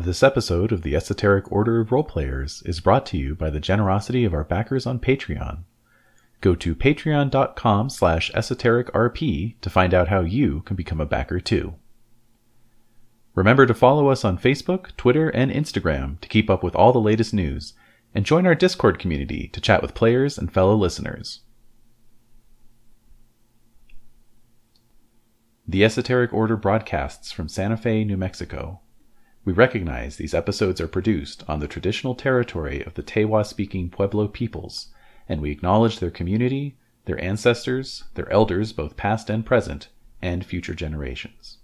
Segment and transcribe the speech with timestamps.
[0.00, 4.24] This episode of the Esoteric Order of Roleplayers is brought to you by the generosity
[4.24, 5.64] of our backers on Patreon.
[6.40, 11.74] Go to patreon.com slash esotericrp to find out how you can become a backer too.
[13.34, 16.98] Remember to follow us on Facebook, Twitter, and Instagram to keep up with all the
[16.98, 17.74] latest news,
[18.14, 21.40] and join our Discord community to chat with players and fellow listeners.
[25.68, 28.80] The Esoteric Order broadcasts from Santa Fe, New Mexico.
[29.42, 34.28] We recognize these episodes are produced on the traditional territory of the Tewa speaking Pueblo
[34.28, 34.88] peoples,
[35.28, 36.76] and we acknowledge their community,
[37.06, 39.88] their ancestors, their elders, both past and present,
[40.20, 41.56] and future generations.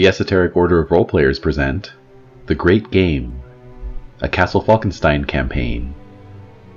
[0.00, 1.92] The Esoteric Order of Roleplayers present
[2.46, 3.38] The Great Game,
[4.22, 5.94] a Castle Falkenstein campaign,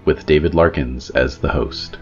[0.04, 1.98] with David Larkins as the host.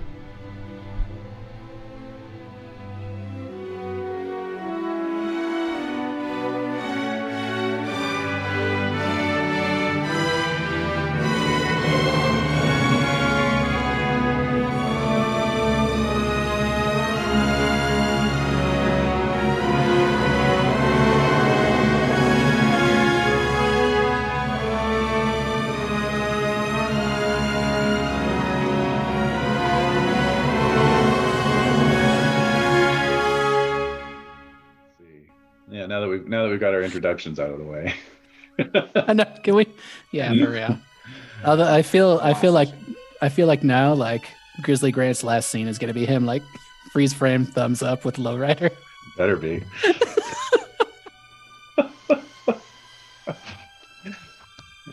[36.92, 37.94] Introductions out of the way.
[39.08, 39.23] I know.
[39.44, 39.66] Can we?
[40.11, 40.78] Yeah, for real.
[41.45, 42.67] Although I feel, I feel like,
[43.22, 44.28] I feel like now, like
[44.61, 46.44] Grizzly Grant's last scene is gonna be him like
[46.92, 48.72] freeze frame, thumbs up with lowrider.
[49.17, 49.64] Better be.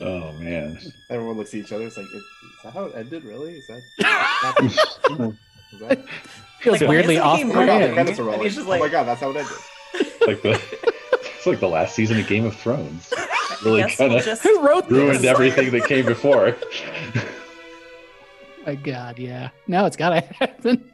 [0.00, 0.78] oh man.
[1.10, 1.86] Everyone looks at each other.
[1.86, 2.22] It's like, is
[2.62, 3.25] that how it ended?
[3.25, 3.54] Really?
[3.54, 3.82] Is that?
[5.72, 6.04] is that
[6.60, 7.94] Feels Like, weirdly why off is he oh my god, the rolling?
[7.94, 7.94] brand.
[7.94, 8.47] credits are rolling.
[8.47, 9.53] And oh my god, that's how it ended.
[10.26, 10.97] Like the it's
[11.48, 13.12] like the last season of Game of Thrones.
[13.64, 15.25] Really Guess kind we'll of just Who wrote ruined this?
[15.25, 16.54] everything that came before.
[18.66, 19.48] My God, yeah.
[19.66, 20.88] Now it's gotta happen.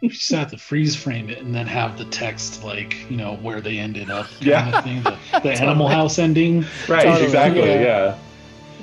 [0.00, 3.36] You just have to freeze frame it and then have the text like you know
[3.36, 4.26] where they ended up.
[4.28, 4.78] kind Yeah.
[4.78, 5.02] of thing.
[5.02, 6.60] The, the Animal House ending.
[6.88, 8.16] right, Totally, exactly, yeah.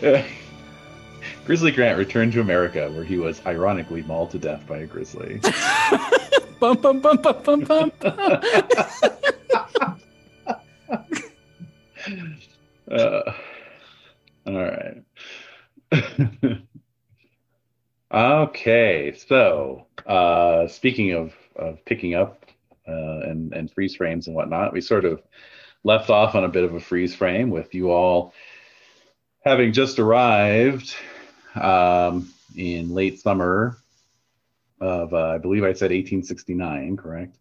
[0.03, 0.23] yeah.
[1.45, 5.39] Grizzly Grant returned to America where he was ironically mauled to death by a grizzly.
[6.59, 7.91] bum bum bum bum bum bum.
[12.91, 13.33] Uh,
[14.45, 15.03] all right.
[18.13, 22.45] okay, so uh, speaking of, of picking up
[22.87, 25.21] uh, and, and freeze frames and whatnot, we sort of
[25.83, 28.33] left off on a bit of a freeze frame with you all
[29.43, 30.95] having just arrived
[31.55, 33.77] um, in late summer
[34.81, 37.37] of, uh, I believe I said 1869, correct?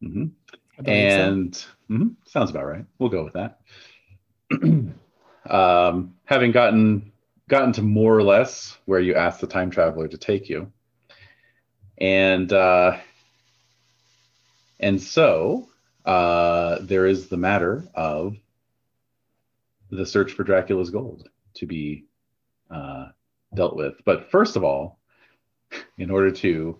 [0.00, 0.37] hmm
[0.82, 1.22] Believe so.
[1.22, 2.84] and mhm, sounds about right.
[2.98, 3.60] We'll go with that.
[5.50, 7.12] um, having gotten
[7.48, 10.70] gotten to more or less where you asked the time traveler to take you,
[11.98, 12.96] and uh,
[14.80, 15.68] and so
[16.04, 18.36] uh, there is the matter of
[19.90, 22.04] the search for Dracula's gold to be
[22.70, 23.08] uh,
[23.54, 23.94] dealt with.
[24.04, 25.00] But first of all,
[25.96, 26.78] in order to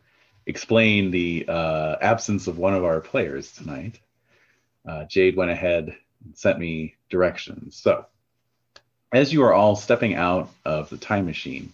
[0.48, 4.00] explain the uh, absence of one of our players tonight,
[4.88, 5.94] uh, Jade went ahead
[6.24, 7.76] and sent me directions.
[7.76, 8.06] So,
[9.12, 11.72] as you are all stepping out of the time machine,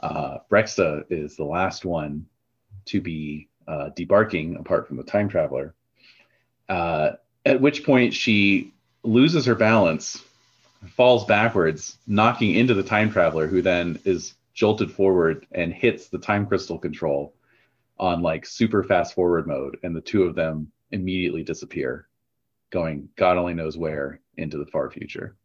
[0.00, 2.26] uh, Brexta is the last one
[2.86, 5.74] to be uh, debarking apart from the time traveler.
[6.68, 7.12] Uh,
[7.44, 10.22] at which point she loses her balance,
[10.90, 16.18] falls backwards, knocking into the time traveler, who then is jolted forward and hits the
[16.18, 17.32] time crystal control
[17.98, 22.08] on like super fast forward mode, and the two of them immediately disappear,
[22.70, 25.36] going God only knows where into the far future.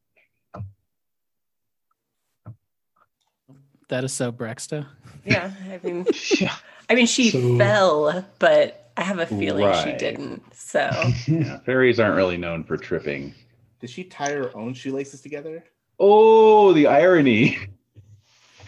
[3.89, 4.88] That is so Brexta.
[5.25, 6.06] Yeah, I mean,
[6.39, 6.56] Yeah.
[6.89, 10.42] I mean, she So- fell, but I have a feeling she didn't.
[10.56, 10.89] So
[11.27, 13.33] Yeah, fairies aren't really known for tripping.
[13.80, 15.63] Did she tie her own shoelaces together?
[16.00, 17.57] Oh, the irony!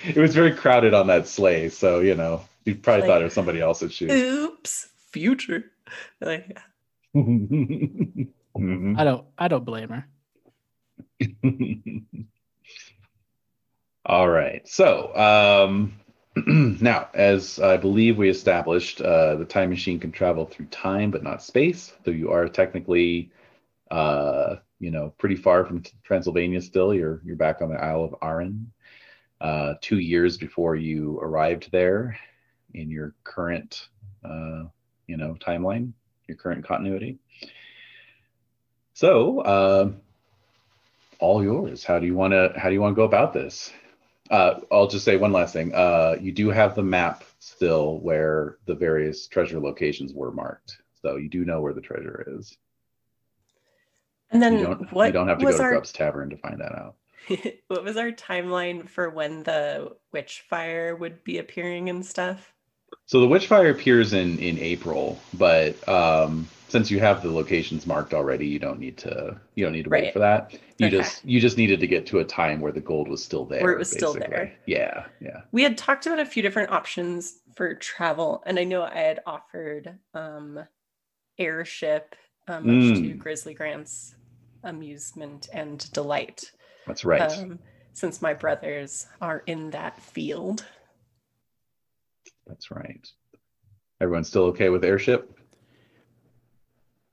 [0.06, 3.26] It was very crowded on that sleigh, so you know you probably Like- thought it
[3.26, 4.12] was somebody else's shoes.
[4.12, 5.72] oops, future.
[6.22, 6.58] Like,
[7.16, 8.28] Mhm.
[8.98, 9.26] I don't.
[9.38, 10.08] I don't blame her.
[14.06, 14.68] All right.
[14.68, 15.94] So, um,
[16.82, 21.24] now, as I believe we established, uh, the time machine can travel through time but
[21.24, 21.94] not space.
[22.04, 23.32] So you are technically,
[23.92, 26.94] uh, you know, pretty far from Transylvania still.
[26.94, 28.72] You're you're back on the Isle of Arran,
[29.40, 32.18] uh, two years before you arrived there
[32.74, 33.88] in your current,
[34.24, 34.64] uh,
[35.08, 35.92] you know, timeline,
[36.28, 37.18] your current continuity.
[38.94, 39.92] So, uh,
[41.20, 41.84] all yours.
[41.84, 42.54] How do you want to?
[42.56, 43.72] How do you want to go about this?
[44.30, 45.74] Uh, I'll just say one last thing.
[45.74, 51.18] Uh, you do have the map still where the various treasure locations were marked, so
[51.18, 52.58] you do know where the treasure is.
[54.32, 54.92] And then you don't.
[54.92, 56.96] what you don't have to go to our Grubb's Tavern to find that out.
[57.68, 62.53] what was our timeline for when the witch fire would be appearing and stuff?
[63.06, 68.14] So the Witchfire appears in in April, but um, since you have the locations marked
[68.14, 70.54] already, you don't need to you don't need to wait for that.
[70.80, 70.98] You Okay.
[70.98, 73.62] just you just needed to get to a time where the gold was still there.
[73.62, 74.54] Where it was still there.
[74.66, 75.42] Yeah, yeah.
[75.52, 79.20] We had talked about a few different options for travel, and I know I had
[79.28, 80.60] offered um,
[81.38, 82.16] airship,
[82.48, 83.18] um, much to Mm.
[83.20, 84.16] Grizzly Grant's
[84.64, 86.52] amusement and delight.
[86.88, 87.22] That's right.
[87.22, 87.60] Um,
[87.94, 90.66] since my brothers are in that field.
[92.48, 93.08] That's right.
[94.02, 95.38] Everyone's still okay with airship?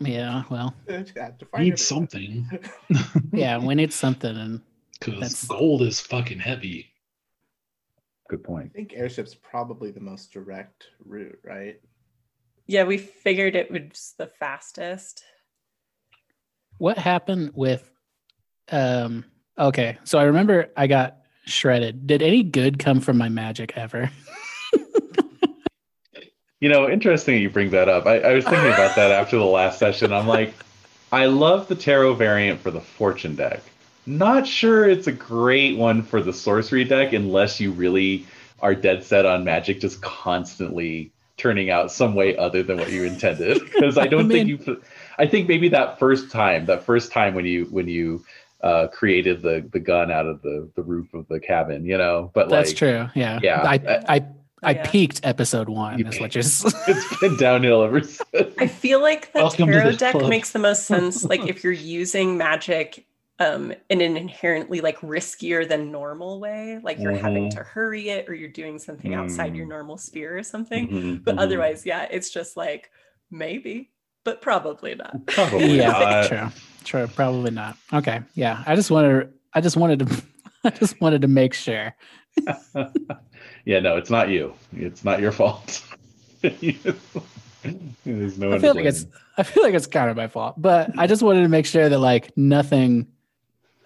[0.01, 2.49] Yeah, well, Have Need something
[3.33, 4.61] yeah, we need something, and
[4.99, 6.91] because gold is fucking heavy.
[8.29, 8.71] Good point.
[8.75, 11.81] I think airship's probably the most direct route, right?
[12.67, 15.23] Yeah, we figured it was the fastest.
[16.79, 17.91] what happened with?
[18.73, 19.27] Um.
[19.59, 22.07] Okay, so I remember I got shredded.
[22.07, 24.11] Did any good come from my magic ever?
[26.61, 28.07] You know, interesting that you bring that up.
[28.07, 30.13] I, I was thinking about that after the last session.
[30.13, 30.55] I'm like,
[31.11, 33.63] I love the tarot variant for the fortune deck.
[34.07, 38.27] Not sure it's a great one for the sorcery deck unless you really
[38.61, 43.05] are dead set on magic just constantly turning out some way other than what you
[43.05, 43.61] intended.
[43.73, 44.83] Because I don't I think you.
[45.19, 48.23] I think maybe that first time, that first time when you when you
[48.63, 52.31] uh, created the the gun out of the the roof of the cabin, you know.
[52.35, 53.09] But That's like, true.
[53.15, 53.41] Yeah.
[53.43, 54.27] yeah, I I-
[54.63, 54.91] I I Yeah.
[54.91, 55.99] peaked episode one.
[55.99, 56.35] You Is what peaked.
[56.35, 58.55] just it's been downhill ever since.
[58.59, 60.29] I feel like the Welcome tarot the deck club.
[60.29, 61.25] makes the most sense.
[61.31, 63.07] Like if you're using magic
[63.39, 67.51] um, in an inherently like riskier than normal way, like you're having Mhm.
[67.57, 69.71] to hurry it or you're doing something outside your Mm.
[69.71, 70.89] normal sphere or something.
[70.89, 71.41] Mhm, But mhm.
[71.41, 72.91] otherwise, yeah, it's just like
[73.31, 73.91] maybe,
[74.25, 75.27] but probably not.
[75.27, 76.27] Probably yeah, not.
[76.29, 76.49] true,
[76.85, 77.79] true, probably not.
[77.95, 78.63] Okay, yeah.
[78.67, 80.23] I just wanted, I just wanted to,
[80.65, 81.95] I just wanted to make sure.
[83.65, 84.55] yeah, no, it's not you.
[84.73, 85.83] It's not your fault.
[86.43, 89.07] There's no I feel like it's.
[89.37, 91.89] I feel like it's kind of my fault, but I just wanted to make sure
[91.89, 93.09] that like nothing,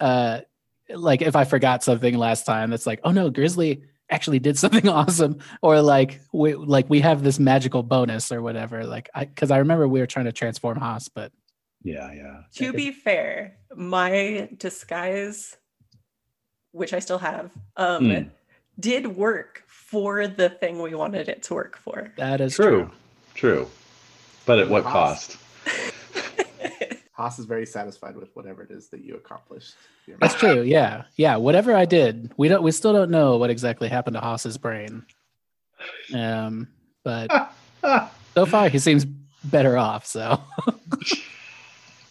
[0.01, 0.41] uh,
[0.89, 4.89] like if I forgot something last time, that's like, oh no, Grizzly actually did something
[4.89, 8.85] awesome, or like we like we have this magical bonus or whatever.
[8.85, 11.33] Like I, because I remember we were trying to transform Haas, but
[11.83, 12.41] Yeah, yeah.
[12.57, 15.57] To be fair, my disguise,
[16.75, 18.31] which I still have, um, Mm.
[18.79, 22.13] did work for the thing we wanted it to work for.
[22.17, 22.91] that is True, true.
[23.35, 23.71] true.
[24.47, 25.39] But at what Cost.
[25.65, 25.99] cost?
[27.13, 29.75] Haas is very satisfied with whatever it is that you accomplished.
[30.21, 30.63] That's true.
[30.63, 31.37] Yeah, yeah.
[31.37, 32.63] Whatever I did, we don't.
[32.63, 35.07] We still don't know what exactly happened to Haas's brain.
[36.13, 36.67] Um,
[37.05, 37.31] but
[38.35, 39.05] so far he seems
[39.45, 40.05] better off.
[40.07, 40.41] So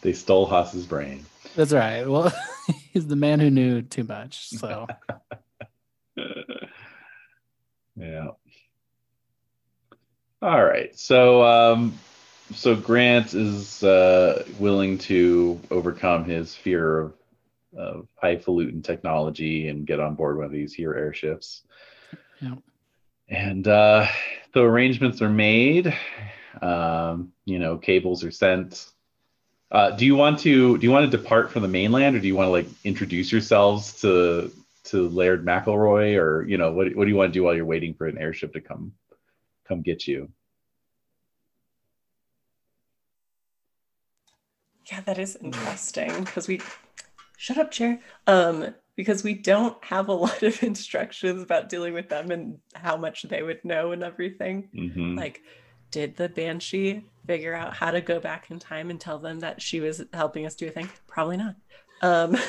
[0.00, 1.24] they stole Haas's brain.
[1.54, 2.08] that's right.
[2.08, 2.32] Well,
[2.92, 4.48] he's the man who knew too much.
[4.48, 4.86] So
[7.96, 8.28] yeah.
[10.42, 10.98] All right.
[10.98, 11.94] So um
[12.54, 17.14] so Grant is uh willing to overcome his fear of
[17.76, 21.62] of highfalutin technology and get on board one of these here airships.
[22.40, 22.56] Yeah.
[23.28, 24.06] And uh
[24.52, 25.94] the arrangements are made.
[26.60, 28.90] Um, you know, cables are sent.
[29.70, 32.26] Uh, do you want to do you want to depart from the mainland, or do
[32.26, 34.50] you want to like introduce yourselves to
[34.84, 37.64] to Laird McElroy, or you know what what do you want to do while you're
[37.64, 38.92] waiting for an airship to come
[39.68, 40.28] come get you?
[44.90, 46.60] Yeah, that is interesting because we
[47.36, 48.00] shut up, chair.
[48.26, 52.96] Um, because we don't have a lot of instructions about dealing with them and how
[52.96, 54.68] much they would know and everything.
[54.74, 55.16] Mhm.
[55.16, 55.42] Like,
[55.92, 59.60] did the banshee figure out how to go back in time and tell them that
[59.62, 60.88] she was helping us do a thing?
[61.06, 61.54] Probably not.
[62.02, 62.36] Um,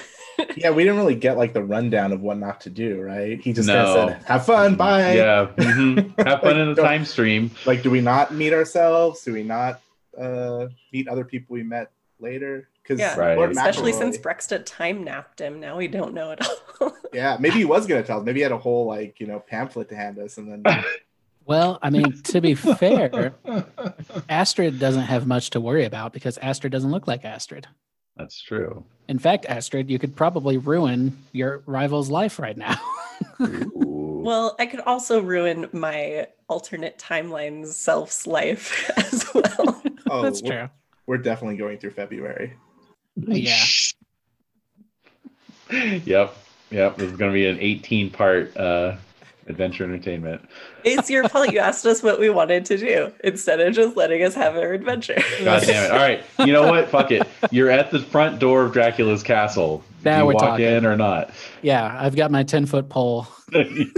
[0.56, 3.40] Yeah, we didn't really get like the rundown of what not to do, right?
[3.40, 3.86] He just No.
[3.86, 5.48] kinda said, "Have fun, bye." Yeah.
[5.56, 6.18] mhm.
[6.26, 7.52] Have fun in the time stream.
[7.66, 9.24] Like, do we not meet ourselves?
[9.24, 9.82] Do we not
[10.18, 12.68] uh, meet other people we met later.
[12.82, 13.38] Because Yeah, Right.
[13.52, 15.60] especially McElroy- since Brexta time napped him.
[15.60, 16.48] Now we don't know at
[16.82, 16.94] all.
[17.14, 18.20] yeah, maybe he was gonna tell.
[18.20, 18.26] us.
[18.26, 20.84] Maybe he had a whole like you know pamphlet to hand us, and then
[21.46, 23.34] Well, I mean, to be fair,
[24.30, 27.68] Astrid doesn't have much to worry about because Astrid doesn't look like Astrid.
[28.18, 28.84] That's true.
[29.08, 32.80] In fact, Astrid, you could probably ruin your rival's life right now.
[34.24, 39.82] Well, I could also ruin my alternate timeline self's life as well.
[40.10, 40.70] oh, That's we're, true.
[41.08, 42.54] we're definitely going through February.
[43.16, 43.64] Yeah.
[45.72, 46.36] yep.
[46.70, 46.98] Yep.
[46.98, 48.98] This is going to be an 18 part uh,
[49.48, 50.42] adventure entertainment.
[50.84, 51.52] It's your fault.
[51.52, 54.74] You asked us what we wanted to do instead of just letting us have our
[54.74, 55.22] adventure.
[55.44, 55.92] God damn it.
[55.92, 56.24] All right.
[56.40, 56.90] You know what?
[56.90, 57.28] Fuck it.
[57.52, 59.84] You're at the front door of Dracula's castle.
[60.04, 60.66] Now Do you we're walk talking.
[60.66, 61.32] in or not?
[61.62, 63.28] Yeah, I've got my 10 foot pole.
[63.52, 63.62] Yeah.
[63.64, 63.94] I'm just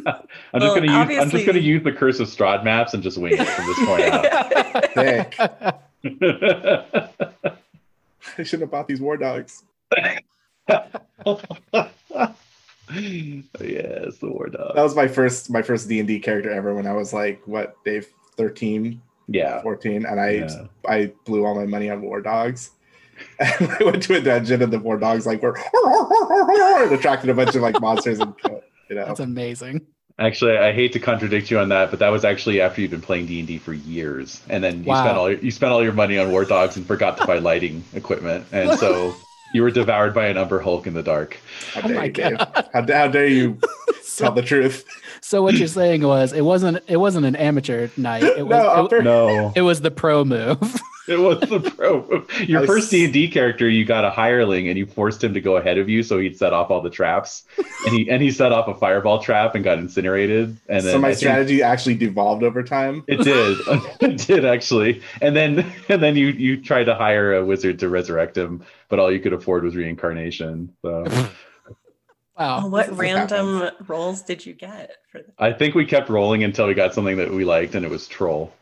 [0.53, 3.33] Well, gonna use I'm just gonna use the curse of Strahd maps and just wing
[3.37, 4.93] it from this point out.
[4.93, 5.35] Sick.
[8.37, 9.63] I shouldn't have bought these war dogs.
[13.61, 14.75] yes, the war dog.
[14.75, 16.73] That was my first my first D and D character ever.
[16.73, 18.07] When I was like what Dave
[18.37, 19.61] 13, yeah.
[19.61, 20.65] 14, and I Yeah.
[20.87, 22.71] I blew all my money on war dogs.
[23.39, 25.57] And I went to a dungeon, and the war dogs like were
[26.83, 28.33] and attracted a bunch of like monsters and
[28.89, 29.05] you know.
[29.05, 29.81] That's amazing.
[30.19, 33.01] Actually, I hate to contradict you on that, but that was actually after you've been
[33.01, 35.03] playing D and D for years, and then you Wow.
[35.03, 37.39] spent all your, you spent all your money on war dogs and forgot to buy
[37.39, 39.15] lighting equipment, and so
[39.53, 41.37] you were devoured by an Umber Hulk in the dark.
[41.73, 42.37] How Oh dare my you, Dave?
[42.37, 42.69] God.
[42.73, 43.53] How, how dare you
[43.85, 44.85] tell So, the truth?
[45.21, 48.23] so what you're saying was it wasn't it wasn't an amateur night.
[48.23, 50.59] It was No, it, No, it was the pro move.
[51.07, 52.25] it was the pro.
[52.45, 55.33] Your I first D and D character, you got a hireling, and you forced him
[55.33, 57.43] to go ahead of you, so he'd set off all the traps,
[57.85, 60.55] and he and he set off a fireball trap and got incinerated.
[60.69, 63.03] And then so my I think- strategy actually devolved over time.
[63.07, 63.57] It did.
[63.99, 65.01] it did actually.
[65.21, 68.99] And then and then you you tried to hire a wizard to resurrect him, but
[68.99, 70.71] all you could afford was reincarnation.
[70.83, 71.03] So
[72.37, 72.61] Wow.
[72.63, 75.83] Oh, what This is what random roles did you get for the I think we
[75.83, 78.53] kept rolling until we got something that we liked, and it was troll.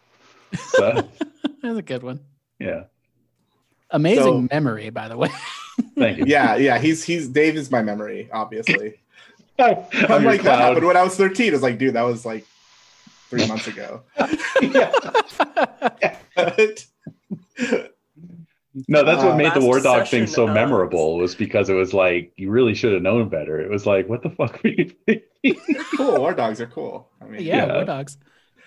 [0.55, 1.05] So
[1.61, 2.21] That's a good one.
[2.59, 2.83] yeah,
[3.89, 5.27] Amazing So- memory, by the way.
[5.97, 6.23] thank you.
[6.27, 6.79] Yeah, yeah.
[6.79, 9.01] He's he's Dave is my memory, obviously.
[9.59, 9.75] I'm
[10.09, 10.59] I'm like that cloud.
[10.59, 11.47] happened when I was 13.
[11.47, 12.45] It was like, dude, that was like
[13.29, 14.01] three months ago.
[14.61, 14.91] Yeah.
[16.37, 16.85] But-
[18.87, 21.73] No, that's what Uh, made the War Dog thing so of- memorable was because it
[21.73, 23.59] was like you really should have known better.
[23.59, 25.75] It was like, what the fuck were you thinking?
[25.97, 26.17] cool.
[26.19, 27.09] War dogs are cool.
[27.21, 27.73] I mean, yeah, Yeah.
[27.75, 28.17] war dogs.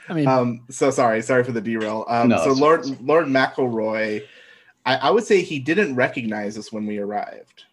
[0.09, 2.05] I mean, Um, so sorry, sorry for the derail.
[2.09, 2.99] Um, No, so it's Lord fine.
[3.01, 4.23] Lord McElroy,
[4.85, 7.65] I, I would say he didn't recognize us when we arrived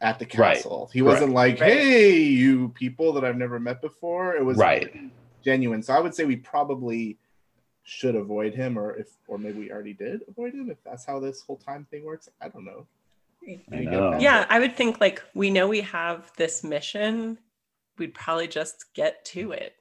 [0.00, 0.56] at the Right.
[0.56, 0.88] castle.
[0.94, 1.72] He wasn't like, Right.
[1.74, 4.90] "Hey, you people that I've never met before." It was right.
[5.44, 5.82] genuine.
[5.82, 7.18] So I would say we probably
[7.84, 10.70] should avoid him, or if, or maybe we already did avoid him.
[10.70, 12.86] If that's how this whole time thing works, I don't know.
[13.72, 14.18] I know.
[14.18, 17.38] Yeah, I would think like we know we have this mission.
[17.98, 19.74] We'd probably just get to it.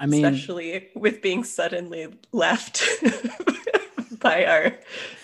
[0.00, 2.86] I mean, especially with being suddenly left
[4.20, 4.74] by our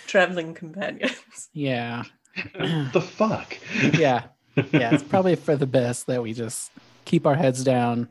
[0.07, 1.49] traveling companions.
[1.53, 2.03] yeah,
[2.53, 3.57] the fuck.
[3.93, 4.23] yeah,
[4.71, 4.93] yeah.
[4.93, 6.71] It's probably for the best that we just
[7.05, 8.09] keep our heads down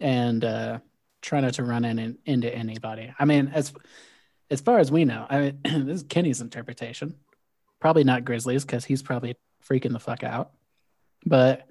[0.00, 0.78] and uh,
[1.22, 3.12] try not to run in, into anybody.
[3.18, 3.72] I mean, as
[4.50, 7.16] as far as we know, I mean, this is Kenny's interpretation.
[7.80, 9.36] Probably not Grizzlies because he's probably
[9.68, 10.52] freaking the fuck out.
[11.26, 11.66] But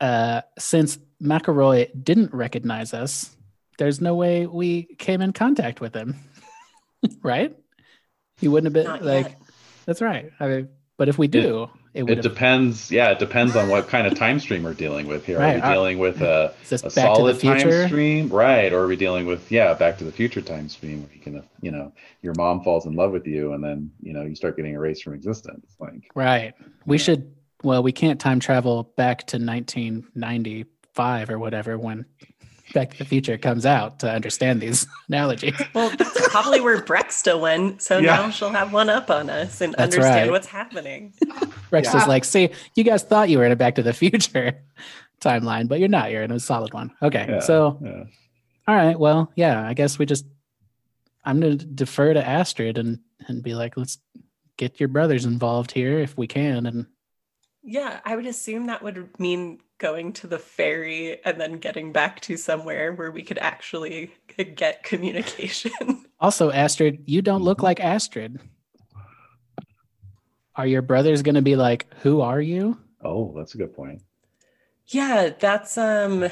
[0.00, 3.36] uh, since McElroy didn't recognize us,
[3.78, 6.16] there's no way we came in contact with him,
[7.22, 7.56] right?
[8.38, 9.28] He wouldn't have been Not like.
[9.28, 9.40] yet.
[9.84, 10.30] That's right.
[10.40, 12.90] I mean, but if we do, it, would It depends.
[12.90, 15.38] Yeah, it depends on what kind of time stream we're dealing with here.
[15.38, 18.70] Right, Are uh, we dealing with a, a solid time stream, right?
[18.70, 21.42] Or are we dealing with yeah, Back to the Future time stream where you can,
[21.62, 24.56] you know, your mom falls in love with you and then you know you start
[24.56, 25.74] getting erased from existence.
[25.80, 26.52] Like Right.
[26.84, 27.02] We Yeah.
[27.02, 27.32] should.
[27.62, 32.04] Well, we can't time travel back to 1995 or whatever when
[32.74, 35.54] Back to the Future comes out to understand these analogies.
[35.74, 38.16] Well, that's probably where Brexta went, so Yeah.
[38.16, 40.30] now she'll have one up on us and That's understand right.
[40.30, 41.14] what's happening.
[41.70, 42.02] Rex Yeah.
[42.02, 44.62] is like, see, you guys thought you were in a Back to the Future
[45.20, 46.10] timeline, but you're not.
[46.10, 46.92] You're in a solid one.
[47.02, 47.26] Okay.
[47.28, 47.40] Yeah.
[47.40, 48.04] So, yeah.
[48.68, 48.98] all right.
[48.98, 50.26] Well, yeah, I guess we just,
[51.24, 53.98] I'm going to defer to Astrid and, and be like, let's
[54.56, 56.66] get your brothers involved here if we can.
[56.66, 56.86] And
[57.68, 62.20] Yeah, I would assume that would mean going to the ferry and then getting back
[62.20, 64.12] to somewhere where we could actually
[64.54, 65.72] get communication.
[66.18, 68.40] Also, Astrid, you don't look like Astrid.
[70.54, 74.00] Are your brothers going to be like, "Who are you?" Oh, that's a good point.
[74.86, 76.30] yeah, that's um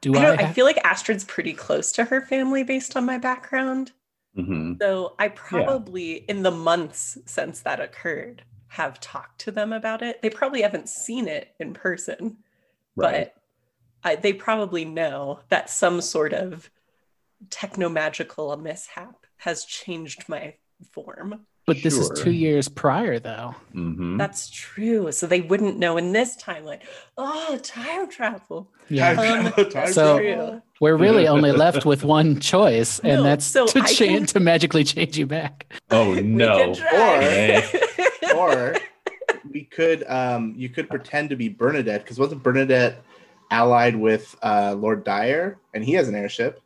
[0.00, 0.22] Do I, I?
[0.22, 3.92] don't, I feel like Astrid's pretty close to her family based on my background.
[4.34, 10.00] hmm So I probably, in the months since that occurred, have talked to them about
[10.02, 10.22] it.
[10.22, 12.38] They probably haven't seen it in person,
[12.96, 13.32] Right.
[14.02, 16.70] but I, they probably know that some sort of
[17.48, 20.54] technomagical mishap has changed my
[20.92, 21.46] form.
[21.66, 23.54] But this is two years prior, though.
[23.72, 25.12] hmm That's true.
[25.12, 26.80] So they wouldn't know in this timeline.
[27.16, 28.68] Oh, time travel.
[28.88, 29.14] Yeah.
[29.14, 30.62] Time Um, travel, time So- travel.
[30.80, 34.26] We're really only left with one choice, and No, that's so to I change can-
[34.28, 35.66] to magically change you back.
[35.90, 36.72] Oh no.
[36.74, 37.70] could try.
[38.40, 38.74] or
[39.52, 43.02] we could um you could pretend to be Bernadette because wasn't Bernadette
[43.50, 46.60] allied with uh Lord Dyer and he has an airship.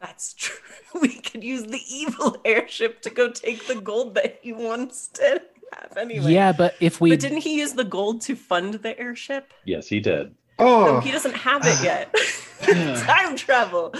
[0.00, 0.58] That's true.
[1.00, 5.42] We could use the evil airship to go take the gold that he wants to
[5.74, 6.32] have anyway.
[6.32, 9.52] Yeah, but if we But didn't he use the gold to fund the airship?
[9.66, 10.34] Yes, he did.
[10.58, 10.64] No,
[10.96, 12.14] Oh, he doesn't have it yet.
[13.06, 13.92] Time travel.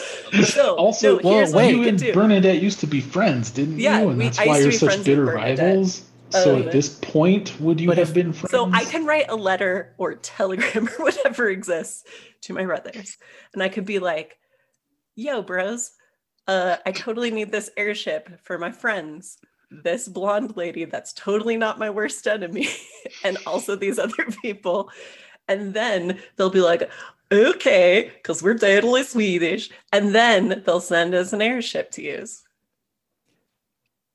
[0.44, 1.70] So, Also, no, well, here's wait.
[1.74, 2.14] you you and do.
[2.14, 4.08] Bernadette used to be friends, didn't Yeah, you?
[4.08, 5.58] And we- that's I used why to you're be such friends bitter Bernadette.
[5.58, 6.02] rivals.
[6.30, 8.50] So Um, at this point, would you but have if- been friends?
[8.50, 12.04] So I can write a letter or telegram or whatever exists
[12.42, 13.16] to my brothers,
[13.54, 14.38] and I could be like,
[15.14, 15.92] "Yo, bros,
[16.48, 19.38] uh, I totally need this airship for my friends.
[19.70, 22.68] This blonde lady that's totally not my worst enemy,
[23.24, 24.90] and also these other people."
[25.48, 26.90] And then they'll be like,
[27.30, 32.42] "Okay," because we're totally Swedish, and then they'll send us an airship to use.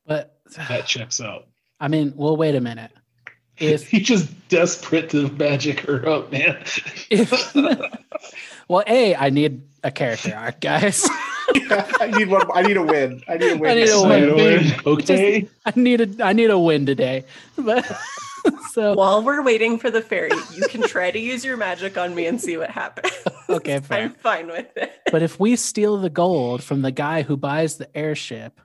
[0.05, 1.47] but that checks out.
[1.81, 2.91] I mean, well, wait a minute.
[3.57, 6.63] If He's just desperate to magic her up, man.
[7.09, 7.53] if
[8.67, 11.07] well, a I need a character arc, guys.
[11.53, 12.47] I need one.
[12.53, 13.21] I need a win.
[13.27, 13.71] I need a win.
[13.71, 14.29] I need a That's win.
[14.29, 15.49] my thing, Okay.
[15.65, 17.25] I need a I need a win today.
[17.57, 17.85] But
[18.71, 22.15] so While we're waiting for the ferry, you can try to use your magic on
[22.15, 23.11] me and see what happens.
[23.49, 24.03] Okay, fair.
[24.03, 24.93] I'm fine with it.
[25.11, 28.61] but if we steal the gold from the guy who buys the airship,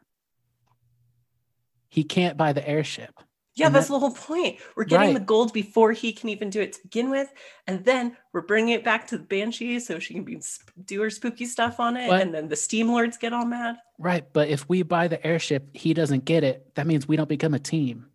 [1.97, 3.19] he can't buy the airship.
[3.55, 4.59] Yeah, And that's that- the whole point.
[4.77, 7.33] We're getting the gold before he can even do it to begin with,
[7.67, 10.39] and then we're bringing it back to the banshee so she can be
[10.85, 12.21] do her spooky stuff on it, What?
[12.21, 13.77] and then the steam lords get all mad.
[13.99, 16.75] Right, but if we buy the airship, he doesn't get it.
[16.75, 18.11] That means we don't become a team.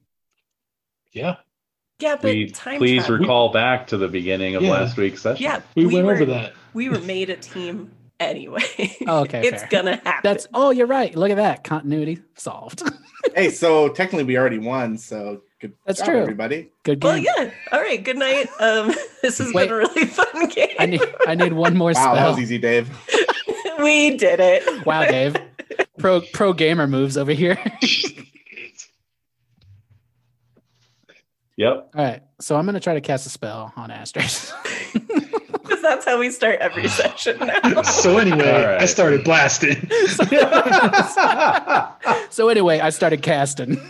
[1.11, 1.37] Yeah,
[1.99, 3.17] Yeah, but We, time please travel.
[3.17, 4.71] recall back to the beginning of Yeah.
[4.71, 5.43] last week's session.
[5.43, 6.53] Yeah, we, went were, over that.
[6.75, 8.95] We were made a team anyway.
[9.07, 9.69] Oh, okay, it's fair.
[9.69, 10.21] gonna happen.
[10.23, 11.15] That's oh, you're right.
[11.15, 12.83] Look at that continuity solved.
[13.35, 14.97] Hey, so technically we already won.
[14.97, 15.73] So good.
[15.85, 16.21] That's job, true.
[16.21, 16.71] everybody.
[16.81, 17.07] Good game.
[17.07, 17.51] well, yeah.
[17.71, 18.03] All right.
[18.03, 18.47] Good night.
[18.59, 18.87] Um,
[19.21, 19.69] this has Wait.
[19.69, 20.75] been a really fun game.
[20.79, 22.07] I need I need one more spell.
[22.07, 22.89] Wow, that was easy, Dave.
[23.77, 24.85] we did it.
[24.87, 25.37] Wow, Dave.
[25.99, 27.59] Pro pro gamer moves over here.
[31.57, 31.91] Yep.
[31.95, 34.31] All right, so I'm gonna try to cast a spell on Astrid.
[35.81, 37.81] Because that's how we start every session now.
[37.81, 38.81] So anyway, All right.
[38.81, 39.89] I started blasting.
[42.29, 43.81] so anyway, I started casting.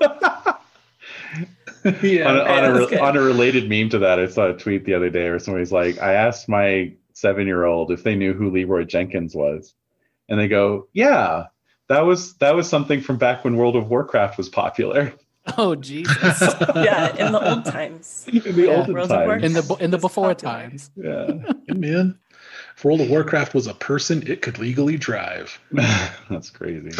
[0.00, 0.54] yeah.
[1.84, 3.00] on, a, on, a, that's re- good.
[3.00, 5.72] on a related meme to that, I saw a tweet the other day where somebody's
[5.72, 9.74] like, I asked my seven year old if they knew who Leeroy Jenkins was.
[10.30, 11.46] And they go, Yeah,
[11.88, 15.12] that was that was something from back when World of Warcraft was popular.
[15.58, 16.40] Oh Jesus!
[16.76, 18.26] yeah, in the old times.
[18.32, 18.76] In the Yeah.
[18.76, 19.44] olden World of times.
[19.44, 20.90] In the in the before times.
[20.96, 21.30] Yeah.
[21.66, 22.18] Yeah, man.
[22.76, 25.58] If World of Warcraft was a person, it could legally drive.
[26.30, 26.90] That's crazy.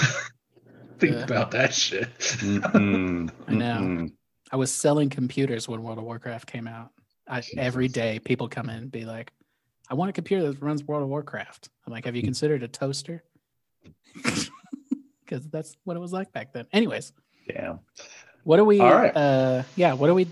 [0.98, 1.24] Think Yeah.
[1.24, 2.08] about that shit.
[2.18, 3.30] Mm-mm.
[3.46, 3.78] I know.
[3.80, 4.12] Mm-mm.
[4.50, 6.90] I was selling computers when World of Warcraft came out.
[7.28, 9.32] I, every day, people come in and be like,
[9.90, 12.26] "I want a computer that runs World of Warcraft." I'm like, "Have you mm.
[12.26, 13.22] considered a toaster?"
[14.14, 16.66] Because that's what it was like back then.
[16.72, 17.12] Anyways,
[17.48, 17.80] Damn.
[18.44, 18.80] What are we?
[18.80, 19.14] All right.
[19.16, 20.26] Uh, yeah, what are we?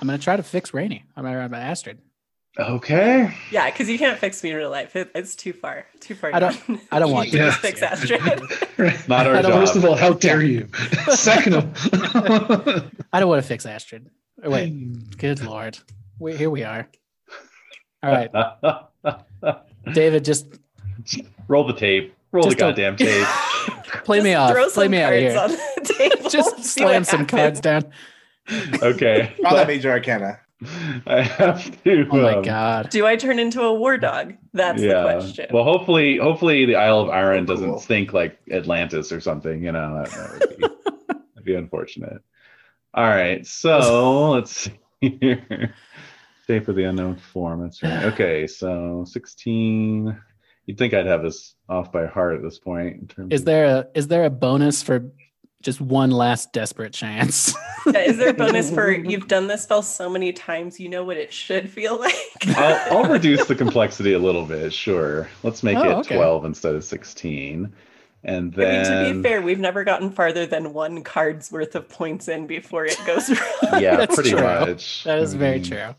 [0.00, 1.04] I'm gonna try to fix Rainy.
[1.16, 1.98] I'm gonna I'm Astrid.
[2.58, 3.34] Okay.
[3.50, 4.94] Yeah, because you can't fix me in real life.
[4.94, 5.86] It, it's too far.
[6.00, 6.34] Too far.
[6.34, 6.80] I don't- down.
[6.90, 7.36] I don't want to.
[7.38, 8.20] just fix Astrid.
[9.08, 9.52] Not our job.
[9.52, 10.68] First of all, how dare you?
[11.10, 14.10] Second of I don't want to fix Astrid.
[14.44, 15.78] Wait, good lord,
[16.18, 16.88] we, here we are.
[18.02, 18.30] All right,
[19.92, 20.46] David, just
[21.48, 22.14] Roll the tape.
[22.32, 23.26] Roll Just the goddamn tape.
[24.04, 24.52] play me off.
[24.52, 25.38] Throw Play some me out of cards here.
[25.42, 26.30] on the table.
[26.30, 27.30] Just slam some happens.
[27.30, 27.92] cards down.
[28.82, 29.34] Okay.
[29.40, 30.40] Draw that major arcana.
[31.06, 32.06] I have to.
[32.10, 32.88] Oh my um, god.
[32.90, 34.34] Do I turn into a war dog?
[34.54, 35.46] That's the question.
[35.52, 37.80] Well, hopefully, hopefully the Isle of Iron doesn't Cool.
[37.80, 39.62] stink like Atlantis or something.
[39.62, 40.66] You know, that, that would be,
[41.08, 42.22] that'd be unfortunate.
[42.94, 44.70] All right, so let's
[45.02, 45.74] see here.
[46.46, 47.62] Shape of the unknown form.
[47.62, 48.04] That's right.
[48.12, 50.16] Okay, so sixteen.
[50.66, 53.00] You'd think I'd have this off by heart at this point.
[53.00, 55.10] In terms Is of- there a is there a bonus for
[55.62, 57.54] just one last desperate chance?
[57.86, 61.04] Yeah, Is there a bonus for you've done this spell so many times you know
[61.04, 62.14] what it should feel like?
[62.56, 64.72] I'll, I'll reduce the complexity a little bit.
[64.72, 65.28] Sure.
[65.42, 66.14] Let's make Oh, it okay.
[66.16, 67.72] 12 instead of 16.
[68.24, 71.74] And I mean, then to be fair, we've never gotten farther than one card's worth
[71.74, 73.28] of points in before it goes
[73.62, 73.82] wrong.
[73.82, 74.42] yeah, That's pretty true.
[74.42, 75.02] much.
[75.02, 75.94] That is I very mean, true.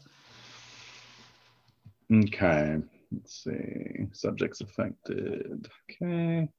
[2.11, 2.77] Okay.
[3.13, 4.07] Let's see.
[4.11, 5.67] Subjects affected.
[5.91, 6.49] Okay.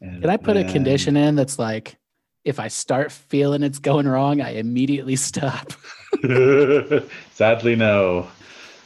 [0.00, 1.96] And Can I put a condition in that's like,
[2.44, 5.72] if I start feeling it's going wrong, I immediately stop?
[7.32, 8.28] Sadly, no.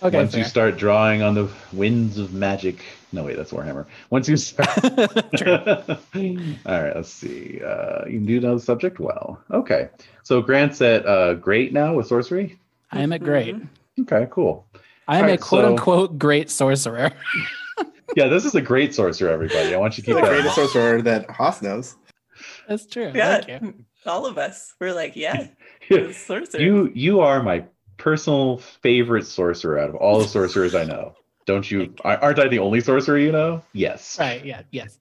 [0.03, 2.83] Okay, Once you start drawing on the winds of magic.
[3.13, 3.87] No, wait, that's Warhammer.
[4.11, 4.69] Once you start.
[4.85, 7.61] All right, let's see.
[7.65, 9.41] Uh, you do know the subject well.
[9.53, 9.91] Okay.
[10.25, 12.59] So Grant's at uh, great now with sorcery.
[12.91, 13.55] I am at great.
[14.01, 14.67] Okay, cool.
[15.13, 17.13] I am Alright, a quote so- unquote great sorcerer.
[18.15, 19.75] Yeah, this is a great sorcerer, everybody.
[19.75, 20.29] I want you to keep the that.
[20.29, 21.97] greatest sorcerer that Haas knows.
[22.69, 23.11] That's true.
[23.15, 23.75] Yeah, Thank you.
[24.05, 24.75] all of us.
[24.79, 25.47] We're like, yeah,
[26.13, 26.61] sorcerer.
[26.61, 27.65] you you are my
[27.97, 31.15] personal favorite sorcerer out of all the sorcerers I know.
[31.47, 31.95] Don't you?
[32.05, 33.63] Aren't I the only sorcerer you know?
[33.73, 34.19] Yes.
[34.21, 34.45] Right.
[34.45, 34.61] Yeah.
[34.71, 34.99] Yes.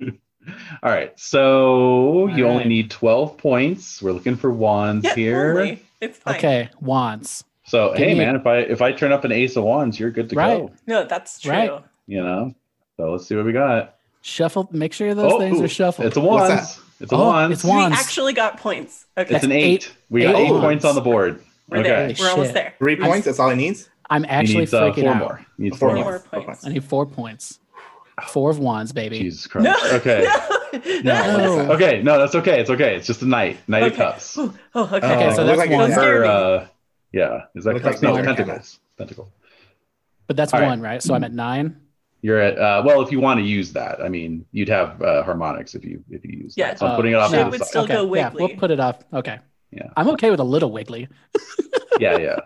[0.02, 1.16] All right.
[1.18, 4.02] So you All only need 12 points.
[4.02, 5.50] We're looking for wands yeah, here.
[5.50, 5.82] only.
[6.00, 6.34] It's fine.
[6.34, 6.68] Okay.
[6.80, 7.44] Wands.
[7.64, 9.64] So Give hey me a- man, if I if I turn up an ace of
[9.64, 10.58] wands, you're good to Right.
[10.58, 10.70] go.
[10.86, 11.50] No, that's true.
[11.52, 11.70] Right.
[12.06, 12.54] You know.
[12.96, 13.96] So let's see what we got.
[14.22, 14.68] Shuffle.
[14.72, 16.06] Make sure those things ooh, are shuffled.
[16.06, 16.80] It's a What's wands.
[17.00, 17.52] It's a Oh, wands.
[17.54, 17.96] it's wands.
[17.96, 19.06] We actually got points.
[19.18, 19.64] Okay, It's an eight.
[19.64, 21.40] eight- We got eight eight points on the board.
[21.68, 21.88] we're okay.
[21.88, 22.14] there.
[22.20, 22.74] We're almost there.
[22.78, 23.26] Three I'm- points.
[23.26, 23.88] That's all he needs.
[24.10, 25.18] I'm actually needs uh, freaking four out.
[25.18, 25.46] more.
[25.56, 26.12] He needs Four four Four more.
[26.12, 26.66] more Four points.
[26.66, 27.58] I need four points.
[28.28, 29.18] Four of wands, baby.
[29.18, 29.64] Jesus Christ.
[29.64, 29.96] No.
[29.96, 30.26] Okay.
[31.04, 31.36] No.
[31.64, 31.72] No.
[31.74, 32.02] Okay.
[32.02, 32.60] No, that's okay.
[32.60, 32.96] It's okay.
[32.96, 33.58] It's just a knight.
[33.68, 34.36] Knight of cups.
[34.36, 34.96] Oh, okay.
[34.96, 35.92] Okay, so that's like one.
[35.92, 36.66] it's- Or, uh,
[37.14, 37.42] yeah.
[37.54, 38.80] Is that Look like no, it's pentacles.
[38.98, 39.32] Pentacle.
[40.26, 40.68] But that's All right.
[40.68, 41.02] one, right?
[41.02, 41.80] So I'm at nine.
[42.22, 45.22] You're at uh, well, if you want to use that, I mean, you'd have uh,
[45.22, 46.68] harmonics if you if you use Yeah.
[46.68, 46.78] that.
[46.78, 47.46] So I'm Oh, putting it off no.
[47.46, 47.68] It would side.
[47.68, 47.94] still okay.
[47.94, 49.04] go Yeah, we'll put it off.
[49.12, 49.38] Okay.
[49.70, 49.88] Yeah.
[49.96, 51.08] I'm okay with a little wiggly.
[52.00, 52.36] yeah, yeah.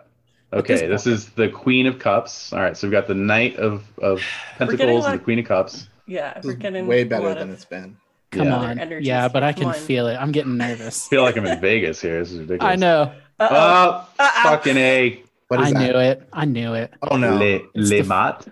[0.51, 2.51] Okay, this this is the Queen of Cups.
[2.51, 4.21] All right, so we've got the Knight of of
[4.57, 5.87] Pentacles lot and the Queen of Cups.
[6.07, 7.95] Yeah, This we're getting way better than of- it's been.
[8.31, 8.55] Come Yeah.
[8.55, 9.01] on.
[9.01, 9.79] Yeah, but I can Come on.
[9.79, 10.15] feel it.
[10.15, 11.07] I'm getting nervous.
[11.07, 12.19] I feel like I'm in Vegas here.
[12.19, 12.73] This is ridiculous.
[12.73, 13.13] I know.
[13.39, 13.49] Uh-oh.
[13.51, 14.43] Oh, Uh-oh.
[14.43, 15.79] fucking a What is I that?
[15.93, 16.29] knew it.
[16.33, 16.93] I knew it.
[17.01, 17.35] Oh no.
[17.37, 18.47] le It's le the- mat.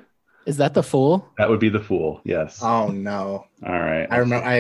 [0.46, 1.28] Is that the fool?
[1.38, 2.22] That would be the fool.
[2.24, 2.60] Yes.
[2.64, 3.46] Oh no.
[3.66, 4.08] All right.
[4.10, 4.46] I remember.
[4.48, 4.56] I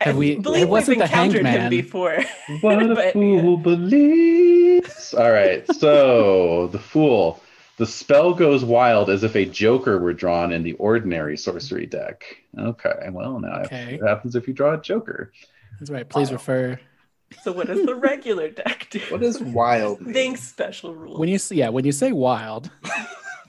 [0.00, 1.70] Have I we- believe it wasn't we've the encountered him man.
[1.70, 2.18] before.
[2.62, 5.12] What a But, fool believes.
[5.14, 7.40] All right, so the fool.
[7.76, 12.24] The spell goes wild as if a joker were drawn in the ordinary sorcery deck.
[12.58, 13.98] Okay, well now Okay.
[14.00, 15.32] what happens if you draw a joker?
[15.78, 16.06] That's right.
[16.08, 16.34] Please Wow.
[16.36, 16.80] refer.
[17.42, 19.00] So what does the regular deck do?
[19.08, 20.00] what is wild?
[20.00, 20.12] mean?
[20.14, 21.18] Thanks, special rules.
[21.18, 22.70] When you s- yeah, when you say wild,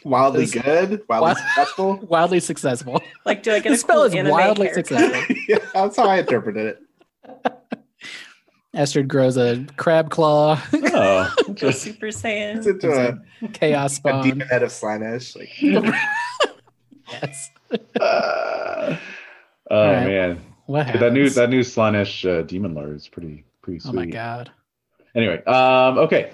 [0.04, 0.64] Wildly Is- good.
[1.08, 1.96] Wildly Wild- successful.
[2.10, 3.02] wildly successful.
[3.26, 4.88] like, do I get The a spell cool is wildly haircut?
[4.88, 5.36] successful.
[5.48, 6.78] yeah, that's how I interpreted
[7.46, 7.54] it.
[8.74, 12.66] Astrid grows a crab claw, Oh, just Super It's Saiyan.
[12.66, 14.24] into a, chaos a spawn.
[14.24, 15.36] demon head of Slaanesh.
[15.36, 15.94] Like
[17.12, 17.50] Yes.
[18.00, 18.96] uh,
[19.70, 20.08] oh right.
[20.08, 21.04] man, What happened?
[21.04, 23.92] that new that new Slaanesh uh, demon lord is pretty pretty sweet.
[23.92, 24.52] Oh my god.
[25.16, 26.32] Anyway, um, okay.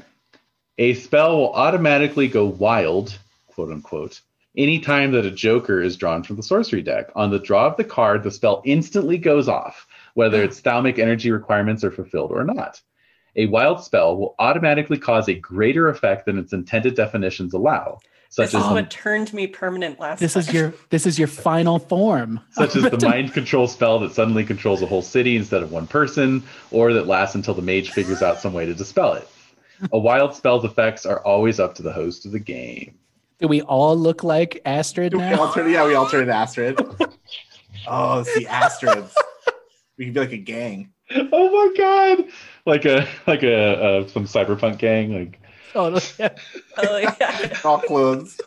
[0.77, 4.21] A spell will automatically go wild, quote unquote,
[4.55, 7.09] anytime that a joker is drawn from the sorcery deck.
[7.15, 11.31] On the draw of the card, the spell instantly goes off, whether its thaumic energy
[11.31, 12.81] requirements are fulfilled or not.
[13.35, 18.47] A wild spell will automatically cause a greater effect than its intended definitions allow, such
[18.47, 20.41] This as is the, what turned me permanent last This time.
[20.41, 22.39] is your this is your final form.
[22.51, 25.87] such as the mind control spell that suddenly controls a whole city instead of one
[25.87, 29.27] person, or that lasts until the mage figures out some way to dispel it.
[29.93, 32.97] A wild spell's effects are always up to the host of the game.
[33.39, 35.39] Do we all look like Astrid we now?
[35.39, 36.79] all turned, yeah, we all turned Astrid.
[37.87, 39.13] oh, it's the Astrids.
[39.97, 40.91] We can be like a gang.
[41.11, 42.25] Oh my god!
[42.65, 43.55] Like a like a
[44.01, 45.13] uh, some cyberpunk gang.
[45.13, 45.39] Like
[45.75, 46.29] Oh, yeah.
[46.77, 47.57] oh yeah.
[47.63, 48.39] All clothes.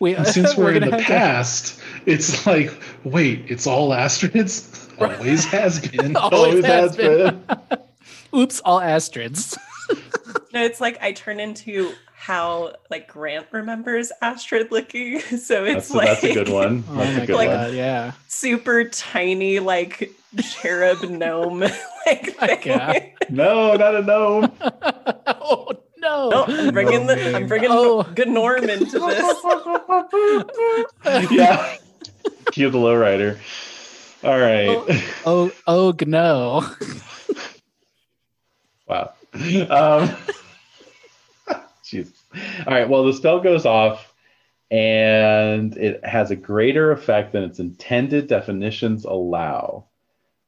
[0.00, 2.72] We, And since we're, in gonna the have to- past, it's like,
[3.04, 4.88] wait, it's all Astrids?
[4.98, 6.16] Always has been.
[6.16, 7.44] Always has has been.
[8.34, 9.56] Oops, all Astrids.
[10.52, 15.18] No, it's like I turn into how like Grant remembers Astrid looking.
[15.20, 16.84] So it's that's, a, like that's a good one.
[16.88, 17.60] Oh That's my a good Like- one.
[17.60, 18.12] Oh yeah.
[18.28, 20.10] super tiny like
[20.42, 21.60] cherub gnome
[22.06, 22.60] like My thing.
[22.64, 23.02] God.
[23.30, 24.52] No, not a gnome.
[25.26, 25.72] oh
[26.04, 26.28] no.
[26.30, 28.02] No, I'm bringing the I'm bringing Oh.
[28.14, 29.42] good Norm into this.
[31.32, 31.76] yeah.
[32.52, 33.38] Cue the lowrider.
[34.22, 35.02] All right.
[35.26, 36.64] Oh, oh no.
[38.86, 39.12] Wow.
[39.34, 40.16] Um,
[41.84, 42.10] jeez.
[42.66, 42.88] All right.
[42.88, 44.12] Well, the spell goes off,
[44.70, 49.86] and it has a greater effect than its intended definitions allow.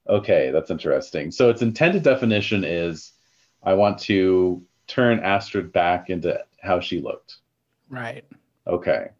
[0.08, 1.30] Okay, that's interesting.
[1.32, 3.12] So its intended definition is,
[3.62, 7.36] I want to turn Astrid back into how she looked.
[7.88, 8.24] Right.
[8.66, 9.10] Okay.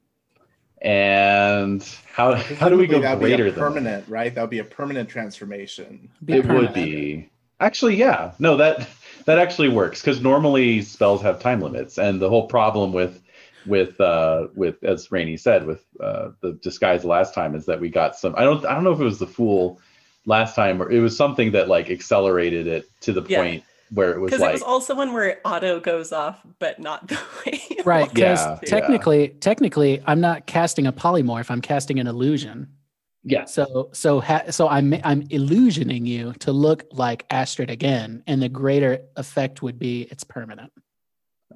[0.83, 3.61] And how how do we go That'd be a than that?
[3.61, 4.35] permanent, right?
[4.35, 6.11] That would be a permanent transformation.
[6.24, 6.66] Be it permanent.
[6.66, 8.87] would be actually yeah no that
[9.24, 13.22] that actually works because normally spells have time limits and the whole problem with
[13.64, 17.88] with uh with as Rainey said with uh the disguise last time is that we
[17.88, 19.81] got some i don't i don't know if it was the fool
[20.26, 23.40] last time or it was something that like accelerated it to the Yeah.
[23.40, 26.79] point where it was Because like it was also one where auto goes off, but
[26.79, 27.61] not the way.
[27.85, 28.66] Right, because Yeah, it to.
[28.66, 31.51] technically, technically, I'm not casting a polymorph.
[31.51, 32.68] I'm casting an illusion.
[33.29, 33.44] Yeah.
[33.44, 38.49] So, so, ha- so I'm I'm illusioning you to look like Astrid again, and the
[38.49, 40.72] greater effect would be it's permanent.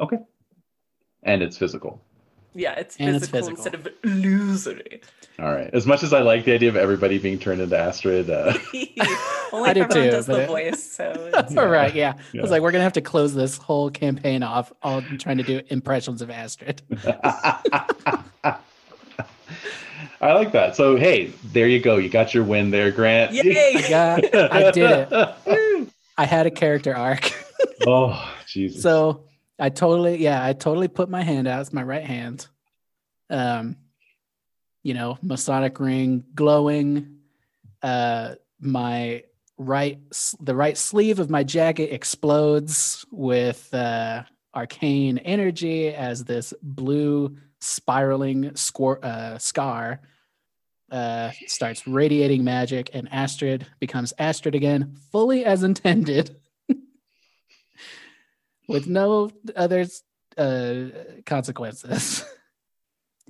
[0.01, 0.19] okay
[1.23, 2.01] and it's physical
[2.55, 3.57] Yeah, it's And physical, it's physical.
[3.57, 5.03] instead of illusory.
[5.40, 8.29] All right as much as i like the idea of everybody being turned into astrid
[8.31, 8.53] uh
[9.53, 12.12] Only I do too, does but the it- voice, so it's, All right, yeah.
[12.33, 15.42] I was like, we're gonna have to close this whole campaign off, all trying to
[15.42, 16.83] do impressions of Astrid.
[20.22, 20.76] I like that.
[20.76, 21.96] So hey, there you go.
[21.96, 23.33] You got your win there, Grant.
[23.33, 23.85] Yay!
[23.88, 24.18] Yeah,
[24.53, 25.88] I did it.
[26.16, 27.33] I had a character arc,
[27.87, 28.83] oh, Jesus.
[28.83, 29.24] so
[29.59, 31.62] I totally, yeah, I totally put my hand out.
[31.62, 32.46] It's my right hand.
[33.31, 33.76] Um,
[34.83, 37.19] you know, Masonic ring glowing.
[37.83, 39.25] Uh, my
[39.57, 39.99] right,
[40.40, 44.23] the right sleeve of my jacket explodes with uh,
[44.55, 50.01] arcane energy as this blue spiraling squir- uh, scar
[50.90, 56.37] uh, starts radiating magic, and Astrid becomes Astrid again, fully as intended,
[58.69, 59.87] with no other
[60.37, 60.85] uh,
[61.27, 62.25] consequences.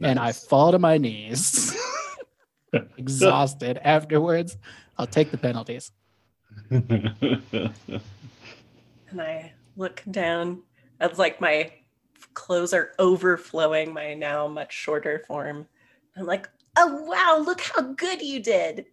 [0.03, 1.77] And I fall to my knees,
[2.97, 3.79] exhausted.
[3.83, 4.57] Afterwards,
[4.97, 5.93] I'll take the penalties.
[9.11, 10.63] And I look down.
[11.01, 11.73] It's like my
[12.35, 15.67] clothes are overflowing my now much shorter form.
[16.17, 18.87] I'm like, oh wow, look how good you did.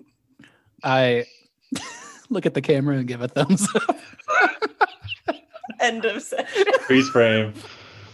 [0.84, 1.26] I
[2.30, 3.98] look at the camera and give a thumbs up.
[5.80, 6.64] End of session.
[6.80, 7.54] Freeze frame.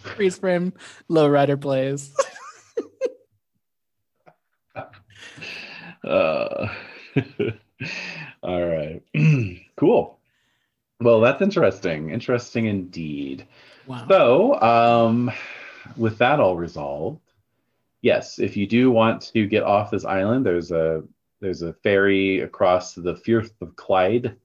[0.09, 0.73] Freeze frame,
[1.11, 2.15] lowrider plays.
[6.05, 6.69] Uh,
[8.43, 9.03] all right.
[9.77, 10.19] cool.
[11.01, 12.11] Well, that's interesting.
[12.11, 13.47] Interesting indeed.
[13.87, 14.07] Wow.
[14.09, 15.31] So, um,
[15.97, 17.21] with that all resolved,
[18.03, 21.03] yes, if you do want to get off this island, there's a
[21.41, 24.37] there's a ferry across the Firth of Clyde.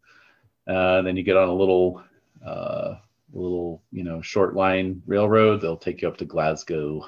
[0.67, 2.04] Uh, then you get on a little
[2.45, 2.95] uh,
[3.39, 5.62] little you know short line railroad.
[5.62, 7.08] They'll take you up to Glasgow.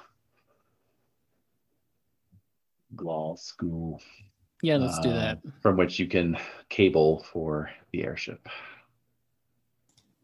[2.95, 3.99] Glasgow,
[4.61, 5.39] yeah, let's do uh, that.
[5.61, 6.37] From which you can
[6.69, 8.47] cable for the airship.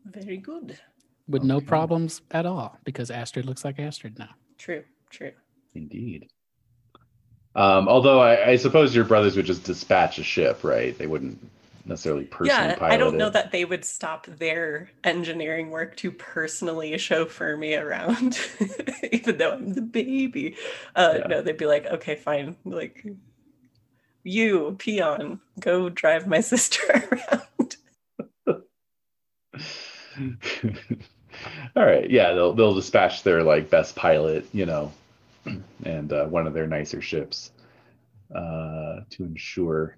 [0.05, 0.79] Very good.
[1.27, 4.29] With no problems at all because Astrid looks like Astrid now.
[4.57, 5.31] True, true.
[5.75, 6.27] Indeed.
[7.55, 10.97] Um, although I, I suppose your brothers would just dispatch a ship, right?
[10.97, 11.39] They wouldn't
[11.91, 16.11] necessarily personally yeah, pilot I don't know that they would stop their engineering work to
[16.11, 18.39] personally chauffeur me around,
[19.11, 20.55] even though I'm the baby.
[20.95, 21.27] Uh, Yeah.
[21.27, 22.55] No, they'd be like, okay, fine.
[22.65, 23.05] Like,
[24.23, 27.75] you, peon, go drive my sister around.
[31.75, 34.91] All right, yeah, they'll they'll dispatch their like best pilot, you know,
[35.85, 37.51] and uh, one of their nicer ships
[38.35, 39.97] uh, to ensure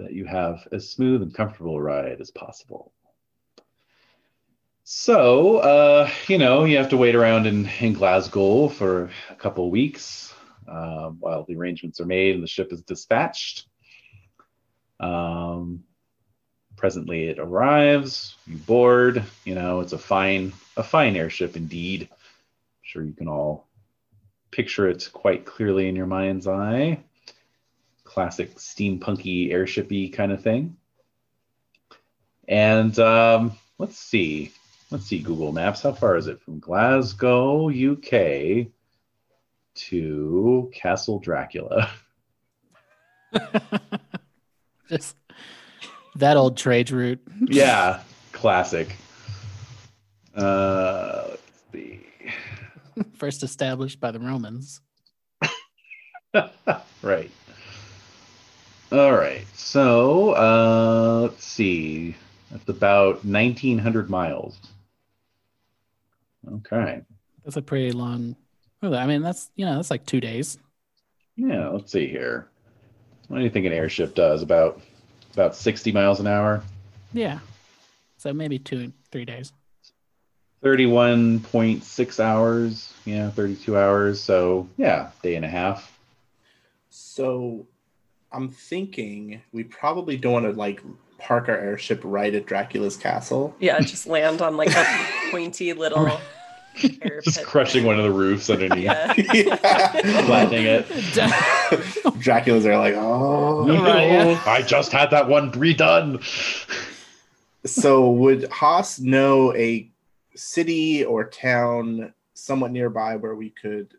[0.00, 2.92] that you have as smooth and comfortable a ride as possible.
[4.84, 9.70] So, uh, you know, you have to wait around in, in Glasgow for a couple
[9.70, 10.34] weeks
[10.66, 13.66] uh, while the arrangements are made and the ship is dispatched.
[14.98, 15.84] Um,
[16.76, 18.34] presently, it arrives.
[18.46, 19.22] You board.
[19.44, 22.08] You know, it's a fine, a fine airship indeed.
[22.10, 22.16] I'm
[22.82, 23.68] sure you can all
[24.50, 27.04] picture it quite clearly in your mind's eye.
[28.10, 30.76] Classic steampunky airshipy kind of thing.
[32.48, 34.50] And um, let's see.
[34.90, 35.82] Let's see Google Maps.
[35.82, 38.66] How far is it from Glasgow, UK
[39.76, 41.88] to Castle Dracula?
[44.88, 45.14] Just
[46.16, 47.20] that old trade route.
[47.46, 48.00] yeah,
[48.32, 48.96] classic.
[50.34, 52.00] Uh, let's see.
[53.14, 54.80] First established by the Romans.
[57.02, 57.30] right.
[58.92, 59.46] All right.
[59.54, 62.16] So, uh, let's see.
[62.50, 64.58] That's about 1,900 miles.
[66.50, 67.02] Okay.
[67.44, 68.34] That's a pretty long.
[68.82, 70.58] I mean, that's you know, that's like two days.
[71.36, 71.68] Yeah.
[71.68, 72.48] Let's see here.
[73.28, 74.42] What do you think an airship does?
[74.42, 74.80] About
[75.34, 76.62] about 60 miles an hour.
[77.12, 77.38] Yeah.
[78.16, 79.52] So maybe two, three days.
[80.62, 82.92] 31.6 hours.
[83.04, 84.20] Yeah, 32 hours.
[84.20, 85.96] So, yeah, day and a half.
[86.90, 87.66] So
[88.32, 90.80] I'm thinking we probably don't want to like
[91.18, 93.54] park our airship right at Dracula's castle.
[93.58, 96.20] Yeah, just land on like a pointy little
[96.76, 97.46] Just pit.
[97.46, 99.14] crushing one of the roofs underneath, Yeah.
[99.34, 99.56] Yeah.
[100.26, 100.86] flattening it.
[102.20, 103.66] Dracula's are like, oh.
[103.66, 104.42] Right, yeah.
[104.46, 106.22] I just had that one redone.
[107.66, 109.90] So would Haas know a
[110.36, 113.92] city or town somewhat nearby where we could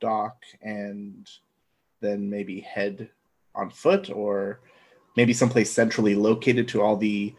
[0.00, 1.26] dock and
[2.02, 3.08] then maybe head
[3.56, 4.60] on foot or
[5.16, 7.34] maybe someplace centrally located to all the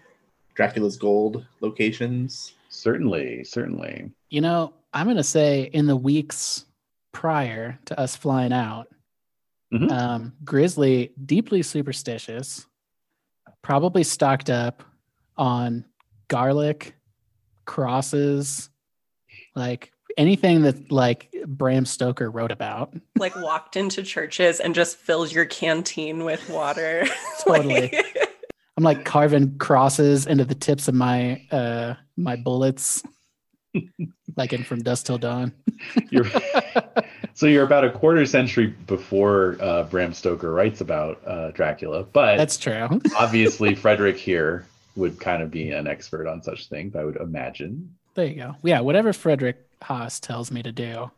[0.56, 2.54] Dracula's gold locations?
[2.70, 4.12] Certainly, certainly.
[4.30, 6.66] You know, I'm going to say in the weeks
[7.12, 8.88] prior to us flying out,
[9.74, 9.92] Mhm.
[9.92, 12.66] um, Grizzly, deeply superstitious,
[13.62, 14.84] probably stocked up
[15.38, 15.86] on
[16.30, 16.96] garlic,
[17.66, 18.70] crosses,
[19.56, 22.94] like anything that like Bram Stoker wrote about.
[23.18, 27.06] like walked into churches and just filled your canteen with water.
[27.44, 27.90] Totally.
[27.94, 28.34] Like-
[28.78, 33.02] I'm like carving crosses into the tips of my uh my bullets,
[34.36, 35.52] like in From Dusk Till Dawn.
[36.12, 36.26] You're,
[37.34, 42.38] so you're about a quarter century before uh, Bram Stoker writes about uh, Dracula, but
[42.38, 43.02] That's true.
[43.18, 47.96] obviously Frederick here would kind of be an expert on such things, I would imagine.
[48.18, 48.56] There you go.
[48.64, 51.12] Yeah, whatever Frederick Haas tells me to do,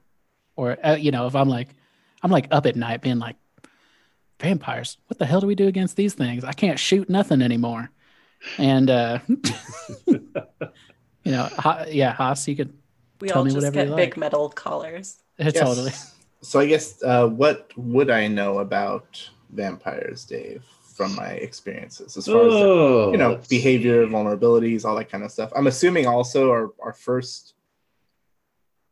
[0.57, 1.69] or uh, you know, if I'm like,
[2.21, 3.37] I'm like up at night being like,
[4.41, 4.97] vampires.
[5.07, 6.43] What the hell do we do against these things?
[6.43, 7.89] I can't shoot nothing anymore.
[8.57, 9.19] And uh,
[10.07, 10.21] you
[11.25, 12.73] know, Ha- yeah, Haas, you could
[13.21, 14.17] we Tell all me just whatever get you big like.
[14.17, 15.21] metal collars.
[15.39, 15.93] uh, totally.
[16.41, 20.65] So I guess uh, what would I know about vampires, Dave,
[20.99, 24.11] from my experiences as far as Oh, you know behavior see.
[24.11, 25.49] vulnerabilities all that kind of stuff.
[25.55, 27.53] I'm assuming also our, our first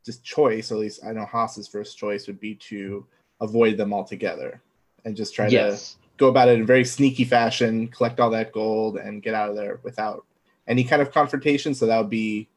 [0.05, 3.05] just choice at least i know haas's first choice would be to
[3.41, 4.61] avoid them altogether
[5.03, 5.77] and just try to
[6.15, 9.49] go about it in a very sneaky fashion collect all that gold and get out
[9.49, 10.23] of there without
[10.67, 11.73] any kind of confrontation.
[11.73, 12.47] So that would be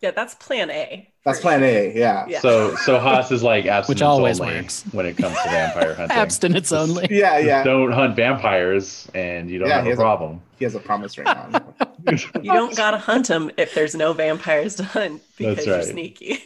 [0.00, 1.12] Yeah, that's plan A.
[1.24, 2.40] that's for plan a yeah Yeah.
[2.40, 4.82] So so Haas is like abstinence Which always only works.
[4.92, 6.16] when it comes to vampire hunting.
[6.16, 7.06] Abstinence only.
[7.10, 10.40] yeah yeah Don't hunt vampires and you don't Yeah, have a has a- problem.
[10.58, 11.62] he has a promise ring on
[12.06, 15.84] You don't gotta hunt them if there's no vampires to hunt because That's you're right.
[15.84, 16.42] sneaky.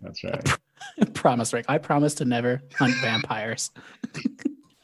[0.00, 0.58] That's right.
[1.14, 1.66] promise, Rick.
[1.68, 3.70] I promise to never hunt vampires.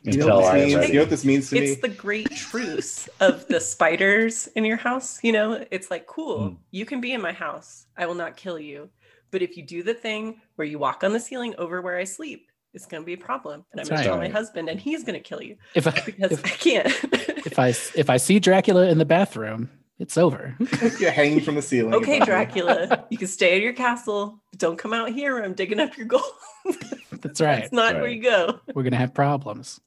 [0.03, 0.89] You know, what this means?
[0.89, 4.65] you know what this means to it's me the great truce of the spiders in
[4.65, 5.19] your house.
[5.23, 6.57] You know, it's like, cool, Mm.
[6.71, 7.87] you can be in my house.
[7.97, 8.89] I will not kill you.
[9.31, 12.05] But if you do the thing where you walk on the ceiling over where I
[12.05, 13.65] sleep, it's going to be a problem.
[13.73, 15.87] And That's I'm going to tell my husband, and he's going to kill you If
[15.87, 16.87] I because if, I can't.
[17.47, 20.57] if I if I see Dracula in the bathroom, it's over.
[20.99, 22.19] You're hanging from the ceiling okay.
[22.21, 24.43] Dracula, you can stay at your castle.
[24.51, 26.25] But don't come out here where I'm digging up your gold.
[27.13, 27.61] That's right.
[27.61, 28.59] That's not where you go.
[28.75, 29.81] We're gonna have problems.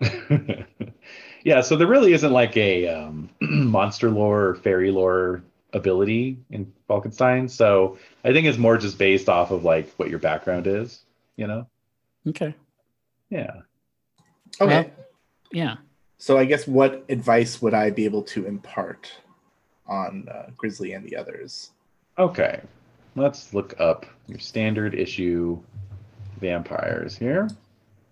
[1.44, 6.72] yeah, so there really isn't like a um, monster lore or fairy lore ability in
[6.88, 7.48] Falkenstein.
[7.48, 11.04] So I think it's more just based off of like what your background is,
[11.36, 11.66] you know?
[12.28, 12.54] Okay.
[13.30, 13.62] Yeah.
[14.60, 15.06] okay Well,
[15.52, 15.76] Yeah.
[16.18, 19.12] So I guess what advice would I be able to impart
[19.86, 21.72] on uh, Grizzly and the others?
[22.18, 22.60] Okay.
[23.16, 25.60] Let's look up your standard issue
[26.40, 27.48] vampires here.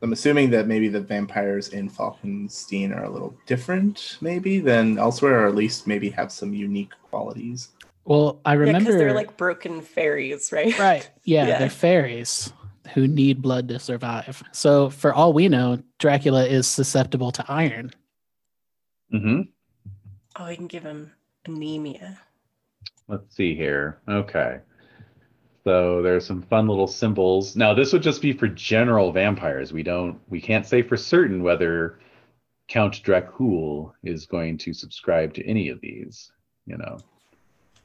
[0.02, 5.44] I'm assuming that maybe the vampires in Falkenstein are a little different, maybe than elsewhere,
[5.44, 7.68] or at least maybe have some unique qualities.
[8.04, 10.76] Well, I remember because they're like broken fairies, right?
[10.78, 11.08] right.
[11.22, 11.58] Yeah, Yeah.
[11.60, 12.52] they're fairies
[12.94, 14.42] who need blood to survive.
[14.50, 17.92] So for all we know, Dracula is susceptible to iron.
[19.14, 19.42] Mm-hmm.
[20.36, 21.12] Oh, you can give him
[21.46, 22.18] anemia.
[23.06, 24.00] Let's see here.
[24.08, 24.58] Okay.
[25.64, 27.54] So there's some fun little symbols.
[27.54, 29.72] Now this would just be for general vampires.
[29.72, 31.98] We don't we can't say for certain whether
[32.68, 36.32] Count Dracul is going to subscribe to any of these,
[36.66, 36.98] you know.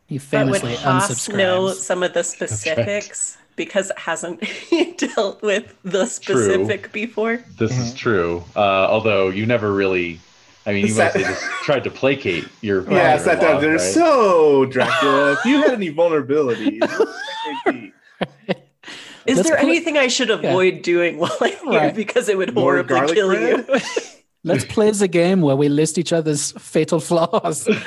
[0.08, 4.42] He famously But would famously Haas know some of the specifics because it hasn't
[4.98, 7.44] dealt with the specific before?
[7.58, 8.44] This is true.
[8.56, 10.22] Uh, although you never really
[10.68, 13.72] I mean you Sat- mostly just tried to placate your Yeah, sat down father-in-law, there.
[13.78, 13.82] right?
[13.94, 17.08] So, Dracula, if you had any vulnerabilities, what
[17.66, 17.94] would they be?
[19.26, 21.96] Is Let's there put- anything I should avoid doing while I'm here Right.
[21.96, 23.66] because it would More horribly kill bread?
[23.68, 23.80] you?
[24.44, 27.68] Let's play as a game where we list each other's fatal flaws.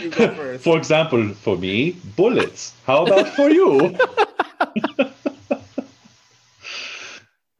[0.00, 0.64] You go first.
[0.64, 2.72] For example, for me, bullets.
[2.86, 3.94] How about for you?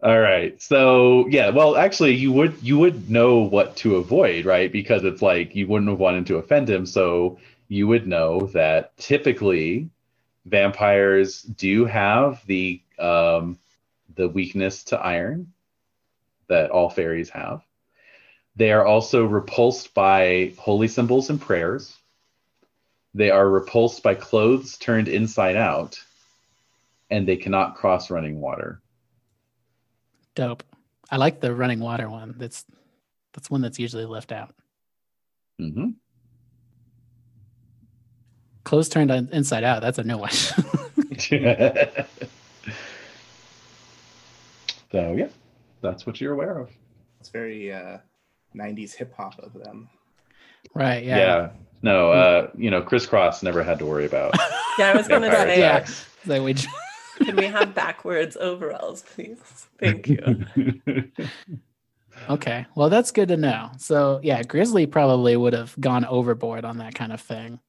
[0.02, 0.60] All right.
[0.60, 4.70] So yeah, well, actually, you would you would know what to avoid, right?
[4.70, 6.84] Because it's like you wouldn't have wanted to offend him.
[6.86, 7.38] So
[7.68, 9.88] you would know that typically
[10.44, 13.58] vampires do have the um,
[14.16, 15.52] the weakness to iron
[16.48, 17.62] that all fairies have.
[18.54, 21.96] They are also repulsed by holy symbols and prayers.
[23.14, 25.98] They are repulsed by clothes turned inside out,
[27.10, 28.80] and they cannot cross running water.
[30.36, 30.62] Dope.
[31.10, 32.34] I like the running water one.
[32.38, 32.64] That's
[33.32, 34.54] that's one that's usually left out.
[35.60, 35.90] Mm-hmm.
[38.64, 39.80] Clothes turned on inside out.
[39.82, 40.30] That's a new one.
[44.92, 45.28] so yeah,
[45.82, 46.70] that's what you're aware of.
[47.20, 47.98] It's very uh,
[48.54, 49.88] 90s hip hop of them.
[50.74, 51.02] right.
[51.04, 51.16] Yeah.
[51.18, 51.48] Yeah.
[51.82, 54.34] No, uh, you know, crisscross never had to worry about.
[54.78, 55.76] Yeah, I was gonna say, Yeah.
[55.76, 56.04] attacks.
[56.26, 56.68] So we j-
[57.16, 59.68] can we have backwards overalls, please?
[59.78, 60.44] Thank you.
[62.30, 62.66] okay.
[62.74, 63.70] Well, that's good to know.
[63.78, 67.60] So yeah, Grizzly probably would have gone overboard on that kind of thing,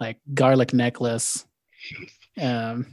[0.00, 1.44] like garlic necklace,
[2.40, 2.86] um,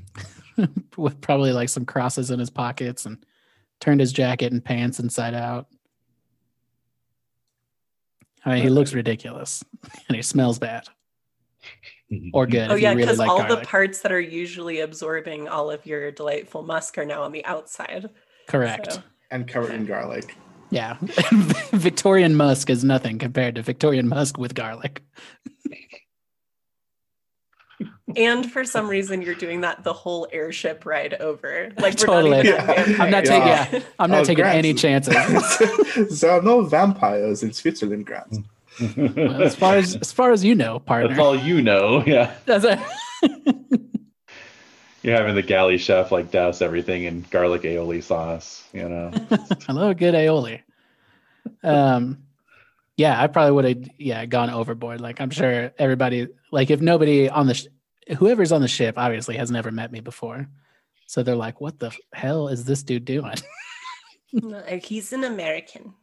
[0.97, 3.23] with probably like some crosses in his pockets and
[3.79, 5.67] turned his jacket and pants inside out.
[8.45, 9.63] I mean, he looks ridiculous
[10.07, 10.87] and he smells bad
[12.11, 12.29] Mm-hmm.
[12.33, 12.71] or good.
[12.71, 15.69] Oh if you yeah, really because like all the parts that are usually absorbing all
[15.69, 18.09] of your delightful musk are now on the outside.
[18.47, 18.93] Correct.
[18.93, 20.35] So, And covered in garlic.
[20.71, 20.97] Yeah.
[21.71, 25.03] Victorian musk is nothing compared to Victorian musk with garlic.
[28.15, 31.69] and for some reason, you're doing that the whole airship ride over.
[31.77, 32.29] Like we're Totally.
[32.37, 32.95] not Yeah.
[32.99, 35.13] I'm not taking- yeah, I'm not Oh, taking any chances.
[36.21, 38.31] there are no vampires in Switzerland, Grant.
[38.31, 38.43] Mm.
[38.97, 41.09] Well, as far as as far as you know, partner.
[41.09, 41.39] That's partner.
[41.39, 42.03] all you know.
[42.05, 42.33] Yeah.
[42.45, 42.79] That's it.
[45.01, 49.11] You're having the galley chef like douse everything in garlic aioli sauce, you know.
[49.65, 50.61] Hello, good aioli.
[51.63, 52.23] Um,
[52.97, 54.99] yeah, I probably would have yeah gone overboard.
[54.99, 57.67] Like I'm sure everybody, like if nobody on the sh-
[58.17, 60.49] whoever's on the ship obviously has never met me before,
[61.07, 63.35] so they're like, "What the hell is this dude doing?"
[64.33, 65.93] No, He's an American.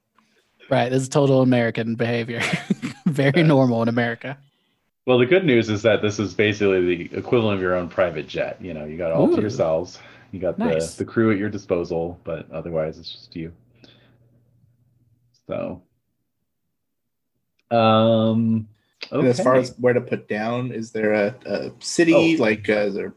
[0.71, 2.41] Right, this is total American behavior,
[3.07, 4.39] very normal in America.
[5.07, 8.27] Well, the good news is that this is basically the equivalent of your own private
[8.27, 8.59] jet.
[8.61, 9.37] You know, you got all Ooh.
[9.37, 9.99] to yourselves.
[10.33, 10.95] You got Nice.
[10.95, 13.53] the, the crew at your disposal, but otherwise it's just you.
[15.47, 15.81] So,
[17.71, 18.69] um,
[19.13, 22.43] And as far as where to put down, is there a, a city Oh.
[22.43, 23.13] like uh, is there?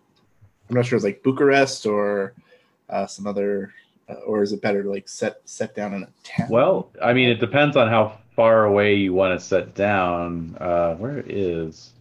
[0.69, 0.95] I'm not sure.
[0.97, 2.33] It's like Bucharest or
[2.89, 3.73] uh, some other,
[4.25, 6.49] or is it better to like set set down in a town?
[6.49, 10.57] Well, I mean, it depends on how far away you want to set down.
[10.59, 11.93] Uh, where is?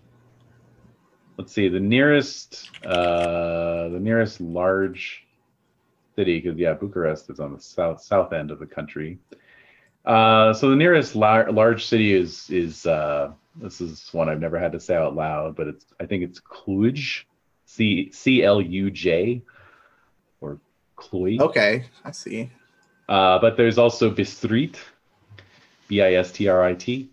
[1.36, 1.68] Let's see.
[1.68, 5.24] The nearest, uh, the nearest large
[6.16, 9.18] city, because yeah, Bucharest is on the south south end of the country.
[10.04, 14.58] Uh, so the nearest lar- large city is is uh, this is one I've never
[14.58, 17.24] had to say out loud, but it's I think it's Cluj,
[17.66, 19.42] C C L U J,
[20.98, 21.40] or Cluj.
[21.40, 22.50] okay, I see.
[23.08, 24.76] Uh, but there's also Bistrit,
[25.88, 27.10] B I S T R I T.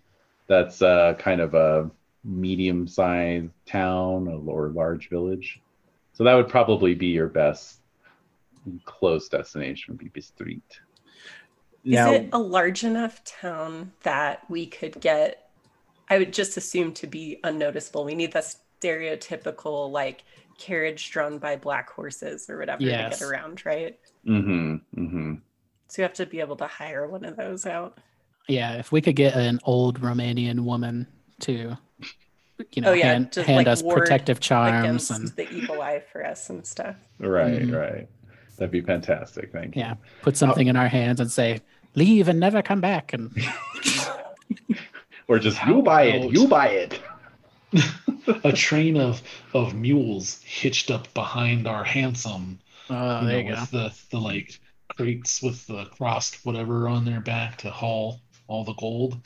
[0.48, 1.90] That's uh, kind of a
[2.24, 5.62] medium sized town or large village.
[6.14, 7.80] So that would probably be your best
[8.86, 10.62] close destination, would be Bistrit.
[11.84, 15.50] Now, Is it a large enough town that we could get?
[16.10, 18.06] I would just assume to be unnoticeable.
[18.06, 18.40] We need the
[18.82, 20.24] stereotypical like
[20.58, 23.20] carriage drawn by black horses or whatever Yes.
[23.20, 24.00] to get around, right?
[24.28, 24.76] Mm-hmm.
[25.02, 25.34] Mm-hmm.
[25.88, 28.00] So you have to be able to hire one of those out.
[28.48, 31.08] Yeah, if we could get an old Romanian woman
[31.42, 31.78] to,
[32.74, 36.26] you know, Oh, yeah, hand, hand like, us protective charms and the evil eye for
[36.26, 36.96] us and stuff.
[37.20, 37.76] Right, Mhm.
[37.78, 38.08] right.
[38.58, 39.52] That'd be fantastic.
[39.52, 39.82] Thank you.
[39.82, 41.60] yeah, put something in our hands and say,
[41.96, 43.32] "Leave and never come back." And
[45.28, 47.02] Or just you buy it, you buy it.
[48.44, 49.22] a train of
[49.54, 52.60] of mules hitched up behind our hansom.
[52.90, 53.62] oh, ah, you there know, you go.
[53.62, 54.60] with the the like
[54.96, 59.18] crates with the crossed whatever on their back to haul all the gold.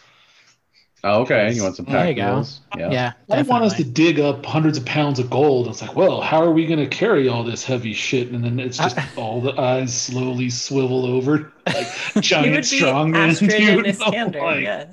[1.02, 1.54] Oh, okay.
[1.54, 2.32] You want some There you pack go.
[2.34, 2.60] mules?
[2.78, 2.92] Yeah.
[2.92, 5.70] Yeah, They want us to dig up hundreds of pounds of gold.
[5.70, 8.32] It's like, well, how are we going to carry all this heavy shit?
[8.32, 11.88] And then it's just I- all the eyes slowly swivel over, like
[12.20, 13.34] giant would be strong man.
[13.34, 13.50] Dude.
[13.54, 14.92] I'm Iskander, oh like, yeah.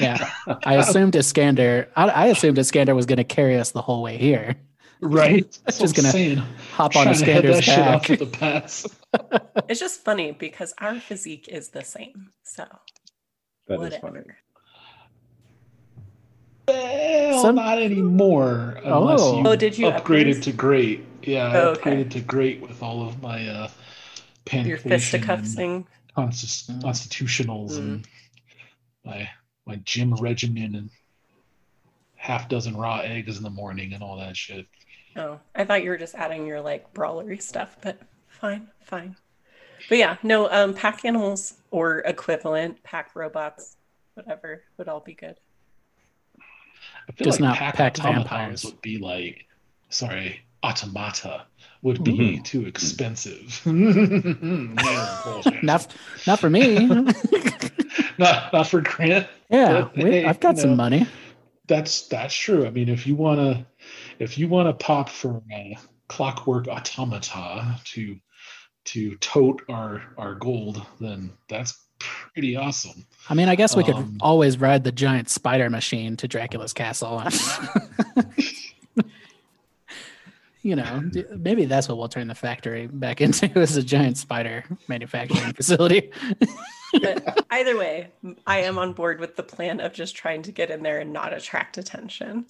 [0.00, 0.30] Yeah,
[0.64, 1.88] I assumed Iskander.
[1.96, 4.56] I, I assumed Iskander was going to carry us the whole way here.
[5.00, 5.58] Right?
[5.64, 6.42] That's Just gonna saying.
[6.74, 8.10] Hop on Trying to head Iskander's that shit off back.
[8.10, 8.86] at the pass.
[9.68, 12.30] It's just funny because our physique is the same.
[12.44, 12.64] So
[13.68, 14.00] That is whatever.
[14.00, 14.20] funny.
[16.68, 18.80] Well, Some- not anymore.
[18.84, 19.38] Unless Oh.
[19.40, 20.42] you, Oh, did you upgraded upgrade?
[20.44, 21.04] to great?
[21.22, 21.90] Yeah, I Oh, okay.
[21.90, 23.68] upgraded to great with all of my uh,
[24.52, 25.86] Your pankration fisticuffs and thing.
[26.16, 26.82] constis- Mm.
[26.82, 27.78] constitutionals Mm.
[27.78, 28.08] and
[29.04, 29.28] my
[29.66, 30.90] my gym regimen and
[32.16, 34.66] half dozen raw eggs in the morning and all that shit.
[35.16, 37.98] Oh, I thought you were just adding your like brawlery stuff, but
[38.28, 39.16] fine, fine.
[39.88, 43.76] But yeah, no, um, pack animals or equivalent, pack robots,
[44.14, 45.36] whatever, would all be good.
[47.08, 48.64] I feel Just like not pack packed automatons vampires.
[48.64, 49.46] would be like,
[49.90, 51.46] sorry, automata
[51.82, 52.44] would be Mhm.
[52.44, 53.60] too expensive.
[55.62, 55.94] Not
[56.26, 56.88] not for me.
[58.18, 59.26] not, not for Grant.
[59.50, 61.06] yeah, But, hey, I've got some know, money.
[61.68, 62.66] That's that's true.
[62.66, 63.64] I mean, if you wanna,
[64.18, 65.74] if you wanna pop for uh,
[66.08, 68.16] clockwork automata to
[68.86, 73.06] to tote our our gold, then that's pretty awesome.
[73.30, 76.72] I mean, I guess we could Um, always ride the giant spider machine to Dracula's
[76.72, 77.22] castle.
[80.62, 81.02] you know,
[81.36, 86.10] maybe that's what we'll turn the factory back into is a giant spider manufacturing facility.
[86.92, 88.08] But either way,
[88.46, 91.12] I am on board with the plan of just trying to get in there and
[91.12, 92.46] not attract attention.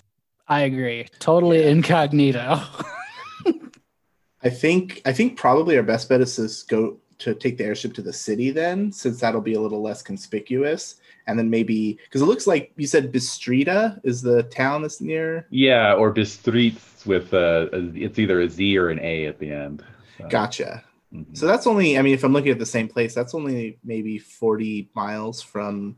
[0.48, 1.08] I agree.
[1.18, 2.60] Totally incognito.
[4.44, 7.94] I think I think probably our best bet is to go to take the airship
[7.94, 10.96] to the city then, since that'll be a little less conspicuous.
[11.28, 15.46] And then maybe because it looks like you said Bistrita is the town that's near.
[15.50, 19.52] Yeah, or Bistreets with uh, a, it's either a Z or an A at the
[19.52, 19.84] end.
[20.18, 20.82] So, Gotcha.
[21.12, 21.36] Mhm.
[21.36, 24.18] So that's only, I mean, if I'm looking at the same place, that's only maybe
[24.18, 25.96] 40 miles from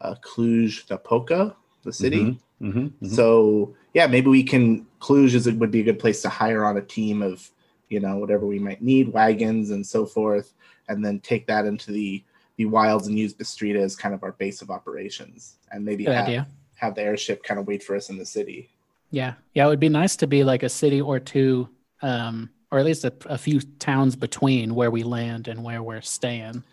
[0.00, 2.24] uh, Cluj Napoca, the city.
[2.24, 2.38] Mhm,
[2.74, 3.10] mhm, mhm.
[3.14, 6.64] So yeah, maybe we can, Cluj is, it would be a good place to hire
[6.64, 7.48] on a team of,
[7.88, 10.54] you know, whatever we might need, wagons and so forth,
[10.88, 12.22] and then take that into the,
[12.56, 16.14] the wilds and use Bistrita as kind of our base of operations and maybe Good
[16.14, 16.46] have, idea.
[16.76, 18.70] have the airship kind of wait for us in the city.
[19.10, 19.34] Yeah.
[19.54, 19.66] Yeah.
[19.66, 21.68] It would be nice to be like a city or two,
[22.02, 26.00] um, or at least a, a few towns between where we land and where we're
[26.00, 26.64] staying.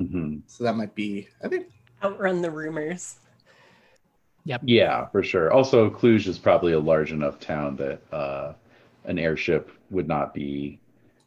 [0.00, 0.42] Mhm.
[0.46, 1.66] So that might be, I think,
[2.04, 3.16] Outrun the rumors.
[4.44, 4.60] Yep.
[4.64, 5.50] Yeah, for sure.
[5.52, 8.52] Also, Cluj is probably a large enough town that uh,
[9.06, 10.78] an airship would not be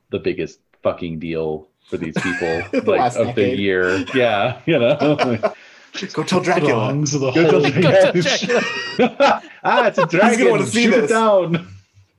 [0.10, 4.06] the biggest fucking deal for these people The like last of the year.
[4.16, 4.96] Yeah, you know.
[6.14, 6.70] go tell Dracula.
[6.72, 9.42] Throngs of the Go whole tell tell Dracula.
[9.66, 10.50] ah, it's a dragon.
[10.50, 11.68] wanna see Shoot it down.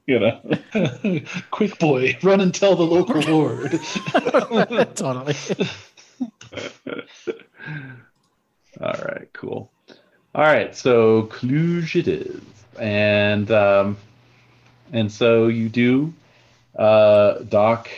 [0.07, 0.41] You know.
[1.51, 3.71] Quick boy, run and tell the local lord.
[4.97, 5.37] totally.
[8.81, 9.71] All right, cool.
[10.35, 12.43] All right, so Cluj it is,
[12.81, 13.97] and um,
[14.93, 16.13] and so you do
[16.77, 17.89] uh, dock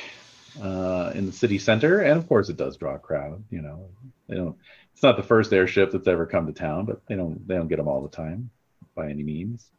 [0.62, 3.42] uh, in the city center, and of course it does draw a crowd.
[3.50, 3.88] You know,
[4.28, 4.56] they don't.
[4.92, 7.68] It's not the first airship that's ever come to town, but they don't they don't
[7.68, 8.50] get them all the time
[8.94, 9.70] by any means.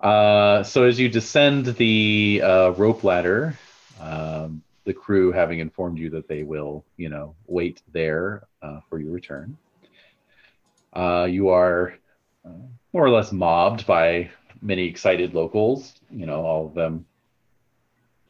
[0.00, 3.54] Uh, so as you descend the uh, rope ladder,
[4.00, 8.98] um, the crew having informed you that they will, you know, wait there uh, for
[8.98, 9.56] your return.
[10.94, 11.94] Uh, you are
[12.46, 12.48] uh,
[12.92, 14.30] more or less mobbed by
[14.62, 17.04] many excited locals, you know, all of them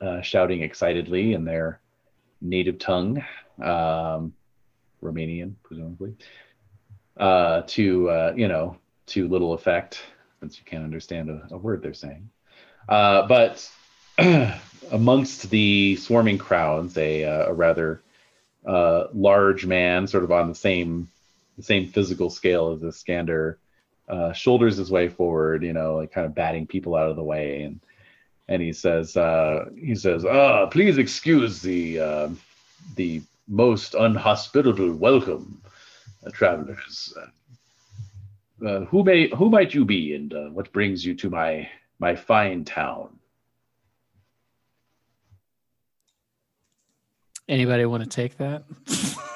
[0.01, 1.81] uh, shouting excitedly in their
[2.41, 3.23] native tongue,
[3.63, 4.35] um,
[5.03, 6.15] Romanian, presumably,
[7.19, 10.03] to, you know, to little effect,
[10.41, 12.31] since you can't understand a, a word they're saying.
[12.89, 13.71] Uh, but
[14.91, 18.03] amongst the swarming crowds, a, uh, a rather
[18.67, 21.09] uh, large man, sort of on the same
[21.57, 23.57] the same physical scale as the
[24.09, 27.23] uh, shoulders his way forward, you know, like kind of batting people out of the
[27.23, 27.81] way, and
[28.49, 32.29] and he says, uh, he says, "Ah, please excuse the uh,
[32.97, 35.61] the most unhospitable welcome,
[36.27, 37.15] uh, travelers.
[38.65, 42.15] Uh, who may who might you be, and uh, what brings you to my my
[42.15, 43.19] fine town?"
[47.49, 48.65] Anybody want to take that?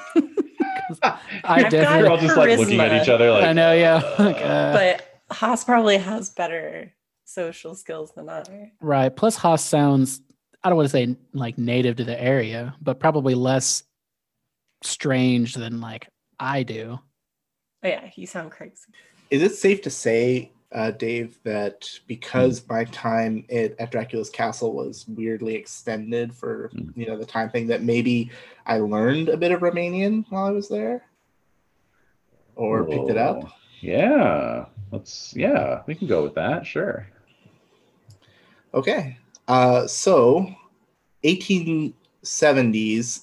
[1.43, 1.99] I definitely.
[1.99, 4.01] You're all just like looking at each other, like I know, yeah.
[4.19, 6.93] Like, uh, but Haas probably has better
[7.25, 8.71] social skills than I.
[8.79, 9.15] Right.
[9.15, 10.21] Plus, Haas sounds,
[10.63, 13.83] I don't want to say like native to the area, but probably less
[14.83, 16.07] strange than like
[16.39, 16.99] I do.
[17.83, 18.75] Oh yeah, you sound crazy.
[19.29, 24.73] Is it safe to say, uh, Dave, that because my time at, at Dracula's castle
[24.73, 26.89] was weirdly extended for Hmm.
[26.95, 28.29] you know the time thing, that maybe
[28.65, 31.05] I learned a bit of Romanian while I was there,
[32.55, 33.51] or picked it up?
[33.81, 34.65] Yeah.
[34.91, 37.07] Let's yeah, we can go with that, sure.
[38.73, 39.17] Okay.
[39.47, 40.47] Uh, so,
[41.23, 43.21] 1870s.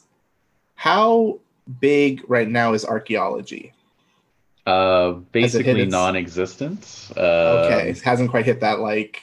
[0.75, 1.39] How
[1.81, 3.73] big right now is archaeology?
[4.67, 7.11] Uh Has it hit basically its- non-existent.
[7.17, 9.21] Uh, Okay, it hasn't quite hit that like,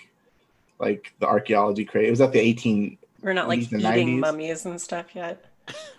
[0.80, 2.08] like the archaeology craze.
[2.08, 2.98] It was at the 18.
[3.22, 4.20] We're not like eating 90s.
[4.20, 5.46] mummies and stuff yet.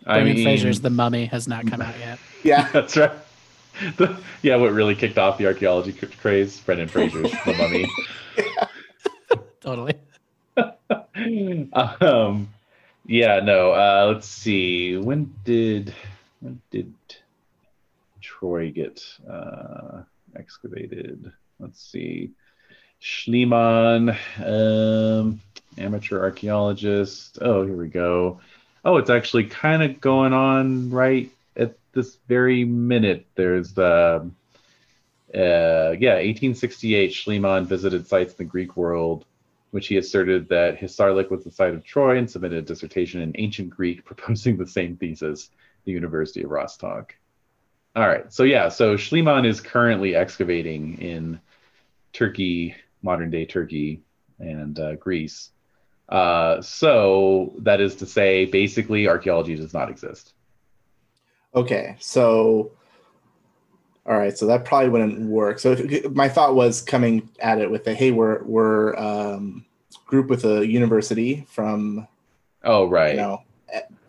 [0.06, 2.18] I Brendan mean, Fraser's The Mummy has not come out yet.
[2.42, 2.68] Yeah.
[2.72, 3.12] that's right.
[3.96, 6.60] The- yeah, what really kicked off the archaeology craze?
[6.60, 7.86] Brendan Fraser's The Mummy.
[9.60, 9.94] Totally.
[11.72, 12.48] um,
[13.06, 13.72] yeah, no.
[13.72, 14.96] Uh, let's see.
[14.96, 15.94] When did
[16.40, 16.92] when did
[18.40, 20.02] Troy get uh,
[20.34, 21.30] excavated?
[21.58, 22.30] Let's see.
[23.00, 25.40] Schliemann, um,
[25.76, 27.38] amateur archaeologist.
[27.42, 28.40] Oh, here we go.
[28.82, 33.26] Oh, it's actually kind of going on right at this very minute.
[33.34, 34.24] There's uh,
[35.34, 37.12] uh, yeah, 1868.
[37.12, 39.26] Schliemann visited sites in the Greek world
[39.70, 43.32] which he asserted that Hisarlik was the site of Troy and submitted a dissertation in
[43.36, 45.50] ancient Greek proposing the same thesis,
[45.84, 47.14] the University of Rostock.
[47.96, 51.40] All right, so yeah, so Schliemann is currently excavating in
[52.12, 54.02] Turkey, modern day Turkey,
[54.38, 55.50] and uh, Greece.
[56.08, 60.34] Uh, so that is to say, basically, archaeology does not exist.
[61.54, 62.72] Okay, so
[64.06, 65.58] all right, so that probably wouldn't work.
[65.58, 69.64] So if, my thought was coming at it with a hey, we're we're um,
[70.06, 72.06] group with a university from
[72.62, 73.10] Oh, right.
[73.10, 73.42] you know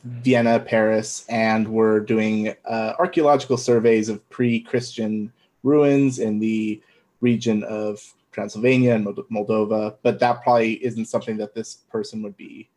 [0.03, 5.31] Vienna, Paris, and we're doing uh, archaeological surveys of pre-Christian
[5.63, 6.81] ruins in the
[7.21, 9.95] region of Transylvania and Moldova.
[10.01, 12.69] But that probably isn't something that this person would be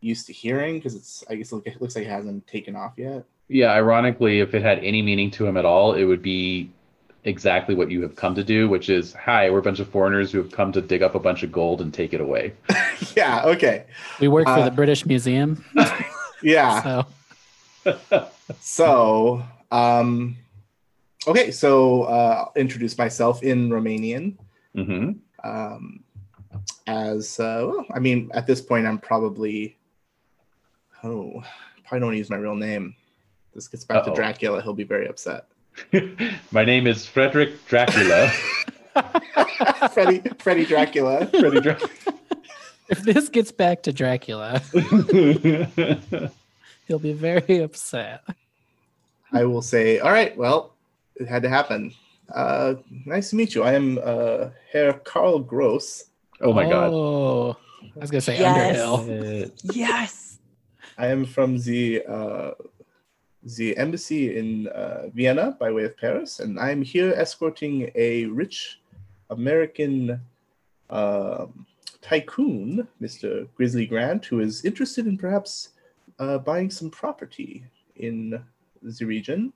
[0.00, 3.24] used to hearing because it's I guess it looks like it hasn't taken off yet.
[3.48, 6.70] Yeah, ironically, if it had any meaning to him at all, it would be
[7.24, 10.30] exactly what you have come to do, which is, hi, we're a bunch of foreigners
[10.30, 12.52] who have come to dig up a bunch of gold and take it away.
[13.16, 13.42] yeah.
[13.44, 13.84] Okay.
[14.20, 15.64] We work for Uh, the British Museum.
[16.42, 17.04] Yeah.
[17.84, 18.30] So
[18.60, 20.36] So, um,
[21.26, 21.50] okay.
[21.50, 24.36] So, uh, I'll introduce myself in Romanian.
[24.74, 25.12] hmm
[25.42, 26.04] Um,
[26.86, 29.76] as uh, well, I mean, at this point, I'm probably
[31.02, 31.42] oh,
[31.84, 32.94] probably don't use my real name.
[33.54, 34.10] This gets back Uh-oh.
[34.10, 34.62] to Dracula.
[34.62, 35.46] He'll be very upset.
[36.52, 38.30] My name is Frederick Dracula.
[39.92, 41.26] Freddy, Freddy Dracula.
[41.26, 41.78] Freddy Dra-
[42.88, 44.60] if this gets back to Dracula,
[46.86, 48.22] he'll be very upset.
[49.32, 50.74] I will say, all right, well,
[51.16, 51.92] it had to happen.
[52.34, 52.74] Uh,
[53.04, 53.62] nice to meet you.
[53.62, 56.04] I am uh, Herr Karl Gross.
[56.40, 56.92] oh my god.
[56.92, 58.80] Oh, I was gonna say Yes.
[58.80, 59.50] Underhill.
[59.72, 60.38] Yes.
[60.98, 62.50] I am from the uh,
[63.42, 68.80] the embassy in uh, Vienna by way of Paris, and I'm here escorting a rich
[69.30, 70.20] American
[70.90, 71.66] um,
[72.06, 73.48] tycoon, Mr.
[73.56, 75.70] Grizzly Grant, who is interested in perhaps
[76.18, 77.64] uh, buying some property
[77.96, 78.40] in
[78.82, 79.52] the region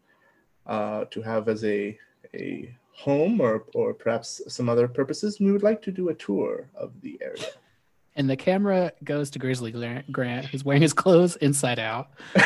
[0.67, 1.97] uh, to have as a
[2.35, 5.39] a home or or perhaps some other purposes.
[5.41, 7.47] We would like to do a tour of the area.
[8.17, 12.11] And the camera goes to Grizzly Grant, Grant who's wearing his clothes inside out.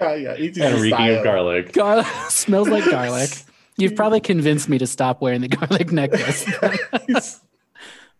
[0.00, 1.18] Yeah, yeah, easy and reeking style.
[1.18, 1.72] of garlic.
[1.72, 3.30] Gar- smells like garlic.
[3.76, 6.44] You've probably convinced me to stop wearing the garlic necklace.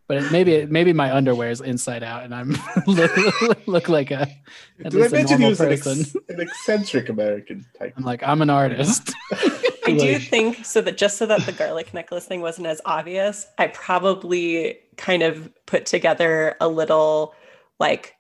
[0.07, 4.11] But it, maybe it, maybe my underwear is inside out, and I'm look, look like
[4.11, 4.29] a
[4.85, 7.95] at Did I least a mention he normal was an, ex- an eccentric American type?
[7.97, 9.15] I'm like I'm an artist.
[9.87, 13.47] I do think so that just so that the garlic necklace thing wasn't as obvious,
[13.59, 17.35] I probably kind of put together a little
[17.79, 18.15] like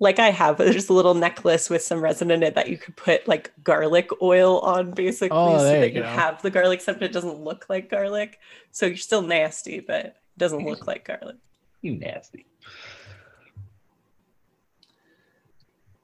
[0.00, 2.96] like I have just a little necklace with some resin in it that you could
[2.96, 6.80] put like garlic oil on basically Oh, so there that you you have the garlic
[6.80, 8.38] except it doesn't look like garlic.
[8.72, 11.36] So you're still nasty, but it doesn't look like garlic.
[11.82, 12.46] You nasty.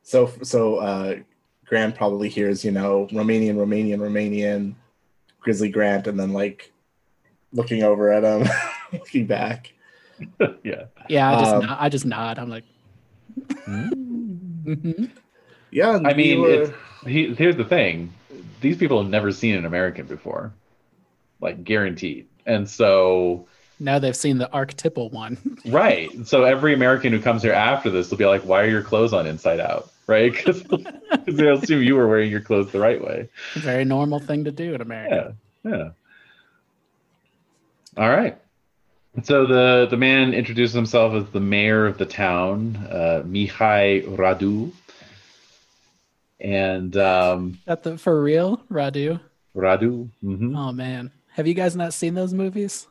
[0.02, 1.16] So, so uh,
[1.66, 4.74] Grant probably hears, you know, Romanian, Romanian, Romanian,
[5.40, 6.72] Grizzly Grant, and then like
[7.52, 8.48] looking over at him,
[8.92, 9.72] looking back.
[10.64, 10.84] yeah.
[11.08, 12.38] Yeah, I just Um, nod, I just nod.
[12.38, 12.64] I'm like,
[13.68, 15.10] mhm.
[15.70, 16.72] Yeah, I mean, were- it's,
[17.06, 18.12] he, here's the thing:
[18.60, 20.52] these people have never seen an American before,
[21.40, 22.26] like guaranteed.
[22.46, 23.46] And so,
[23.80, 25.36] now they've seen the archetypal one.
[25.66, 26.10] right.
[26.26, 29.12] So every American who comes here after this will be like, "Why are your clothes
[29.12, 30.32] on inside out?" Right?
[30.44, 33.28] Because they'll assume you were wearing your clothes the right way.
[33.54, 35.34] Very normal thing to do in America.
[35.64, 35.70] Yeah.
[35.70, 35.90] Yeah.
[37.96, 38.36] All right.
[39.24, 44.70] So the the man introduces himself as the mayor of the town, uh, Mihai Radu.
[46.40, 49.20] And um, That the for real, Radu.
[49.56, 50.08] Radu.
[50.22, 50.56] mhm.
[50.56, 52.86] Oh man, have you guys not seen those movies?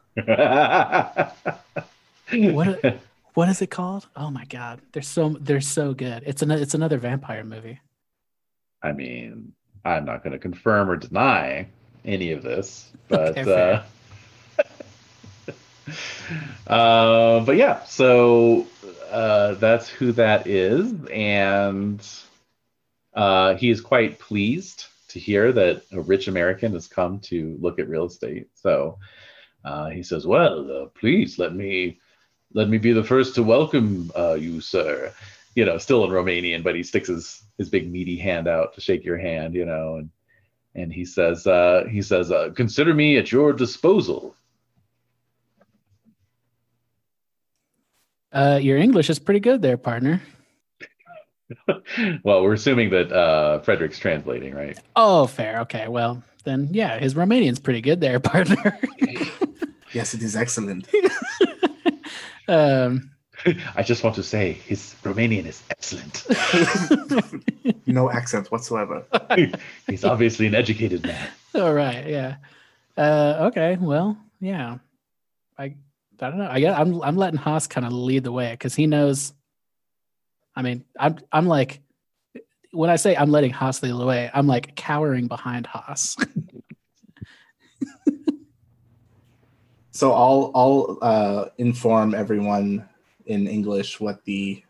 [2.32, 2.99] What
[3.38, 4.07] What is it called?
[4.15, 6.24] Oh my god, they're so they're so good.
[6.26, 7.80] It's an it's another vampire movie.
[8.82, 9.53] I mean,
[9.86, 11.68] I'm not going to confirm or deny
[12.03, 13.84] any of this, but Okay,
[14.57, 14.63] uh,
[16.68, 17.84] uh, but yeah.
[17.84, 18.65] So
[19.11, 22.03] uh, that's who that is, and
[23.13, 27.78] uh, he is quite pleased to hear that a rich American has come to look
[27.78, 28.47] at real estate.
[28.55, 28.97] So
[29.68, 31.99] uh, he says, "Well, uh, please let me
[32.53, 35.13] let me be the first to welcome uh, you, sir."
[35.55, 38.82] You know, still in Romanian, but he sticks his his big meaty hand out to
[38.82, 39.53] shake your hand.
[39.55, 40.09] You know, and
[40.74, 44.36] and he says uh, he says, uh, "Consider me at your disposal."
[48.32, 50.22] Uh, your English is pretty good there, partner.
[52.24, 54.78] well, we're assuming that uh, Frederick's translating, right?
[54.95, 55.61] Oh, fair.
[55.61, 55.88] Okay.
[55.88, 58.78] Well, then, yeah, his Romanian's pretty good there, partner.
[59.94, 60.88] Yes, it is excellent.
[62.48, 63.12] um,
[63.76, 66.26] I just want to say his Romanian is excellent.
[67.88, 69.06] no accent whatsoever.
[69.88, 71.30] He's obviously an educated man.
[71.56, 72.08] all right.
[72.08, 72.36] Yeah.
[72.98, 73.78] Uh, okay.
[73.80, 74.78] Well, yeah.
[75.58, 75.76] I, I
[76.20, 76.50] don't know.
[76.50, 79.34] I guess I'm, I'm letting Haas kind of lead the way because he knows.
[80.56, 81.82] I mean, I'm, I'm like,
[82.72, 86.18] when I say I'm letting Haas lead the way, I'm like cowering behind Haas.
[89.98, 92.88] So I'll I'll uh, inform everyone
[93.26, 94.62] in English what the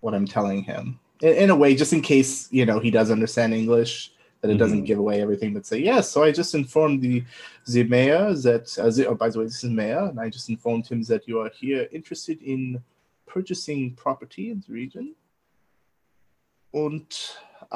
[0.00, 3.10] what I'm telling him in, in a way, just in case you know he does
[3.10, 4.90] understand English, that it doesn't Mhm.
[4.90, 5.54] give away everything.
[5.54, 6.10] But say yes.
[6.10, 7.24] So I just informed the
[7.74, 8.66] the mayor that.
[8.78, 11.26] Uh, the, oh, by the way, this is mayor, and I just informed him that
[11.26, 12.60] you are here interested in
[13.34, 15.14] purchasing property in the region,
[16.74, 17.08] and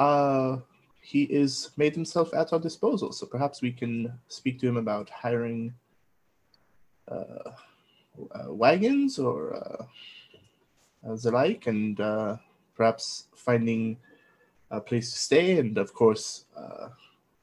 [0.07, 0.57] uh,
[1.01, 3.11] he is made himself at our disposal.
[3.11, 5.73] So perhaps we can speak to him about hiring
[7.07, 7.51] uh,
[8.31, 9.85] uh, wagons or uh,
[11.07, 12.37] uh, the like, and uh,
[12.75, 13.97] perhaps finding
[14.71, 16.89] a place to stay, and of course, uh,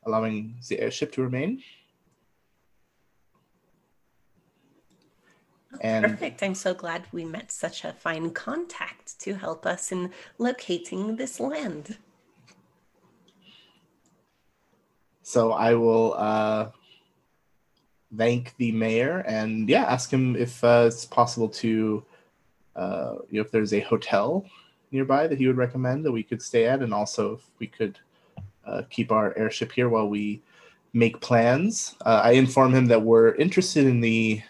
[0.04, 1.62] allowing the airship to remain.
[5.80, 6.42] And Perfect.
[6.42, 11.40] I'm so glad we met such a fine contact to help us in locating this
[11.40, 11.98] land.
[15.24, 16.68] so I will uh,
[18.16, 22.04] thank the mayor and yeah, ask him if uh, it's possible to,
[22.76, 24.44] uh, you know, if there's a hotel
[24.90, 27.98] nearby that he would recommend that we could stay at, and also if we could
[28.66, 30.42] uh, keep our airship here while we
[30.92, 31.96] make plans.
[32.06, 34.40] Uh, I inform him that we're interested in the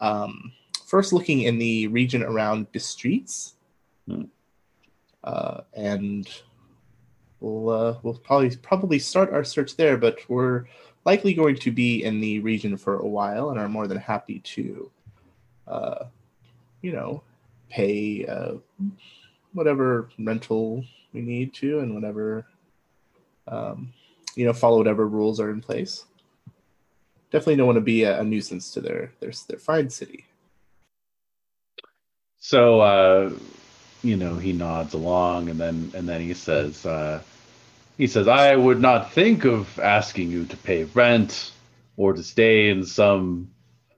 [0.00, 0.52] um,
[0.86, 3.52] first looking in the region around Bistritz,
[4.06, 4.24] Hmm.
[5.22, 6.28] uh, and
[7.40, 9.96] we'll uh, we'll probably probably start our search there.
[9.96, 10.66] But we're
[11.04, 14.40] likely going to be in the region for a while, and are more than happy
[14.40, 14.90] to,
[15.66, 16.04] uh,
[16.82, 17.22] you know,
[17.68, 18.54] pay uh,
[19.52, 22.46] whatever rental we need to, and whatever,
[23.48, 23.92] um,
[24.34, 26.04] you know, follow whatever rules are in place.
[27.30, 30.26] Definitely don't want to be a, a nuisance to their their their fine city.
[32.38, 33.32] So uh,
[34.02, 37.22] you know, he nods along and then and then he says uh,
[37.96, 41.52] he says, I would not think of asking you to pay rent
[41.96, 43.50] or to stay in some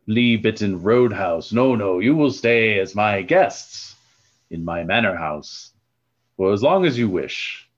[0.05, 1.53] flea bitten roadhouse.
[1.53, 3.95] No, no, you will stay as my guests
[4.51, 5.73] in my manor house
[6.37, 7.69] for as long as you wish.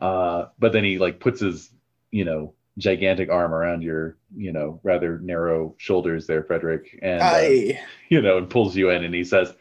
[0.00, 1.70] Uh, but then he like puts his,
[2.10, 7.78] you know, gigantic arm around your, you know, rather narrow shoulders there, Frederick, and uh,
[8.10, 9.52] you know, and pulls you in and he says,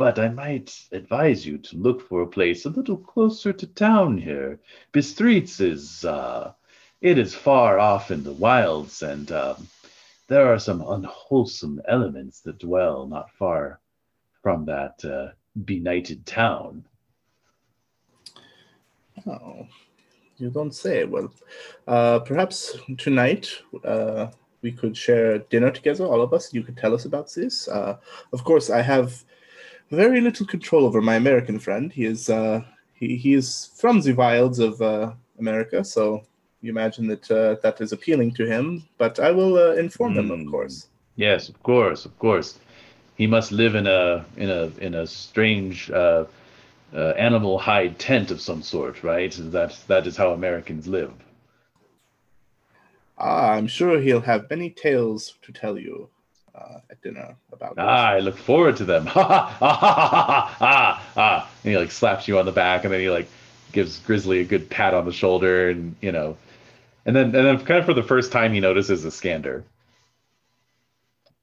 [0.00, 4.16] But I might advise you to look for a place a little closer to town
[4.16, 4.58] here.
[4.94, 6.54] Bistritz is uh
[7.02, 9.68] it is far off in the wilds, and um,
[10.26, 13.80] there are some unwholesome elements that dwell not far
[14.42, 15.32] from that uh,
[15.66, 16.86] benighted town.
[19.26, 19.66] Oh,
[20.38, 21.04] you don't say.
[21.04, 21.30] Well,
[21.86, 23.50] uh, perhaps tonight
[23.84, 24.28] uh,
[24.62, 26.54] we could share dinner together, all of us.
[26.54, 27.68] You could tell us about this.
[27.68, 27.98] Uh,
[28.32, 29.24] of course, I have
[29.90, 31.92] very little control over my American friend.
[31.92, 32.62] He is uh,
[32.94, 36.22] he, he is from the wilds of uh, America, so
[36.60, 38.84] you imagine that uh, that is appealing to him.
[38.98, 40.46] But I will uh, inform him, of Hmm.
[40.46, 40.88] course.
[41.16, 42.58] Yes, of course, of course.
[43.16, 46.24] He must live in a in a in a strange uh,
[46.94, 49.32] uh, animal hide tent of some sort, right?
[49.38, 51.12] That that is how Americans live.
[53.18, 56.10] Ah, I'm sure he'll have many tales to tell you
[56.60, 57.84] uh, at dinner about this.
[57.86, 59.06] Ah, I look forward to them.
[59.10, 61.50] Ha ha ha ha ha ha ha ha.
[61.64, 63.28] And he like slaps you on the back, and then he like
[63.72, 66.36] gives Grizzly a good pat on the shoulder, and you know,
[67.06, 69.64] and then and then kind of for the first time he notices Iskander,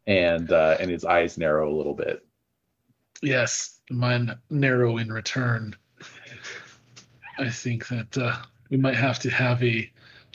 [0.05, 2.23] and uh, and his eyes narrow a little bit.
[3.21, 5.75] Yes, mine narrow in return.
[7.39, 8.35] I think that uh,
[8.69, 9.89] we might have to have a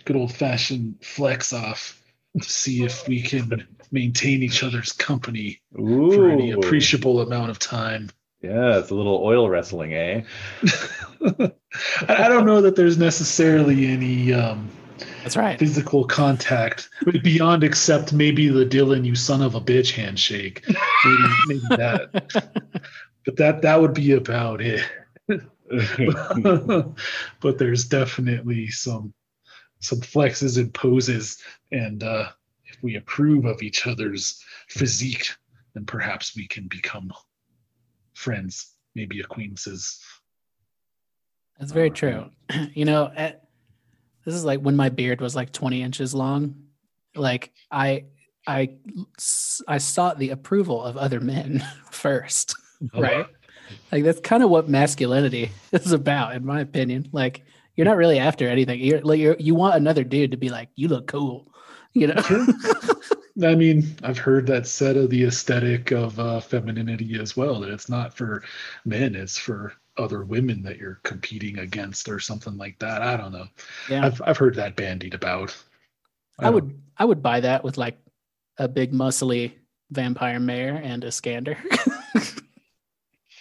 [0.05, 2.01] good old fashioned flex off
[2.41, 8.11] to see if we can maintain each other's company for any appreciable amount of time.
[8.43, 10.25] Yeah, it's a little oil wrestling, eh?
[11.23, 11.53] I
[12.09, 14.69] I don't know that there's necessarily any um,
[15.23, 15.57] That's right.
[15.59, 16.89] physical contact
[17.23, 20.65] beyond except maybe the Dillon you son of a bitch handshake.
[20.67, 22.83] Maybe, maybe that.
[23.25, 24.83] But that that would be about it.
[27.41, 29.15] but there's definitely some
[29.79, 31.39] some flexes and poses
[31.71, 32.31] and uh
[32.83, 35.29] if we approve of each other's physique
[35.75, 37.13] then perhaps we can become
[38.15, 40.01] friends maybe acquaintances
[41.59, 42.31] That's very All true.
[42.75, 43.45] You know, at,
[44.25, 46.55] this is like when my beard was like 20 inches long.
[47.15, 48.05] Like I,
[48.47, 48.71] I,
[49.69, 53.01] I sought the approval of other men first, uh-huh.
[53.01, 53.27] right?
[53.91, 57.09] Like that's kind of what masculinity is about, in my opinion.
[57.13, 57.45] Like
[57.77, 58.81] you're not really after anything.
[58.81, 61.52] You're like you're, you want another dude to be like, you look cool,
[61.95, 62.47] you know?
[63.49, 67.61] I mean, I've heard that said of the aesthetic of uh, femininity as well.
[67.61, 68.43] That it's not for
[68.85, 73.03] men; it's for other women that you're competing against, or something like that.
[73.03, 73.47] I don't know.
[73.89, 74.05] yeah.
[74.07, 75.57] I've I've heard that bandied about.
[76.39, 77.99] I would I would buy that with like
[78.59, 79.53] a big muscly
[79.91, 81.57] vampire mayor and Iskander.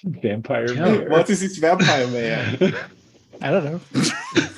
[0.03, 0.83] Vampire Yeah.
[0.85, 1.09] Mayor.
[1.09, 2.57] What is this vampire mayor
[3.41, 3.79] I don't know.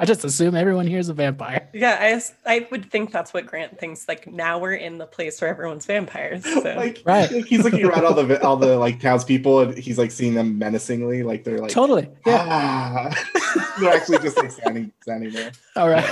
[0.00, 1.68] I just assume everyone here is a vampire.
[1.74, 4.08] Yeah, I, I would think that's what Grant thinks.
[4.08, 6.44] Like now we're in the place where everyone's vampires.
[6.58, 6.74] So.
[6.76, 7.30] like, Right.
[7.30, 10.58] like he's looking around all the all the like townspeople, and he's like seeing them
[10.58, 12.08] menacingly, like they're like totally.
[12.26, 12.46] Yeah.
[12.48, 13.74] ah.
[13.80, 15.52] they're actually just like standing standing there.
[15.76, 16.08] All right.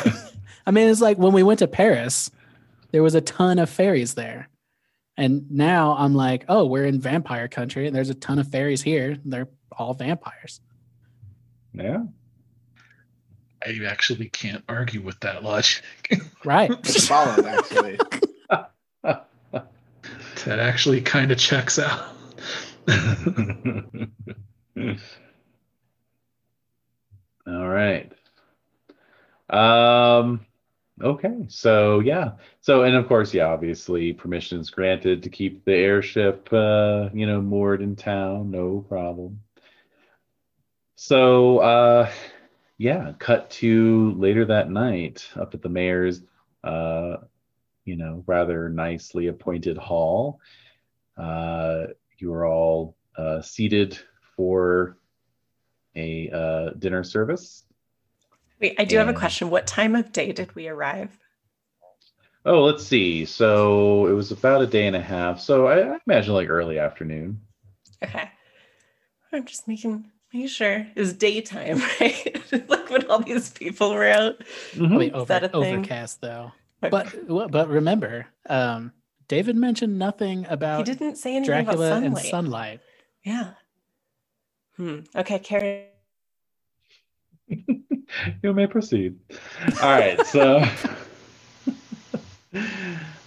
[0.67, 2.31] I mean, it's like when we went to Paris,
[2.91, 4.49] there was a ton of fairies there.
[5.17, 8.83] And now I'm like, oh, we're in vampire country and there's a ton of fairies
[8.83, 9.17] here.
[9.25, 10.61] They're all vampires.
[11.73, 12.05] Yeah.
[13.67, 15.83] I actually can't argue with that logic.
[16.45, 16.71] Right.
[16.79, 17.99] It's solid, actually.
[19.03, 22.09] that actually kind of checks out.
[27.47, 28.13] All right.
[29.51, 30.47] Um
[31.03, 31.47] okay.
[31.49, 32.33] So yeah.
[32.61, 37.41] So and of course, yeah, obviously permissions granted to keep the airship uh, you know,
[37.41, 39.41] moored in town, no problem.
[40.95, 42.11] So uh
[42.79, 46.23] yeah, cut to later that night up at the mayor's
[46.65, 47.17] uh
[47.85, 50.41] you know, rather nicely appointed hall.
[51.17, 51.87] Uh
[52.19, 53.99] you are all uh seated
[54.37, 54.97] for
[55.97, 57.65] a uh, dinner service.
[58.61, 59.51] Wait, I do have a question.
[59.51, 61.19] What time of day did we arrive?
[62.45, 63.25] Oh, let's see.
[63.25, 65.41] So it was about a day and a half.
[65.41, 67.41] So I, I imagine like early afternoon.
[68.05, 68.31] Okay.
[69.33, 72.43] I'm just making making sure it was daytime, right?
[72.69, 74.43] like when all these people were out.
[74.77, 75.75] Probably Is that over, a thing?
[75.77, 76.53] overcast though.
[76.81, 78.93] But but remember, um,
[79.29, 82.31] David mentioned nothing about he didn't say anything Dracula about and sunlight.
[82.31, 82.81] sunlight.
[83.25, 83.51] Yeah.
[84.77, 84.99] Hmm.
[85.17, 85.87] Okay, Carrie.
[87.49, 89.19] you may proceed.
[89.83, 90.25] All right.
[90.27, 90.63] So,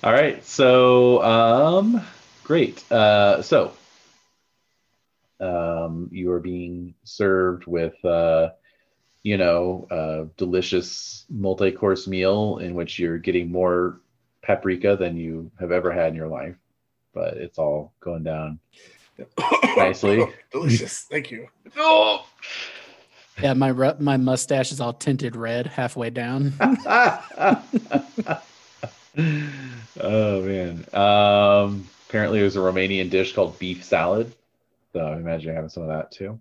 [0.03, 0.43] all right.
[0.45, 2.01] So, um,
[2.43, 2.89] great.
[2.91, 3.73] Uh, so,
[5.39, 8.49] um, you are being served with, uh,
[9.23, 14.01] you know, a delicious multi-course meal in which you're getting more
[14.41, 16.55] paprika than you have ever had in your life,
[17.13, 18.59] but it's all going down.
[19.77, 20.25] Nicely.
[20.51, 21.01] Delicious.
[21.01, 21.47] Thank you.
[21.77, 22.25] Oh.
[23.41, 26.51] Yeah, my my mustache is all tinted red halfway down.
[30.01, 30.85] oh man.
[30.93, 34.35] Um, apparently, there's a Romanian dish called beef salad.
[34.93, 36.39] So I imagine you're having some of that too.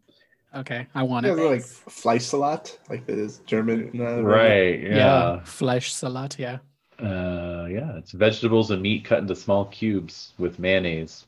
[0.54, 1.36] Okay, I want Yeah, it.
[1.36, 3.90] they're like Fleischsalat, like this German.
[4.00, 4.80] Uh, Right.
[4.80, 5.40] Yeah, Yeah.
[5.44, 6.36] flesh salad.
[6.38, 6.58] Yeah.
[6.98, 7.96] Uh, yeah.
[7.98, 11.26] It's vegetables and meat cut into small cubes with mayonnaise.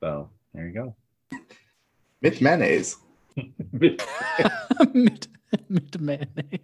[0.00, 0.94] So there you go.
[2.22, 2.96] Mit mayonnaise.
[3.72, 4.00] mid,
[5.68, 6.60] mid mayonnaise.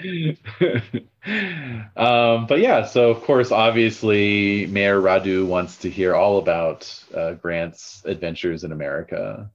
[1.96, 7.32] um, but yeah, so of course, obviously, Mayor Radu wants to hear all about uh,
[7.34, 9.50] Grant's adventures in America.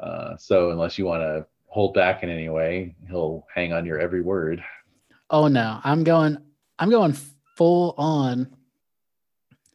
[0.00, 3.98] Uh, so unless you want to hold back in any way, he'll hang on your
[3.98, 4.62] every word.
[5.30, 6.38] Oh no, I'm going.
[6.78, 7.14] I'm going
[7.56, 8.54] full on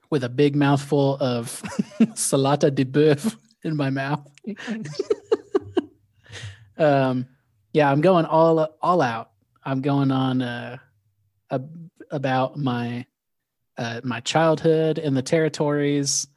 [0.10, 1.62] with a big mouthful of
[2.16, 4.26] salata de boeuf in my mouth.
[6.78, 7.28] um,
[7.74, 9.33] yeah, I'm going all all out.
[9.66, 10.78] I'm going on uh,
[11.52, 13.06] ab- about my
[13.78, 16.28] uh, my childhood in the territories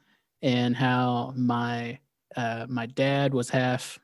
[0.41, 1.99] and how my
[2.35, 3.99] uh, my dad was half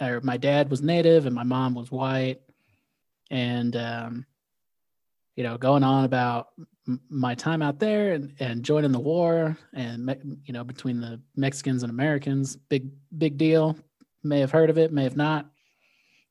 [0.00, 2.40] or my dad was native and my mom was white.
[3.30, 4.26] And um,
[5.36, 6.48] you know going on about
[7.08, 11.82] my time out there and, and joining the war and you know between the Mexicans
[11.82, 12.56] and Americans.
[12.56, 13.76] Big big deal.
[14.22, 15.46] May have heard of it may have not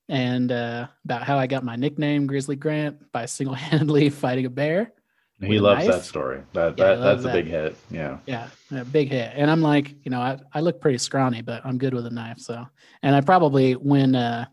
[0.10, 4.94] and uh, about how I got my nickname Grizzly Grant by single-handedly fighting a bear.
[5.42, 6.44] A loves that story.
[6.54, 7.76] That Yeah, that love that's a big hit.
[7.92, 8.20] Yeah.
[8.26, 9.32] Yeah, a big hit.
[9.36, 12.10] And I'm like, you know, I, I look pretty scrawny, but I'm good with a
[12.10, 12.40] knife.
[12.40, 12.66] So,
[13.02, 14.46] and I probably when uh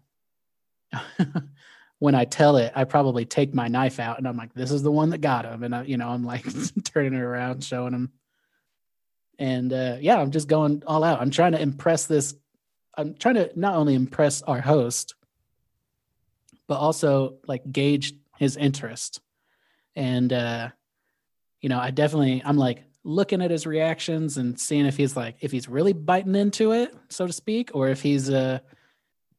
[1.98, 4.82] when I tell it, I probably take my knife out and I'm like, this is
[4.82, 5.62] the one that got him.
[5.62, 6.44] And I, you know, I'm like
[6.84, 8.12] turning it around, showing him.
[9.38, 11.20] And uh yeah, I'm just going all out.
[11.20, 12.34] I'm trying to impress this.
[12.96, 15.14] I'm trying to not only impress our host,
[16.70, 19.20] but also like gauge his interest.
[19.96, 20.68] And uh
[21.60, 25.34] you know, I definitely I'm like looking at his reactions and seeing if he's like
[25.40, 28.60] if he's really biting into it, so to speak, or if he's uh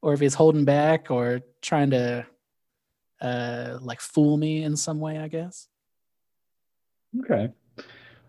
[0.01, 2.25] or if he's holding back or trying to
[3.21, 5.69] uh like fool me in some way, I guess.
[7.21, 7.49] Okay.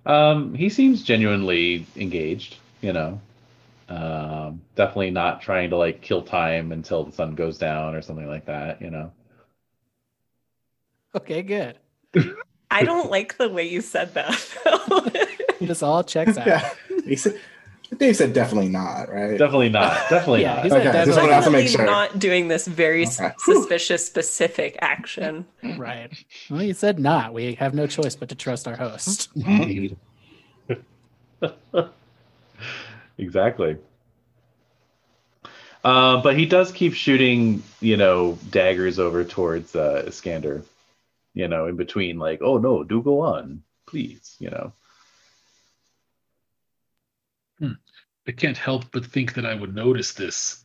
[0.07, 3.21] Um, he seems genuinely engaged, you know.
[3.93, 8.27] Um, definitely not trying to like kill time until the sun goes down or something
[8.27, 9.13] like that, you know.
[11.15, 11.79] Okay, good.
[12.71, 15.59] I don't like the way you said that.
[15.61, 16.47] This all checks out.
[16.47, 16.71] Yeah.
[17.05, 17.39] He said,
[17.99, 19.37] Dave said definitely not, right?
[19.37, 19.93] Definitely not.
[20.09, 20.65] Definitely Yeah, not.
[20.65, 21.85] he said Okay, that's just like- wanted to make Definitely sure.
[21.87, 23.31] not doing this very Okay.
[23.41, 25.45] Suspicious specific action.
[25.77, 26.11] Right.
[26.49, 27.35] Well, you said not.
[27.35, 29.29] We have no choice but to trust our host.
[33.19, 33.27] Indeed.
[33.29, 33.77] exactly.
[35.85, 40.63] Uh, but he does keep shooting, you know, daggers over towards uh, Iskander,
[41.35, 44.73] you know, in between, like, oh no, do go on, please, you know.
[48.27, 50.65] I can't help but think that I would notice this.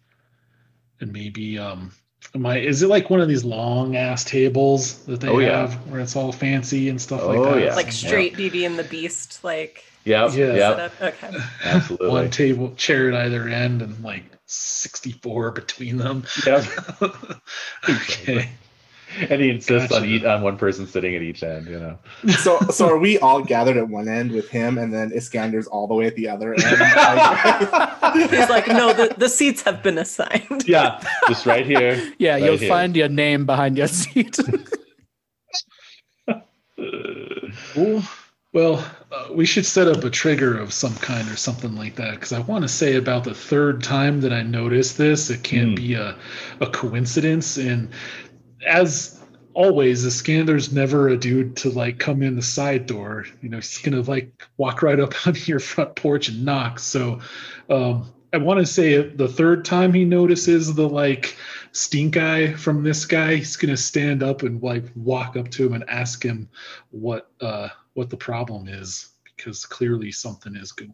[0.99, 1.91] And maybe um
[2.35, 5.61] am I is it like one of these long ass tables that they Oh, yeah.
[5.61, 7.65] have where it's all fancy and stuff like Oh, that?
[7.65, 7.75] yeah.
[7.75, 7.91] Like Yeah.
[7.91, 10.53] straight Beauty and the Beast, like Yep, Yeah.
[10.53, 10.91] yep.
[11.01, 11.37] Okay.
[11.65, 12.09] absolutely.
[12.09, 16.23] One table chair at either end and like 64 between them.
[16.45, 16.63] Yep.
[17.89, 18.49] okay.
[19.29, 21.97] And he insists on eat on one person sitting at each end, you know.
[22.37, 25.87] So, so are we all gathered at one end with him, and then Iskander's all
[25.87, 26.61] the way at the other end?
[28.29, 30.67] He's like, no, the, the seats have been assigned.
[30.67, 31.95] Yeah, just right here.
[32.19, 32.67] Yeah, Right you'll here.
[32.69, 34.37] find your name behind your seat.
[37.73, 38.03] Cool.
[38.53, 42.15] Well, uh, we should set up a trigger of some kind or something like that
[42.15, 45.69] because I want to say about the third time that I noticed this, it can't
[45.69, 45.75] Hmm.
[45.75, 46.17] be a,
[46.61, 47.57] a coincidence.
[47.57, 47.89] And
[48.65, 49.19] as
[49.53, 53.25] always, Iskander's never a dude to like come in the side door.
[53.41, 56.79] You know, he's gonna like walk right up onto your front porch and knock.
[56.79, 57.19] So,
[57.69, 61.35] um, I want to say the third time he notices the like
[61.71, 65.73] stink eye from this guy, he's gonna stand up and like walk up to him
[65.73, 66.49] and ask him
[66.91, 70.93] what uh what the problem is because clearly something is good.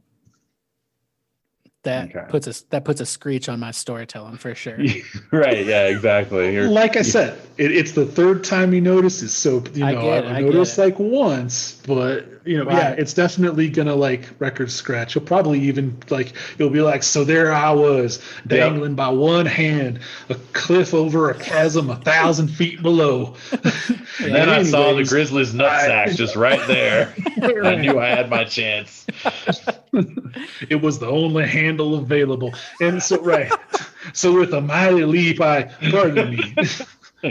[1.84, 2.26] that Okay.
[2.30, 4.93] puts a that puts a screech on my storytelling for sure.
[5.32, 6.53] right, yeah, exactly.
[6.53, 10.01] You're, Like I said, it, it's the third time he notices, so you I know
[10.01, 10.82] get I, it, I I get noticed it.
[10.82, 15.15] like once, but you know, yeah, it's definitely gonna like record scratch.
[15.15, 19.99] You'll probably even like you'll be like, so there I was dangling by one hand,
[20.29, 23.35] a cliff over a chasm a thousand feet below.
[24.19, 27.13] And then I saw the Anyways, Grizzlies nutsack just right there.
[27.63, 29.07] I knew I had my chance.
[30.69, 32.53] it was the only handle available.
[32.79, 33.51] And so, right.
[34.13, 36.53] So, with a mighty leap, I, pardon me,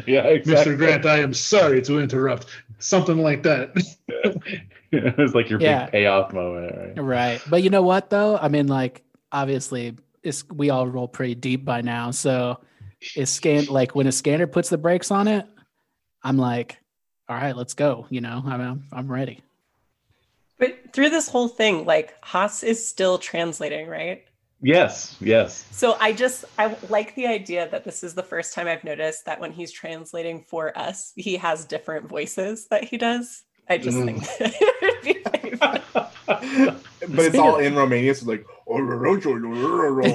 [0.06, 0.74] yeah, exactly.
[0.74, 0.76] Mr.
[0.76, 2.46] Grant, I am sorry to interrupt.
[2.78, 3.76] Something like that.
[5.06, 5.84] it was like your Yeah.
[5.84, 7.02] big payoff moment, right?
[7.02, 7.42] Right.
[7.48, 8.36] But you know what though?
[8.36, 12.10] I mean, like obviously it's we all roll pretty deep by now.
[12.10, 12.60] So
[13.16, 15.46] is scan like when Iskander puts the brakes on it,
[16.22, 16.78] I'm like,
[17.28, 18.06] all right, let's go.
[18.10, 19.42] You know, I'm I'm ready.
[20.58, 24.24] But through this whole thing, like Haas is still translating, right?
[24.60, 25.66] Yes, yes.
[25.72, 29.24] So I just I like the idea that this is the first time I've noticed
[29.24, 33.42] that when he's translating for us, he has different voices that he does.
[33.68, 34.04] I just Mm.
[34.06, 35.80] think that it would be very fun.
[37.08, 38.44] but it's all in Romanian, so like.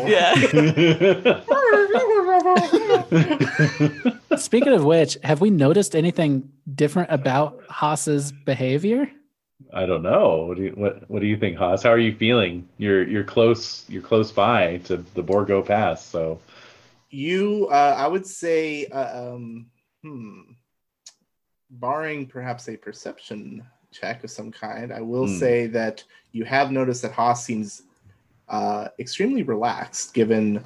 [0.08, 0.34] yeah.
[4.38, 9.10] Speaking of which, have we noticed anything different about Haas's behavior?
[9.74, 10.46] I don't know.
[10.48, 11.84] What do you what What do you think, Haas?
[11.84, 12.68] How are you feeling?
[12.78, 13.86] You're you're close.
[13.90, 16.06] You're close by to the Borgo Pass.
[16.06, 16.40] So
[17.10, 19.68] You, uh, I would say, uh, um,
[20.04, 20.42] hmm,
[21.72, 25.38] barring perhaps a perception check of some kind, I will Hmm.
[25.38, 27.84] say that you have noticed that Haas seems
[28.50, 30.64] uh, extremely relaxed given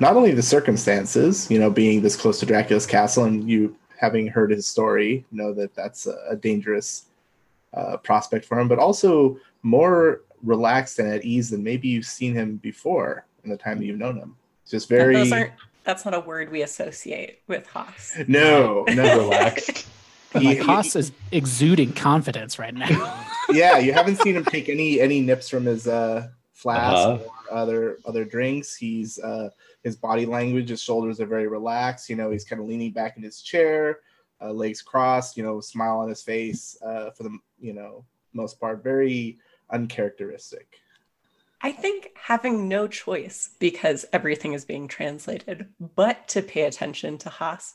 [0.00, 4.26] not only the circumstances, you know, being this close to Dracula's castle and you having
[4.26, 7.06] heard his story, know that that's a, a dangerous
[7.72, 12.34] uh, prospect for him, but also more relaxed and at ease than maybe you've seen
[12.34, 14.36] him before in the time that you've known him.
[14.68, 15.14] Just very.
[15.14, 15.52] Those aren't
[15.84, 18.16] that's not a word we associate with Haas.
[18.26, 19.18] No, no.
[19.30, 19.86] Relaxed.
[20.34, 23.24] But He- like he- Haas is exuding confidence right now.
[23.50, 27.18] yeah, you haven't seen him take any any nips from his uh flask Uh-huh.
[27.50, 28.74] or other other drinks.
[28.76, 29.48] He's uh
[29.84, 32.10] his body language, his shoulders are very relaxed.
[32.10, 34.00] You know, he's kind of leaning back in his chair,
[34.42, 35.36] uh, legs crossed.
[35.36, 36.76] You know, smile on his face.
[36.84, 39.38] Uh, for the you know most part, very
[39.70, 40.80] uncharacteristic.
[41.62, 47.30] I think having no choice because everything is being translated, but to pay attention to
[47.30, 47.74] Haas,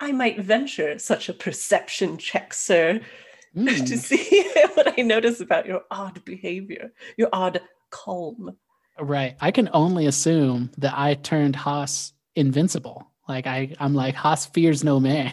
[0.00, 3.00] I might venture such a perception check, sir,
[3.54, 3.98] to Mm.
[3.98, 8.56] see what I notice about your odd behavior, your odd calm.
[8.98, 9.36] Right.
[9.40, 13.06] I can only assume that I turned Haas invincible.
[13.28, 15.32] Like I, I'm like Haas fears no man.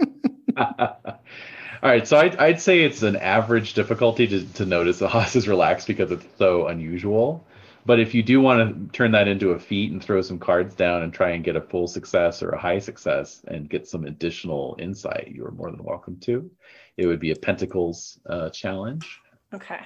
[0.56, 5.36] All right, so I'd, I'd say it's an average difficulty to, to notice the Haas
[5.36, 7.46] is relaxed because it's so unusual.
[7.86, 10.74] But if you do want to turn that into a feat and throw some cards
[10.74, 14.04] down and try and get a full success or a high success and get some
[14.04, 16.50] additional insight, you are more than welcome to.
[16.96, 19.20] It would be a Pentacles uh, challenge.
[19.52, 19.80] Okay.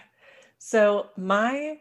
[0.59, 1.79] So my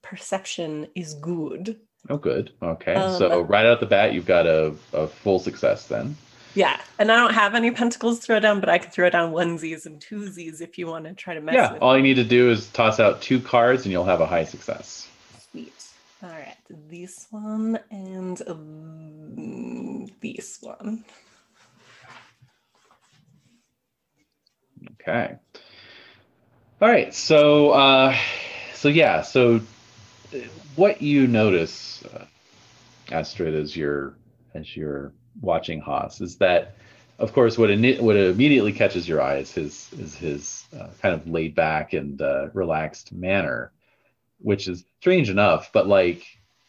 [0.00, 1.80] perception is good.
[2.08, 2.52] Oh, good.
[2.62, 6.16] Okay, Um, so right out the bat, you've got a, a full success then.
[6.54, 6.80] Yeah.
[6.98, 9.86] And I don't have any pentacles to throw down, but I can throw down onesies
[9.86, 12.50] and twosies if you want to try to mess Yeah, all you need to do
[12.50, 15.08] is toss out two cards and you'll have a high success.
[16.22, 21.04] All right, this one and um, this one.
[25.00, 25.34] Okay.
[26.80, 27.12] All right.
[27.12, 28.16] So, uh,
[28.74, 29.22] so yeah.
[29.22, 29.60] So,
[30.76, 32.26] what you notice, uh,
[33.10, 34.14] Astrid, as you're
[34.54, 36.76] as you're watching Haas, is that,
[37.18, 37.70] of course, what
[38.00, 42.22] what immediately catches your eye is his is his uh, kind of laid back and
[42.22, 43.72] uh, relaxed manner,
[44.42, 45.70] which is strange enough.
[45.72, 46.24] But like,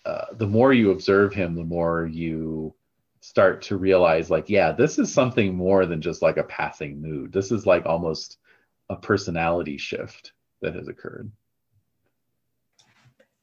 [0.06, 2.76] uh, the more you observe him, the more you
[3.22, 7.32] start to realize like yeah this is something more than just like a passing mood
[7.32, 8.38] this is like almost
[8.90, 11.32] a personality shift that has occurred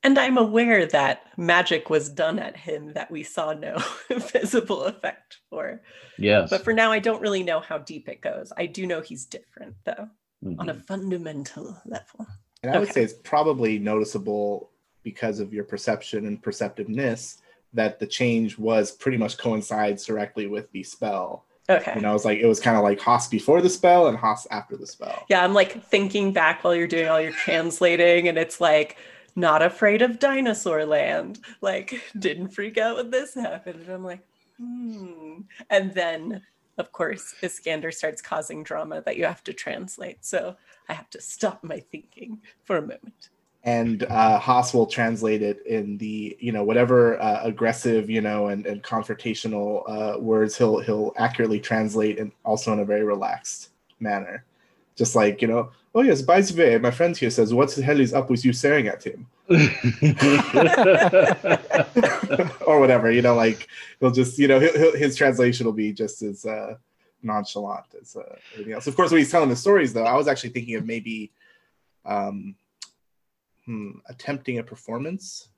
[0.03, 3.77] And I'm aware that magic was done at him that we saw no
[4.11, 5.83] visible effect for.
[6.19, 8.51] yes But for now, I don't really know how deep it goes.
[8.57, 10.09] I do know he's different, though,
[10.59, 10.87] on a Mhm.
[10.87, 12.27] fundamental level.
[12.63, 14.71] And I would say it's probably noticeable
[15.03, 17.39] because of your perception and perceptiveness
[17.73, 21.47] that the change was pretty much coincides directly with the spell.
[21.71, 21.93] Okay.
[21.95, 24.47] You know, it's like it was kind of like Haas before the spell and Haas
[24.51, 25.25] after the spell.
[25.29, 28.99] Yeah, I'm like thinking back while you're doing all your translating, and it's like,
[29.37, 31.39] not afraid of dinosaur land.
[31.61, 33.83] Like, didn't freak out when this happened.
[33.83, 34.27] And I'm like,
[34.59, 35.43] hmm.
[35.71, 36.43] And then,
[36.81, 40.25] of course, Iskander starts causing drama that you have to translate.
[40.25, 40.57] So
[40.89, 43.31] I have to stop my thinking for a moment.
[43.65, 48.49] and uh, Haas will translate it in the you know whatever uh, aggressive you know
[48.49, 53.71] and, and confrontational uh, words he'll he'll accurately translate and also in a very relaxed
[54.01, 54.45] manner,
[54.97, 57.83] just like you know oh yes by the way my friend here says what the
[57.83, 59.27] hell is up with you staring at him
[62.67, 63.67] or whatever you know like
[63.99, 66.77] he'll just you know he'll, he'll, his translation will be just as uh,
[67.23, 68.87] nonchalant as uh, everything else.
[68.87, 71.33] Of course, when he's telling the stories though, I was actually thinking of maybe.
[72.07, 72.55] Um,
[73.67, 75.49] hmm, attempting a performance.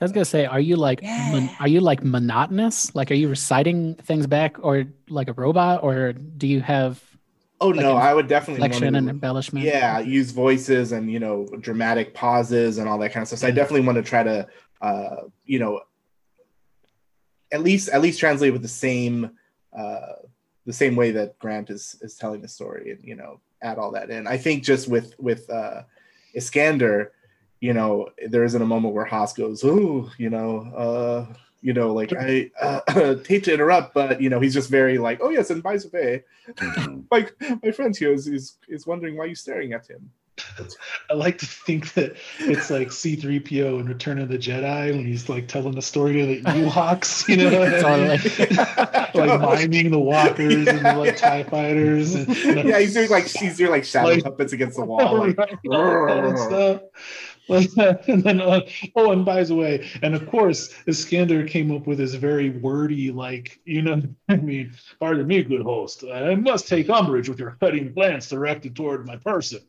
[0.00, 2.94] I was gonna say, are you like mon- are you like monotonous?
[2.94, 7.00] Like, are you reciting things back, or like a robot, or do you have
[7.62, 9.64] Oh Like no, I would definitely want inflection and embellishment?
[9.64, 13.38] yeah, use voices and you know dramatic pauses and all that kind of stuff.
[13.38, 13.54] So I Mm.
[13.54, 14.48] definitely want to try to,
[14.80, 15.80] uh, you know,
[17.52, 19.30] at least at least translate with the same,
[19.78, 20.14] uh,
[20.66, 23.92] the same way that Grant is is telling the story, and you know, add all
[23.92, 24.26] that in.
[24.26, 25.82] I think just with with uh,
[26.34, 27.12] Iskander,
[27.60, 31.92] you know, there isn't a moment where Haas goes, "Oh, you know, uh, you know,
[31.94, 35.50] like I uh, hate to interrupt, but you know, he's just very like, oh yes,
[35.50, 36.24] and by the way,
[37.10, 40.10] like my my friend here is, is is wondering why you're staring at him.
[41.10, 45.28] I like to think that it's like C3PO in Return of the Jedi when he's
[45.28, 49.38] like telling the story to the Ewoks, you know, Totally.
[49.38, 52.14] like miming the walkers and the like TIE fighters.
[52.14, 55.28] And, yeah, he's doing like he's doing like shadow Like- puppets against the wall.
[55.28, 56.82] Like, all that stuff.
[57.48, 58.60] and then, uh,
[58.94, 63.10] oh, and by the way, and of course, Iskander came up with his very wordy,
[63.10, 67.56] like, you know, I mean, pardon me, good host, I must take umbrage with your
[67.58, 69.60] cutting glance directed toward my person.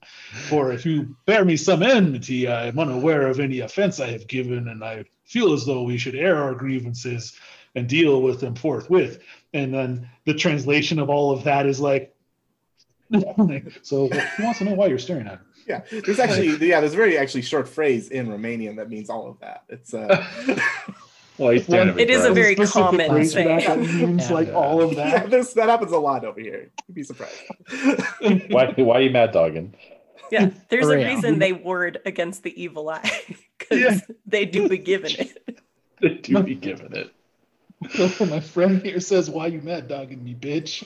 [0.49, 4.27] For if you bear me some enmity, I am unaware of any offense I have
[4.27, 7.37] given, and I feel as though we should air our grievances
[7.75, 9.23] and deal with them forthwith.
[9.53, 12.15] And then the translation of all of that is like,
[13.81, 15.45] so he wants to know why you're staring at him.
[15.67, 19.27] Yeah, there's actually yeah, there's a very actually short phrase in Romanian that means all
[19.29, 19.63] of that.
[19.69, 20.25] It's uh,
[21.37, 23.65] Why he's staring It is a very Specific common race that, thing.
[23.65, 24.33] that means Yeah.
[24.35, 25.07] like all of that.
[25.09, 26.69] Yeah, this, that happens a lot over here.
[26.87, 27.35] You'd be surprised.
[28.51, 29.73] Why, why are you mad dogging?
[30.31, 31.07] Yeah, there's a For real.
[31.07, 33.09] reason they ward against the evil eye
[33.57, 33.99] because Yeah.
[34.27, 35.59] they do be given it.
[36.01, 37.11] They do be given it.
[38.29, 40.83] My friend here says, "Why you mad dogging me, bitch?"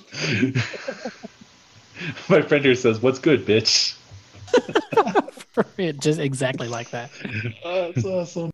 [2.30, 3.98] My friend here says, "What's good, bitch?"
[5.99, 7.10] Just exactly like that.
[7.64, 8.52] Uh, that's awesome.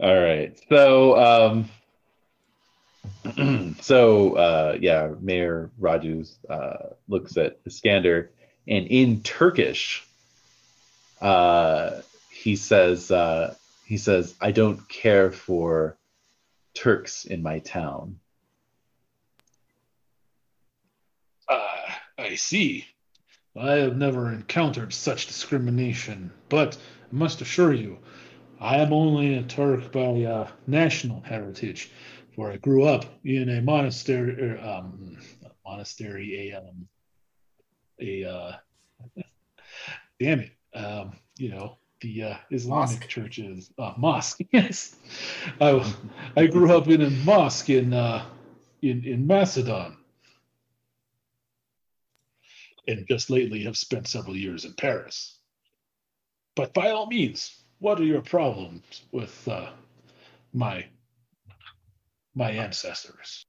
[0.00, 0.58] All right.
[0.68, 1.66] So,
[3.36, 8.30] um, so uh, yeah, Mayor Raju uh, looks at Iskander,
[8.66, 10.06] and in Turkish,
[11.20, 12.00] uh,
[12.30, 13.54] he says, uh,
[13.84, 15.96] he says, "I don't care for
[16.74, 18.18] Turks in my town."
[21.48, 22.86] Ah, I see.
[23.56, 27.98] I have never encountered such discrimination, but I must assure you,
[28.60, 31.90] I am only a Turk by uh, national heritage,
[32.34, 36.88] for I grew up in a monastery, er, um, not monastery, a um,
[38.00, 38.52] a uh,
[40.20, 43.08] damn it, um, you know, the uh, Islamic Mosque.
[43.08, 44.40] churches, uh, mosque.
[44.52, 44.96] Yes,
[45.60, 45.94] I
[46.36, 48.26] I grew up in a mosque in uh,
[48.82, 49.96] in in Macedon
[52.86, 55.38] and just lately have spent several years in Paris.
[56.54, 59.70] But by all means, what are your problems with uh,
[60.52, 60.86] my
[62.34, 63.44] my ancestors?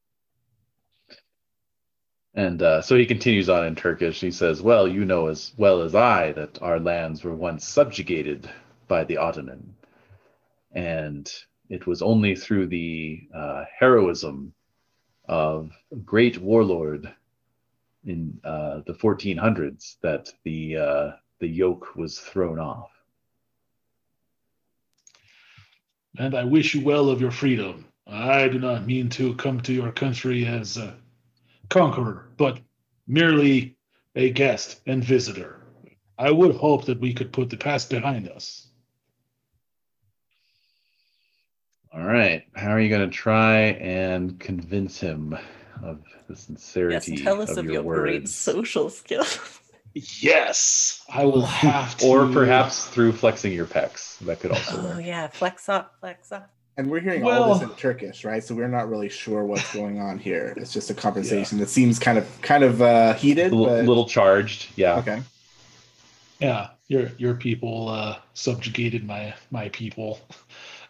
[2.33, 4.19] And uh, so he continues on in Turkish.
[4.19, 8.49] He says, Well, you know as well as I that our lands were once subjugated
[8.87, 9.75] by the Ottoman.
[10.73, 11.31] And
[11.69, 14.53] it was only through the uh, heroism
[15.27, 15.71] of
[16.03, 17.11] great warlord
[18.05, 22.91] in uh, the 1400s that the, uh, the yoke was thrown off.
[26.17, 27.85] And I wish you well of your freedom.
[28.07, 30.95] I do not mean to come to your country as a
[31.69, 32.59] conqueror, but
[33.07, 33.75] merely
[34.15, 35.61] a guest and visitor.
[36.17, 38.67] I would hope that we could put the past behind us.
[41.93, 42.43] All right.
[42.55, 45.37] How are you going to try and convince him
[45.83, 46.93] of the sincerity.
[46.93, 49.61] Yes, sincerity tell us of, of your, your great social skills.
[49.93, 52.07] Yes, I will have to.
[52.07, 54.19] Or perhaps through flexing your pecs.
[54.19, 56.49] That could also Oh yeah, flex up, flex up.
[56.77, 58.43] And we're hearing all this in Turkish, right?
[58.43, 60.53] So we're not really sure what's going on here.
[60.57, 63.53] It's just a conversation that seems kind of kind of uh, heated.
[63.53, 63.85] A little, but...
[63.85, 64.67] little charged.
[64.75, 64.97] Yeah.
[64.97, 65.21] Okay.
[66.39, 70.19] Yeah, your your people uh, subjugated my my people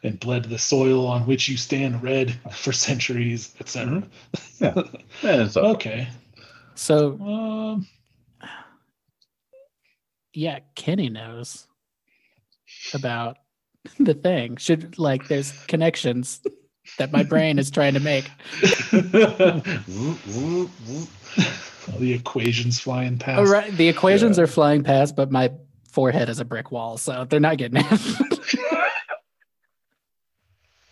[0.03, 4.03] and bled the soil on which you stand red for centuries, etc.
[5.23, 6.07] And so, Okay.
[6.75, 7.87] So Um,
[10.33, 11.67] yeah, Kenny knows
[12.93, 13.37] about
[13.99, 14.57] the thing.
[14.57, 16.41] Should like there's connections
[16.97, 18.29] that my brain is trying to make.
[18.93, 19.01] All
[21.99, 23.39] the equations flying past.
[23.39, 23.71] Oh, right.
[23.71, 24.43] The equations Yeah.
[24.43, 25.51] are flying past, but my
[25.89, 27.85] forehead is a brick wall, so they're not getting it.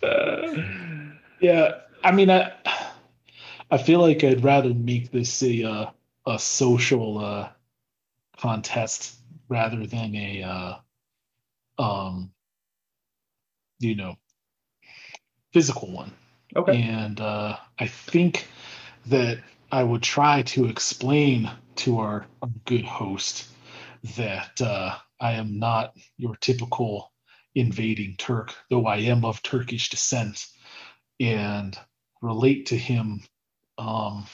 [1.39, 2.53] Yeah, I mean, I
[3.69, 5.91] I feel like I'd rather make this a uh,
[6.25, 7.49] a social uh,
[8.37, 9.15] contest
[9.49, 12.31] rather than a uh, um
[13.79, 14.15] you know
[15.53, 16.11] physical one.
[16.55, 16.81] okay.
[16.81, 18.47] And uh, I think
[19.07, 19.39] that
[19.71, 23.47] I would try to explain to our, our good host
[24.17, 27.12] that uh, I am not your typical
[27.55, 30.47] invading Turk, though I am of Turkish descent,
[31.19, 31.77] and
[32.21, 33.21] relate to him.
[33.77, 34.25] Um,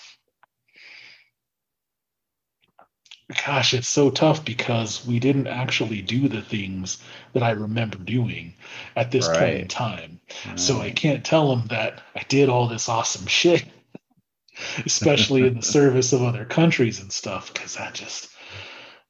[3.45, 7.01] gosh, it's so tough because we didn't actually do the things
[7.33, 8.55] that I remember doing
[8.95, 9.69] at this point in Right.
[9.69, 10.19] time.
[10.55, 13.65] So I can't tell them that I did all this awesome shit,
[14.85, 18.29] especially in the service of other countries and stuff, because that just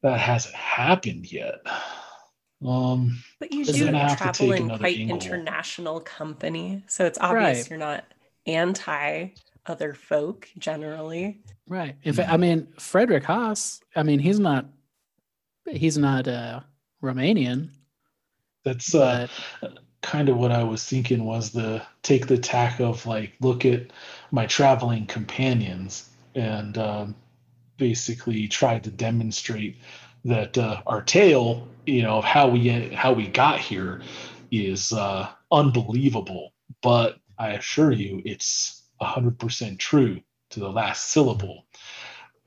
[0.01, 1.61] that hasn't happened yet.
[2.65, 5.15] Um, But you do it- gonna have to travel in quite angle.
[5.17, 7.69] international company, so it's obvious Right.
[7.69, 8.05] you're not
[8.45, 9.29] anti
[9.65, 11.41] other folk generally.
[11.67, 11.95] right.
[12.03, 13.81] In fact, I mean Frederick Haas.
[13.95, 14.65] I mean he's not
[15.69, 16.61] he's not uh
[17.03, 17.69] Romanian,
[18.65, 19.27] that's uh,
[20.01, 23.91] kind of what I was thinking was the take the tack of like look at
[24.31, 27.15] my traveling companions and um,
[27.77, 29.77] basically try to demonstrate
[30.25, 34.01] that uh, our tale, you know, of how we how we got here
[34.51, 36.53] is uh, unbelievable.
[36.81, 40.21] But I assure you, it's hundred percent true
[40.51, 41.65] to the last syllable,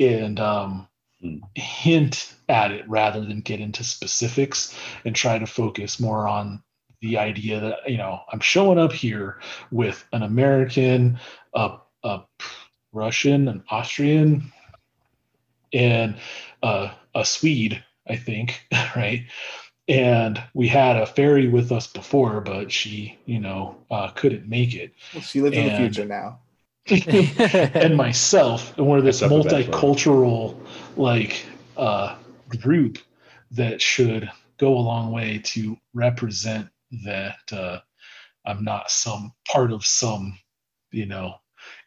[0.00, 0.88] and um,
[1.22, 1.36] Hmm.
[1.54, 6.64] hint at it rather than get into specifics and try to focus more on
[7.00, 9.40] the idea that you know I'm showing up here
[9.70, 11.20] with an American,
[11.54, 12.22] a, a
[12.92, 14.52] Russian, an Austrian,
[15.72, 16.16] and
[16.64, 18.62] uh, a Swede, I think,
[18.96, 19.24] right?
[19.88, 24.74] And we had a fairy with us before, but she, you know, uh, couldn't make
[24.74, 24.94] it.
[25.12, 26.38] Well, she lives in the future now.
[27.74, 30.56] and myself, and we're this Except multicultural
[30.96, 31.44] like
[31.76, 32.16] uh,
[32.48, 32.98] group
[33.52, 36.68] that should go a long way to represent
[37.04, 37.78] that uh,
[38.46, 40.38] I'm not some part of some,
[40.90, 41.34] you know,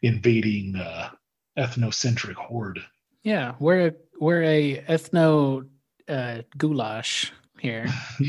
[0.02, 1.10] invading uh,
[1.58, 2.80] ethnocentric horde.
[3.22, 5.66] yeah, we're a, we're a ethno
[6.08, 7.86] uh, goulash here.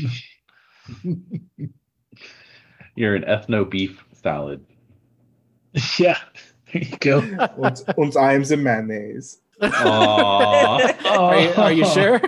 [2.94, 4.64] You're an ethno beef salad.
[5.98, 6.18] yeah,
[6.72, 7.20] there you go.
[7.56, 9.38] Und, und I'm the mayonnaise.
[9.60, 11.04] Aww.
[11.06, 12.20] Are you, are you sure?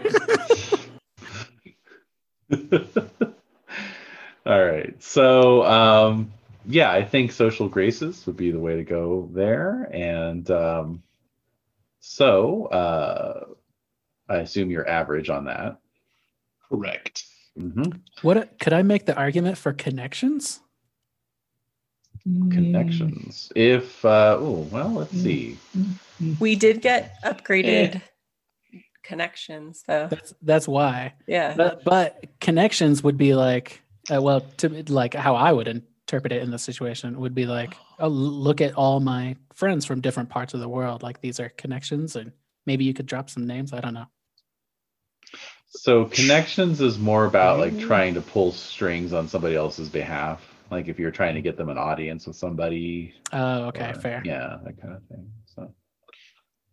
[4.47, 5.01] All right.
[5.01, 6.33] So, um,
[6.67, 9.89] yeah, I think social graces would be the way to go there.
[9.93, 11.03] And um,
[12.01, 13.45] so, uh,
[14.31, 15.79] I assume you're average on that.
[16.69, 17.25] Correct.
[17.59, 17.91] Mm-hmm.
[18.23, 20.61] what could I make the argument for connections?
[22.23, 23.51] Connections.
[23.57, 25.59] If, uh, oh, well, let's see.
[26.39, 28.03] We did get upgraded
[29.03, 30.07] connections, though.
[30.09, 31.15] That's that's why.
[31.27, 31.55] Yeah.
[31.57, 33.83] But, but connections would be like,
[34.15, 37.75] uh, well, to like how I would interpret it in the situation would be like,
[37.99, 41.03] oh, look at all my friends from different parts of the world.
[41.03, 42.33] Like these are connections, and
[42.67, 43.73] maybe you could drop some names.
[43.73, 44.07] I don't know.
[45.73, 50.43] So, connections is more about like trying to pull strings on somebody else's behalf.
[50.71, 53.15] Like if you're trying to get them an audience with somebody.
[53.33, 54.23] Oh, okay, or- fair.
[54.25, 55.31] Yeah, that kind of thing.
[55.47, 55.73] So,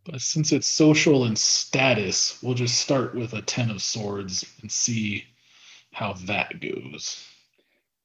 [0.05, 4.71] But since it's social and status, we'll just start with a ten of swords and
[4.71, 5.25] see
[5.93, 7.23] how that goes.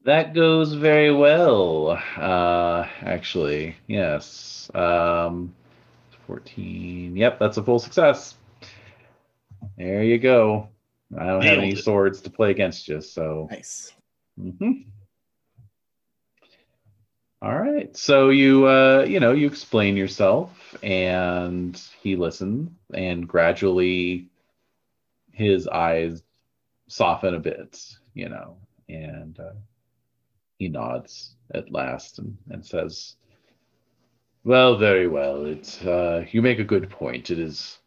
[0.05, 3.77] That goes very well, uh, actually.
[3.87, 4.71] Yes.
[4.75, 5.55] Um,
[6.27, 7.17] 14.
[7.17, 8.35] Yep, that's a full success.
[9.77, 10.69] There you go.
[11.19, 11.79] I don't have any it.
[11.79, 13.49] swords to play against you, so.
[13.51, 13.93] Nice.
[14.39, 14.87] Mhm.
[17.43, 17.95] All right.
[17.97, 24.29] So you, uh, you know, you explain yourself, and he listens, and gradually,
[25.33, 26.23] his eyes
[26.89, 27.85] soften a bit,
[28.15, 28.57] you know,
[28.89, 29.55] and uh,
[30.59, 33.17] he nods at last and, and says,
[34.45, 35.45] "Well, very well.
[35.45, 37.31] It's uh, you make a good point.
[37.31, 37.79] It is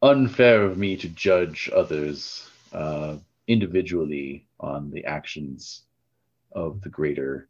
[0.00, 3.16] unfair of me to judge others uh,
[3.46, 5.82] individually on the actions
[6.52, 7.48] of the greater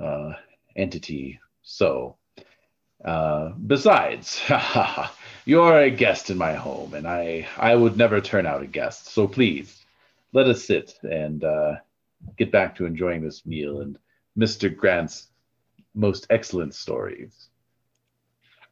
[0.00, 0.32] uh,
[0.76, 1.40] entity.
[1.62, 2.16] So,
[3.04, 4.42] uh, besides,
[5.44, 9.06] you're a guest in my home, and I I would never turn out a guest.
[9.08, 9.84] So please,
[10.32, 11.76] let us sit and uh,
[12.36, 13.98] get back to enjoying this meal and
[14.38, 14.74] Mr.
[14.74, 15.28] Grant's
[15.94, 17.48] most excellent stories.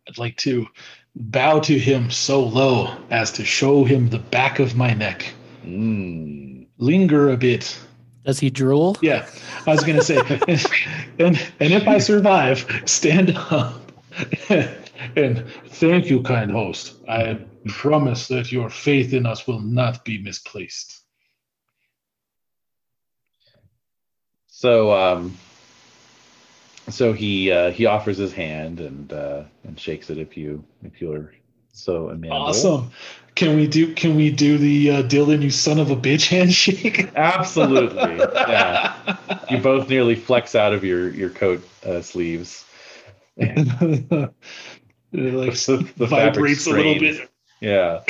[0.09, 0.67] I'd like to
[1.15, 5.33] bow to him so low as to show him the back of my neck.
[5.65, 6.67] Mm.
[6.79, 7.79] Linger a bit.
[8.25, 8.97] Does he drool?
[9.03, 9.29] Yeah,
[9.67, 10.19] I was gonna say,
[10.49, 10.65] and,
[11.19, 13.93] and and if I survive, stand up
[14.49, 16.95] and thank you, kind host.
[17.09, 21.01] I promise that your faith in us will not be misplaced.
[24.47, 25.37] So um
[26.89, 31.01] so he uh he offers his hand and uh and shakes it if you if
[31.01, 31.33] you're
[31.73, 32.43] so amenable.
[32.49, 32.91] Awesome.
[33.35, 33.95] Can we do?
[33.95, 37.09] Can we do the uh, Dillon, you son of a bitch handshake?
[37.17, 38.03] Absolutely.
[38.53, 39.17] Yeah.
[39.49, 42.65] You both nearly flex out of your your coat uh, sleeves.
[43.39, 47.29] It, like The- the vibrates a little bit.
[47.61, 48.03] Yeah.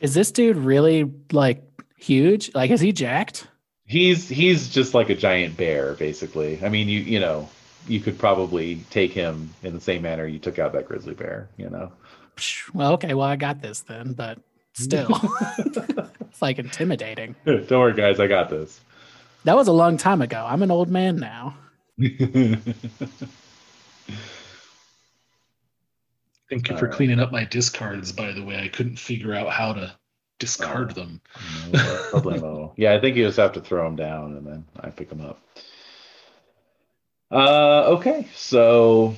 [0.00, 1.62] Is this dude really like
[1.98, 2.50] huge?
[2.54, 3.46] Like, is he jacked?
[3.86, 6.58] He's he's just like a giant bear basically.
[6.64, 7.48] I mean, you you know,
[7.88, 11.48] you could probably take him in the same manner you took out that grizzly bear,
[11.56, 11.92] you know.
[12.74, 14.38] Well, okay, well, I got this then, but
[14.72, 15.08] still,
[16.20, 17.34] it's like intimidating.
[17.44, 18.80] Don't worry guys, I got this.
[19.44, 20.44] That was a long time ago.
[20.48, 21.56] I'm an old man now.
[21.98, 22.64] Thank
[26.68, 26.94] you All for right.
[26.94, 28.12] cleaning up my discards.
[28.12, 29.94] By the way, I couldn't figure out how to
[30.38, 30.94] discard Oh.
[30.94, 31.20] them.
[31.72, 32.72] No.
[32.76, 35.20] Yeah, I think you just have to throw them down and then I pick them
[35.20, 35.40] up.
[37.30, 39.14] Uh, okay, so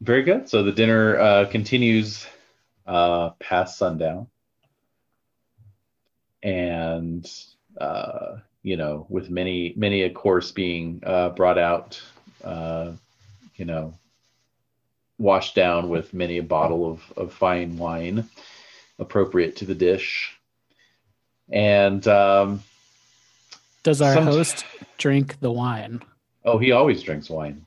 [0.00, 0.48] very good.
[0.48, 2.26] So the dinner uh, continues
[2.86, 4.28] uh, past sundown,
[6.42, 7.30] and
[7.78, 12.00] uh, you know, with many many a course being uh, brought out,
[12.42, 12.92] uh,
[13.56, 13.94] you know,
[15.18, 18.28] washed down with many a bottle of, of fine wine
[18.98, 20.34] appropriate to the dish.
[21.50, 22.62] And um,
[23.82, 24.64] Does our Some- host
[24.96, 26.00] drink the wine?
[26.44, 27.66] Oh, he always drinks wine.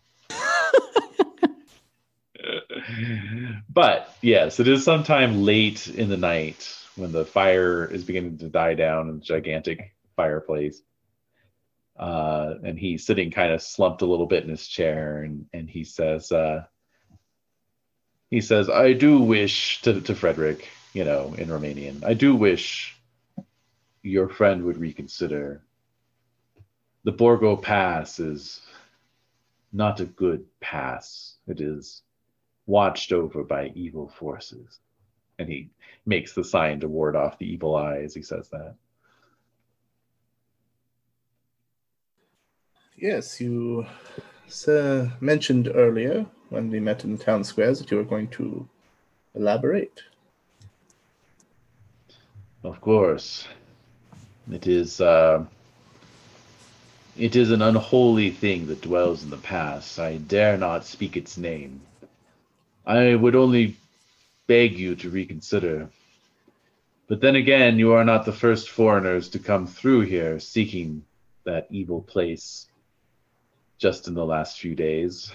[3.69, 8.49] but yes, it is sometime late in the night when the fire is beginning to
[8.49, 10.81] die down in the gigantic fireplace.
[11.98, 15.69] Uh, and he's sitting kind of slumped a little bit in his chair, and, and
[15.69, 16.64] he says, uh,
[18.30, 22.98] he says, I do wish to, to Frederick, you know, in Romanian, I do wish
[24.02, 25.61] your friend would reconsider.
[27.03, 28.61] The Borgo Pass is
[29.73, 31.36] not a good pass.
[31.48, 32.03] It is
[32.68, 34.80] watched over by evil forces.
[35.40, 35.69] And he
[36.06, 38.76] makes the sign to ward off the evil eye as he says that.
[42.95, 43.88] Yes, you
[44.48, 48.68] sir, mentioned earlier when we met in the town squares that you were going to
[49.34, 50.03] elaborate.
[52.64, 53.48] Of course,
[54.52, 55.02] it is.
[55.02, 55.45] Uh,
[57.18, 60.00] it is an unholy thing that dwells in the past.
[60.00, 61.82] I dare not speak its name.
[62.86, 63.76] I would only
[64.48, 65.90] beg you to reconsider.
[67.08, 71.04] But then again, you are not the first foreigners to come through here seeking
[71.44, 72.68] that evil place
[73.78, 75.34] just in the last few days.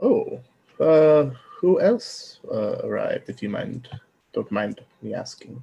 [0.00, 0.40] Oh,
[0.80, 3.28] uh, who else uh, arrived?
[3.28, 3.88] If you mind,
[4.32, 5.62] don't mind me asking.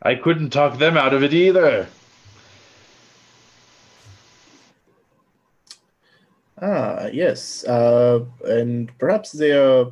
[0.00, 1.88] I couldn't talk them out of it either.
[6.60, 9.90] Ah, yes, uh, and perhaps they are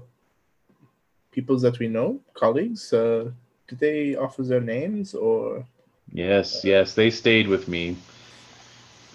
[1.32, 2.92] people that we know, colleagues.
[2.92, 3.30] Uh,
[3.66, 5.66] did they offer their names or?
[6.12, 7.96] Yes, yes, they stayed with me.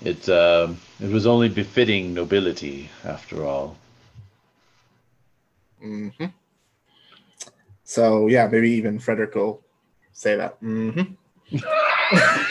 [0.01, 3.77] It uh, it was only befitting nobility, after all.
[5.79, 6.09] hmm
[7.83, 9.61] So yeah, maybe even Frederick will
[10.11, 10.57] say that.
[10.59, 11.01] hmm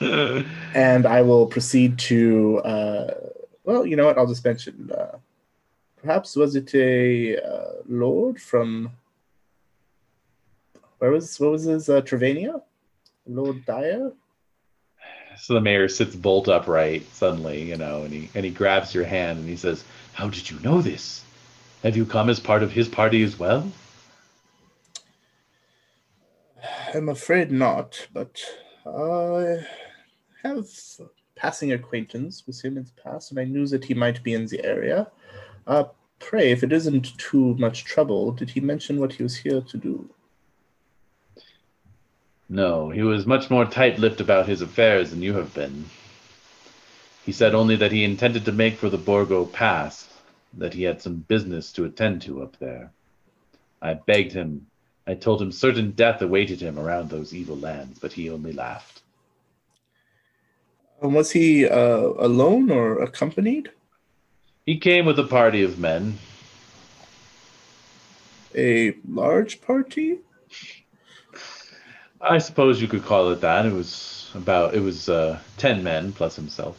[0.00, 2.58] and I will proceed to.
[2.58, 3.14] Uh,
[3.64, 4.18] well, you know what?
[4.18, 4.90] I'll just mention.
[4.92, 5.18] Uh,
[6.02, 8.90] perhaps was it a uh, lord from?
[10.98, 12.62] Where was what was his uh, Trevania?
[13.26, 14.12] Lord Dyer.
[15.38, 19.04] so the mayor sits bolt upright suddenly, you know, and he and he grabs your
[19.04, 21.24] hand and he says, "How did you know this?
[21.82, 23.70] Have you come as part of his party as well?"
[26.92, 28.42] I'm afraid not, but
[28.84, 29.64] I
[30.42, 30.66] have
[31.36, 34.46] passing acquaintance with him in the past, and I knew that he might be in
[34.46, 35.10] the area.
[35.66, 35.84] Uh,
[36.18, 39.76] pray, if it isn't too much trouble, did he mention what he was here to
[39.76, 40.08] do?
[42.48, 45.84] No, he was much more tight-lipped about his affairs than you have been.
[47.24, 50.08] He said only that he intended to make for the Borgo Pass,
[50.54, 52.90] that he had some business to attend to up there.
[53.80, 54.66] I begged him.
[55.10, 59.02] I told him certain death awaited him around those evil lands, but he only laughed.
[61.02, 63.72] Um, was he uh, alone or accompanied?
[64.66, 66.18] He came with a party of men.
[68.54, 70.18] A large party?
[72.20, 73.66] I suppose you could call it that.
[73.66, 76.78] It was about it was uh, ten men plus himself.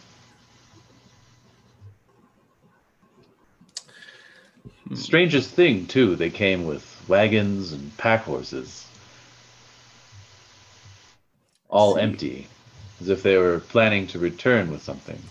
[4.94, 8.88] Strangest thing too, they came with wagons and pack horses,
[11.70, 12.48] all empty,
[13.02, 15.22] as if they were planning to return with something.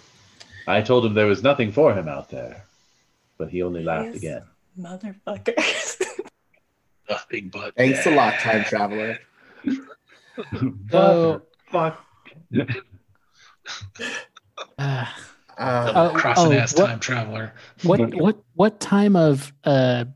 [0.66, 2.64] I told him there was nothing for him out there,
[3.38, 4.16] but he only laughed Yes.
[4.16, 4.42] again.
[4.78, 6.00] Motherfuckers.
[7.10, 9.18] Nothing but Thanks a lot, time traveler.
[10.90, 12.02] So, Fuck.
[14.78, 15.04] uh,
[15.58, 17.52] Uh, Oh, crossing oh, ass what- time traveler.
[17.82, 20.12] what what what time of uh y-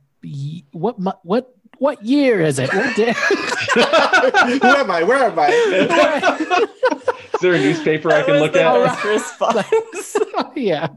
[0.73, 2.73] what what what year is it?
[2.73, 3.13] What day?
[3.75, 3.81] who
[4.69, 5.03] am I?
[5.03, 5.49] Where am I?
[7.35, 9.05] Is there a newspaper I can was look the at?
[9.05, 10.17] response.
[10.57, 10.89] yeah.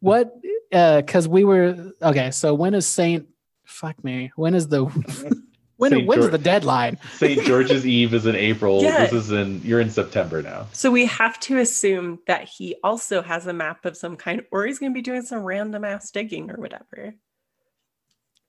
[0.00, 0.34] What?
[0.72, 2.30] Uh, because we were okay.
[2.30, 3.26] So when is Saint?
[3.64, 4.30] Fuck me.
[4.36, 4.84] When is the
[5.76, 5.90] when?
[5.92, 6.98] Saint when's George- the deadline?
[7.14, 7.42] St.
[7.44, 8.82] George's Eve is in April.
[8.82, 9.06] Yeah.
[9.06, 10.66] This is in you're in September now.
[10.72, 14.66] so we have to assume that he also has a map of some kind, or
[14.66, 17.14] he's going to be doing some random ass digging or whatever.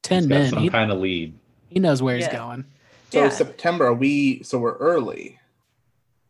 [0.07, 0.49] Ten He's got men.
[0.51, 1.37] some He, kind of lead.
[1.67, 2.65] he knows where he's going.
[3.11, 3.29] So Yeah.
[3.29, 4.41] September, are we?
[4.43, 5.37] So we're early,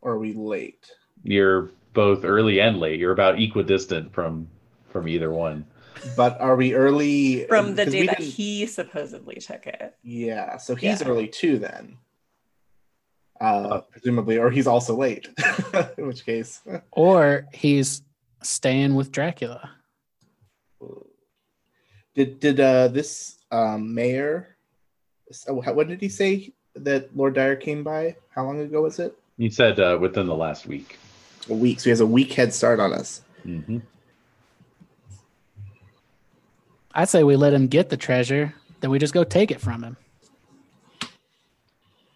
[0.00, 0.90] or are we late?
[1.22, 2.98] You're both early and late.
[2.98, 4.48] You're about equidistant from
[4.88, 5.64] from either one.
[6.16, 9.94] But are we early From the day that he supposedly took it.
[10.02, 11.08] Yeah, so he's Yeah.
[11.08, 11.98] early too then.
[13.40, 15.28] Uh, presumably, or he's also late.
[15.98, 16.60] In which case,
[16.90, 18.02] Or he's
[18.42, 19.70] staying with Dracula.
[22.14, 24.56] did did uh this um mayor?
[25.32, 28.16] So how- when did he say that Lord Dyer came by?
[28.30, 29.16] How long ago was it?
[29.36, 30.98] He said uh, within the last week.
[31.48, 31.80] A week.
[31.80, 33.22] So he has a week head start on us.
[33.42, 33.78] hmm
[36.94, 39.82] I'd say we let him get the treasure, then we just go take it from
[39.84, 39.96] him.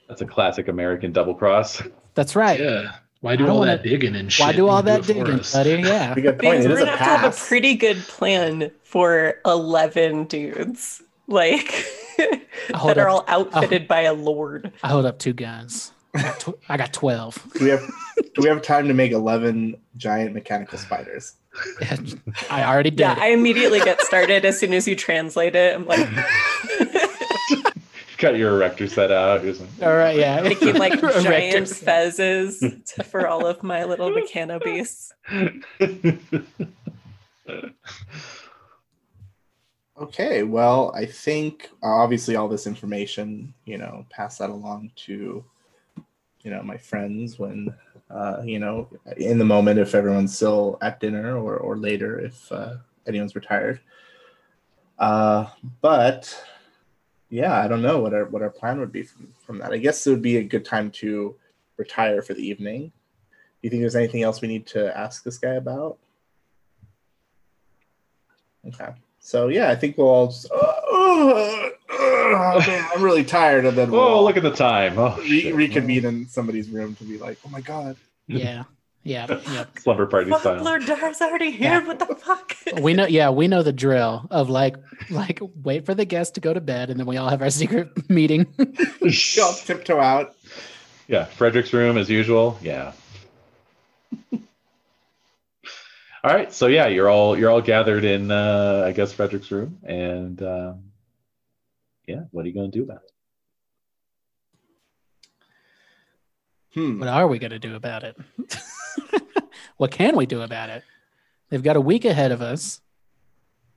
[0.08, 1.80] That's a classic American double cross.
[2.14, 2.58] That's right.
[2.58, 2.92] Yeah.
[3.20, 4.44] Why do I all wanna- that digging and shit?
[4.44, 5.70] Why do all can that it digging, buddy?
[5.82, 6.14] Yeah.
[6.16, 6.62] Good point.
[6.62, 11.84] Because we're a gonna have to have a pretty good plan for eleven dudes, like
[12.68, 13.24] that are up.
[13.28, 14.72] all outfitted by a lord.
[14.82, 15.92] I hold up two guns.
[16.14, 17.52] I got, tw- I got 12.
[17.54, 17.80] Do we have
[18.34, 21.34] do we have time to make eleven giant mechanical spiders?
[22.50, 23.00] I already did.
[23.00, 25.74] Yeah, I immediately get started as soon as you translate it.
[25.74, 26.08] I'm like
[28.18, 29.42] Got your erector set out.
[29.42, 30.40] You're like, All right, yeah.
[30.42, 31.88] making like giant set.
[32.14, 32.60] fezzes
[32.94, 35.12] to, for all of my little mechano beasts.
[40.02, 45.44] Okay, well, I think uh, obviously all this information, you know, pass that along to,
[46.40, 47.72] you know, my friends when,
[48.10, 52.50] uh, you know, in the moment if everyone's still at dinner or or later if
[52.50, 53.80] uh, anyone's retired.
[54.98, 55.46] Uh,
[55.80, 56.36] but
[57.30, 59.72] yeah, I don't know what our what our plan would be from from that.
[59.72, 61.36] I guess it would be a good time to
[61.76, 62.88] retire for the evening.
[62.88, 62.92] Do
[63.62, 65.98] you think there's anything else we need to ask this guy about?
[68.66, 68.94] Okay.
[69.22, 70.48] So yeah, I think we'll all just.
[70.52, 71.70] Oh,
[72.66, 74.98] man, I'm really tired, and then oh, we'll oh, look at the time.
[74.98, 75.54] Oh, re- shit.
[75.54, 77.96] reconvene in somebody's room to be like, "Oh my god."
[78.26, 78.64] Yeah.
[79.04, 79.26] Yeah.
[79.52, 79.78] Yep.
[79.80, 80.62] Slumber party Fuck, style.
[80.62, 81.80] Lord Dar's already here.
[81.80, 81.86] Yeah.
[81.86, 82.56] What the fuck?
[82.80, 84.76] We know yeah, we know the drill of like
[85.10, 87.50] like wait for the guest to go to bed and then we all have our
[87.62, 88.46] secret meeting.
[89.00, 90.36] You all tiptoe out.
[91.08, 92.58] Yeah, Frederick's room as usual.
[92.62, 92.92] Yeah.
[96.24, 99.78] All right, so yeah, you're all you're all gathered in, uh, I guess Frederick's room,
[99.82, 100.84] and um,
[102.06, 103.12] yeah, what are you gonna do about it?
[106.74, 106.98] Hmm.
[106.98, 108.16] what are we going to do about it?
[109.76, 110.84] what can we do about it?
[111.50, 112.80] They've got a week ahead of us.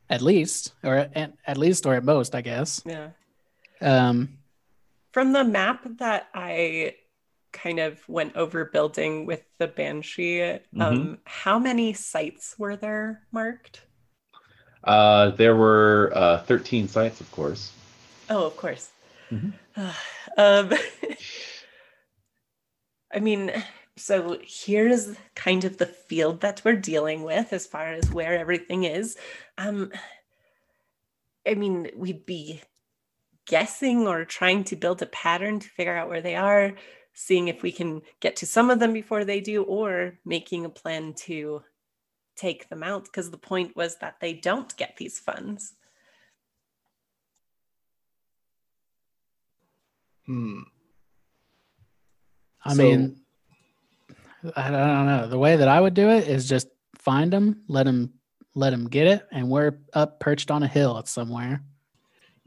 [0.07, 2.81] At least or at, at least or at most, I guess.
[2.85, 3.09] Yeah.
[3.81, 4.37] Um
[5.11, 6.95] From the map that I
[7.55, 13.81] kind of went over building with the Banshee, um, how many sites were there marked?
[14.83, 17.71] Uh, there were uh, 13 sites, of course.
[18.29, 18.89] Oh, of course.
[19.31, 19.53] Mhm.
[20.37, 20.73] um,
[23.13, 23.51] I mean,
[23.97, 28.83] so here's kind of the field that we're dealing with as far as where everything
[28.83, 29.15] is.
[29.57, 29.91] Um,
[31.47, 32.61] I mean, we'd be
[33.45, 36.73] guessing or trying to build a pattern to figure out where they are,
[37.15, 40.69] seeing if we can get to some of them before they do, or making a
[40.69, 41.63] plan to
[42.35, 45.73] take them out because the point was that they don't get these funds.
[50.25, 50.61] Hmm.
[52.63, 53.21] I So- mean
[54.55, 55.27] I don't know.
[55.27, 56.67] The way that I would do it is just
[56.99, 58.13] find them, let them
[58.53, 61.63] let them get it and we're up perched on a hill somewhere.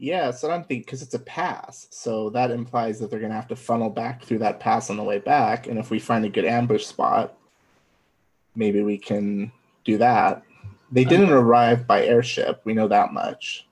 [0.01, 3.49] Yeah, so I'm thinking because it's a pass, so that implies that they're gonna have
[3.49, 5.67] to funnel back through that pass on the way back.
[5.67, 7.37] And if we find a good ambush spot,
[8.55, 9.51] maybe we can
[9.83, 10.43] do that.
[10.91, 12.61] They didn't arrive by airship.
[12.63, 13.67] We know that much.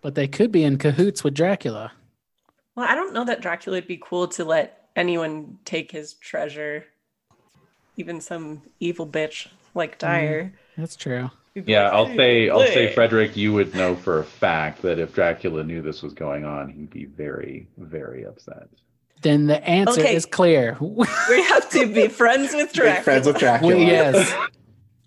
[0.00, 1.92] But they could be in cahoots with Dracula.
[2.76, 6.86] Well, I don't know that Dracula would be cool to let anyone take his treasure,
[7.96, 10.52] even some evil bitch like mm, Dyer.
[10.76, 11.30] That's true.
[11.66, 12.94] He'd Yeah, like, I'll "Hey, say I'll say.
[12.94, 16.68] Frederick, you would know for a fact that if Dracula knew this was going on,
[16.70, 18.68] he'd be very, very upset.
[19.22, 20.14] Then the answer Okay.
[20.14, 20.76] is clear.
[20.80, 23.02] We have to be friends with Make Dracula.
[23.02, 23.76] friends with Dracula.
[23.76, 24.32] We, yes.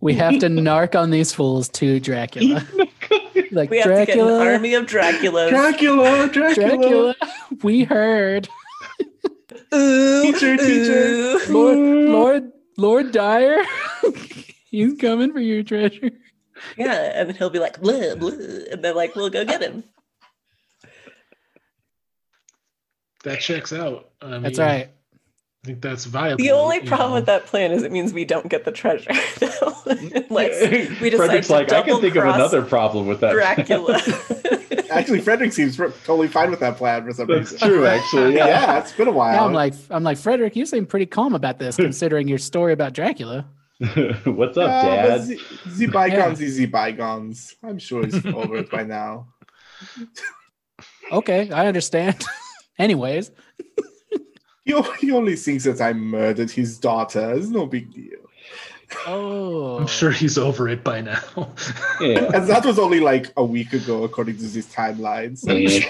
[0.01, 2.65] We have to narc on these fools to Dracula.
[3.13, 5.49] Oh like We have to get Dracula, an army of Draculas.
[5.49, 6.53] Dracula, Dracula.
[6.77, 7.15] Dracula,
[7.63, 8.47] we heard.
[9.73, 11.07] Ooh, Teacher, teacher.
[11.07, 11.39] ooh.
[11.49, 11.77] Lord,
[12.09, 13.57] Lord, Lord Dyer,
[14.69, 16.11] he's coming for your treasure.
[16.77, 19.83] Yeah, and then he'll be like, blah, blah, and then like we'll go get him.
[23.23, 24.09] That checks out.
[24.21, 24.89] I That's right.
[25.63, 26.37] I think that's viable.
[26.37, 27.15] The only problem know.
[27.15, 29.11] with that plan is it means we don't get the treasure.
[29.85, 30.29] Unless
[31.01, 33.33] we decide Frederick's to like, I can think of another problem with that.
[33.33, 34.01] Dracula.
[34.89, 37.67] Actually, Frederick seems totally fine with that plan for some That's reason.
[37.69, 38.35] true, actually.
[38.35, 38.79] Yeah, Yeah.
[38.79, 39.33] it's been a while.
[39.35, 40.55] Yeah, I'm like, I'm like Frederick.
[40.55, 43.45] You seem pretty calm about this, considering your story about Dracula.
[44.25, 45.27] What's up, Yeah, but Dad?
[45.27, 45.39] The,
[45.77, 47.55] the bygones is the bygones.
[47.63, 49.27] I'm sure he's over it by now.
[51.11, 52.23] Okay, I understand.
[52.79, 53.31] Anyways,
[54.65, 57.33] He, he only thinks that I murdered his daughter.
[57.33, 58.19] It's no big deal.
[59.07, 61.19] oh, I'm sure he's over it by now.
[61.99, 62.29] Yeah.
[62.33, 65.39] And that was only like a week ago, according to these timelines.
[65.39, 65.89] So Yeah.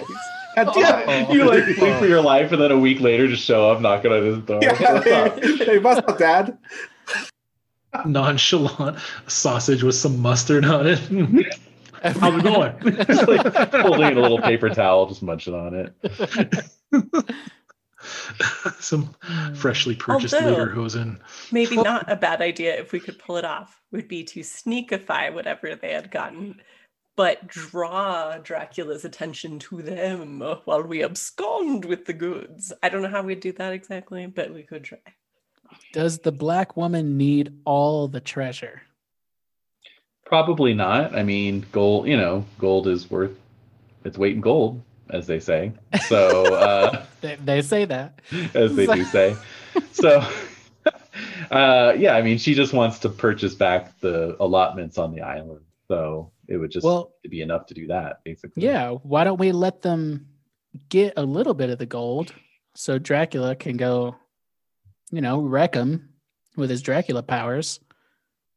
[0.55, 1.33] God Yeah, oh.
[1.33, 4.11] you like flee for your life, and then a week later, just show up knocking
[4.11, 4.59] on his door.
[4.61, 5.43] Yeah, What's up?
[5.43, 6.57] hey, hey, what's up, Dad?
[8.05, 8.97] Nonchalant
[9.27, 10.99] sausage with some mustard on it.
[12.03, 12.73] How's it going?
[13.05, 15.93] Just like holding a little paper towel, just munching on it.
[18.79, 19.55] some mm.
[19.55, 21.19] freshly purchased Although- Lederhosen.
[21.51, 25.31] Maybe not a bad idea if we could pull it off, would be to sneakify
[25.31, 26.59] whatever they had gotten,
[27.15, 32.73] but draw Dracula's attention to them while we abscond with the goods.
[32.81, 34.97] I don't know how we'd do that exactly, but we could try.
[35.93, 38.81] Does the black woman need all the treasure?
[40.25, 41.15] Probably not.
[41.15, 42.07] I mean, gold.
[42.07, 43.37] You know, gold is worth
[44.05, 45.73] its weight in gold, as they say.
[46.07, 48.19] So, uh, They, they say that.
[48.53, 49.35] as they do say.
[49.91, 50.25] So,
[51.51, 52.15] uh, yeah.
[52.15, 55.61] I mean, she just wants to purchase back the allotments on the island.
[55.87, 58.63] So it would just Well, be enough to do that, basically.
[58.63, 58.91] yeah.
[58.91, 60.27] Why don't we let them
[60.89, 62.33] get a little bit of the gold
[62.73, 64.15] so Dracula can go,
[65.11, 66.09] you know, wreck him
[66.55, 67.79] with his Dracula powers,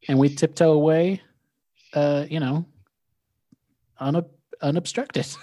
[0.08, 1.20] and we tiptoe away,
[1.92, 2.66] uh, you know,
[4.00, 5.26] unob- unobstructed.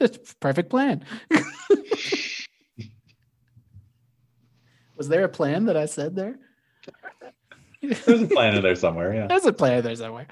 [0.00, 1.04] It's perfect plan.
[4.96, 6.38] Was there a plan that I said there?
[7.82, 9.12] There's a plan in there somewhere.
[9.12, 9.26] Yeah.
[9.26, 10.28] There's a plan in there somewhere.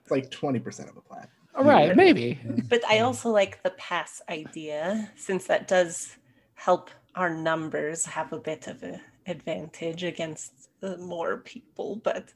[0.00, 1.28] It's like 20% of a plan.
[1.54, 2.40] All right, maybe.
[2.70, 6.16] But I also like the pass idea, since that does
[6.54, 10.52] help our numbers have a bit of an advantage against
[10.82, 12.00] uh, more people.
[12.02, 12.32] But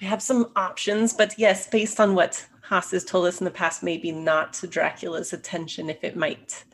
[0.00, 1.12] we have some options.
[1.12, 4.66] But yes, based on what Haas has told us in the past, maybe not to
[4.66, 6.64] Dracula's attention if it might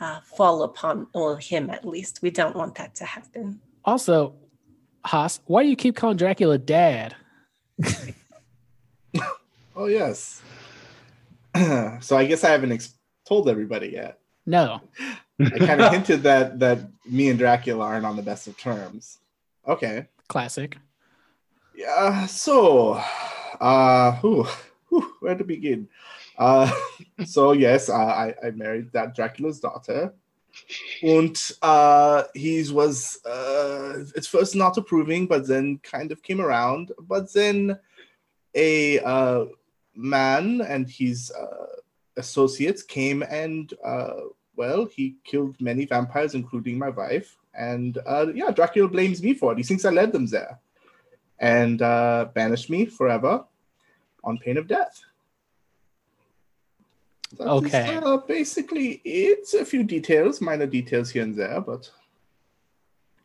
[0.00, 2.22] uh, fall upon well, him at least.
[2.22, 3.60] We don't want that to happen.
[3.84, 4.34] Also,
[5.04, 7.14] Haas, why do you keep calling Dracula dad?
[9.76, 10.40] Oh, yes.
[12.00, 12.94] so I guess I haven't ex-
[13.26, 14.18] told everybody yet.
[14.46, 14.80] No.
[15.40, 19.18] I kind of hinted that that me and Dracula aren't on the best of terms.
[19.66, 20.06] Okay.
[20.28, 20.76] Classic.
[21.74, 22.26] Yeah.
[22.26, 23.02] So,
[23.60, 24.46] uh, whew,
[24.88, 25.88] whew, where to begin?
[26.38, 26.70] Uh,
[27.24, 30.14] so yes, I, I I married that Dracula's daughter,
[31.02, 36.92] and uh, he was uh, at first not approving, but then kind of came around.
[37.00, 37.78] But then
[38.54, 39.46] a uh,
[39.94, 41.80] man and his uh,
[42.16, 44.20] associates came and uh,
[44.56, 47.36] well, he killed many vampires, including my wife.
[47.54, 49.58] And uh, yeah, Dracula blames me for it.
[49.58, 50.58] He thinks I led them there
[51.38, 53.44] and uh, banished me forever
[54.22, 55.02] on pain of death.
[57.38, 57.96] That is, Okay.
[57.96, 61.90] uh, basically, it's a few details, minor details here and there, but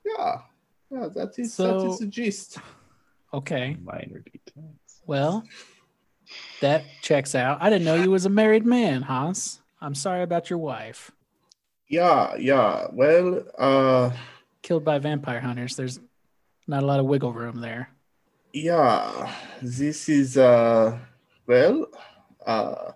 [0.06, 0.42] yeah,
[0.90, 2.58] yeah, that is that So- is the gist.
[3.32, 3.78] Okay.
[3.84, 5.02] Minor details.
[5.06, 5.44] Well,
[6.62, 7.62] that checks out.
[7.62, 9.60] I didn't know you was a married man, Haas.
[9.82, 11.12] I'm sorry about your wife.
[11.90, 12.86] Yeah, yeah.
[12.92, 14.12] Well, uh,
[14.62, 15.76] Killed by vampire hunters.
[15.76, 16.00] There's
[16.68, 17.90] not a lot of wiggle room there.
[18.54, 19.34] yeah.
[19.62, 20.98] This is uh,
[21.48, 21.88] well,
[22.46, 22.92] uh,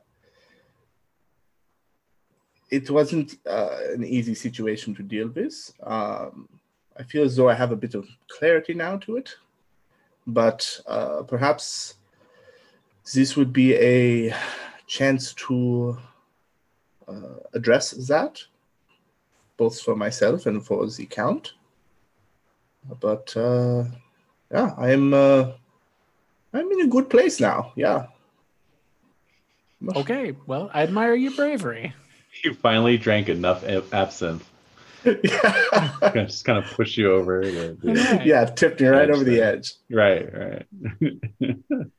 [2.69, 5.73] it wasn't uh, an easy situation to deal with.
[5.81, 6.47] Um,
[6.95, 9.35] I feel as though I have a bit of clarity now to it,
[10.27, 11.95] but uh, perhaps
[13.13, 14.35] this would be a
[14.85, 15.97] chance to
[17.07, 18.43] uh, address that,
[19.57, 21.53] both for myself and for the count.
[22.99, 23.85] But uh,
[24.51, 25.51] yeah, I'm uh,
[26.53, 27.71] I'm in a good place now.
[27.75, 28.07] Yeah.
[29.95, 30.34] Okay.
[30.47, 31.93] Well, I admire your bravery.
[32.43, 33.63] You finally drank enough
[33.93, 34.43] absinthe.
[35.05, 35.91] yeah.
[36.15, 37.45] Just kind of push you over.
[37.45, 38.25] the- the- Right.
[38.25, 39.73] yeah, tipped me right Edge over the edge.
[39.91, 40.65] right, right.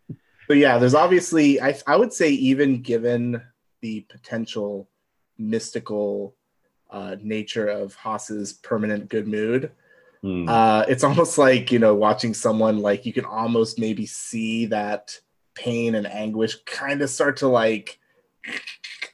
[0.49, 3.41] But yeah, there's obviously I I would say even given
[3.81, 4.89] the potential
[5.39, 6.35] mystical
[6.91, 9.71] uh, nature of Haas's permanent good mood,
[10.23, 10.49] Hmm.
[10.49, 15.19] uh, it's almost like you know watching someone like you can almost maybe see that
[15.55, 17.99] pain and anguish kind of start to like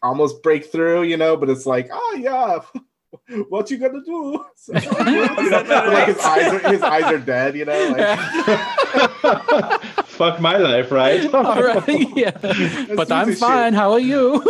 [0.03, 1.37] almost break through, you know.
[1.37, 2.61] But it's like, oh yeah,
[3.49, 4.45] what you gonna do?
[4.61, 4.73] So,
[5.07, 7.89] you know, like his eyes are his eyes are dead, you know.
[7.97, 8.19] Like,
[10.07, 11.33] Fuck my life, right?
[11.35, 11.83] All right.
[12.15, 12.37] Yeah.
[12.95, 13.73] But I'm this fine.
[13.73, 14.45] How are you?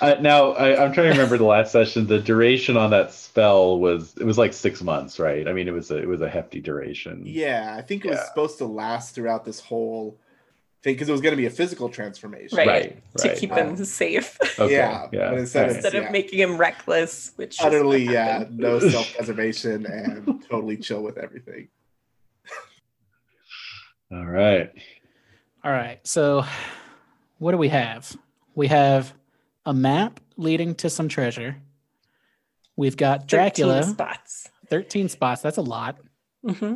[0.00, 2.06] Uh, now I, I'm trying to remember the last session.
[2.06, 5.48] The duration on that spell was it was like six months, right?
[5.48, 7.22] I mean, it was a it was a hefty duration.
[7.24, 8.26] Yeah, I think it was Yeah.
[8.26, 10.18] supposed to last throughout this whole
[10.82, 12.58] thing because it was going to be a physical transformation.
[12.58, 12.66] Right.
[12.68, 13.38] Right, To right.
[13.38, 15.30] keep him safe Okay, Yeah, yeah.
[15.30, 15.70] but instead alright.
[15.70, 16.10] of- instead of Yeah.
[16.10, 21.16] making him reckless, which is Utterly, what yeah, no self preservation and totally chill with
[21.16, 21.68] everything.
[24.12, 24.70] All right.
[25.64, 26.06] All right.
[26.06, 26.44] So
[27.38, 28.14] what do we have?
[28.54, 29.12] We have
[29.66, 31.56] a map leading to some treasure.
[32.76, 33.82] We've got Dracula.
[33.82, 34.48] 13 Dracula, spots.
[34.70, 35.42] 13 spots.
[35.42, 35.98] That's a lot.
[36.46, 36.74] hmm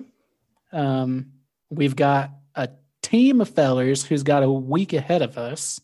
[0.73, 1.33] Um,
[1.71, 2.69] we've got a
[3.03, 5.81] team of fellers who's got a week ahead of us.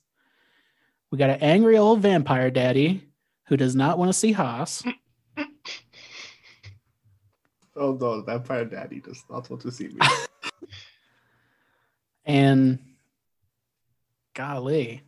[1.10, 3.08] We got an angry old vampire daddy
[3.46, 4.82] who does not want to see Haas.
[7.78, 9.98] Oh no, Vampire Daddy does not want to see me.
[12.24, 12.80] And
[14.34, 15.02] golly,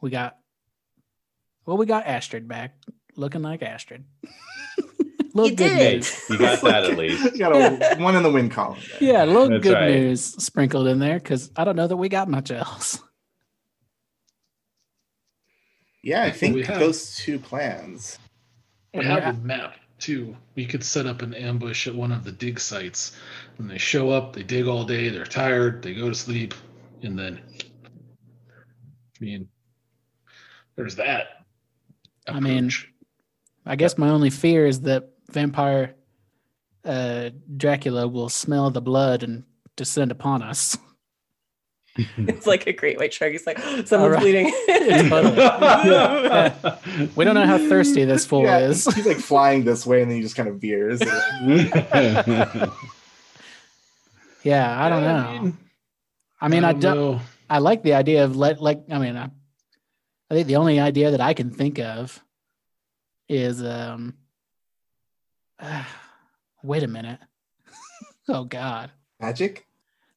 [0.00, 0.38] we got
[1.68, 2.74] well, we got Astrid back,
[3.14, 4.02] looking like Astrid.
[5.34, 5.94] little You good did.
[5.96, 6.24] news.
[6.30, 7.22] You got that at least.
[7.34, 8.78] You got a one in the win column.
[8.98, 9.12] there.
[9.12, 9.90] Yeah, a little That's good right.
[9.90, 13.02] news sprinkled in there because I don't know that we got much else.
[16.02, 18.18] Yeah, I think we have- those two plans.
[18.94, 19.20] We Yeah.
[19.20, 20.36] have a map too.
[20.54, 23.14] We could set up an ambush at one of the dig sites.
[23.56, 26.54] When they show up, they dig all day, they're tired, they go to sleep,
[27.02, 27.42] and then
[29.20, 29.48] I mean
[30.76, 31.37] there's that.
[32.28, 32.88] I mean, approach.
[33.66, 35.94] I guess my only fear is that vampire
[36.84, 39.44] uh, Dracula will smell the blood and
[39.76, 40.76] descend upon us.
[42.16, 43.32] It's like a great white shark.
[43.32, 44.20] He's like, someone's right.
[44.20, 44.52] bleeding.
[47.16, 48.84] We don't know how thirsty this fool Yeah, is.
[48.94, 51.00] He's like flying this way and then he just kind of veers.
[54.44, 55.16] Yeah, I don't know.
[55.16, 55.58] I mean,
[56.40, 56.96] I mean, I don't.
[56.96, 57.20] know.
[57.50, 58.84] I like the idea of let like.
[58.90, 59.30] I mean, I,
[60.30, 62.22] I think the only idea that I can think of
[63.28, 64.14] is um.
[66.62, 67.20] wait a minute.
[68.28, 68.90] oh God,
[69.20, 69.66] Magic?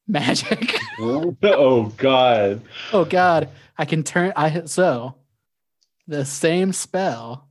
[0.06, 0.78] magic.
[1.00, 2.62] oh God.
[2.92, 4.32] oh God, I can turn.
[4.36, 5.14] I so
[6.06, 7.48] the same spell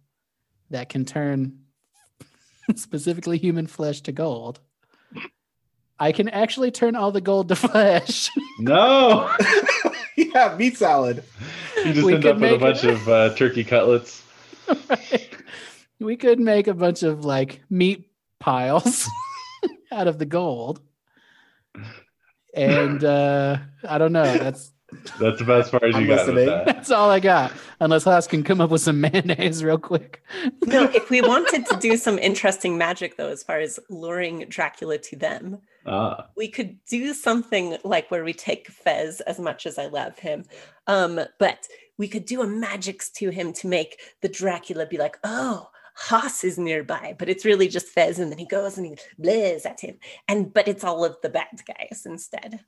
[0.70, 1.60] that can turn
[2.76, 4.60] specifically human flesh to gold.
[6.00, 8.30] I can actually turn all the gold to flesh.
[8.60, 9.32] No.
[10.18, 11.24] yeah, meat salad.
[11.78, 14.24] You just We end up with a bunch it- of uh, turkey cutlets.
[14.90, 15.30] Right.
[16.00, 18.10] We could make a bunch of like meat
[18.40, 19.08] piles
[19.92, 20.82] out of the gold.
[22.56, 23.58] And uh
[23.88, 24.24] I don't know.
[24.38, 24.72] That's
[25.20, 26.46] That's about as far as I'm you got with listening.
[26.48, 26.66] that.
[26.66, 27.52] that's all I got.
[27.80, 30.24] Unless Haas can come up with some mayonnaise real quick.
[30.66, 34.98] no, if we wanted to do some interesting magic, though, as far as luring Dracula
[34.98, 36.28] to them, Ah.
[36.36, 40.46] we could do something like where we take Fez, as much as I love him,
[40.88, 45.18] um, but we could do a magics to him to make the Dracula be like,
[45.24, 48.96] oh, Haas is nearby, but it's really just Fez, and then he goes and he
[49.18, 49.98] blares at him,
[50.28, 52.60] and but it's all of the bad guys instead.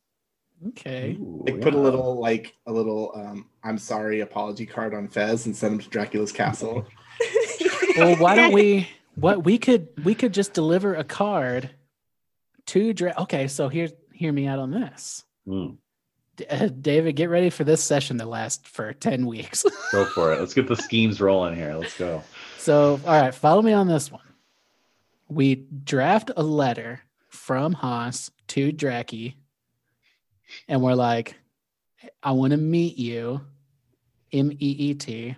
[0.70, 1.18] Okay.
[1.20, 5.46] Ooh, Like put a little like a little um I'm sorry apology card on Fez
[5.46, 6.86] and send him to Dracula's castle.
[7.96, 11.70] Well, why don't we what we could we could just deliver a card
[12.68, 15.24] to Dra- Okay, so here hear me out on this.
[15.48, 15.78] Mm,
[16.38, 19.64] D- uh, David, get ready for this session to last for 10 weeks.
[19.92, 20.40] go for it.
[20.40, 21.76] Let's get the schemes rolling here.
[21.76, 22.24] Let's go.
[22.58, 24.22] So, all right, follow me on this one.
[25.28, 29.36] We draft a letter from Haas to Draki,
[30.68, 31.36] and we're like,
[32.22, 33.42] I want to meet you,
[34.32, 35.36] M E E T.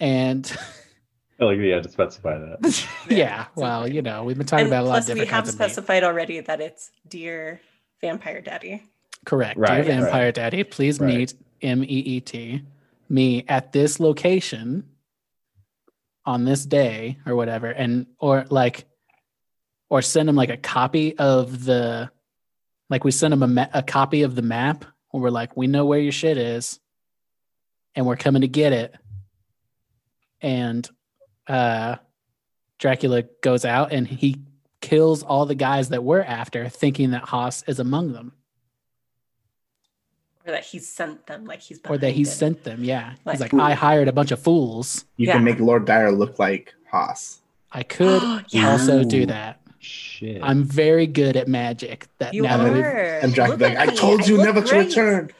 [0.00, 0.50] And
[1.40, 2.86] I like that you had to specify that.
[3.10, 5.44] yeah, well, you know, we've been talking and about a lot of plus, we have
[5.44, 7.60] kinds specified already that it's dear
[8.00, 8.82] vampire daddy.
[9.24, 9.58] Correct.
[9.58, 10.02] Right, Dear right.
[10.02, 11.14] Vampire Daddy, please Right.
[11.14, 12.62] meet M E E T,
[13.08, 14.84] me at this location
[16.24, 17.68] on this day or whatever.
[17.70, 18.86] And, or like,
[19.90, 22.10] or send them like a copy of the,
[22.90, 25.66] like we send them a, ma- a copy of the map where we're like, we
[25.66, 26.80] know where your shit is
[27.94, 28.94] and we're coming to get it.
[30.40, 30.88] And,
[31.46, 31.96] uh,
[32.78, 34.36] Dracula goes out and he
[34.80, 38.32] kills all the guys that we're after, thinking that Haas is among them.
[40.46, 42.26] Or that he's sent them, like he's or that he it.
[42.26, 42.84] sent them.
[42.84, 45.04] Yeah, he's Like- like, I hired a bunch of fools.
[45.16, 45.34] You Yeah.
[45.34, 47.40] can make Lord Dyer look like Haas.
[47.72, 48.70] I could Yeah.
[48.70, 49.60] also do that.
[49.88, 50.40] Shit.
[50.42, 52.06] I'm very good at magic.
[52.18, 53.18] That You now that we've- are.
[53.22, 55.30] And Dracula's Look like, I told you look never to return.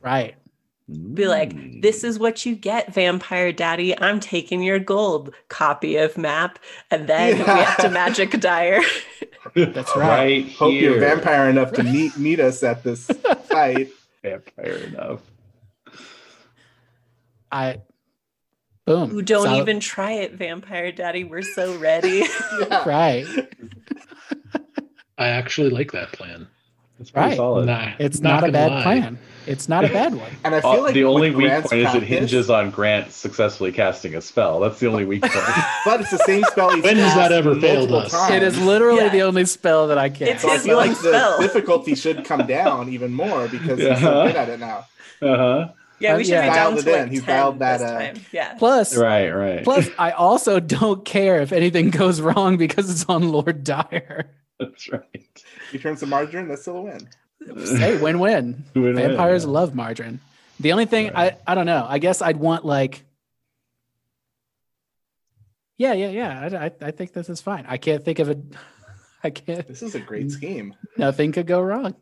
[0.00, 0.34] right.
[1.14, 3.98] Be like, this is what you get, vampire daddy.
[4.00, 6.60] I'm taking your gold copy of map,
[6.92, 8.80] and then we have to magic Dyer.
[9.56, 10.44] That's right.
[10.44, 10.92] Right Hope here.
[10.92, 13.06] you're vampire enough to meet meet us at this
[13.48, 13.88] fight.
[14.22, 15.22] Vampire enough.
[17.50, 17.78] I
[18.86, 19.10] boom.
[19.10, 21.24] Who don't Solid- even try it, vampire daddy.
[21.24, 22.24] We're so ready.
[22.60, 22.82] Yeah.
[22.88, 23.26] right.
[25.18, 26.46] I actually like that plan.
[26.98, 27.36] It's pretty Right.
[27.36, 27.66] solid.
[27.66, 28.82] Nah, It's not not, a bad lie.
[28.82, 29.18] plan.
[29.46, 30.30] It's not a bad one.
[30.44, 33.12] And I feel Uh, like the only weak Grant's point is it hinges on Grant
[33.12, 34.60] successfully casting a spell.
[34.60, 35.34] That's the only weak point.
[35.84, 36.70] But it's the same spell.
[36.74, 38.12] He's When has that cast ever failed multiple us?
[38.12, 38.34] times.
[38.34, 39.08] It is literally Yeah.
[39.10, 40.28] the only spell that I can.
[40.28, 41.38] It's So I his feel one like the spell.
[41.40, 44.86] difficulty should come down even more because he's so good at it now.
[45.22, 45.68] uh-huh.
[45.98, 46.42] Yeah, Uh, we should yeah.
[46.42, 47.08] be down Dialed to it like in.
[47.10, 48.20] He's 10 dialed that, this uh, time.
[48.32, 48.54] Yeah.
[48.58, 49.64] Plus, Right, right.
[49.64, 54.30] plus, I also don't care if anything goes wrong because it's on Lord Dyer.
[54.58, 55.44] That's right.
[55.72, 56.48] He turns to margarine.
[56.48, 57.08] That's still a win.
[57.78, 58.64] Hey, win-win.
[58.74, 59.50] Win-win, Vampires yeah.
[59.50, 60.20] love margarine.
[60.58, 61.36] The only thing Right.
[61.46, 61.84] I I don't know.
[61.88, 63.04] I guess I'd want like.
[65.78, 66.40] Yeah, yeah, yeah.
[66.40, 67.66] I, I, I think this is fine.
[67.68, 68.38] I can't think of it.
[69.22, 69.66] I can't.
[69.68, 70.74] This is a great scheme.
[70.96, 71.94] Nothing could go wrong.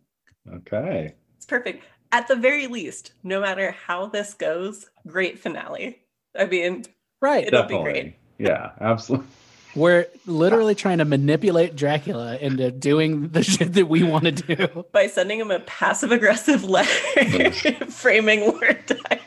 [0.49, 1.15] Okay.
[1.37, 1.85] It's perfect.
[2.15, 5.99] At the very least, no matter how this goes, great finale.
[6.39, 6.85] I mean,
[7.20, 7.47] Right.
[7.47, 7.93] It'll be Definitely.
[8.03, 8.15] great.
[8.39, 9.27] Yeah, absolutely.
[9.74, 14.85] We're literally trying to manipulate Dracula into doing the shit that we want to do.
[14.93, 17.51] by sending him a passive aggressive letter
[17.89, 19.19] framing Lord Dyer.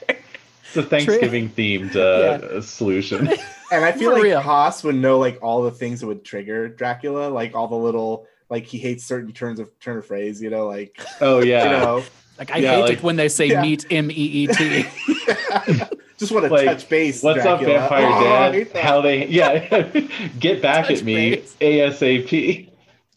[0.68, 3.30] It's a Thanksgiving themed uh, solution.
[3.70, 4.40] And I feel For like real.
[4.40, 8.26] Haas would know like all the things that would trigger Dracula, like all the little
[8.50, 11.64] like he hates certain turns of turn of phrase, you know, like Oh yeah.
[11.66, 12.04] you know,
[12.38, 13.62] Like I Yeah, hate like- it when they say Yeah.
[13.62, 14.84] meet M E E T.
[16.18, 17.24] just want to Like, touch base.
[17.24, 18.54] What's up, Vampire Oh, Dad?
[18.54, 18.78] hate.
[18.78, 19.84] How they yeah
[20.40, 21.56] get back Touch at me base.
[21.60, 22.70] ASAP.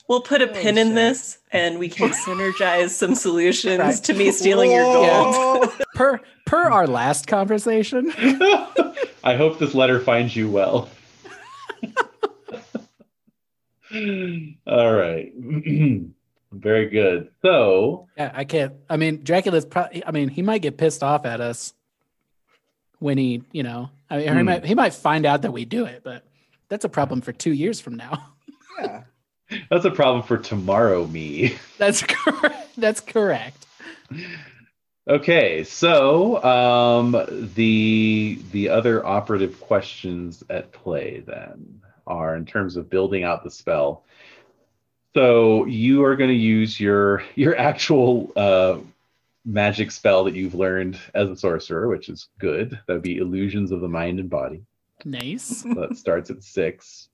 [0.08, 3.94] We'll put a Oh, pin in this and we can synergize some solutions Right.
[4.04, 5.60] to me stealing your Whoa.
[5.60, 5.72] gold.
[5.94, 8.10] per per our last conversation.
[9.22, 10.88] I hope this letter finds you well.
[14.66, 15.32] All right.
[16.52, 17.30] Very good.
[17.42, 18.74] So, Yeah, I can't.
[18.88, 19.64] I mean, Dracula's.
[19.64, 21.74] Pro- I mean, he might get pissed off at us
[22.98, 24.44] when he, you know, I mean, he Hmm.
[24.44, 26.24] might he might find out that we do it, but
[26.68, 28.26] that's a problem for two years from now.
[28.80, 29.02] Yeah.
[29.68, 31.56] that's a problem for tomorrow, me.
[31.78, 32.68] That's correct.
[32.78, 33.66] That's correct.
[35.08, 37.12] Okay, so um,
[37.56, 43.50] the the other operative questions at play then are in terms of building out the
[43.50, 44.04] spell.
[45.14, 48.78] So you are going to use your your actual uh,
[49.44, 52.78] magic spell that you've learned as a sorcerer, which is good.
[52.86, 54.62] That would be illusions of the mind and body.
[55.04, 55.62] Nice.
[55.62, 57.08] So that starts at six.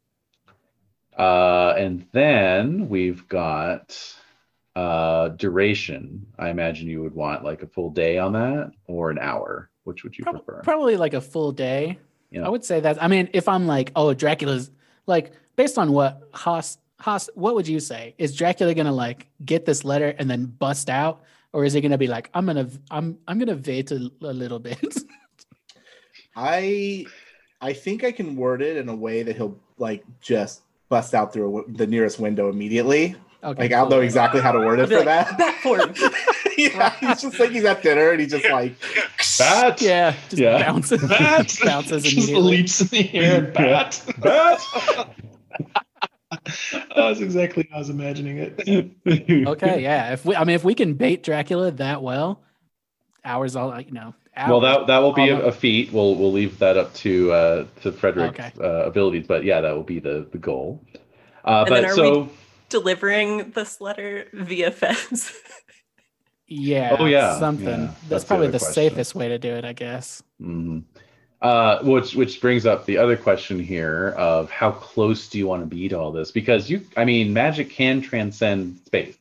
[1.17, 3.99] Uh, and then we've got
[4.75, 6.27] uh, duration.
[6.39, 9.71] I imagine you would want like a full day on that or an hour.
[9.85, 10.61] Which would you Prob- prefer?
[10.63, 11.99] Probably like a full day.
[12.31, 12.45] Yeah.
[12.45, 13.03] I would say that.
[13.03, 14.71] I mean, if I'm like, oh, Dracula's
[15.07, 18.15] like, based on what Haas Haas, what would you say?
[18.19, 21.99] Is Dracula gonna like get this letter and then bust out, or is he gonna
[21.99, 24.79] be like, I'm gonna, I'm, I'm gonna wait a, a little bit?
[26.37, 27.07] I
[27.61, 31.33] I think I can word it in a way that he'll like just bust out
[31.33, 33.17] through a w- the nearest window immediately.
[33.43, 35.39] okay, Like I'll know exactly how to word it for like, that.
[35.39, 35.95] "Bat form."
[36.59, 38.75] yeah, he's just like he's at dinner and he's just like
[39.39, 39.81] Bat.
[39.83, 40.59] Yeah, just Yeah.
[40.59, 44.03] bounces, Bat bounces just leaps in the air bat.
[44.19, 44.61] Bat.
[46.95, 48.93] That's exactly how I was imagining it.
[49.49, 50.13] Okay, yeah.
[50.13, 52.43] If we, I mean, if we can bait Dracula that well,
[53.25, 54.15] hours all, you know.
[54.37, 54.51] Hours.
[54.51, 55.93] Well, that that will be a, a feat.
[55.93, 58.53] We'll we'll leave that up to uh, to Frederick's Okay.
[58.61, 60.85] uh, abilities, but yeah, that will be the the goal.
[61.45, 62.29] Uh, And then but are so
[62.69, 65.33] Delivering this letter via Fez.
[66.49, 66.97] yeah.
[66.99, 67.67] Oh, yeah, something.
[67.69, 67.77] yeah.
[67.87, 70.21] That's, That's probably other the safest way to do it, I guess.
[70.43, 70.83] Mhm.
[71.43, 75.63] Uh, which which brings up the other question here of how close do you want
[75.63, 76.31] to be to all this?
[76.31, 79.19] Because you, I mean, magic can transcend space.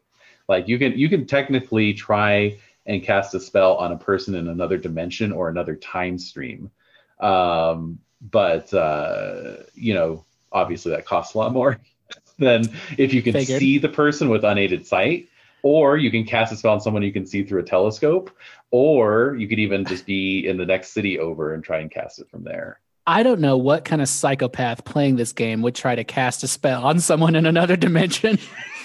[0.48, 4.48] Like you can you can technically try and cast a spell on a person in
[4.48, 6.72] another dimension or another time stream,
[7.20, 10.24] um, but uh, you know,
[10.54, 11.80] obviously that costs a lot more
[12.40, 13.60] than if you can Figured.
[13.60, 15.28] see the person with unaided sight.
[15.66, 18.30] Or you can cast a spell on someone you can see through a telescope,
[18.70, 22.20] or you could even just be in the next city over and try and cast
[22.20, 22.80] it from there.
[23.08, 26.48] I don't know what kind of psychopath playing this game would try to cast a
[26.48, 28.38] spell on someone in another dimension.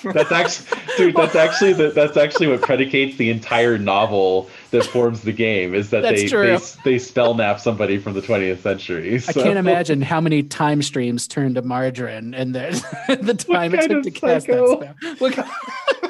[0.03, 1.17] That's actually, dude.
[1.17, 5.75] That's actually the, that's actually what predicates the entire novel that forms the game.
[5.75, 9.21] Is that they, they they spell nap somebody from the 20th century.
[9.29, 13.91] I can't imagine how many time streams turned to margarine and the, the time it
[13.91, 14.95] took to cast psycho?
[14.97, 16.10] that spell.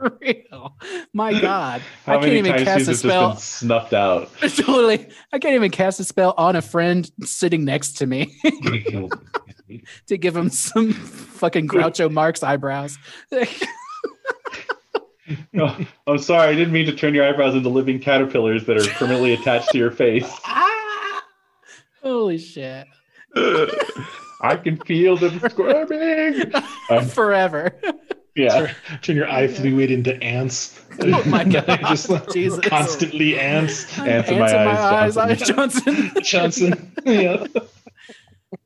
[0.10, 0.76] for real.
[1.12, 3.28] My God, How I can't many even times cast a spell.
[3.30, 4.30] been snuffed out?
[4.40, 8.34] Totally, I can't even cast a spell on a friend sitting next to me
[10.06, 12.98] to give him some fucking Groucho Marx eyebrows.
[15.56, 15.78] Oh,
[16.08, 19.32] I'm sorry, I didn't mean to turn your eyebrows into living caterpillars that are permanently
[19.34, 20.28] attached to your face.
[20.44, 21.24] Ah!
[22.02, 22.86] Holy shit!
[23.36, 26.50] I can feel them squirming.
[26.90, 27.78] I'm- Forever.
[28.40, 28.48] Yeah.
[28.66, 28.70] Turn,
[29.02, 30.76] turn your eye fluid into ants.
[31.02, 31.80] Oh my God.
[31.88, 32.60] Just like Jesus.
[32.60, 33.98] constantly ants.
[34.00, 35.86] Ants in my eyes, eyes, Johnson.
[35.86, 36.12] Johnson.
[36.22, 36.92] Johnson.
[37.06, 37.46] yeah.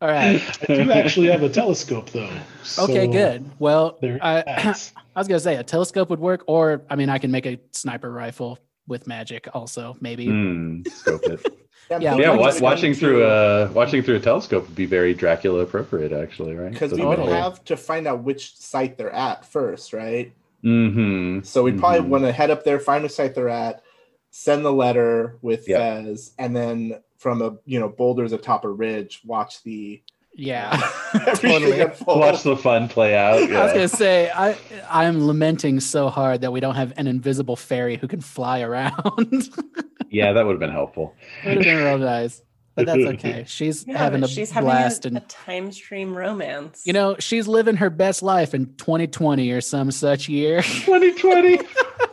[0.01, 0.42] All right.
[0.68, 2.30] I do actually have a telescope though.
[2.78, 3.48] Okay, good.
[3.60, 4.42] Well, I,
[5.16, 7.60] I was gonna say a telescope would work, or I mean, I can make a
[7.70, 10.26] sniper rifle with magic, also maybe.
[10.26, 11.63] Hmm, scope it.
[11.90, 15.61] Yeah, yeah, we're wa- watching through a watching through a telescope would be very Dracula
[15.61, 16.73] appropriate, actually, right?
[16.73, 20.32] because So we would middle- have to find out which site they're at first, right?
[20.65, 21.44] Mhm.
[21.44, 22.09] So we'd probably Mhm.
[22.09, 23.82] want to head up there, find which site they're at,
[24.31, 25.78] send the letter with Yep.
[26.06, 30.01] Fez, and then from a you know boulders atop a ridge, watch the
[30.36, 30.77] Yeah,
[31.35, 31.85] totally.
[32.06, 33.35] watch the fun play out.
[33.51, 34.56] I was gonna say I
[34.90, 39.48] I'm lamenting so hard that we don't have an invisible fairy who can fly around.
[40.11, 41.15] yeah, that would have been helpful.
[41.44, 42.43] Would have been real nice,
[42.74, 43.44] but that's okay.
[43.47, 46.82] She's Yeah, having a but she's having a, and a time stream romance.
[46.85, 50.62] you know she's living her best life in 2020 or some such year.
[50.62, 51.61] 2020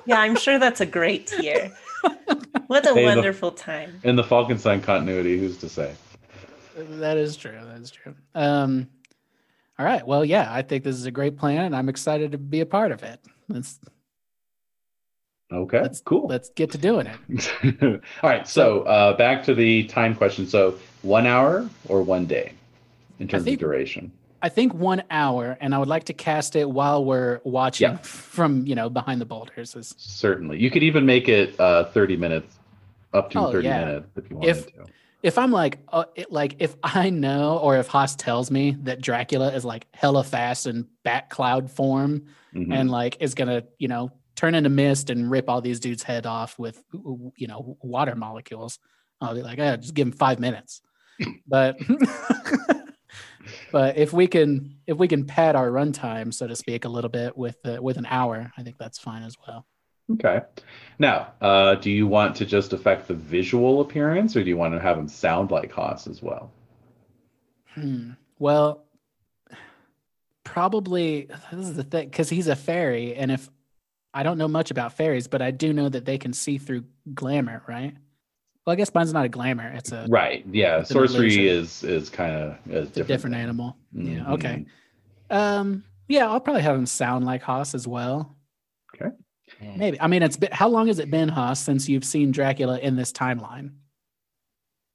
[0.06, 1.72] yeah, I'm sure that's a great year.
[2.68, 4.00] What a Hey, the- wonderful time.
[4.04, 5.38] in the Falkenstein continuity.
[5.40, 5.94] Who's to say?
[6.76, 7.52] That is true.
[7.64, 8.14] That is true.
[8.36, 8.88] Um,
[9.80, 10.06] all right.
[10.06, 12.66] Well, yeah, I think this is a great plan, and I'm excited to be a
[12.66, 13.20] part of it.
[13.50, 13.80] Let's
[15.52, 16.28] Okay, Let's- cool.
[16.28, 17.82] let's get to doing it.
[18.24, 20.48] All right, so uh, back to the time question.
[20.48, 22.54] So one hour or one day
[23.20, 24.12] in terms think- of duration?
[24.44, 27.98] I think one hour, and I would like to cast it while we're watching Yeah.
[28.02, 29.76] from you know behind the boulders.
[29.76, 30.58] Is Certainly.
[30.60, 32.56] You could even make it uh, 30 minutes,
[33.14, 33.86] up to Oh, 30 yeah.
[33.86, 34.86] minutes if you wanted If- to.
[35.24, 39.02] if I'm like, uh, it, like if I know, or if Haas tells me that
[39.02, 42.26] Dracula is like hella fast in bat cloud form,
[42.56, 42.74] Mhm.
[42.74, 46.26] and like is gonna you know turn into mist and rip all these dudes' head
[46.26, 46.84] off with
[47.36, 48.80] you know water molecules,
[49.22, 50.82] I'll be like, yeah, just give him five minutes.
[51.48, 51.78] but
[53.72, 57.10] but if we can if we can pad our runtime, so to speak, a little
[57.10, 59.66] bit with uh, with an hour, I think that's fine as well.
[60.14, 60.42] Okay.
[61.00, 64.74] Now, uh, do you want to just affect the visual appearance or do you want
[64.74, 66.52] to have him sound like Haas as well?
[67.74, 68.12] Hmm.
[68.40, 68.86] Well,
[70.44, 73.50] probably this is the thing because he's a fairy, and if
[74.14, 76.84] I don't know much about fairies, but I do know that they can see through
[77.14, 77.96] glamour, right?
[78.66, 80.46] Well, I guess mine's not a glamour; it's a, Right.
[80.52, 80.84] Yeah.
[80.84, 83.78] Sorcery is is kind of a different, different animal.
[83.94, 84.20] Yeah.
[84.20, 84.32] Mhm.
[84.34, 84.66] Okay.
[85.30, 85.84] Um.
[86.08, 88.36] Yeah, I'll probably have him sound like Haas as well.
[89.62, 89.74] Okay.
[89.78, 90.00] Maybe.
[90.02, 92.96] I mean, it's been how long has it been, Haas, since you've seen Dracula in
[92.96, 93.72] this timeline?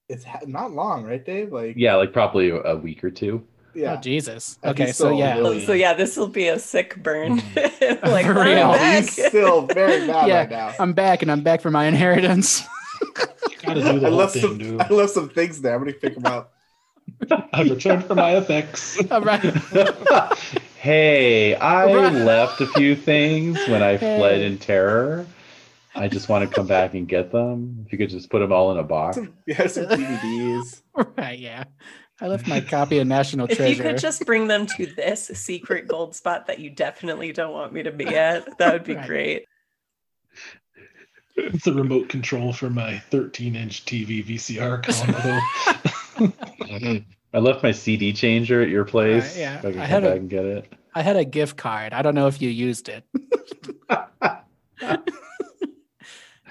[0.08, 1.52] It's ha- not long, right, Dave?
[1.52, 3.44] Like Yeah, like probably a week or two.
[3.74, 3.94] yeah.
[3.98, 4.58] Oh, Jesus.
[4.62, 5.36] And Okay, so yeah.
[5.36, 7.40] really- So yeah, this will be a sick burn.
[7.40, 8.06] Mm-hmm.
[8.10, 9.00] like For "Well, I'm real.
[9.02, 10.72] He's still very bad Yeah, right now.
[10.78, 12.62] I'm back, and I'm back for my inheritance.
[13.62, 14.58] Gotta do the I whole left thing, some.
[14.58, 14.80] dude.
[14.80, 15.74] I left some things there.
[15.74, 16.52] I'm gonna pick them up.
[17.52, 18.98] I've returned for my effects.
[19.10, 19.42] All right.
[20.86, 22.12] Hey, I Right.
[22.12, 25.26] left a few things when I fled in terror.
[25.96, 27.82] I just want to come back and get them.
[27.84, 29.16] If you could just put them all in a box.
[29.16, 30.82] Some, yeah, some DVDs.
[31.18, 31.64] Right, yeah.
[32.20, 33.72] I left my copy of National If Treasure.
[33.72, 37.52] If you could just bring them to this secret gold spot that you definitely don't
[37.52, 39.06] want me to be at, that would be Right.
[39.06, 39.44] great.
[41.36, 46.32] It's a remote control for my 13 inch TV VCR combo.
[47.34, 49.34] I left my CD changer at your place.
[49.34, 49.58] Right, yeah.
[49.58, 50.72] If I can I come had a- back and get it.
[50.96, 51.92] I had a gift card.
[51.92, 53.04] I don't know if you used it.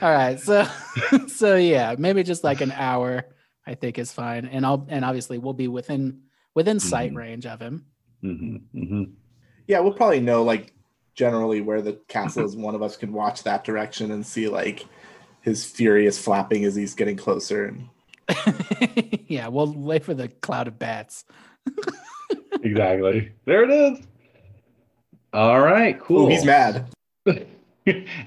[0.02, 0.68] All right, so
[1.28, 3.26] so yeah, maybe just like an hour,
[3.66, 6.22] I think is fine, and I'll and obviously we'll be within
[6.54, 7.18] within sight Mhm.
[7.18, 7.86] range of him.
[8.22, 9.04] hmm hmm
[9.68, 10.74] Yeah, we'll probably know like
[11.16, 12.56] generally where the castle is.
[12.56, 14.86] One of us can watch that direction and see like
[15.42, 17.66] his furious flapping as he's getting closer.
[17.66, 17.90] And
[19.28, 21.26] yeah, we'll wait for the cloud of bats.
[22.62, 23.32] Exactly.
[23.46, 24.06] There it is.
[25.36, 26.28] All right, cool.
[26.28, 26.86] Ooh, he's mad.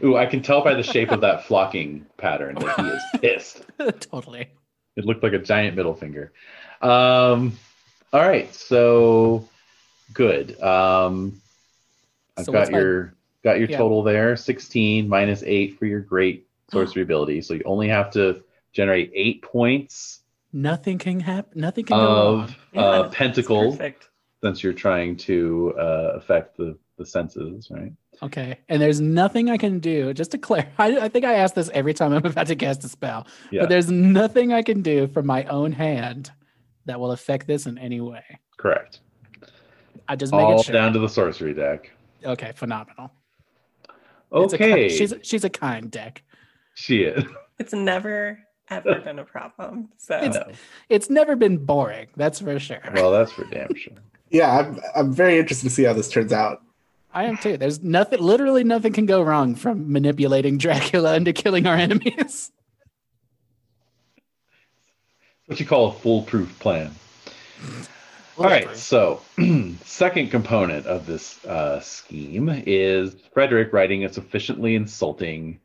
[0.05, 3.62] Ooh, I can tell by the shape of that flocking pattern that he is pissed.
[4.01, 4.48] totally.
[4.97, 6.32] It looked like a giant middle finger.
[6.82, 7.56] Um,
[8.12, 9.48] all right, so
[10.12, 10.60] good.
[10.60, 11.40] Um,
[12.36, 13.78] I've So got what's my- your got your Yeah.
[13.78, 14.36] total there.
[14.36, 17.40] Sixteen minus eight for your great sorcery ability.
[17.40, 20.20] So you only have to generate eight points
[20.52, 21.60] Nothing can happen.
[21.60, 22.40] Nothing can go wrong.
[22.44, 24.09] of Yeah, uh, that's pentacle Perfect.
[24.43, 27.93] since you're trying to uh, affect the the senses, right?
[28.23, 30.12] Okay, and there's nothing I can do.
[30.12, 32.85] Just to clarify, I, I think I ask this every time I'm about to cast
[32.85, 36.31] a spell, Yeah, but there's nothing I can do from my own hand
[36.85, 38.25] that will affect this in any way.
[38.59, 39.01] correct.
[40.11, 40.73] I just make All it sure.
[40.73, 41.91] down to the sorcery deck.
[42.25, 43.12] okay, phenomenal.
[44.33, 46.23] It's a Okay, she's she's a kind deck.
[46.75, 47.25] she is.
[47.59, 48.39] It's never
[48.70, 49.89] ever been a problem.
[49.99, 50.53] So I know.
[50.89, 52.07] It's never been boring.
[52.16, 52.79] That's for sure.
[52.95, 53.95] Well, that's for damn sure.
[54.31, 56.62] Yeah, I'm I'm very interested to see how this turns out.
[57.19, 57.57] I am too.
[57.57, 62.53] There's nothing, literally nothing can go wrong from manipulating Dracula into killing our enemies.
[65.47, 66.95] What you call a foolproof plan.
[68.39, 69.20] All right, so
[69.85, 75.59] second component of this uh, scheme is Frederick writing a sufficiently insulting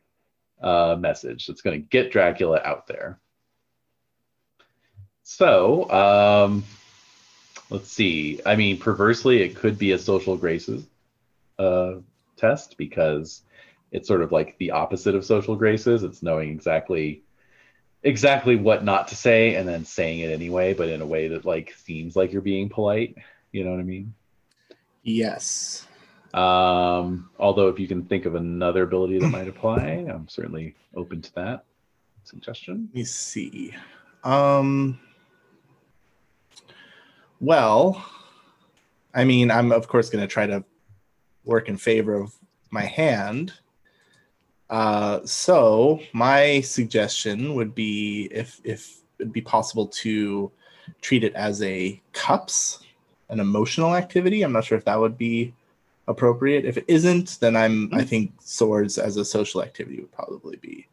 [0.60, 3.20] uh, message that's going to get Dracula out there.
[5.22, 6.64] So, um,
[7.70, 8.40] let's see.
[8.44, 10.84] I mean, perversely, it could be a social graces
[11.58, 11.94] uh,
[12.36, 13.42] test because
[13.92, 16.02] it's sort of like the opposite of social graces.
[16.02, 17.22] It's knowing exactly
[18.02, 21.44] exactly what not to say and then saying it anyway, but in a way that
[21.44, 23.16] like seems like you're being polite.
[23.52, 24.14] You know what I mean?
[25.02, 25.86] Yes.
[26.34, 31.22] Um, although if you can think of another ability that might apply, I'm certainly open
[31.22, 31.64] to that
[32.24, 32.88] suggestion.
[32.88, 33.74] Let me see.
[34.24, 34.98] Um,
[37.40, 38.04] well,
[39.14, 40.64] I mean, I'm of course going to try to
[41.44, 42.34] work in favor of
[42.70, 43.52] my hand.
[44.70, 50.50] Uh, so my suggestion would be if if it'd be possible to
[51.00, 52.80] treat it as a cups,
[53.28, 54.42] an emotional activity.
[54.42, 55.52] I'm not sure if that would be
[56.08, 56.64] appropriate.
[56.64, 60.86] If it isn't, then I'm I think swords as a social activity would probably be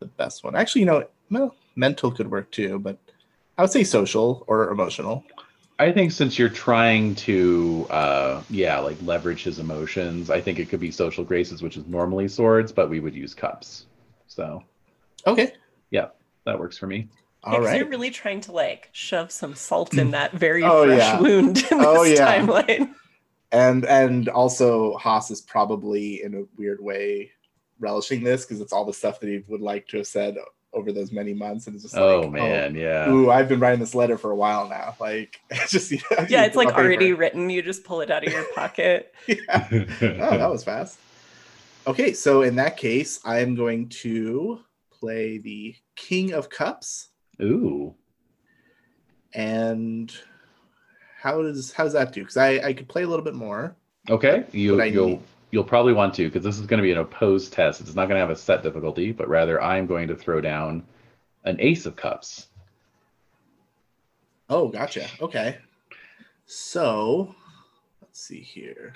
[0.00, 0.54] the best one.
[0.54, 2.98] Actually, you know, well, mental could work too, but
[3.56, 5.24] I would say social or emotional.
[5.78, 10.68] I think since you're trying to, uh, yeah, like leverage his emotions, I think it
[10.68, 13.86] could be social graces, which is normally swords, but we would use cups.
[14.28, 14.62] So
[15.26, 15.52] Okay.
[15.90, 16.08] Yeah,
[16.46, 17.08] that works for me.
[17.42, 17.80] All Yeah, 'cause right.
[17.80, 21.20] You're really trying to like shove some salt in that very Oh, fresh yeah.
[21.20, 22.38] wound in this Oh, yeah.
[22.40, 22.94] timeline.
[23.52, 27.30] and and also Haas is probably in a weird way
[27.80, 30.36] relishing this because it's all the stuff that he would like to have said
[30.74, 33.08] over those many months and it's just Oh like oh, man, yeah.
[33.08, 36.26] ooh i've been writing this letter for a while now like it's just you know,
[36.28, 36.84] Yeah, it's like on paper.
[36.84, 37.48] already written.
[37.50, 39.14] You just pull it out of your pocket.
[39.26, 39.38] yeah.
[39.70, 40.98] oh that was fast
[41.86, 44.60] okay so in that case i am going to
[44.90, 47.08] play the king of cups
[47.42, 47.94] Ooh.
[49.34, 50.12] and
[51.20, 53.76] how does how does that do because i i could play a little bit more
[54.10, 54.44] Okay.
[54.52, 55.20] You What I you'll need.
[55.54, 57.80] You'll probably want to because this is going to be an opposed test.
[57.80, 60.82] It's not going to have a set difficulty, but rather I'm going to throw down
[61.44, 62.48] an ace of cups.
[64.50, 65.06] Oh, gotcha.
[65.20, 65.58] Okay.
[66.46, 67.32] So
[68.02, 68.94] let's see here.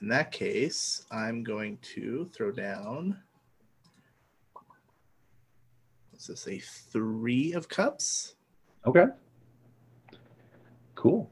[0.00, 3.22] In that case, I'm going to throw down.
[6.10, 6.48] What's this?
[6.48, 8.34] A three of cups?
[8.84, 9.06] Okay.
[10.96, 11.30] Cool.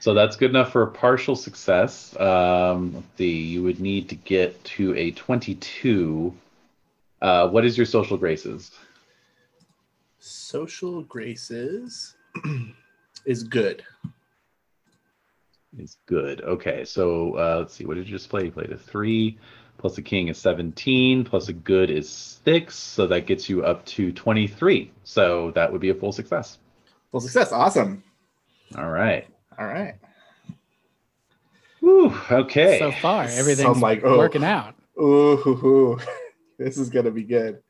[0.00, 2.18] So that's good enough for a partial success.
[2.18, 3.38] Um, let's see.
[3.42, 6.34] You would need to get to a 22.
[7.20, 8.70] Uh, what is your social graces?
[10.18, 12.14] Social graces
[13.26, 13.84] is good.
[15.76, 16.40] Is good.
[16.40, 16.86] Okay.
[16.86, 17.84] So uh, let's see.
[17.84, 18.46] What did you just play?
[18.46, 19.38] You played a three
[19.76, 22.74] plus a king is 17 plus a good is six.
[22.74, 24.90] So that gets you up to 23.
[25.04, 26.56] So that would be a full success.
[27.10, 27.52] Full success.
[27.52, 28.02] Awesome.
[28.78, 29.26] All right.
[29.60, 29.94] All right.
[31.80, 32.78] Whew, okay.
[32.78, 34.16] So far, So everything's I'm like, oh.
[34.16, 34.74] working out.
[34.98, 35.98] Ooh, hoo, hoo.
[36.58, 37.62] this is gonna be good.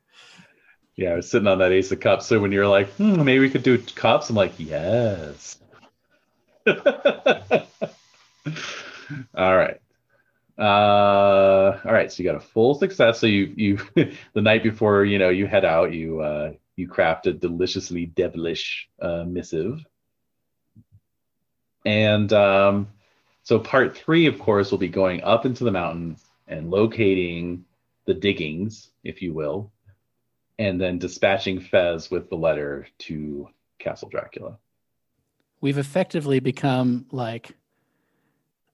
[0.95, 2.27] Yeah, I was sitting on that ace of cups.
[2.27, 5.57] So when you're like, hmm, maybe we could do cups, I'm like, yes.
[6.67, 6.77] all
[9.35, 9.81] right.
[10.57, 12.11] Uh, all right.
[12.11, 13.19] So you got a full success.
[13.19, 13.79] So you you
[14.33, 18.87] the night before you know you head out, you uh, you craft a deliciously devilish
[19.01, 19.83] uh, missive.
[21.85, 22.87] And um,
[23.43, 27.65] so part three, of course, will be going up into the mountains and locating
[28.05, 29.71] the diggings, if you will,
[30.59, 33.47] and then dispatching Fez with the letter to
[33.79, 34.57] Castle Dracula.
[35.59, 37.55] We've effectively become like,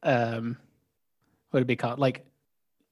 [0.03, 0.57] um,
[1.49, 1.99] what would it be called?
[1.99, 2.25] Like,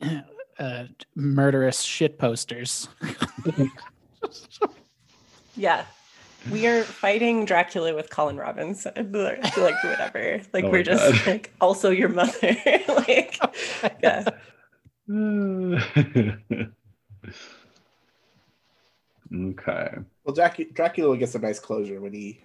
[0.59, 0.85] uh,
[1.15, 2.87] murderous shit posters.
[5.55, 5.85] Yeah.
[6.51, 8.91] We are fighting Dracula with Colin Robinson.
[8.95, 10.41] I'd Like, I'd be like whatever.
[10.53, 11.27] Like Oh we're just God.
[11.27, 12.31] like also your mother.
[12.87, 13.39] like
[14.03, 14.25] yeah.
[19.33, 19.89] okay.
[20.23, 22.39] Well, Drac- Dracula gets a nice closure when he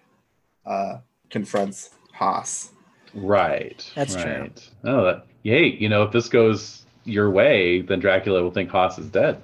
[0.66, 0.98] uh,
[1.30, 2.70] confronts Haas.
[3.14, 3.90] Right.
[3.94, 4.22] That's true.
[4.24, 4.70] right.
[4.84, 5.66] Oh, that, yay.
[5.66, 9.40] You know, if this goes your way, then Dracula will think Haas is dead.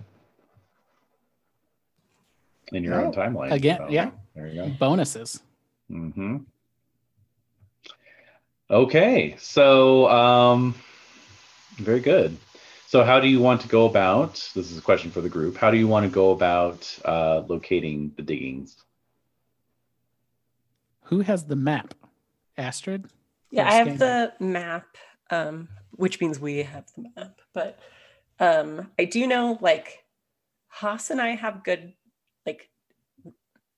[2.72, 3.18] In your own Oh.
[3.18, 3.52] timeline.
[3.52, 4.10] Again, So, yeah.
[4.36, 4.68] There you go.
[4.78, 5.40] Bonuses.
[5.90, 6.36] Mm-hmm.
[8.70, 10.74] Okay, so um,
[11.76, 12.36] very good.
[12.86, 14.34] So, how do you want to go about?
[14.54, 15.56] This is a question for the group.
[15.56, 18.76] How do you want to go about uh, locating the diggings?
[21.04, 21.94] Who has the map?
[22.58, 23.06] Astrid?
[23.50, 24.96] Yeah, I have the map,
[25.30, 27.40] um, which means we have the map.
[27.54, 27.78] But
[28.38, 30.04] um, I do know like
[30.68, 31.94] Haas and I have good, like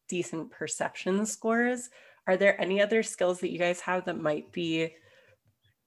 [0.08, 1.90] decent perception scores.
[2.26, 4.94] Are there any other skills that you guys have that might be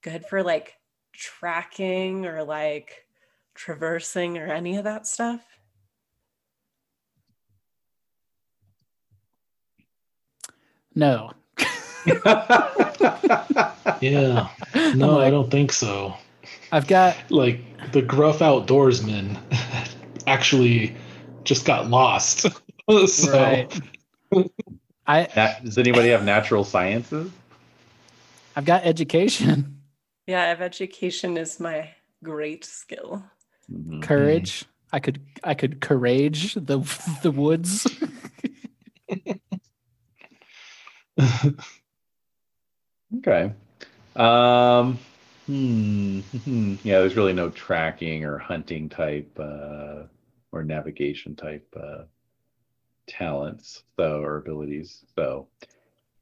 [0.02, 0.76] good for like
[1.14, 3.06] tracking or like
[3.54, 5.42] traversing or any of that stuff?
[10.96, 11.32] No.
[14.02, 14.48] Yeah.
[14.96, 16.16] No, like- I don't think so.
[16.72, 17.62] I've got Like
[17.92, 19.38] the gruff outdoorsman
[20.28, 20.96] actually
[21.44, 22.42] just got lost.
[23.08, 23.80] so right.
[25.08, 27.32] I Nat- does anybody have natural sciences?
[28.56, 29.82] I've got education,
[30.28, 31.90] Yeah, I have education is my
[32.24, 33.24] great skill.
[33.72, 34.02] Mhm.
[34.02, 34.66] courage.
[34.94, 36.80] I could I could courage the
[37.24, 37.88] the woods.
[43.18, 43.52] Okay.
[44.16, 44.98] Um,
[45.46, 46.76] hmm, hmm.
[46.84, 50.04] Yeah, there's really no tracking or hunting type uh,
[50.52, 52.04] or navigation type uh,
[53.12, 55.04] talents, so or abilities.
[55.16, 55.48] So,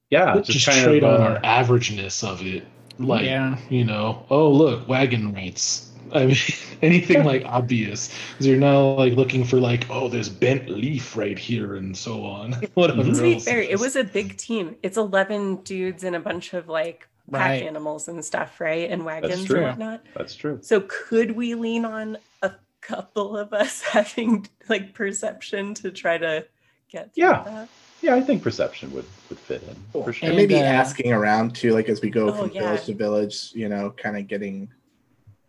[0.09, 2.65] yeah, Let's just, just kind trade of on uh, our averageness of it.
[2.97, 3.57] Like, yeah.
[3.69, 5.85] you know, oh look, wagon rights.
[6.13, 6.37] I mean,
[6.81, 8.09] anything like obvious.
[8.37, 12.23] 'Cause you're not like looking for like, oh, there's bent leaf right here and so
[12.25, 12.53] on.
[12.73, 13.03] Whatever.
[13.03, 13.79] To be else fair, it it is.
[13.81, 14.75] was a big team.
[14.81, 17.61] It's 11 dudes and a bunch of like pack Right.
[17.63, 18.89] animals and stuff, right?
[18.89, 20.01] And wagons and whatnot.
[20.15, 20.57] That's true.
[20.63, 26.45] So could we lean on a couple of us having like perception to try to
[26.91, 27.43] get through Yeah.
[27.43, 27.69] that?
[28.01, 30.03] Yeah, I think perception would would fit in Cool.
[30.05, 30.27] for sure.
[30.29, 32.59] And maybe uh, asking around too, like as we go Oh, from yeah.
[32.61, 34.69] village to village, you know, kind of getting,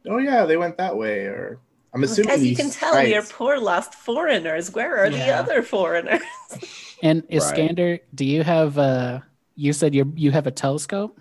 [0.09, 1.59] oh yeah, they went that way, or
[1.95, 4.73] I'm assuming As you can tell, we are poor lost foreigners.
[4.73, 6.23] Where are the other foreigners?
[7.03, 7.35] And Right.
[7.37, 9.21] Iskander, do you have uh
[9.55, 11.21] you said you you have a telescope?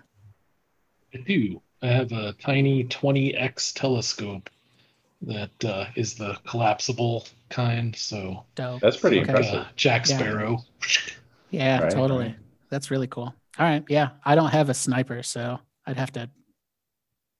[1.14, 1.62] I do.
[1.82, 4.50] I have a tiny 20x telescope
[5.22, 7.94] that uh, is the collapsible kind.
[7.96, 8.80] So Dope.
[8.80, 9.28] That's pretty Okay.
[9.30, 9.60] impressive.
[9.60, 10.58] uh, Jack Sparrow.
[11.50, 12.34] Yeah, Right, totally.
[12.70, 13.34] That's really cool.
[13.58, 13.84] All right.
[13.88, 14.10] Yeah.
[14.24, 16.30] I don't have a sniper, so I'd have to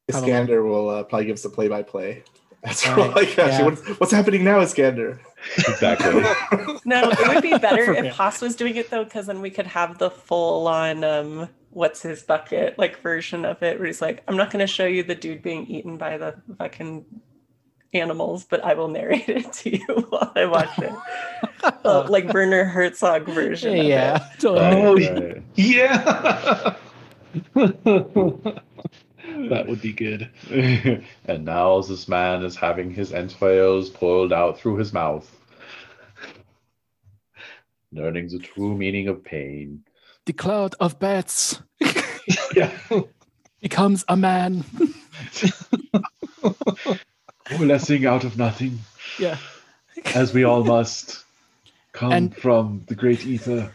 [0.09, 0.31] Probably.
[0.33, 2.25] Iskander will uh, probably give us a play-by-play.
[2.65, 3.37] That's Right, all I got.
[3.37, 3.63] yeah.
[3.63, 5.21] What's, what's happening now, Iskander?
[5.57, 6.23] Exactly.
[6.85, 8.13] No, it would be better if real.
[8.13, 12.01] Haas was doing it though, because then we could have the full on um what's
[12.03, 15.15] his bucket like version of it where he's like, I'm not gonna show you the
[15.15, 17.05] dude being eaten by the fucking
[17.93, 20.93] animals, but I will narrate it to you while I watch it.
[21.85, 23.77] Uh, like Werner Herzog version.
[23.87, 25.09] yeah, totally.
[25.09, 25.43] Oh, Right.
[25.57, 26.77] Yeah.
[27.55, 28.65] that
[29.69, 30.31] would be good.
[31.27, 35.31] and now this man is having his entrails pulled out through his mouth,
[37.93, 39.85] learning the true meaning of pain.
[40.27, 41.61] The cloud of bats
[42.55, 42.73] Yeah.
[43.61, 44.65] becomes a man.
[47.51, 48.79] Coalescing out of nothing,
[49.19, 49.37] Yeah.
[50.15, 51.25] as we all must,
[51.93, 53.75] come And- from the great ether.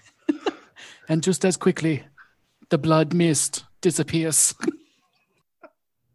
[1.07, 2.03] And just as quickly,
[2.69, 4.55] the blood mist disappears.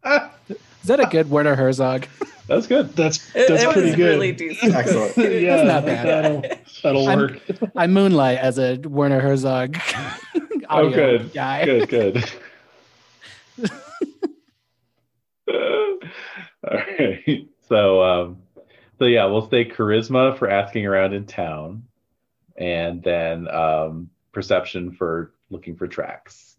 [0.05, 2.07] Is that a good Werner Herzog?
[2.49, 2.97] That's good.
[2.97, 4.05] That's It, that's it pretty was good.
[4.09, 4.75] really decent.
[4.75, 5.17] Excellent.
[5.17, 6.07] yeah, not bad.
[6.07, 6.43] That'll,
[6.83, 7.41] that'll I'm- work.
[7.77, 9.77] I moonlight as a Werner Herzog.
[10.73, 11.33] Oh, good.
[11.33, 11.65] Guy.
[11.65, 12.25] Good, good.
[16.65, 17.47] right.
[17.71, 18.43] So, um,
[18.99, 21.85] so yeah, we'll say charisma for asking around in town,
[22.57, 26.57] and then um, perception for looking for tracks.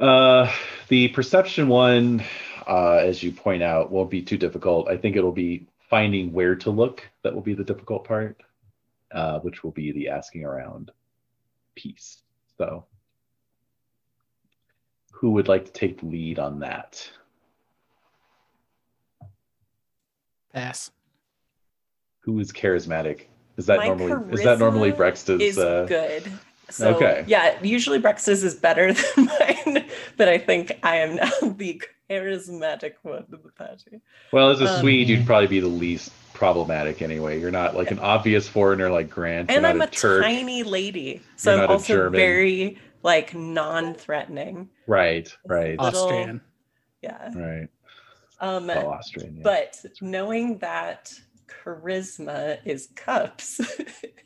[0.00, 0.52] Uh,
[0.88, 2.24] the perception one,
[2.66, 4.88] uh, as you point out, won't be too difficult.
[4.88, 8.42] I think it'll be finding where to look that will be the difficult part,
[9.12, 10.90] uh, which will be the asking around
[11.76, 12.22] piece.
[12.58, 12.86] So,
[15.12, 17.08] who would like to take the lead on that?
[20.52, 20.90] Pass.
[22.20, 23.22] Who is charismatic?
[23.56, 25.40] Is that My normally is that normally charisma Brexta's?
[25.42, 26.30] is uh, good.
[26.70, 27.24] So Okay.
[27.26, 29.84] yeah, usually Brex's is better than mine,
[30.16, 34.00] but I think I am now the charismatic one of the party.
[34.32, 37.38] Well, as a Um, Swede, you'd probably be the least problematic anyway.
[37.40, 39.50] You're not like an obvious foreigner like Grant.
[39.50, 40.22] You're and not I'm a, Turk.
[40.22, 42.12] tiny lady, so You're I'm not a also German.
[42.12, 44.70] very like non-threatening.
[44.86, 46.40] Right, right, Little- Austrian.
[47.02, 47.32] Yeah.
[47.34, 47.68] right.
[48.42, 49.36] Um, Oh, Austrian.
[49.36, 49.42] Yeah.
[49.44, 51.12] but knowing that
[51.48, 53.60] charisma is cups,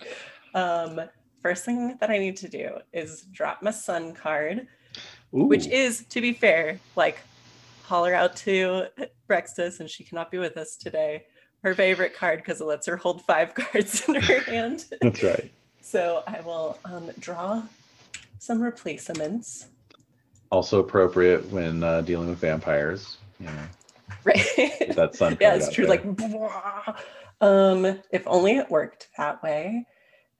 [0.54, 1.00] um,
[1.42, 4.66] first thing that I need to do is drop my sun card,
[5.30, 7.18] which is, to be fair, like
[7.84, 8.86] holler out to
[9.28, 11.24] Brextus, and she cannot be with us today.
[11.62, 14.86] Her favorite card because it lets her hold five cards in her hand.
[15.02, 15.50] that's right.
[15.82, 17.62] So I will um, draw
[18.38, 19.66] some replacements.
[20.50, 23.18] Also appropriate when uh, dealing with vampires.
[23.40, 23.52] You know,
[24.24, 24.92] Right.
[24.96, 25.36] that sun.
[25.40, 25.86] yeah, it's true.
[25.86, 26.02] there.
[26.04, 26.90] Like,
[27.40, 29.86] um, if only it worked that way.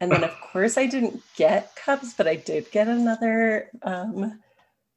[0.00, 4.40] And then, of course, I didn't get cups, but I did get another um,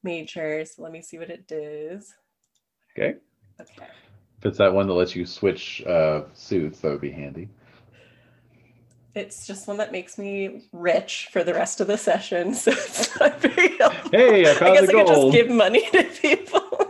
[0.04, 0.66] major.
[0.66, 2.14] So let me see what it does.
[2.98, 3.16] okay.
[3.60, 3.88] Okay.
[4.40, 7.50] If it's that one that lets you switch uh, suits, that would be handy.
[9.16, 12.54] It's just one that makes me rich for the rest of the session.
[12.60, 14.12] So it's not very helpful.
[14.12, 16.89] Hey, I I found guess the I could just give money to people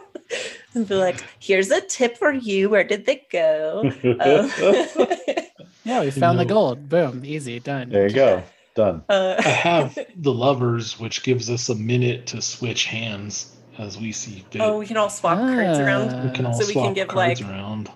[0.73, 2.69] and be like, here's a tip for you.
[2.69, 3.91] Where did they go?
[4.03, 4.51] Um,
[5.85, 6.87] Yeah, we found the gold.
[6.89, 7.89] Boom, easy, done.
[7.89, 8.43] there you go.
[8.75, 9.03] Done.
[9.09, 14.11] uh, I have the lovers, which gives us a minute to switch hands as we
[14.11, 14.61] see fit.
[14.61, 16.27] oh, we can all swap cards around.
[16.29, 17.89] we can all so we swap can give, cards like- around.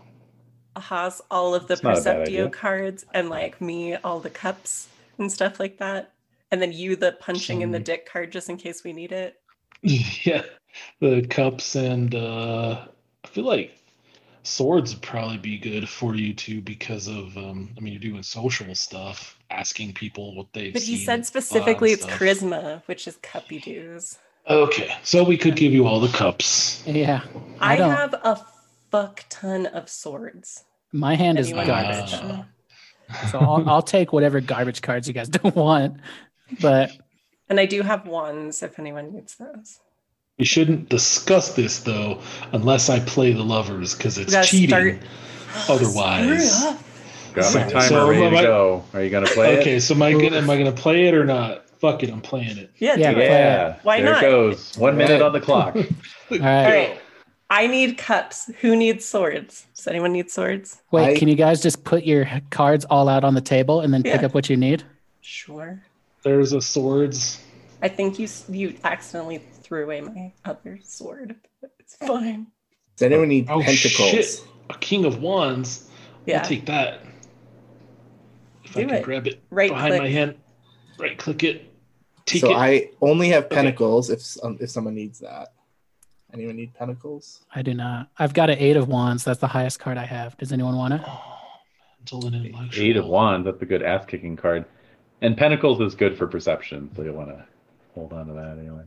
[0.76, 2.48] Has all of the It's not a bad idea.
[2.48, 4.88] Perceptio cards and like me all the cups
[5.20, 6.12] and stuff like that.
[6.50, 9.40] And then you the punching in the dick card just in case we need it.
[9.84, 10.42] yeah,
[11.00, 12.86] the cups and uh,
[13.24, 13.78] I feel like
[14.44, 18.24] swords would probably be good for you too because of um, I mean you're doing
[18.24, 22.20] social stuff, asking people what they've But he said specifically it's stuff.
[22.20, 24.18] charisma, which is cuppy dues.
[24.50, 26.84] Okay, so we could give you all the cups.
[26.86, 27.22] Yeah.
[27.62, 28.46] I I, have a
[28.92, 30.66] fuck ton of swords.
[30.92, 32.12] My hand is garbage.
[32.12, 32.50] wants?
[33.32, 35.98] So I'll, I'll take whatever garbage cards you guys don't want.
[36.62, 36.92] But
[37.50, 39.80] And I do have wands if anyone needs those.
[40.40, 42.20] We shouldn't discuss this though
[42.54, 44.70] unless I play the lovers because it's cheating.
[44.70, 45.00] start-
[45.70, 46.80] Otherwise- Hurry up.
[47.34, 48.84] Got my timer so ready to I- go.
[48.94, 49.60] Are you gonna play it?
[49.60, 49.82] Okay, it?
[49.82, 51.68] so am I gonna am I gonna play it or not?
[51.80, 52.72] Fuck it, I'm playing it.
[52.78, 53.24] Yeah, Yeah, do it.
[53.30, 53.76] Yeah.
[53.84, 54.24] Why there not?
[54.24, 54.78] it goes.
[54.78, 55.76] One minute on the clock.
[55.76, 55.82] all
[56.32, 56.66] All right.
[56.66, 57.00] right.
[57.50, 58.50] I need cups.
[58.62, 59.66] Who needs swords?
[59.76, 60.82] Does anyone need swords?
[60.92, 63.94] Wait, I- can you guys just put your cards all out on the table and
[63.94, 64.84] then pick up what you need?
[65.22, 65.82] Sure.
[66.24, 67.40] There's a swords.
[67.82, 69.44] I think you you accidentally
[69.74, 71.36] threw away my other sword.
[71.60, 72.48] but It's fine.
[72.96, 74.10] Does anyone need Oh, pentacles?
[74.12, 74.48] shit.
[74.70, 75.90] A king of wands.
[76.28, 76.40] Yeah.
[76.40, 77.00] I'll take that.
[78.64, 79.04] If I Do can it.
[79.04, 80.36] grab it Right behind my hand,
[81.00, 81.74] right click it,
[82.26, 82.56] take so it.
[82.56, 83.56] I only have Okay.
[83.56, 85.50] pentacles if some, um, if someone needs that.
[86.34, 87.44] Anyone need pentacles?
[87.54, 88.10] I do not.
[88.18, 89.24] I've got an eight of wands.
[89.24, 90.38] That's the highest card I have.
[90.38, 91.02] Does anyone want it?
[91.06, 91.22] Oh,
[92.00, 92.84] mental and intellectual.
[92.86, 93.46] Eight of wands.
[93.46, 94.66] That's a good ass kicking card.
[95.22, 97.46] And pentacles is good for perception, so you'll want to
[97.96, 98.84] hold on to that anyway.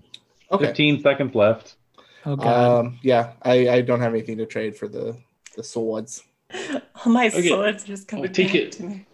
[0.52, 0.66] Okay.
[0.66, 1.76] Fifteen seconds left.
[2.24, 2.78] Oh god.
[2.86, 5.16] Um, yeah, I, I don't have anything to trade for the
[5.56, 6.22] the swords.
[7.04, 7.48] All my Okay.
[7.48, 8.72] swords just coming I'll take it.
[8.72, 9.06] to me.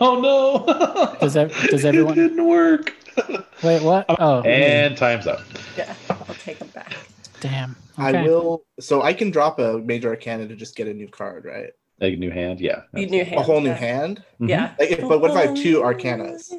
[0.00, 1.16] Oh no!
[1.20, 2.92] Does ev- does everyone- it didn't work.
[3.62, 4.04] Wait, what?
[4.18, 5.40] Oh, And time's up.
[5.78, 6.92] Yeah, I'll take them back.
[7.40, 7.76] damn.
[7.96, 8.64] I will.
[8.80, 11.70] So I can drop a major arcana to just get a new card, right?
[12.02, 12.82] A new hand, yeah.
[12.94, 13.40] You new A hand.
[13.42, 13.74] whole new yeah.
[13.74, 14.22] hand.
[14.38, 14.48] Mhm.
[14.50, 14.74] Yeah.
[14.78, 16.52] Like, if- but what if I have two arcanas?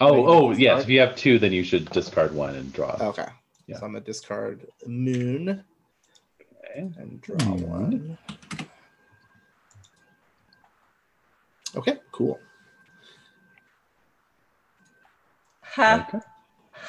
[0.00, 0.58] Oh, oh, Discard?
[0.60, 0.82] yes.
[0.84, 2.96] If you have two, then you should discard one and draw.
[3.00, 3.26] Okay.
[3.66, 3.78] Yeah.
[3.78, 5.62] So I'm gonna discard Moon
[6.64, 6.90] Okay.
[6.96, 7.68] and draw Moon.
[7.68, 8.18] one.
[11.76, 12.40] Okay, cool.
[15.62, 16.06] Ha.
[16.10, 16.18] Okay.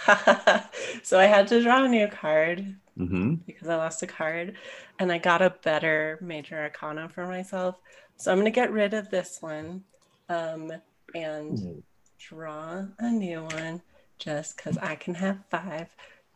[1.04, 3.36] so I had to draw a new card Mm-hmm.
[3.48, 4.56] because I lost a card
[5.00, 7.76] and I got a better major arcana for myself.
[8.18, 9.84] So I'm going to get rid of this one
[10.30, 10.72] um,
[11.16, 11.84] and
[12.30, 13.82] draw a new one
[14.20, 15.88] just because I can have five.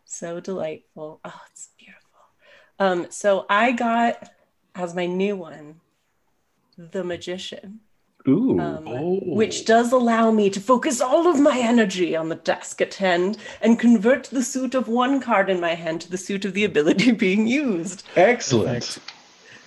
[0.06, 1.20] So delightful.
[1.24, 2.02] Oh, it's beautiful.
[2.80, 4.32] Um, so I got
[4.74, 5.82] as my new one
[6.78, 7.80] the magician.
[8.28, 8.60] Ooh.
[8.60, 9.20] Um, Oh.
[9.24, 13.38] which does allow me to focus all of my energy on the task at hand
[13.62, 16.64] and convert the suit of one card in my hand to the suit of the
[16.66, 18.04] ability being used.
[18.16, 18.98] Excellent.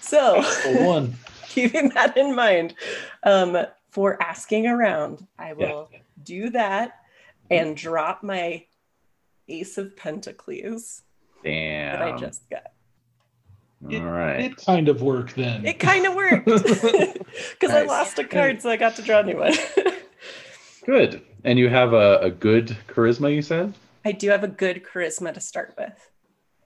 [0.01, 0.43] So,
[0.85, 1.15] one.
[1.49, 2.75] keeping that in mind,
[3.23, 3.57] um,
[3.91, 5.89] for asking around, I will
[6.23, 6.91] do that
[7.51, 7.69] mm-hmm.
[7.69, 8.65] and drop my
[9.49, 11.03] Ace of Pentacles
[11.43, 11.99] Damn.
[11.99, 12.73] that I just got.
[13.85, 14.41] All right.
[14.41, 15.65] It kind of worked then.
[15.65, 19.23] It kind of worked because I lost a card, so I got to draw a
[19.23, 19.55] new one.
[20.85, 21.23] Good.
[21.45, 23.75] And you have a, a good charisma, you said?
[24.05, 26.11] I do have a good charisma to start with.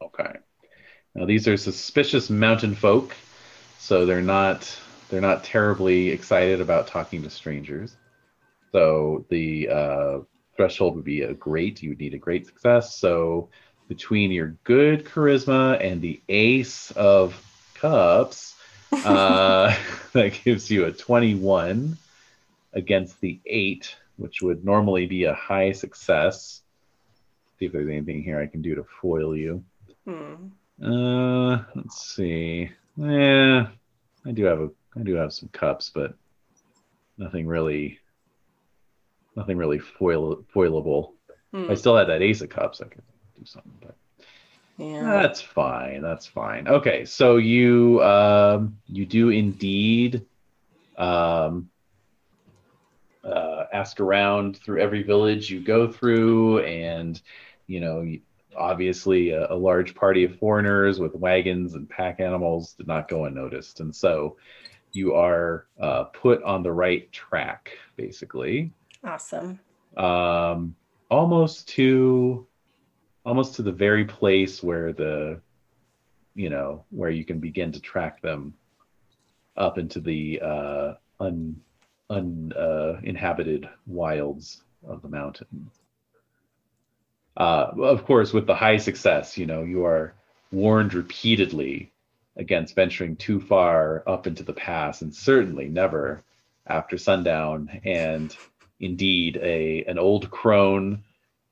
[0.00, 0.38] Okay.
[1.14, 3.14] Now these are suspicious mountain folk,
[3.78, 4.78] so they're not
[5.10, 7.96] they're not terribly excited about talking to strangers.
[8.72, 10.18] So the uh,
[10.56, 11.82] threshold would be a great.
[11.82, 12.96] You would need a great success.
[12.96, 13.50] So
[13.88, 17.40] between your good charisma and the ace of
[17.74, 18.54] cups,
[19.04, 19.76] uh,
[20.12, 21.96] that gives you a twenty-one
[22.72, 26.62] against the eight, which would normally be a high success.
[27.58, 29.62] See if there's anything here I can do to foil you.
[30.06, 30.48] Hmm.
[30.82, 32.70] Uh, let's see.
[32.96, 33.68] Yeah,
[34.26, 36.14] I do have a, I do have some cups, but
[37.18, 37.98] nothing really,
[39.36, 41.12] nothing really foil, foilable.
[41.52, 43.02] Hmm, I still had that Ace of Cups, I could
[43.38, 43.72] do something.
[43.80, 43.96] But
[44.78, 45.02] yeah.
[45.02, 46.02] that's fine.
[46.02, 46.68] That's fine.
[46.68, 50.24] Okay, so you um, you do indeed
[50.96, 51.68] um,
[53.24, 57.20] uh, ask around through every village you go through, and
[57.66, 58.06] you know,
[58.56, 63.26] obviously, a, a large party of foreigners with wagons and pack animals did not go
[63.26, 64.36] unnoticed, and so
[64.92, 68.72] you are uh, put on the right track, basically
[69.04, 69.58] Awesome.
[69.96, 70.76] um,
[71.10, 72.46] almost to
[73.24, 75.40] almost to the very place where the
[76.34, 78.54] you know where you can begin to track them
[79.56, 81.60] up into the uh, un
[82.10, 83.00] un uh,
[83.86, 85.70] wilds of the mountain.
[87.36, 90.14] Uh, of course, with the high success, you know you are
[90.50, 91.90] warned repeatedly
[92.36, 96.22] against venturing too far up into the pass, and certainly never
[96.66, 97.80] after sundown.
[97.84, 98.36] And
[98.82, 101.02] indeed a an old crone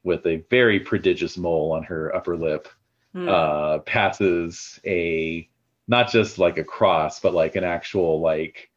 [0.05, 2.69] with a very prodigious mole on her upper lip
[3.12, 3.28] Hmm.
[3.28, 5.48] uh, passes a
[5.89, 8.70] not just like a cross, but like an actual like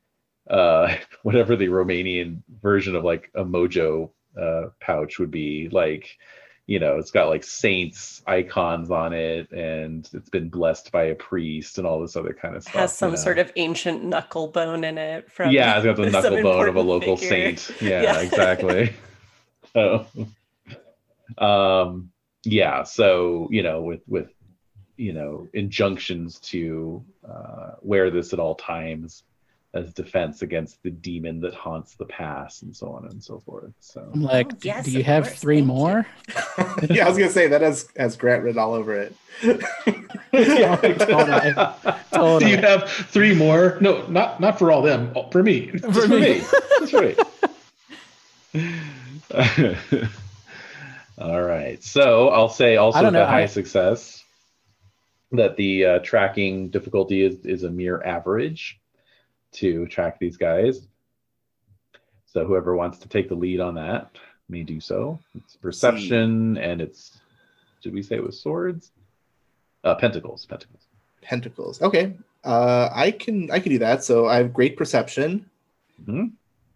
[0.50, 4.10] uh, whatever the Romanian version of like a mojo
[4.40, 5.70] uh, pouch would be.
[5.72, 6.18] Like,
[6.66, 11.16] you know, it's got like saints icons on it, and it's been blessed by a
[11.16, 12.74] priest and all this other kind of stuff.
[12.76, 13.16] Has you some know.
[13.18, 16.76] sort of ancient knuckle bone in it from yeah, it's got the knuckle bone of
[16.76, 17.58] a local figure.
[17.58, 17.72] saint.
[17.82, 18.20] Yeah, Yeah.
[18.22, 18.94] exactly.
[19.74, 20.06] so,
[21.38, 22.12] um,
[22.46, 24.30] yeah, so you know, with with
[24.96, 29.24] you know injunctions to uh, wear this at all times
[29.74, 33.72] as defense against the demon that haunts the past, and so on and so forth.
[33.80, 36.06] So, I'm like, Oh, "Do- yes, do you have course, three thank more?
[36.90, 39.16] yeah, I was gonna say that has has Grant written all over it.
[40.32, 40.76] Yeah,
[42.12, 42.40] totally.
[42.46, 43.78] Do you have three more?
[43.82, 45.12] No, not not for all them.
[45.16, 45.72] all- For me.
[45.72, 46.42] Just for me.
[46.80, 47.20] That's right.
[51.18, 51.82] All right.
[51.84, 54.24] So I'll say also I don't with know, high I- success
[55.32, 58.80] that the uh, tracking difficulty is, is a mere average
[59.54, 60.88] to track these guys.
[62.26, 64.10] So whoever wants to take the lead on that
[64.50, 65.20] may do so.
[65.36, 67.20] It's perception and it's
[67.82, 68.92] did we say it was swords?
[69.84, 70.46] Uh, pentacles.
[70.46, 70.82] Pentacles.
[71.22, 71.82] Pentacles.
[71.82, 72.16] Okay.
[72.44, 74.04] Uh, I can I can do that.
[74.04, 75.50] So I have great perception.
[76.06, 76.32] Mhm.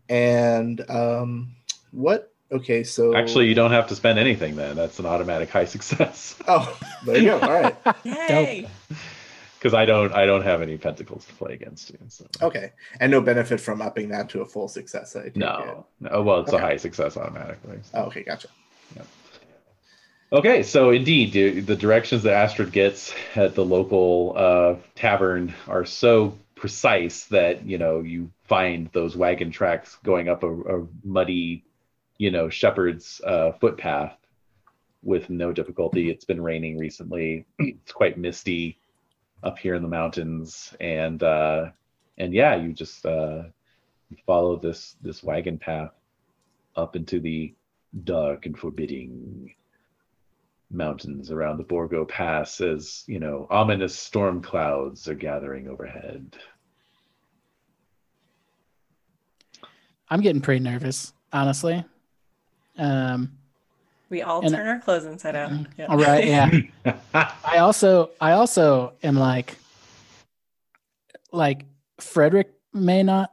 [0.10, 1.56] And um,
[1.92, 2.32] what?
[2.50, 4.78] Okay, so Actually, you don't have to spend anything then.
[4.78, 6.36] That's an automatic high success.
[6.48, 7.40] Oh, there you go.
[7.40, 7.76] All right.
[8.06, 8.70] Yay!
[9.58, 11.98] Because I don't I don't have any pentacles to play against you.
[12.08, 12.28] So.
[12.42, 15.16] Okay, and no benefit from upping that to a full success.
[15.16, 15.36] I it.
[15.36, 16.22] No, no.
[16.22, 17.80] Well, it's a high success automatically.
[17.94, 18.50] Oh, okay, gotcha.
[20.30, 25.86] Okay, so indeed, the, the directions that Astrid gets at the local uh, tavern are
[25.86, 31.64] so precise that you know you find those wagon tracks going up a, a muddy,
[32.18, 34.18] you know, shepherd's uh, footpath
[35.02, 36.10] with no difficulty.
[36.10, 37.46] It's been raining recently.
[37.60, 38.80] it's quite misty
[39.44, 41.70] up here in the mountains, and uh,
[42.18, 43.44] and yeah, you just uh,
[44.26, 45.92] follow this this wagon path
[46.76, 47.54] up into the
[48.04, 49.54] dark and forbidding
[50.70, 56.36] mountains around the Borgo Pass as, you know, ominous storm clouds are gathering overhead.
[60.10, 61.84] I'm getting pretty nervous, honestly.
[62.78, 63.38] Um,
[64.10, 65.52] We all And- turn our clothes inside out.
[65.78, 65.86] Yeah.
[65.88, 66.52] all right, yeah.
[67.44, 69.58] I also I also am like
[71.32, 71.66] like
[72.00, 73.32] Frederick may not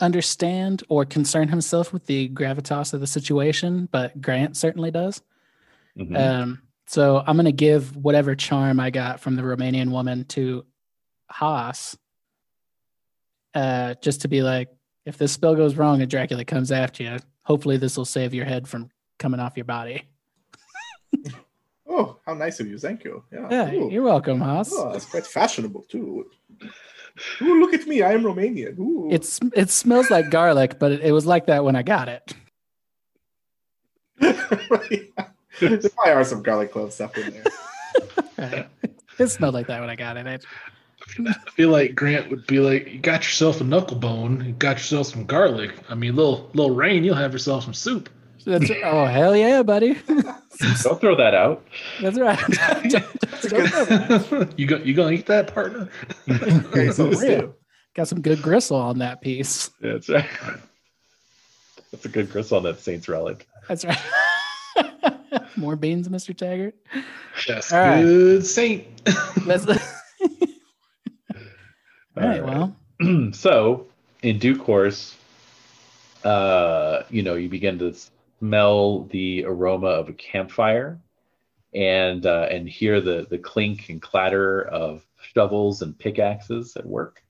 [0.00, 5.22] understand or concern himself with the gravitas of the situation, but Grant certainly does.
[5.96, 6.18] Mhm.
[6.18, 10.64] Um, so I'm gonna give whatever charm I got from the Romanian woman to
[11.30, 11.96] Haas,
[13.54, 14.68] uh, just to be like,
[15.04, 18.44] if this spell goes wrong and Dracula comes after you, hopefully this will save your
[18.46, 18.90] head from
[19.24, 20.02] coming off your body.
[21.86, 22.78] Oh, how nice of you!
[22.78, 23.22] Thank you.
[23.30, 23.46] Yeah.
[23.50, 23.90] Yeah, Ooh.
[23.92, 24.70] you're welcome, Haas.
[24.72, 26.28] Oh, that's quite fashionable too.
[27.42, 28.02] Ooh, look at me!
[28.02, 28.78] I am Romanian.
[28.78, 29.08] Ooh.
[29.12, 32.34] It's it smells like garlic, but it, it was like that when I got it.
[34.18, 34.32] there
[34.70, 35.12] probably
[36.06, 37.44] are some garlic clove stuff in there.
[38.38, 38.68] Right.
[39.18, 40.26] It smelled like that when I got it.
[40.26, 40.44] It-
[41.28, 44.42] I feel like Grant would be like, "You got yourself a knuckle bone.
[44.44, 45.72] You got yourself some garlic.
[45.88, 48.08] I mean, little little rain, you'll have yourself some soup."
[48.44, 49.94] That's, oh hell yeah, buddy!
[50.82, 51.64] Don't throw that out.
[52.00, 52.38] That's right.
[54.58, 55.88] you go, you gonna eat that, partner?
[56.28, 57.38] Okay, so For real.
[57.38, 57.54] stew.
[57.94, 59.70] Got some good gristle on that piece.
[59.80, 60.26] That's right.
[61.90, 63.46] That's a good gristle on that Saints relic.
[63.68, 63.98] That's right.
[65.56, 66.36] More beans, Mr.
[66.36, 66.74] Taggart.
[67.48, 68.02] Yes, All right.
[68.02, 68.86] good saint.
[69.46, 69.66] Let's.
[69.66, 69.76] All
[72.16, 72.40] right.
[72.40, 73.86] All Well, so
[74.22, 75.16] in due course
[76.24, 77.94] uh you know you begin to
[78.38, 81.00] smell the aroma of a campfire
[81.74, 87.22] and uh, and hear the the clink and clatter of shovels and pickaxes at work.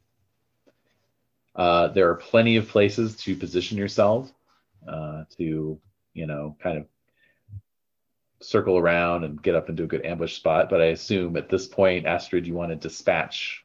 [1.57, 4.33] Uh, there are plenty of places to position yourself
[4.89, 5.81] uh, to
[6.13, 6.87] you know kind of
[8.43, 10.69] circle around and get up into a good ambush spot.
[10.69, 13.65] But I assume at this point, Astrid, you want to dispatch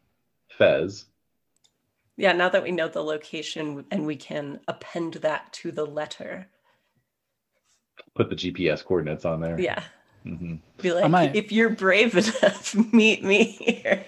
[0.58, 1.06] Fez.
[2.16, 6.48] Yeah, now that we know the location and we can append that to the letter.
[8.16, 9.60] Put the GPS coordinates on there.
[9.60, 9.82] Yeah.
[10.24, 14.06] hmm Be like, might- if you're brave enough, meet me here.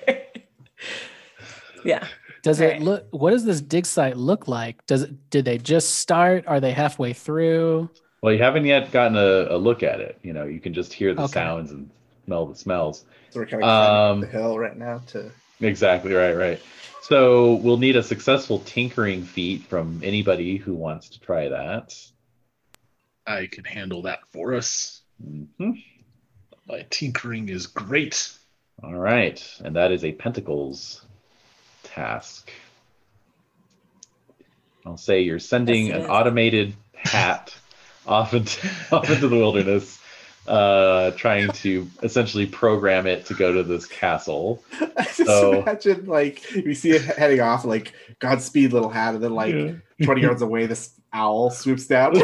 [1.84, 2.05] yeah.
[2.43, 2.77] Does Right.
[2.77, 3.07] it look?
[3.11, 4.85] What does this dig site look like?
[4.88, 5.30] Does it?
[5.30, 6.43] Did they just start?
[6.47, 7.89] Are they halfway through?
[8.22, 10.18] Well, you haven't yet gotten a, a look at it.
[10.23, 11.34] You know, you can just hear the Okay.
[11.34, 11.89] sounds and
[12.26, 13.05] smell the smells.
[13.30, 15.31] So we're kind of Um, up the hill right now to.
[15.59, 16.59] Exactly right, right.
[17.03, 21.93] So we'll need a successful tinkering feat from anybody who wants to try that.
[23.26, 25.02] I can handle that for us.
[25.23, 25.72] hmm
[26.68, 28.31] My tinkering is great.
[28.84, 31.06] All right, and that is a pentacles
[31.84, 32.52] task.
[34.85, 37.53] I'll say you're sending an automated hat
[38.07, 39.99] off into off into the wilderness,
[40.47, 44.63] uh, trying to essentially program it to go to this castle.
[44.80, 49.23] I just So- imagine like we see it heading off, like Godspeed, little hat, and
[49.23, 49.55] then like
[50.03, 52.13] twenty yards away, this owl swoops down.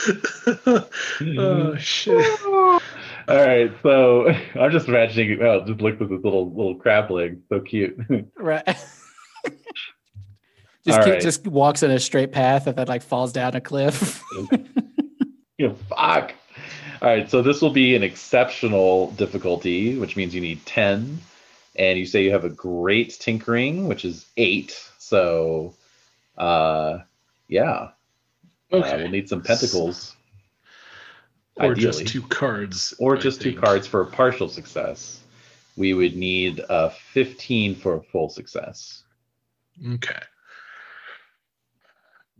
[1.20, 2.40] oh shit.
[2.44, 2.80] All
[3.28, 5.40] right, so I'm just imagining.
[5.42, 7.96] Oh, just look at this little little crab leg, so cute.
[8.36, 8.76] right.
[10.86, 11.20] Just keep, right.
[11.20, 14.22] just walks in a straight path and then like falls down a cliff.
[15.58, 16.32] you know, fuck.
[17.02, 21.18] All right, so this will be an exceptional difficulty, which means you need 10.
[21.76, 24.78] And you say you have a great tinkering, which is eight.
[24.98, 25.74] So,
[26.36, 26.98] uh,
[27.48, 27.90] yeah,
[28.72, 30.14] uh, we'll need some pentacles,
[31.56, 31.80] or ideally.
[31.80, 32.94] just two cards.
[32.98, 35.20] or I just two cards for a partial success.
[35.76, 39.04] We would need a 15 for a full success.
[39.94, 40.20] Okay.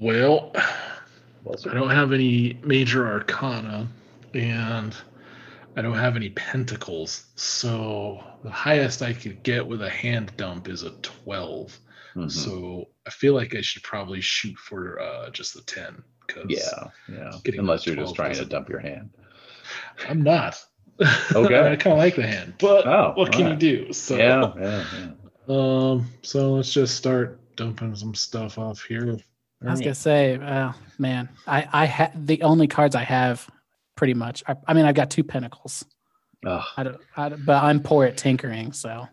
[0.01, 0.53] Well,
[1.69, 3.87] I don't have any major arcana,
[4.35, 4.95] and
[5.77, 7.27] I don't have any pentacles.
[7.37, 11.79] So the highest I could get with a hand dump is a 12.
[12.17, 12.31] mhm.
[12.31, 16.03] So I feel like I should probably shoot for uh, just the 10.
[16.29, 17.31] Cause yeah, yeah.
[17.59, 19.11] Unless you're just trying to dump your hand.
[20.09, 20.63] I'm not.
[21.35, 21.59] Okay.
[21.73, 23.63] I kind of like the hand, but Oh, what can alright.
[23.63, 23.93] you do?
[23.93, 24.85] So, Yeah, yeah,
[25.49, 25.55] yeah.
[25.55, 29.19] um, so let's just start dumping some stuff off here.
[29.63, 33.49] I was gonna say, uh, man, I I ha- the only cards I have,
[33.97, 34.43] pretty much.
[34.47, 35.85] I, I mean, I've got two pentacles.
[36.47, 39.07] Ugh, I don't, I don't- but I'm poor at tinkering, so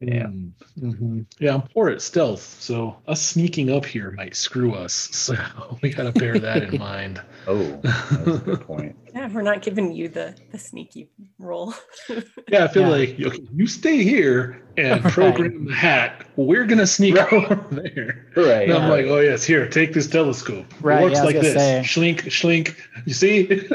[0.00, 0.26] Yeah.
[0.26, 1.26] Mm, mhm.
[1.40, 4.92] Yeah, I'm poor at stealth, so us sneaking up here might screw us.
[4.92, 5.34] So
[5.82, 7.20] we got to bear that in mind.
[7.48, 8.96] oh, that's a good point.
[9.14, 11.74] Yeah, we're not giving you the the sneaky role.
[12.48, 12.88] Yeah, I feel Yeah.
[12.88, 15.12] like okay, you stay here and Right.
[15.12, 16.24] program the hat.
[16.36, 17.32] We're gonna sneak Right.
[17.32, 18.26] over there.
[18.36, 18.68] Right.
[18.68, 20.66] And I'm like, oh yes, here, take this telescope.
[20.80, 21.54] Right, It works yeah, like this.
[21.54, 21.82] say.
[21.84, 22.76] Schlink, schlink.
[23.06, 23.68] You see?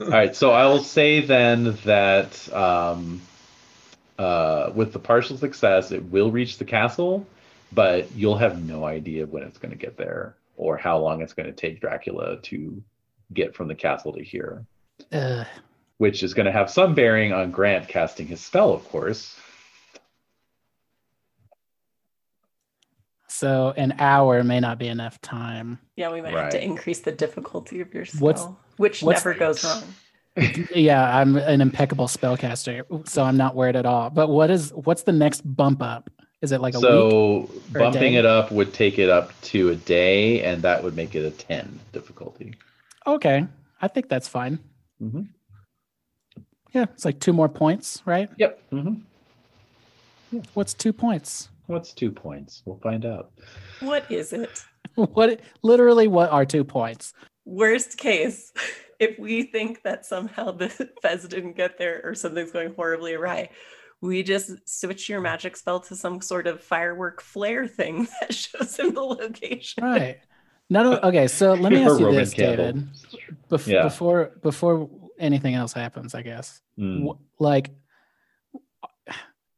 [0.00, 3.20] All right, so I will say then that um,
[4.18, 7.26] uh, with the partial success, it will reach the castle,
[7.72, 11.32] but you'll have no idea when it's going to get there or how long it's
[11.34, 12.82] going to take Dracula to
[13.34, 14.64] get from the castle to here,
[15.12, 15.44] uh,
[15.98, 19.38] which is going to have some bearing on Grant casting his spell, of course.
[23.28, 25.78] so an hour may not be enough time.
[25.96, 28.46] yeah, we might have to increase the difficulty of your spell, What's-
[28.78, 29.82] which what's- never goes wrong.
[30.74, 34.10] Yeah, I'm an impeccable spellcaster, so I'm not worried at all.
[34.10, 36.10] But what is what's the next bump up?
[36.42, 36.82] Is it like a week?
[36.82, 38.18] so or bumping day?
[38.18, 41.30] it up would take it up to a day, and that would make it a
[41.30, 42.54] 10 difficulty.
[43.06, 43.46] Okay,
[43.80, 44.58] I think that's fine.
[44.98, 45.22] hmm
[46.72, 48.28] Yeah, it's like two more points, right?
[48.36, 48.60] Yep.
[48.70, 48.94] hmm
[50.52, 51.48] What's two points?
[51.66, 52.62] What's two points?
[52.66, 53.30] We'll find out.
[53.80, 54.62] What is it?
[54.94, 57.12] What literally what are two points?
[57.44, 58.52] Worst case,
[59.00, 60.68] if we think that somehow the
[61.02, 63.50] Fez didn't get there or something's going horribly awry,
[64.00, 68.76] we just switch your magic spell to some sort of firework flare thing that shows
[68.78, 69.84] him the location.
[69.84, 70.18] Right.
[70.68, 72.72] Not of, okay, so let me ask you Roman this, candle.
[72.72, 72.88] David.
[73.50, 73.82] Bef- Yeah.
[73.84, 76.60] Before before anything else happens, I guess.
[76.78, 77.06] Mm.
[77.06, 77.70] Wh- like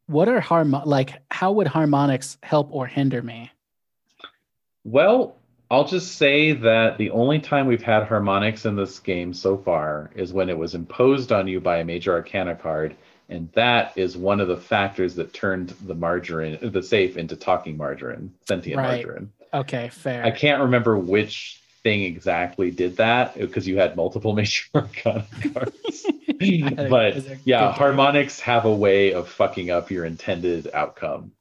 [0.06, 3.51] what are harmo like how would harmonics help or hinder me?
[4.85, 5.38] Well,
[5.70, 10.11] I'll just say that the only time we've had harmonics in this game so far
[10.15, 12.97] is when it was imposed on you by a major arcana card
[13.28, 17.77] and that is one of the factors that turned the margarine, the safe, into talking
[17.77, 19.05] margarine, sentient Right.
[19.05, 19.31] margarine.
[19.53, 20.24] Okay, fair.
[20.24, 26.07] I can't remember which thing exactly did that because you had multiple major arcana cards.
[26.89, 31.32] but yeah, harmonics have a way of fucking up your intended outcome.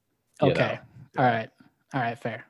[0.42, 0.78] you Okay.
[1.16, 1.24] know.
[1.24, 1.50] All right.
[1.94, 2.18] All right.
[2.18, 2.44] Fair.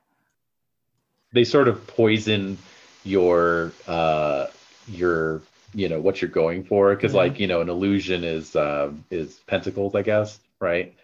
[1.32, 2.58] They sort of poison
[3.04, 4.46] your uh
[4.86, 5.42] your
[5.74, 7.20] you know what you're going for because Yeah.
[7.22, 10.94] like you know an illusion is um is pentacles I guess right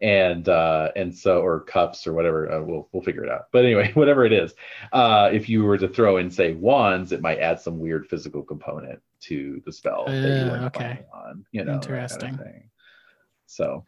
[0.00, 3.64] and uh and so or cups or whatever uh, we'll we'll figure it out but
[3.64, 4.54] anyway whatever it is
[4.92, 8.42] uh if you were to throw in say wands it might add some weird physical
[8.42, 11.06] component to the spell that you Uh, okay.
[11.14, 12.70] on you know that kind of Interesting.
[13.46, 13.84] so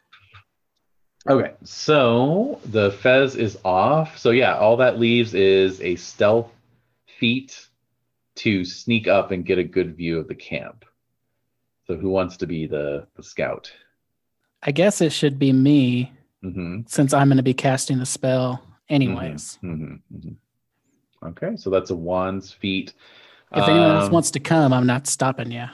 [1.27, 6.51] okay so the fez is off so yeah all that leaves is a stealth
[7.19, 7.67] feat
[8.37, 10.85] to sneak up and get a good view of the camp
[11.87, 13.73] so who wants to be the the scout
[14.63, 16.13] I guess it should be me
[16.43, 16.81] mm-hmm.
[16.87, 19.59] since I'm going to be casting the spell anyways.
[19.61, 20.33] hmm hmm
[21.25, 22.93] Okay, so that's a wands feat.
[23.53, 25.67] If anyone else Um, wants to come, I'm not stopping you.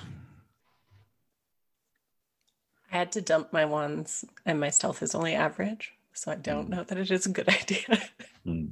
[2.95, 6.69] I had to dump my wands, and my stealth is only average, so I don't
[6.69, 8.01] know that it is a good idea.
[8.45, 8.67] hmm.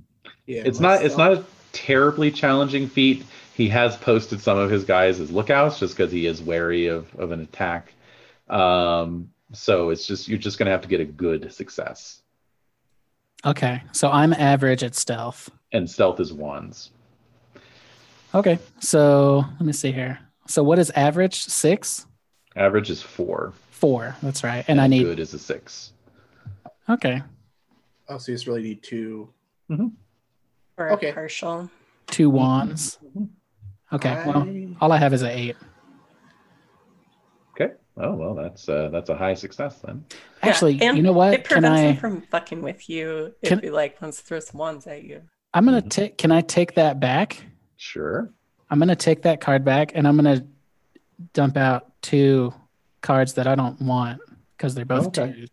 [0.47, 3.25] Yeah, it's not it's not a terribly challenging feat.
[3.55, 7.13] He has posted some of his guys as lookouts just because he is wary of
[7.17, 7.93] of an attack.
[8.49, 12.23] Um, so it's just you're just gonna have to get a good success,
[13.45, 13.83] Okay.
[13.91, 15.51] So I'm average at stealth.
[15.73, 16.91] and stealth is wands.
[18.37, 18.61] Okay.
[18.79, 20.21] So let me see here.
[20.47, 21.43] So what is average?
[21.43, 22.07] Six?
[22.55, 23.53] Average is four,
[23.83, 24.15] Four.
[24.23, 24.65] That's right.
[24.69, 25.03] And I need.
[25.03, 25.93] good is a six.
[26.89, 27.21] Okay.
[28.09, 29.29] Oh, so you just really need two.
[30.79, 31.11] or Okay.
[31.11, 31.69] a partial.
[32.07, 33.01] Two wands.
[33.93, 34.23] Okay.
[34.25, 34.47] Well,
[34.81, 35.57] all I have is an eight.
[37.61, 37.73] Okay.
[37.97, 40.05] Oh well, that's uh, that's a high success then.
[40.11, 40.17] Yeah,
[40.51, 41.35] Actually, and you know what?
[41.35, 41.83] It Can prevents I?
[41.87, 45.03] him from fucking with you if Can- he like wants to throw some wands at
[45.03, 45.23] you.
[45.53, 45.91] I'm gonna Mhm.
[45.91, 46.19] take.
[46.19, 47.45] Can I take that back?
[47.79, 48.31] Sure.
[48.71, 50.47] I'm gonna take that card back, and I'm gonna
[51.33, 52.55] dump out two
[53.03, 54.21] cards that I don't want
[54.57, 55.33] because they're both Okay.
[55.33, 55.51] twos.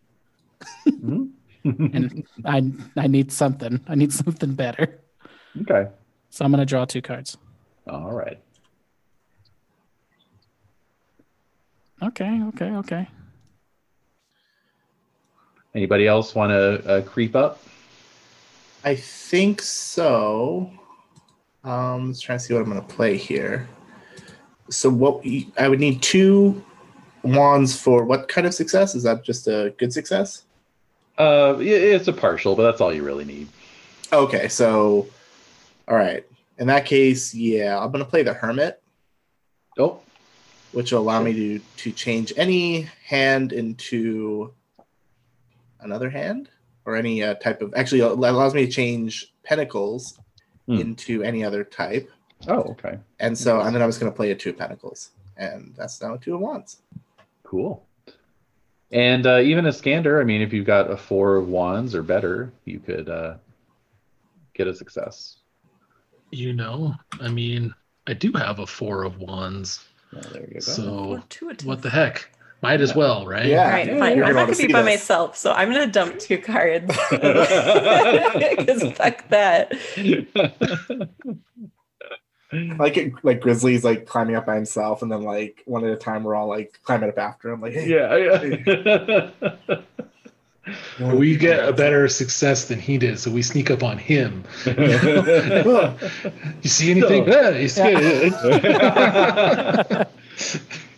[0.87, 1.31] Mhm.
[1.93, 3.81] And I I need something.
[3.87, 5.01] I need something better.
[5.61, 5.89] okay.
[6.29, 7.37] So I'm gonna draw two cards.
[7.87, 8.39] All right.
[12.01, 12.41] Okay.
[12.49, 12.71] Okay.
[12.71, 13.07] Okay.
[15.75, 17.61] Anybody else want to uh, creep up?
[18.85, 20.71] I think so.
[21.63, 23.67] Um, let's try and see what I'm going to play here.
[24.69, 26.63] So what we- I would need two
[27.23, 28.95] wands for what kind of success?
[28.95, 30.43] Is that just a good success?
[31.17, 33.47] Uh, it's a partial, but that's all you really need.
[34.13, 35.07] Okay, so
[35.87, 36.25] all right.
[36.57, 38.81] In that case, yeah, I'm going to play the hermit,
[39.77, 39.99] Oh,
[40.71, 44.53] which will allow me to to change any hand into
[45.81, 46.49] another hand
[46.85, 50.17] or any uh, type of actually allows me to change pentacles
[50.67, 50.77] Hmm.
[50.81, 52.11] into any other type.
[52.47, 55.09] oh, okay, And so, and then I was going to play a two of pentacles,
[55.35, 56.83] and that's now a two of wands.
[57.49, 57.83] Cool.
[58.91, 62.53] And uh, even Iskander, I mean, if you've got a four of wands or better,
[62.65, 63.35] you could uh,
[64.53, 65.37] get a success.
[66.31, 67.73] You know, I mean,
[68.05, 69.83] I do have a four of wands.
[70.15, 70.59] Oh, there you go.
[70.59, 71.23] So
[71.63, 72.29] what the heck?
[72.61, 73.47] Might as well, right?
[73.47, 73.63] Yeah.
[73.63, 74.17] All right, Yeah, fine.
[74.17, 74.99] you're I'm gonna not gonna be by this.
[74.99, 76.95] myself, so I'm gonna dump two cards.
[77.11, 79.73] Because fuck that.
[82.51, 85.95] Like it, like Grizzly's like climbing up by himself, and then like one at a
[85.95, 87.61] time, we're all like climbing up after him.
[87.61, 89.29] Like, hey, yeah, yeah.
[90.99, 94.43] We get a better success than he did, so we sneak up on him.
[94.65, 94.75] You
[96.69, 97.25] see anything?
[97.25, 97.31] No.
[97.31, 98.33] Yeah, you see it.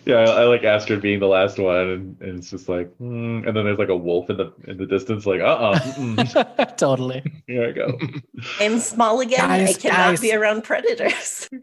[0.06, 3.46] Yeah, I, I like Astrid being the last one, and, and it's just like, mm,
[3.48, 7.24] and then there's like a wolf in the in the distance, like, uh, uh totally.
[7.48, 8.00] here I go.
[8.60, 9.40] I'm small again.
[9.40, 10.22] Guys, I cannot guys.
[10.22, 11.50] be around predators.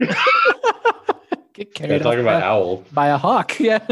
[1.55, 2.85] Get Yeah, carried talking about by, owl.
[2.93, 3.59] by a hawk.
[3.59, 3.85] Yeah.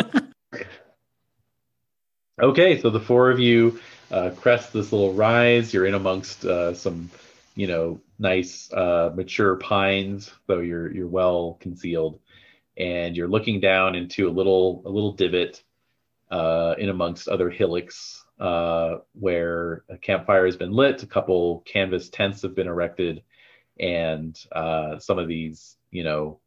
[2.40, 5.72] Okay, so the four of you uh, crest this little rise.
[5.72, 7.10] You're in amongst uh, some,
[7.54, 12.20] you know, nice uh, mature pines, so you're you're well concealed,
[12.76, 15.62] and you're looking down into a little a little divot
[16.30, 21.02] uh, in amongst other hillocks uh, where a campfire has been lit.
[21.02, 23.22] A couple canvas tents have been erected,
[23.80, 26.38] and uh, some of these, you know,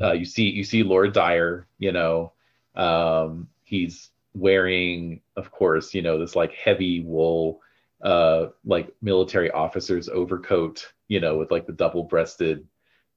[0.00, 1.66] uh, you see you see Lord Dyer.
[1.78, 2.32] You know,
[2.74, 7.60] um, he's wearing, of course, you know, this like heavy wool,
[8.02, 12.66] uh, like military officer's overcoat, you know, with like the double-breasted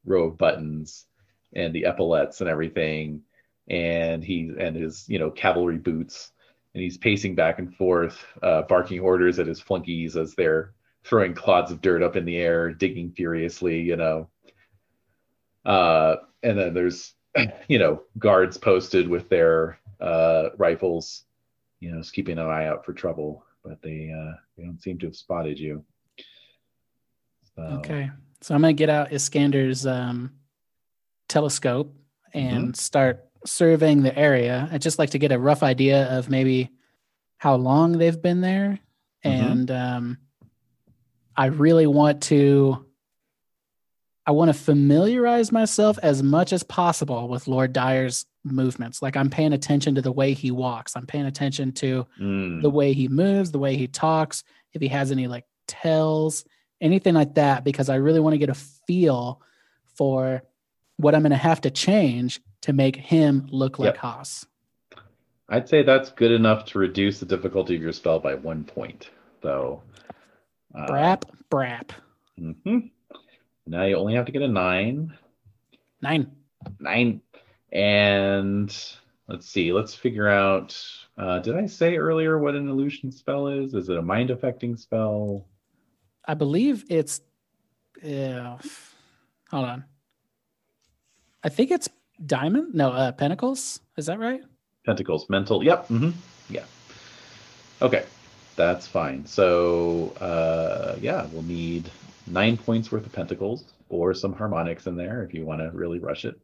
[0.06, 1.08] row of buttons
[1.54, 3.22] and the epaulets and everything,
[3.70, 6.32] and he and his, you know, cavalry boots,
[6.74, 11.34] and he's pacing back and forth, uh, barking orders at his flunkies as they're throwing
[11.34, 14.30] clods of dirt up in the air, digging furiously, you know.
[15.66, 17.14] Uh, and then there's,
[17.68, 21.24] you know, guards posted with their uh, rifles,
[21.80, 24.98] you know, just keeping an eye out for trouble, but they uh, they don't seem
[25.00, 25.84] to have spotted you.
[27.56, 28.10] So, Okay.
[28.42, 30.32] So I'm gonna get out Iskander's um,
[31.28, 31.94] telescope
[32.34, 34.68] and start surveying the area.
[34.72, 36.72] I'd just like to get a rough idea of maybe
[37.38, 38.80] how long they've been there,
[39.26, 39.30] Mhm.
[39.32, 40.18] and um,
[41.36, 42.84] I really want to.
[44.26, 49.02] I want to familiarize myself as much as possible with Lord Dyer's movements.
[49.02, 50.98] Like I'm paying attention to the way he walks.
[50.98, 54.90] I'm paying attention to mm, the way he moves, the way he talks, if he
[54.90, 56.44] has any like tells,
[56.82, 59.42] anything like that, because I really want to get a feel
[59.96, 60.44] for
[60.98, 63.98] what I'm going to have to change to make him look like Yep.
[63.98, 64.46] Haas.
[65.50, 69.10] I'd say that's good enough to reduce the difficulty of your spell by one point,
[69.42, 69.82] though.
[70.76, 71.92] Uh, Brap, brap.
[72.38, 72.92] mhm.
[73.66, 75.14] Now you only have to get a nine.
[76.02, 76.32] Nine.
[76.80, 77.22] Nine.
[77.72, 78.76] And
[79.28, 80.78] let's see, let's figure out.
[81.18, 83.74] Uh, did I say earlier what an illusion spell is?
[83.74, 85.48] Is it a mind affecting spell?
[86.26, 87.22] I believe it's.
[88.04, 88.58] Yeah.
[89.50, 89.86] hold on.
[91.48, 91.88] I think it's
[92.26, 92.76] diamond.
[92.76, 93.80] No, uh, pentacles.
[93.96, 94.42] Is that right?
[94.86, 95.64] Pentacles, mental.
[95.64, 95.88] Yep.
[95.88, 96.10] hmm
[96.50, 96.66] Yeah.
[97.82, 98.04] Okay.
[98.58, 99.26] That's fine.
[99.26, 101.90] So, uh, yeah, we'll need
[102.26, 106.00] nine points worth of pentacles or some harmonics in there if you want to really
[106.00, 106.38] rush it.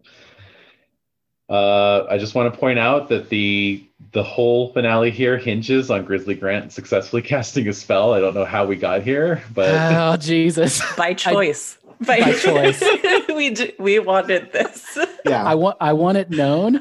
[1.50, 3.84] Uh, I just want to point out that the
[4.14, 8.14] the whole finale here hinges on Grizzly Grant successfully casting a spell.
[8.14, 10.82] I don't know how we got here, but oh Jesus!
[10.96, 11.78] By choice.
[12.00, 12.82] by, by choice.
[13.36, 14.98] we d- we wanted this.
[15.26, 15.46] Yeah.
[15.46, 15.78] I want.
[15.80, 16.76] I want it known.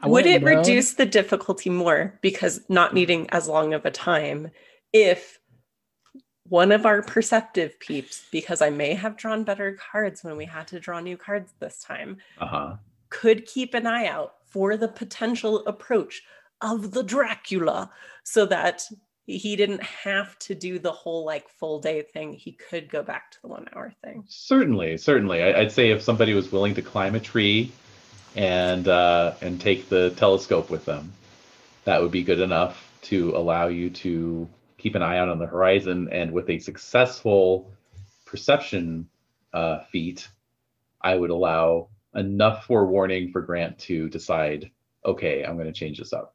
[0.00, 0.56] I want Would it known.
[0.56, 4.50] reduce the difficulty more because not needing as long of a time
[4.94, 5.38] if
[6.48, 10.68] one of our perceptive peeps, because I may have drawn better cards when we had
[10.68, 12.76] to draw new cards this time, uh-huh.
[13.10, 16.22] could keep an eye out for the potential approach
[16.60, 17.90] of the Dracula
[18.24, 18.84] so that
[19.26, 22.32] he didn't have to do the whole like full day thing.
[22.32, 24.24] He could go back to the one hour thing.
[24.28, 25.42] Certainly, certainly.
[25.42, 27.72] I, I'd say if somebody was willing to climb a tree
[28.36, 31.12] and uh, and take the telescope with them,
[31.84, 34.48] that would be good enough to allow you to
[34.78, 36.08] keep an eye out on the horizon.
[36.12, 37.70] And with a successful
[38.24, 39.08] perception
[39.52, 40.28] uh, feat,
[41.00, 44.70] I would allow enough forewarning for Grant to decide,
[45.04, 46.34] okay, I'm going to change this up.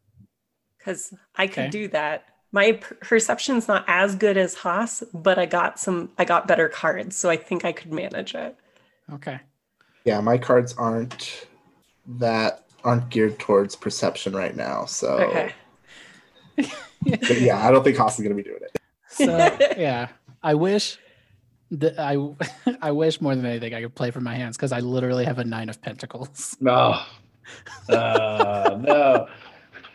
[0.78, 1.70] Because I could Okay.
[1.70, 2.26] do that.
[2.52, 6.10] My per- perception's not as good as Haas, but I got some.
[6.18, 8.56] I got better cards, so I think I could manage it.
[9.14, 9.40] Okay.
[10.06, 11.48] yeah, my cards aren't
[12.08, 14.86] that aren't geared towards perception right now.
[14.86, 15.54] So Okay.
[16.56, 18.78] but yeah, I don't think Haas is gonna be doing it.
[19.10, 19.38] So
[19.78, 20.08] yeah,
[20.44, 20.98] I wish
[21.72, 22.18] that I
[22.82, 25.40] I wish more than anything I could play from my hands because I literally have
[25.40, 26.56] a nine of pentacles.
[26.60, 27.00] No.
[27.90, 29.28] Uh, no.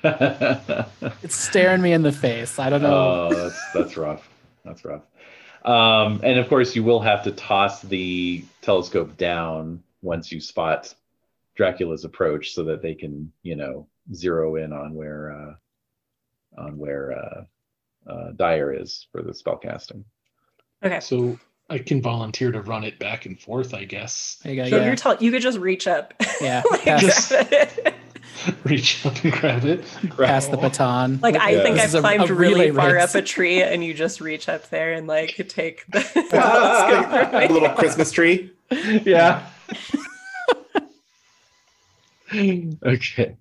[1.23, 2.59] It's staring me in the face.
[2.59, 3.29] I don't know.
[3.31, 4.29] Oh, that's that's rough.
[4.65, 5.03] That's rough.
[5.65, 10.95] Um, and of course, you will have to toss the telescope down once you spot
[11.57, 17.13] Dracula's approach, so that they can, you know, zero in on where uh, on where
[17.13, 20.05] uh, uh, Dyer is for the spell casting.
[20.85, 21.01] Okay.
[21.01, 24.39] So I can volunteer to run it back and forth, I guess.
[24.43, 24.71] There you go.
[24.71, 24.87] So yeah.
[24.87, 25.17] you're tall.
[25.17, 26.15] You could just reach up.
[26.41, 27.95] Yeah, Like pass- that.
[28.65, 29.85] Reach up and grab it.
[30.17, 31.19] Pass the baton.
[31.23, 31.63] Like I Yeah.
[31.63, 33.15] think This I've is a- climbed a really far race.
[33.15, 36.01] up a tree, and you just reach up there and like take the
[36.31, 38.51] telescope from A little Christmas tree.
[39.05, 39.47] yeah.
[42.35, 43.37] okay.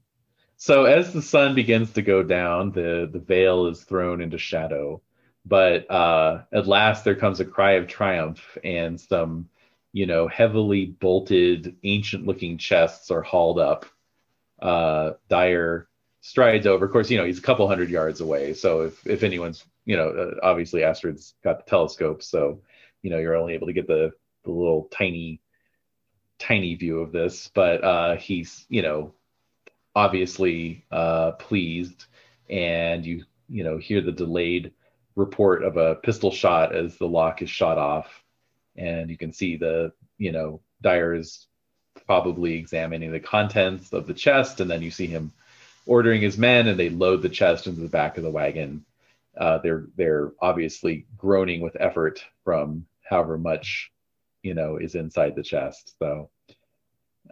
[0.58, 5.02] So as the sun begins to go down, the the vale is thrown into shadow.
[5.46, 9.48] But uh, at last, there comes a cry of triumph, and some,
[9.94, 13.86] you know, heavily bolted, ancient-looking chests are hauled up.
[14.62, 15.88] Uh, Dyer
[16.22, 16.86] strides over.
[16.86, 18.54] Of course, you know he's a couple hundred yards away.
[18.54, 22.62] So if if anyone's, you know, uh, obviously Astrid's got the telescope, so
[23.06, 24.12] you know you're only able to get the
[24.46, 25.40] the little tiny
[26.40, 29.14] tiny view of this but uh he's you know
[29.96, 32.06] obviously uh pleased
[32.50, 34.74] and you you know hear the delayed
[35.16, 38.24] report of a pistol shot as the lock is shot off
[38.76, 41.48] and you can see the you know dyer is
[42.06, 45.32] probably examining the contents of the chest and then you see him
[45.86, 48.84] ordering his men and they load the chest into the back of the wagon.
[49.38, 53.92] Uh, they're they're obviously groaning with effort from however much
[54.44, 55.96] you know is inside the chest.
[56.00, 56.30] So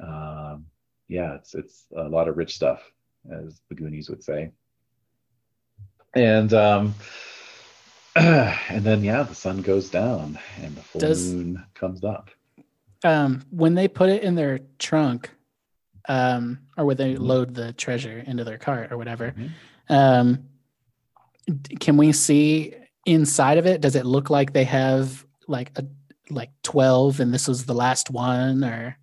[0.02, 0.66] um
[1.08, 2.82] yeah it's it's a lot of rich stuff
[3.32, 4.52] as the goonies would say.
[6.14, 6.96] And um,
[8.16, 12.30] and then yeah, the sun goes down and the full Does- moon comes up.
[13.04, 15.30] Um, when they put it in their trunk,
[16.08, 17.20] um, or when they Mhm.
[17.20, 19.50] load the treasure into their cart or whatever, Mhm.
[19.90, 20.50] um,
[21.80, 22.74] can we see
[23.06, 23.82] inside of it?
[23.82, 25.86] Does it look like they have like a
[26.30, 28.98] like twelve, and this was the last one, or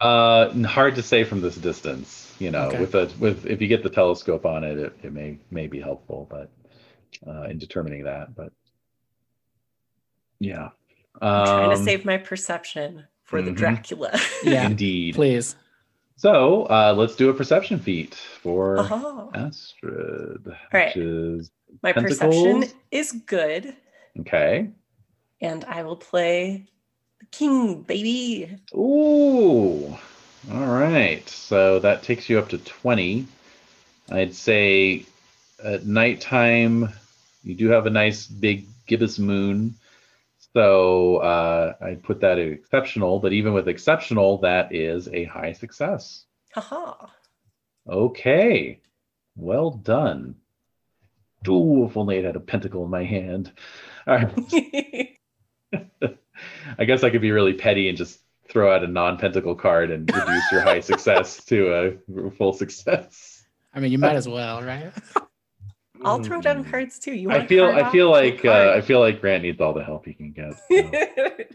[0.00, 2.34] Uh, hard to say from this distance.
[2.40, 2.80] You know, Okay.
[2.80, 5.80] with a with if you get the telescope on it, it, it may may be
[5.80, 6.50] helpful, but
[7.26, 8.34] uh, in determining that.
[8.34, 8.52] But
[10.40, 10.70] yeah,
[11.20, 13.56] I'm trying to Um, save my perception for the mhm.
[13.56, 14.18] Dracula.
[14.44, 14.66] Yeah.
[14.66, 15.14] indeed.
[15.14, 15.56] please?
[16.16, 20.88] So uh, let's do a perception feat for Oh, Astrid, right.
[20.88, 21.50] which is
[21.82, 23.76] my perception is good,
[24.20, 24.68] okay.
[25.40, 26.66] and I will play
[27.20, 28.56] the king, baby.
[28.74, 29.96] Ooh.
[30.52, 31.28] All right.
[31.28, 33.26] So that takes you up to 20.
[34.10, 35.04] I'd say
[35.62, 36.88] at nighttime,
[37.44, 39.74] you do have a nice big gibbous moon.
[40.54, 45.52] So uh, I'd put that at exceptional, but even with exceptional, that is a high
[45.52, 46.24] success.
[46.52, 47.06] Haha.
[47.88, 48.80] Okay.
[49.36, 50.36] Well done.
[51.46, 53.52] Ooh, if only I had a pentacle in my hand.
[54.06, 55.18] All right.
[56.78, 60.10] I guess I could be really petty and just throw out a non-pentacle card and
[60.12, 63.44] reduce your high success to a full success.
[63.74, 64.92] I mean, you might as well, right?
[66.04, 67.12] I'll throw down cards too.
[67.12, 69.72] You want I a feel I feel like uh, I feel like Grant needs all
[69.72, 70.54] the help he can get.
[70.68, 71.44] so.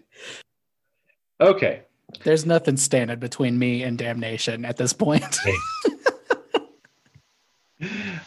[1.41, 1.81] Okay.
[2.23, 5.39] There's nothing standing between me and damnation at this point.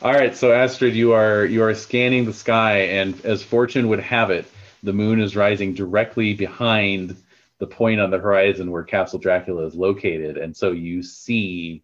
[0.02, 4.00] All right, so Astrid, you are you are scanning the sky, and as fortune would
[4.00, 4.44] have it,
[4.82, 7.16] the moon is rising directly behind
[7.58, 11.82] the point on the horizon where Castle Dracula is located, and so you see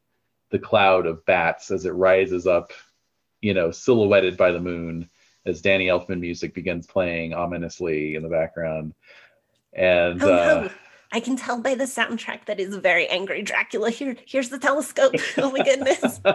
[0.51, 2.73] the cloud of bats as it rises up,
[3.43, 5.11] you know, silhouetted by the moon,
[5.45, 8.95] as Danny Elfman music begins playing ominously in the background,
[9.73, 10.71] and Oh uh, no.
[11.13, 13.91] I can tell by the soundtrack that is very angry Dracula.
[13.91, 15.15] Here, here's the telescope.
[15.39, 16.21] oh my goodness.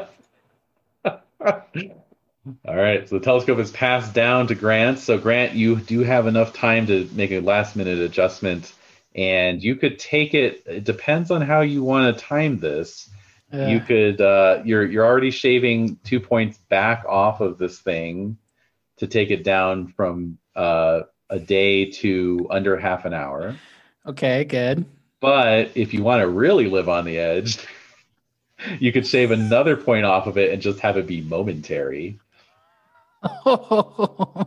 [2.66, 5.00] All right, so the telescope is passed down to Grant.
[5.00, 8.74] So Grant, you do have enough time to make a last minute adjustment,
[9.16, 10.64] and you could take it.
[10.66, 13.10] It depends on how you want to time this.
[13.52, 14.22] You Uh, could.
[14.22, 18.38] Uh, you're you're already shaving two points back off of this thing
[18.98, 23.56] to take it down from uh, a day to under half an hour.
[24.06, 24.84] okay, good.
[25.20, 27.58] But if you want to really live on the edge,
[28.80, 32.20] you could save another point off of it and just have it be momentary.
[33.24, 34.46] Oh,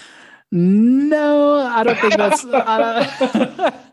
[0.50, 2.44] no, I don't think that's.
[2.44, 3.06] I,
[3.58, 3.74] don't-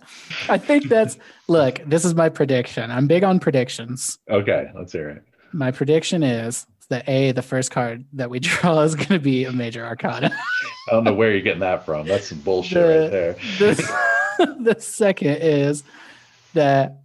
[0.50, 1.18] I think that's.
[1.48, 2.90] Look, this is my prediction.
[2.92, 4.18] I'm big on predictions.
[4.30, 5.24] Okay, let's hear it.
[5.54, 9.46] My prediction is that a the first card that we draw is going to be
[9.46, 10.32] a major arcana.
[10.88, 12.08] I don't know where you're getting that from.
[12.08, 13.34] That's some bullshit The- right there.
[13.60, 15.84] the, the second is
[16.54, 17.00] that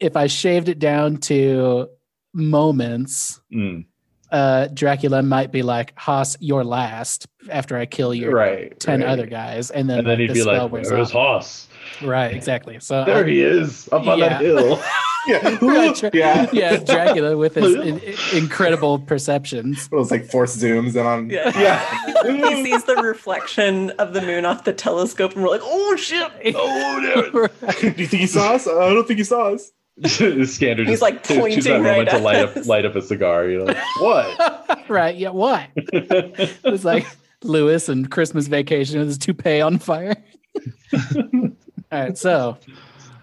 [0.00, 1.88] if I shaved it down to
[2.34, 3.84] moments, Mm,
[4.32, 8.78] uh, Dracula might be like, Haas, you're last after I kill your right.
[8.78, 9.08] 10 right.
[9.08, 9.70] other guys.
[9.70, 11.68] And then, And then like, he'd the be spell like, "Where's off.
[11.86, 12.02] Haas?
[12.02, 12.78] Right, exactly.
[12.80, 14.28] So There I- he is, up on yeah.
[14.28, 14.82] that hill."
[15.26, 15.58] Yeah.
[15.60, 16.48] Right, Dra- yeah.
[16.52, 19.86] yeah, Dracula with his in, in- incredible perceptions.
[19.90, 21.30] It was like force zooms in on.
[21.30, 21.50] Yeah.
[21.58, 22.22] yeah.
[22.54, 26.30] he sees the reflection of the moon off the telescope, and we're like, "Oh shit!"
[26.54, 27.48] oh, no.
[27.72, 28.68] Do you think he saw us?
[28.68, 29.72] I don't think he saw us.
[30.06, 32.56] Scanner He's, just like, choose that pointing moment right to at light us.
[32.58, 33.48] up light up a cigar.
[33.48, 34.88] You know, like, what?
[34.88, 35.66] right, yeah, what?
[35.74, 37.04] It's like
[37.42, 40.14] Lewis and Christmas vacation with his toupee on fire.
[41.92, 42.58] All right, so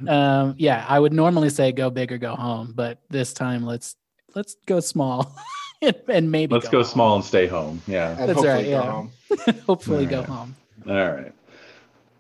[0.08, 3.96] um, yeah, I would normally say go big or go home, but this time let's
[4.36, 5.36] let's go small
[5.82, 6.86] and, and maybe Let's go home.
[6.92, 7.82] small and stay home.
[7.88, 8.10] Yeah.
[8.12, 8.92] And That's hopefully right, yeah.
[8.92, 9.12] home.
[9.68, 10.56] Hopefully, go home.
[10.88, 11.34] All right.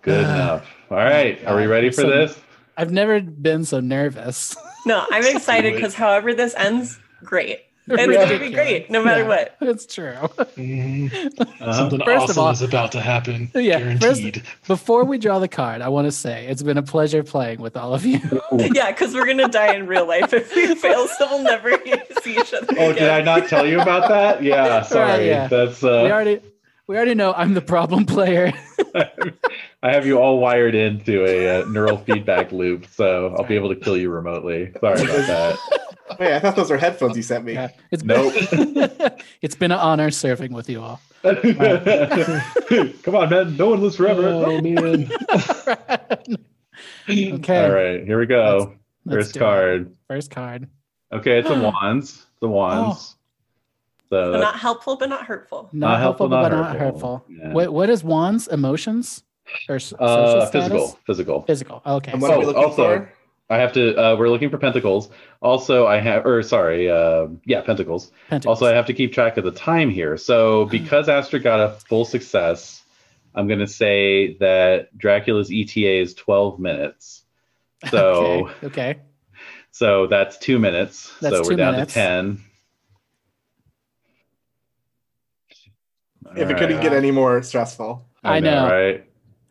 [0.02, 0.70] Good Uh, enough.
[0.90, 1.44] All right.
[1.46, 2.40] Are we ready for so- this?
[2.76, 4.56] I've never been so nervous.
[4.88, 7.60] No, I'm excited because however this ends, great.
[7.88, 9.58] It's gonna be great, no matter Yeah, what.
[9.62, 10.14] It's true.
[10.14, 11.12] Mhm.
[11.64, 11.74] Uh-huh.
[11.74, 13.52] Something First of awesome all- is about to happen.
[13.56, 14.24] Yeah, first-
[14.68, 17.76] Before we draw the card, I want to say it's been a pleasure playing with
[17.78, 18.20] all of you.
[18.54, 21.72] Yeah, because we're gonna die in real life if we fail, so we'll never
[22.22, 22.68] see each other.
[22.78, 24.42] Oh, did I not tell you about that?
[24.44, 25.28] Yeah, sorry.
[25.28, 25.48] yeah.
[25.48, 26.40] That's we uh already
[26.88, 28.54] we already know I'm the problem player.
[28.96, 33.70] I have you all wired into a uh, neural feedback loop, so I'll be able
[33.70, 34.72] to kill you remotely.
[34.80, 35.58] Sorry about that.
[36.20, 37.54] Wait, I thought those were headphones you sent me.
[37.54, 38.34] Yeah, it's Nope.
[39.42, 41.00] it's been an honor serving with you all.
[41.24, 43.56] Come on, man.
[43.58, 44.28] No one lives forever.
[44.28, 45.10] Oh man.
[47.10, 47.66] okay.
[47.66, 48.76] All right, here we go.
[49.06, 49.44] let's First do it.
[49.44, 49.96] card.
[50.08, 50.68] First card.
[51.12, 52.26] Okay, it's a wands.
[52.42, 53.16] The wands.
[54.10, 55.70] So So not helpful, but not hurtful.
[55.72, 57.20] Not, helpful, but not hurtful.
[57.20, 57.26] hurtful.
[57.30, 57.54] Yeah.
[57.54, 58.48] What what is wands?
[58.48, 59.24] Emotions
[59.70, 61.42] or uh, physical, physical.
[61.44, 61.82] Physical.
[61.86, 62.12] Okay.
[62.12, 63.14] And what Oh, are we looking also- for?
[63.54, 63.96] I have to.
[63.96, 65.10] Uh, we're looking for pentacles.
[65.42, 68.12] Also, I have, or sorry, uh, yeah, pentacles.
[68.30, 68.62] Pentacles.
[68.62, 70.18] Also, I have to keep track of the time here.
[70.18, 72.84] So, because Astrid got a full success,
[73.36, 77.24] I'm going to say that Dracula's ETA is 12 minutes.
[77.90, 78.66] So, okay.
[78.66, 79.00] okay.
[79.72, 81.14] so that's two minutes.
[81.20, 81.94] That's so we're two down minutes.
[81.94, 82.44] to 10.
[86.36, 88.06] If it couldn't get any more stressful.
[88.24, 88.68] I know.
[88.68, 89.06] right?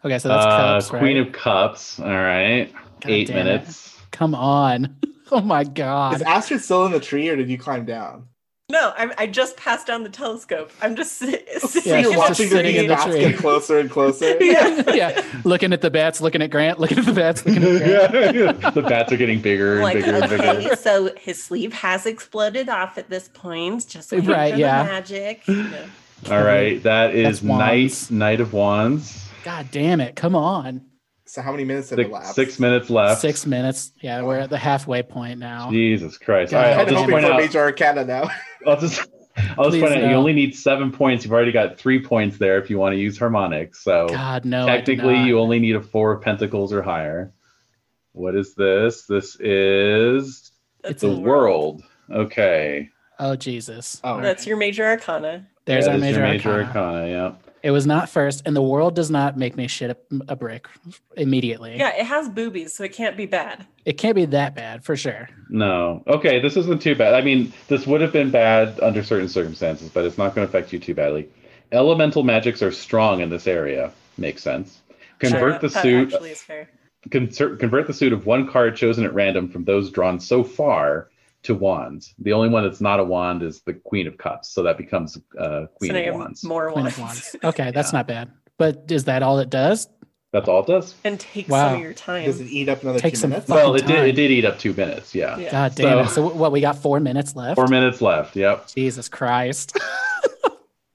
[0.05, 1.27] Okay, so that's uh, cups, Queen right?
[1.29, 2.01] of Cups.
[2.01, 3.87] All right, God eight minutes.
[3.87, 3.92] it.
[4.13, 4.19] Minutes.
[4.19, 4.97] Come on.
[5.35, 6.17] Oh my god.
[6.17, 6.31] Is god.
[6.31, 8.27] Astrid still in the tree or did you climb down?
[8.71, 10.71] No, I, I just passed down the telescope.
[10.83, 13.05] I'm just sit, sitting Yeah, You're in the just watching the sitting in the bats
[13.07, 13.21] tree.
[13.21, 14.37] get closer and closer.
[14.45, 14.93] Yeah.
[14.93, 15.25] yeah.
[15.45, 18.37] Looking at the bats, looking at Grant, looking at the bats, looking at Grant.
[18.37, 20.43] yeah, the bats are getting bigger and like, bigger and bigger.
[20.45, 23.89] okay, so his sleeve has exploded off at this point.
[23.89, 24.83] Just waiting Right, yeah.
[24.83, 25.45] the magic.
[25.49, 25.87] Yeah.
[26.31, 28.11] All right, that is That's wands.
[28.11, 29.29] Knight Knight of Wands.
[29.45, 30.15] God damn it.
[30.15, 30.83] Come on.
[31.33, 32.35] So how many minutes have Six, elapsed?
[32.35, 33.23] six minutes left.
[33.23, 33.93] Six minutes.
[34.02, 35.70] Yeah, we're at the halfway point now.
[35.70, 36.51] Jesus Christ!
[36.51, 37.41] God, All right, I'm I'll just hoping point for out.
[37.41, 38.31] Major Arcana now.
[38.67, 39.01] I'll just.
[39.57, 40.11] I'll just Please point out.
[40.11, 41.25] You only need seven points.
[41.25, 43.83] You've already got three points there if you want to use harmonics.
[43.83, 44.67] So God, no.
[44.67, 47.33] Technically, you only need a four of pentacles or higher.
[48.12, 49.07] What is this?
[49.07, 50.52] This is
[50.83, 51.83] That's the a world.
[52.11, 52.91] Okay.
[53.19, 54.02] Oh, Jesus.
[54.05, 54.20] Oh.
[54.20, 55.49] That's your major arcana.
[55.65, 56.67] There's That our major, major arcana.
[56.67, 57.09] arcana.
[57.09, 57.33] Yeah.
[57.63, 59.97] It was not first, and the world does not make me shit a,
[60.33, 60.67] a brick
[61.17, 61.77] immediately.
[61.77, 63.67] Yeah, it has boobies, so it can't be bad.
[63.85, 65.29] It can't be that bad for sure.
[65.49, 66.03] No.
[66.09, 67.15] Okay, this isn't too bad.
[67.15, 70.49] I mean, this would have been bad under certain circumstances, but it's not going to
[70.51, 71.29] affect you too badly.
[71.71, 73.93] Elemental magics are strong in this area.
[74.19, 74.81] Makes sense.
[75.21, 76.13] Convert Sure, the that suit.
[76.13, 76.69] actually is fair.
[77.11, 81.09] Convert, convert the suit of one card chosen at random from those drawn so far
[81.45, 82.15] to wands.
[82.19, 85.19] The only one that's not a wand is the Queen of Cups, so that becomes
[85.39, 86.45] uh, Queen so of you have Wands.
[86.45, 86.97] more Queen wands.
[86.99, 87.37] of Wands.
[87.45, 88.31] Okay, that's not bad.
[88.59, 89.89] But is that all it does?
[90.33, 90.95] That's all it does.
[91.05, 91.69] and take Wow.
[91.69, 92.25] some of your time.
[92.25, 93.49] Does it eat up another Take two some minutes?
[93.49, 94.07] Well, it did.
[94.09, 95.15] It did eat up two minutes.
[95.15, 95.37] Yeah.
[95.37, 95.51] Yeah.
[95.51, 96.31] God damn So- it.
[96.31, 97.57] So what, we got four minutes left?
[97.57, 98.35] Four minutes left.
[98.37, 98.69] Yep.
[98.69, 99.77] Jesus Christ.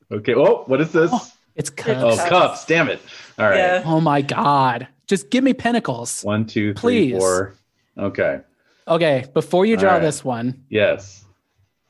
[0.10, 0.34] Okay.
[0.36, 1.10] Oh, what is this?
[1.14, 2.16] Oh, It's Oh, cups.
[2.18, 2.30] Cups.
[2.30, 2.66] cups.
[2.66, 3.02] Damn it.
[3.38, 3.58] All right.
[3.58, 3.84] Yeah.
[3.86, 4.88] Oh my God.
[5.06, 6.22] Just give me pentacles.
[6.24, 7.18] One, two, three, Please.
[7.20, 7.56] four.
[7.98, 8.40] Okay.
[8.88, 10.04] Okay, before you draw All right.
[10.04, 11.26] this one, Yes.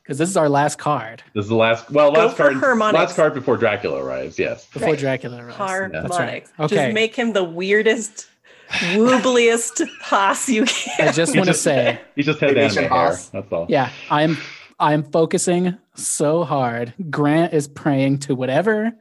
[0.02, 1.90] because this is our last card This is the last.
[1.90, 2.56] Well, Go last for card.
[2.56, 2.98] harmonics.
[2.98, 4.38] Last card before Dracula arrives.
[4.38, 4.66] Yes.
[4.66, 4.98] before Right.
[4.98, 5.56] Dracula arrives.
[5.56, 6.02] Harmonics.
[6.08, 6.44] That's right.
[6.60, 6.92] Just Okay.
[6.92, 8.26] make him the weirdest,
[8.70, 11.08] woobliest Haas you can.
[11.08, 13.16] I just want to say, He just has Maybe anime hair.
[13.32, 13.66] That's all.
[13.68, 14.36] yeah, I'm
[14.80, 16.94] I'm focusing so hard.
[17.10, 18.92] Grant is praying to whatever.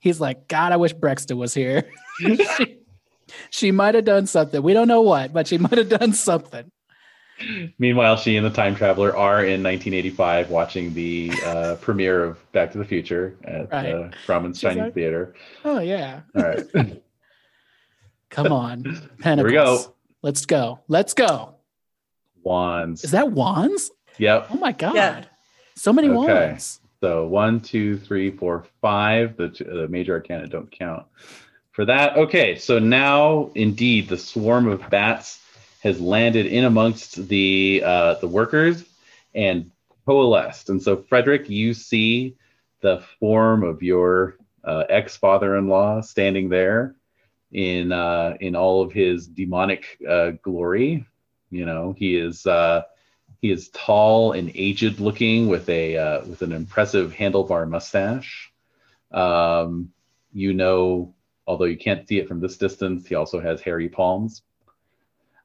[0.00, 1.84] He's like, God, I wish Brexta was here.
[2.20, 2.78] she
[3.50, 4.62] she might have done something.
[4.62, 6.70] We don't know what, but she might have done something.
[7.78, 12.72] Meanwhile, she and the time traveler are in 1985 watching the uh, premiere of Back
[12.72, 13.92] to the Future at Right.
[13.94, 15.34] uh, Grauman's Chinese like- Theater.
[15.64, 16.20] Oh yeah.
[16.36, 16.66] All right.
[18.30, 18.84] Come on.
[18.84, 19.46] Here Pentacles.
[19.46, 19.94] we go.
[20.22, 20.80] Let's go.
[20.88, 21.54] Let's go.
[22.42, 23.04] Wands.
[23.04, 23.90] Is that wands?
[24.18, 24.48] Yep.
[24.50, 24.94] Oh my god.
[24.94, 25.24] Yeah.
[25.76, 26.16] So many Okay.
[26.48, 26.80] wands.
[27.00, 29.36] So one, two, three, four, five.
[29.36, 31.06] The, the major arcana don't count
[31.70, 32.16] for that.
[32.16, 35.37] Okay, so now indeed the swarm of bats
[35.80, 38.84] has landed in amongst the uh, the workers
[39.34, 39.70] and
[40.06, 40.70] coalesced.
[40.70, 42.36] And so Frederick, you see
[42.80, 46.96] the form of your uh, ex father-in-law standing there
[47.52, 51.06] in uh, in all of his demonic uh, glory.
[51.50, 52.46] You know, he is.
[52.46, 52.82] Uh,
[53.40, 58.52] he is tall and aged looking with a uh, with an impressive handlebar mustache.
[59.12, 59.92] Um,
[60.32, 61.14] you know,
[61.46, 64.42] although you can't see it from this distance, he also has hairy palms.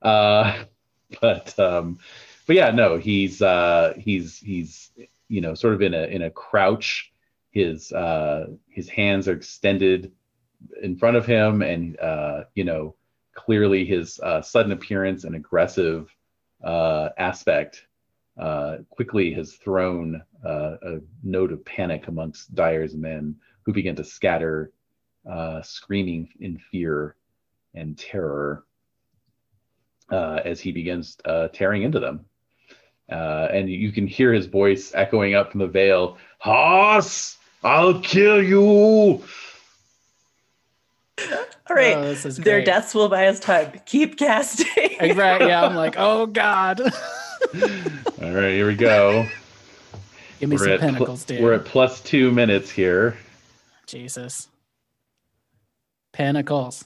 [0.04, 0.64] Uh,
[1.22, 2.00] but um,
[2.46, 4.92] but yeah, no, he's uh, he's he's
[5.30, 7.12] you know sort of in a in a crouch.
[7.52, 10.12] His uh, his hands are extended
[10.82, 12.96] in front of him, and uh, you know
[13.34, 16.16] clearly his uh, sudden appearance and aggressive
[16.64, 17.88] uh, aspect
[18.38, 24.04] uh, quickly has thrown uh, a note of panic amongst Dyer's men, who begin to
[24.04, 24.72] scatter,
[25.30, 27.16] uh, screaming in fear
[27.76, 28.66] and terror
[30.12, 32.26] uh, as he begins uh, tearing into them.
[33.12, 38.42] Uh, and you can hear his voice echoing up from the vale Haas, I'll kill
[38.44, 38.60] you.
[41.70, 41.96] All right.
[41.96, 42.66] Oh, Their great.
[42.66, 43.80] deaths will buy us time.
[43.86, 44.68] Keep casting.
[45.16, 46.80] Right, yeah, I'm like, oh god.
[46.82, 46.90] All
[48.32, 49.28] right, here we go.
[50.40, 51.42] Give me We're some at, pl- pentacles, dude.
[51.44, 53.18] we're at plus two minutes here.
[53.86, 54.48] Jesus.
[56.14, 56.86] Pentacles.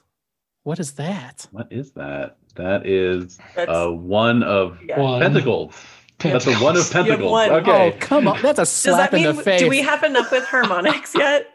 [0.63, 1.47] What is that?
[1.51, 2.37] What is that?
[2.57, 4.99] That is That's, uh, one of yeah.
[4.99, 5.21] One.
[5.21, 5.75] pentacles.
[6.19, 7.31] That's a one of have pentacles.
[7.31, 7.51] one.
[7.51, 7.93] Okay.
[7.95, 8.41] Oh, come on.
[8.41, 9.59] That's a Does slap that in mean the face.
[9.61, 11.47] do we have enough with harmonics yet?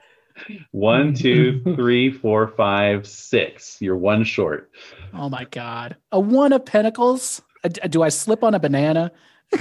[0.71, 3.77] One, two, three, four, five, six.
[3.81, 4.71] You're one short.
[5.15, 5.97] oh my god.
[6.13, 7.43] A one of pentacles?
[7.65, 9.11] Uh, Do I slip on a banana?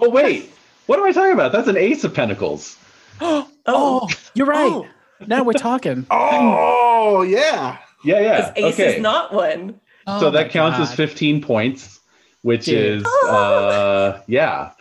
[0.00, 0.50] Oh wait,
[0.86, 1.52] what am I talking about?
[1.52, 2.76] That's an ace of pentacles.
[3.20, 4.72] oh, Oh, you're right.
[4.72, 4.86] Oh,
[5.26, 6.06] Now we're talking.
[6.10, 7.78] Oh yeah.
[8.04, 8.50] Yeah, yeah.
[8.52, 8.96] because ace okay.
[8.96, 9.80] is not one.
[10.06, 10.96] Oh so my that counts as God.
[10.96, 12.00] 15 points,
[12.42, 13.00] which Dude.
[13.00, 14.72] is uh yeah.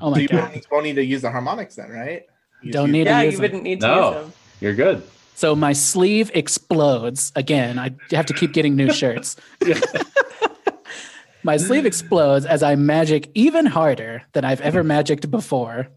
[0.00, 0.52] Oh my So my you god.
[0.52, 2.22] won't, won't need to use the harmonics then, right?
[2.62, 3.42] You Don't just need use- to Yeah, use you them.
[3.42, 4.04] wouldn't need to No.
[4.06, 4.32] use them.
[4.60, 5.02] You're good.
[5.34, 7.78] So my sleeve explodes again.
[7.78, 9.36] I have to keep getting new shirts.
[11.42, 15.88] my sleeve explodes as I magic even harder than I've ever magicked before.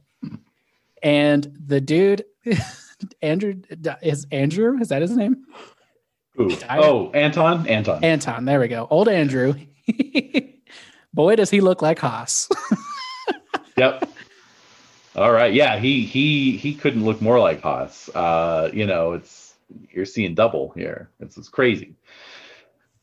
[1.03, 2.26] And the dude,
[3.22, 3.61] Andrew,
[4.02, 4.80] is Andrew?
[4.82, 5.45] Is that his name?
[6.40, 6.56] Ooh.
[6.69, 7.67] Oh, Anton?
[7.67, 8.03] Anton.
[8.03, 8.45] Anton.
[8.45, 8.88] There we go.
[8.90, 9.56] Old Andrew.
[11.14, 12.49] Boy, does he look like Haas.
[13.77, 14.09] Yep.
[15.16, 15.53] All right.
[15.53, 18.09] Yeah, he he he couldn't look more like Haas.
[18.09, 19.53] Uh, you know, it's
[19.91, 21.09] you're seeing double here.
[21.19, 21.93] It's, it's crazy.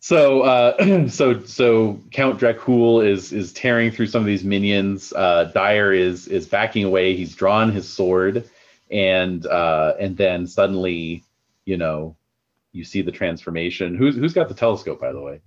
[0.01, 5.13] So uh so so Count Dracul is is tearing through some of these minions.
[5.13, 7.17] Uh Dyer is is backing away.
[7.17, 8.49] He's drawn his sword
[8.91, 11.23] and uh and then suddenly,
[11.65, 12.17] you know,
[12.75, 13.95] you see the transformation.
[13.95, 15.41] Who's who's got the telescope by the way?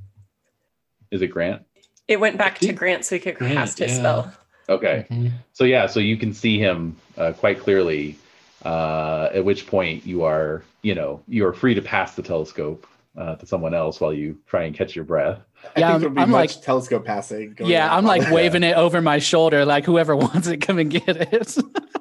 [1.11, 1.61] Is it Grant?
[2.07, 3.97] It went back to Grant so he could Grant, cast his yeah.
[3.97, 4.33] spell.
[4.69, 5.05] Okay.
[5.11, 5.31] Mhm.
[5.53, 8.17] So yeah, so you can see him uh, quite clearly.
[8.65, 12.87] Uh, at which point you are, you know, you are free to pass the telescope
[13.15, 15.39] uh, to someone else while you try and catch your breath.
[15.75, 17.53] I Yeah, think I'm- be I'm much like- telescope passing.
[17.53, 17.95] going yeah.
[17.95, 21.57] I'm like waving it over my shoulder, like whoever wants it, come and get it.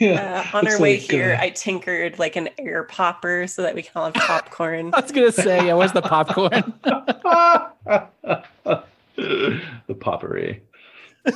[0.00, 0.48] Yeah.
[0.52, 3.62] Uh, on It's our way like, here, uh, I tinkered like an air popper so
[3.62, 4.90] that we can all have popcorn.
[4.94, 6.72] I was gonna say, yeah, where's the popcorn?
[9.16, 10.62] the potpourri.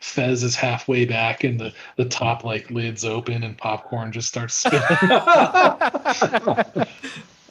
[0.00, 4.54] Fez is halfway back and the, the top like lids open and popcorn just starts
[4.54, 4.82] spinning.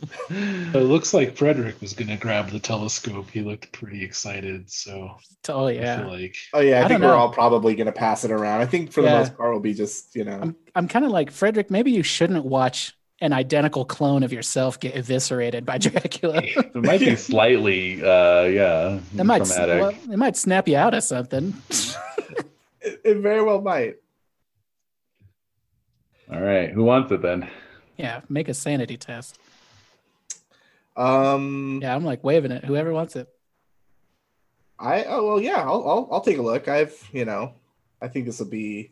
[0.30, 3.30] it looks like Frederick was gonna grab the telescope.
[3.30, 5.18] He looked pretty excited, so
[5.50, 5.98] oh I yeah.
[6.00, 7.18] feel like Oh yeah, I, I think we're know.
[7.18, 8.62] all probably gonna pass it around.
[8.62, 10.40] I think for the most part, we'll be just you know.
[10.42, 11.70] I'm I'm kind of like Frederick.
[11.70, 16.42] Maybe you shouldn't watch an identical clone of yourself get eviscerated by Dracula.
[16.44, 21.04] It might be slightly, uh, yeah, That might well, it might snap you out of
[21.04, 21.54] something.
[22.84, 23.98] It, it very well might.
[26.34, 27.48] All right, who wants it then?
[27.96, 29.38] yeah, make a sanity test.
[30.96, 32.66] Um, Yeah, I'm like waving it.
[32.66, 33.28] Whoever wants it.
[34.80, 36.68] I oh well yeah, I'll, I'll I'll take a look.
[36.68, 37.54] I've you know,
[38.02, 38.90] I think this will be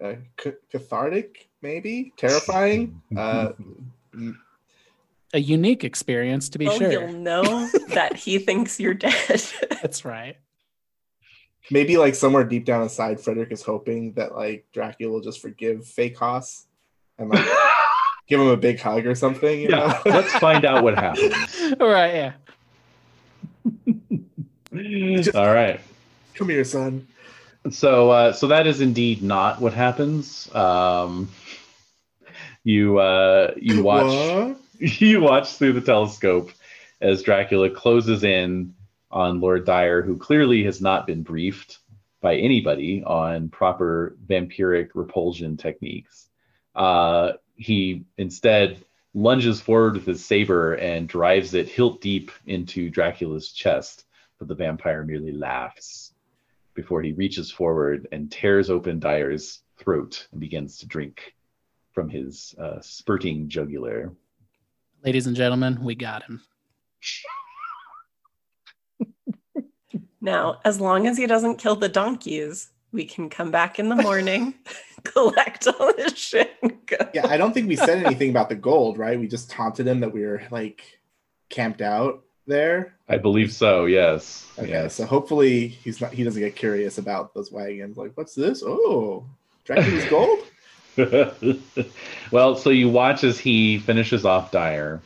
[0.00, 3.00] uh, c- cathartic, maybe terrifying.
[3.16, 3.52] Uh,
[5.32, 6.92] A unique experience to be oh, sure.
[6.92, 7.42] you'll know
[7.88, 9.42] that he thinks you're dead.
[9.82, 10.36] That's right.
[11.70, 15.86] maybe like somewhere deep down inside, Frederick is hoping that like Dracula will just forgive
[15.86, 16.66] fake Haas
[17.18, 17.44] and like
[18.26, 19.60] give him a big hug or something.
[19.60, 20.00] You yeah, know?
[20.12, 21.34] let's find out what happens.
[21.80, 22.14] All right.
[22.14, 22.32] Yeah.
[25.34, 25.80] All right.
[26.34, 27.06] Come here, son.
[27.70, 30.52] So, uh, so that is indeed not what happens.
[30.54, 31.30] Um,
[32.62, 34.58] you uh, you watch What?
[35.00, 36.50] you watch through the telescope
[37.00, 38.74] as Dracula closes in
[39.10, 41.78] on Lord Dyer, who clearly has not been briefed
[42.20, 46.26] by anybody on proper vampiric repulsion techniques.
[46.74, 48.84] Uh, he instead
[49.14, 54.04] lunges forward with his saber and drives it hilt deep into Dracula's chest,
[54.38, 56.12] but the vampire merely laughs
[56.74, 61.34] before he reaches forward and tears open Dyer's throat and begins to drink
[61.92, 64.12] from his uh, spurting jugular.
[65.04, 66.40] Ladies and gentlemen, we got him.
[70.20, 73.96] now, as long as he doesn't kill the donkeys, we can come back in the
[73.96, 74.54] morning,
[75.02, 76.96] collect all this shit, and go.
[77.12, 79.18] Yeah, I don't think we said anything about the gold, right?
[79.18, 80.98] We just taunted him that we were like
[81.50, 82.94] camped out there.
[83.08, 83.86] I believe so.
[83.86, 84.48] Yes.
[84.58, 84.94] Okay, Yes.
[84.94, 87.96] so hopefully he's not he doesn't get curious about those wagons.
[87.96, 88.62] Like, what's this?
[88.64, 89.26] Oh,
[89.64, 90.38] Dracula's gold?
[92.30, 95.02] well, so you watch as he finishes off Dyer.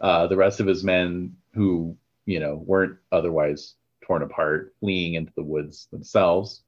[0.00, 5.32] Uh, the rest of his men, who you know weren't otherwise torn apart, fleeing into
[5.36, 6.62] the woods themselves.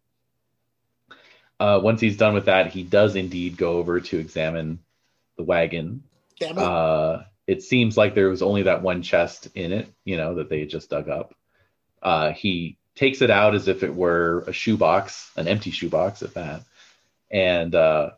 [1.63, 4.81] Uh, once he's done with that, he does indeed go over to examine
[5.37, 6.03] the wagon.
[6.41, 6.65] Damn it.
[6.65, 10.49] Uh, it seems like there was only that one chest in it, you know, that
[10.49, 11.37] they had just dug up.
[12.03, 16.35] Uh, he takes it out as if it were a shoebox, an empty shoebox at
[16.35, 16.63] that,
[17.31, 18.11] and uh,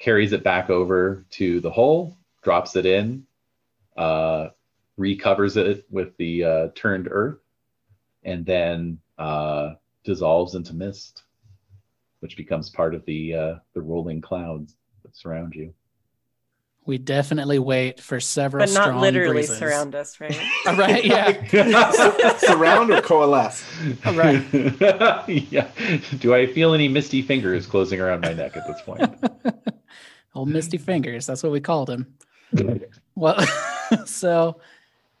[0.00, 3.24] carries it back over to the hole, drops it in,
[3.96, 4.48] uh,
[4.96, 7.38] recovers it with the uh, turned earth,
[8.24, 11.22] and then uh, dissolves into mist,
[12.20, 15.74] which becomes part of the uh, the rolling clouds that surround you.
[16.86, 19.58] We definitely wait for several but not strong literally breezes.
[19.58, 20.38] surround us, right?
[20.66, 22.36] Uh, right, yeah.
[22.38, 23.64] Surround or coalesce.
[24.04, 24.44] All right.
[25.28, 25.70] yeah.
[26.18, 29.02] Do I feel any misty fingers closing around my neck at this point?
[30.34, 31.26] Old Misty Fingers.
[31.26, 32.14] That's what we called him.
[33.14, 33.44] Well,
[34.04, 34.60] so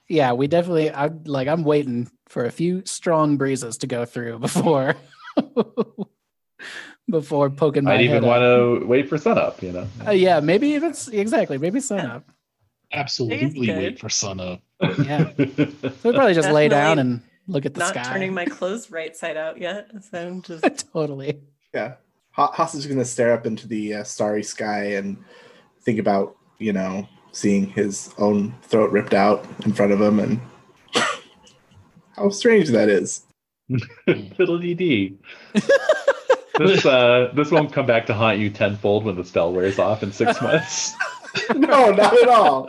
[0.08, 0.90] yeah, we definitely.
[0.90, 1.48] I like.
[1.48, 4.96] I'm waiting for a few strong breezes to go through before
[7.10, 9.86] before poking my I'd even want to wait for sunup, you know.
[10.06, 11.58] Uh, yeah, maybe even s- exactly.
[11.58, 12.24] Maybe sun up.
[12.92, 13.76] Absolutely good.
[13.78, 14.60] wait for sunup.
[14.80, 15.44] Yeah, so
[16.04, 18.02] we probably just lay down and look at the not sky.
[18.04, 19.90] turning my clothes right side out yet.
[20.10, 21.40] So I'm just totally.
[21.74, 21.94] Yeah.
[22.32, 25.16] Ha- Haas is going to stare up into the uh, starry sky and
[25.82, 30.40] think about, you know, seeing his own throat ripped out in front of him and
[32.16, 33.22] how strange that is.
[34.06, 35.16] Fiddle dee
[36.66, 40.02] this uh this won't come back to haunt you tenfold when the spell wears off
[40.02, 40.94] in six months.
[41.54, 42.68] no, not at all.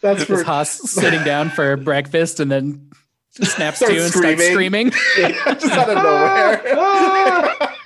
[0.00, 2.90] That's Is for Haas sitting down for breakfast and then
[3.30, 4.90] snaps to Starts and starts screaming?
[5.16, 5.96] just out of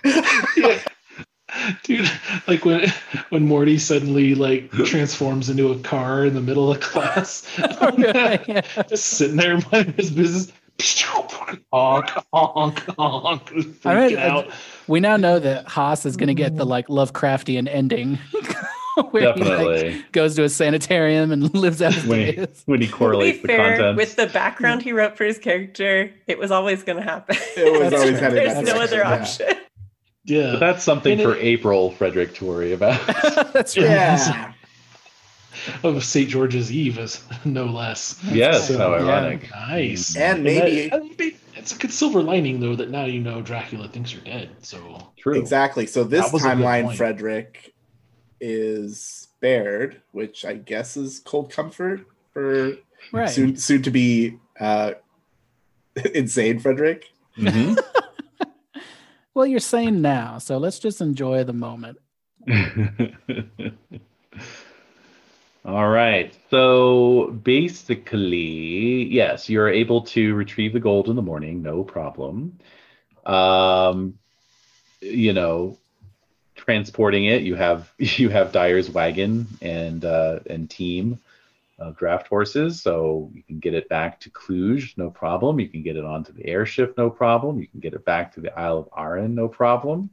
[0.05, 0.83] nowhere.
[1.85, 2.11] Dude,
[2.49, 2.93] like when
[3.31, 7.47] when Morty suddenly like transforms into a car in the middle of class,
[7.97, 8.63] Yeah.
[8.89, 10.53] just sitting there minding his business.
[11.73, 14.51] Honk, honk, honk, freaking I mean, uh, out.
[14.87, 16.69] We now know that Haas is going to get the mm.
[16.69, 18.19] like Lovecraftian ending,
[19.11, 20.05] where he like, Definitely.
[20.13, 22.63] goes to a sanitarium and lives out his when he, days.
[22.67, 23.97] when he to be correlates the fair, content.
[23.97, 27.37] with the background he wrote for his character, it was always going to happen.
[27.57, 28.19] It was always true.
[28.19, 29.13] headed There's no other yeah.
[29.21, 29.47] option.
[29.49, 29.59] but
[30.25, 33.01] Yeah, that's something And for it- April Frederick to worry about.
[33.53, 33.87] That's right.
[33.87, 34.53] Yeah.
[35.83, 36.29] Of St.
[36.29, 38.19] George's Eve, is no less.
[38.31, 39.03] yes, So, how yeah.
[39.05, 39.51] ironic.
[39.51, 40.17] Nice.
[40.17, 44.13] And maybe- that- it's a good silver lining though that now you know Dracula thinks
[44.13, 44.51] you're dead.
[44.63, 45.39] So True.
[45.41, 45.87] Exactly.
[45.87, 46.97] So this That was a good timeline.
[46.97, 47.75] Frederick
[48.41, 52.75] is spared, which I guess is cold comfort for
[53.11, 53.29] Right.
[53.31, 54.93] soon soon to be uh,
[56.15, 57.07] insane Frederick.
[57.39, 57.79] Mhm.
[59.35, 61.99] Well, you're saying now, so let's just enjoy the moment.
[65.77, 66.35] All right.
[66.51, 72.59] So basically, yes, you're able to retrieve the gold in the morning, no problem.
[73.27, 74.19] Um,
[75.03, 75.77] you know,
[76.55, 81.21] transporting it, you have you have Dyer's wagon and uh, and team
[81.79, 85.61] of draft horses, so you can get it back to Cluj, no problem.
[85.61, 87.61] You can get it onto the airship, no problem.
[87.61, 90.09] You can get it back to the Isle of Arran, no problem.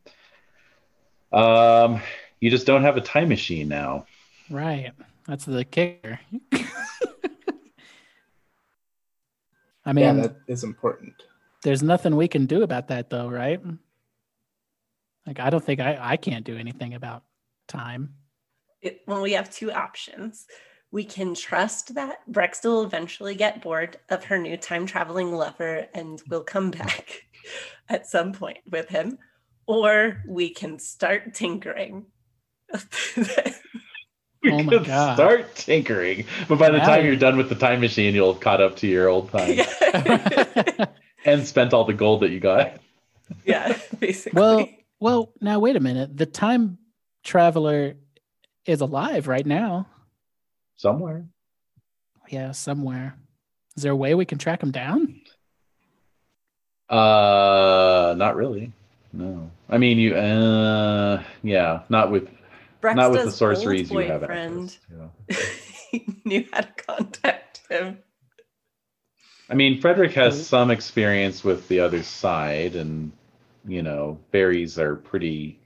[1.31, 2.01] Um,
[2.41, 4.07] you just don't have a time machine now.
[4.49, 4.91] Right.
[5.27, 6.19] That's the kicker.
[9.85, 11.13] I mean, yeah, that is important.
[11.63, 13.61] there's nothing we can do about that, though, right?
[15.25, 17.23] Like, I don't think I, I can't do anything about
[17.67, 18.13] time.
[18.81, 20.45] It, well, we have two options.
[20.91, 25.87] We can trust that Brexta will eventually get bored of her new time traveling lover
[25.93, 27.23] and will come back
[27.89, 29.17] at some point with him,
[29.65, 32.05] or we can start tinkering.
[34.43, 35.15] We Oh my could God.
[35.15, 38.33] start tinkering, but by the Now time you- you're done with the time machine, you'll
[38.33, 39.59] have caught up to your old time
[41.25, 42.73] and spent all the gold that you got.
[43.45, 44.39] yeah, basically.
[44.39, 44.67] well,
[44.99, 46.17] well, now wait a minute.
[46.17, 46.77] The time
[47.23, 47.95] traveler
[48.65, 49.87] is alive right now.
[50.75, 51.25] Somewhere.
[52.29, 53.15] Yeah, somewhere.
[53.77, 55.21] Is there a way we can track him down?
[56.89, 58.71] Uh, not really.
[59.13, 59.49] No.
[59.69, 60.15] I mean, you.
[60.15, 62.29] Uh, yeah, not with
[62.83, 64.77] not with the Brexta's sorceries old you have boyfriend
[65.29, 66.01] access to.
[66.25, 67.99] knew how to contact him.
[69.49, 73.11] I mean, Frederick has some experience with the other side, and
[73.67, 75.59] you know, fairies are pretty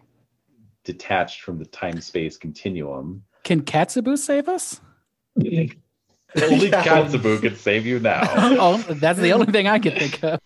[0.83, 3.23] detached from the time space continuum.
[3.43, 4.81] Can Katsubu save us?
[5.37, 5.77] Only
[6.35, 6.83] Yeah.
[6.83, 8.21] Katsubu could save you now.
[8.35, 10.39] oh, that's the only thing I can think of.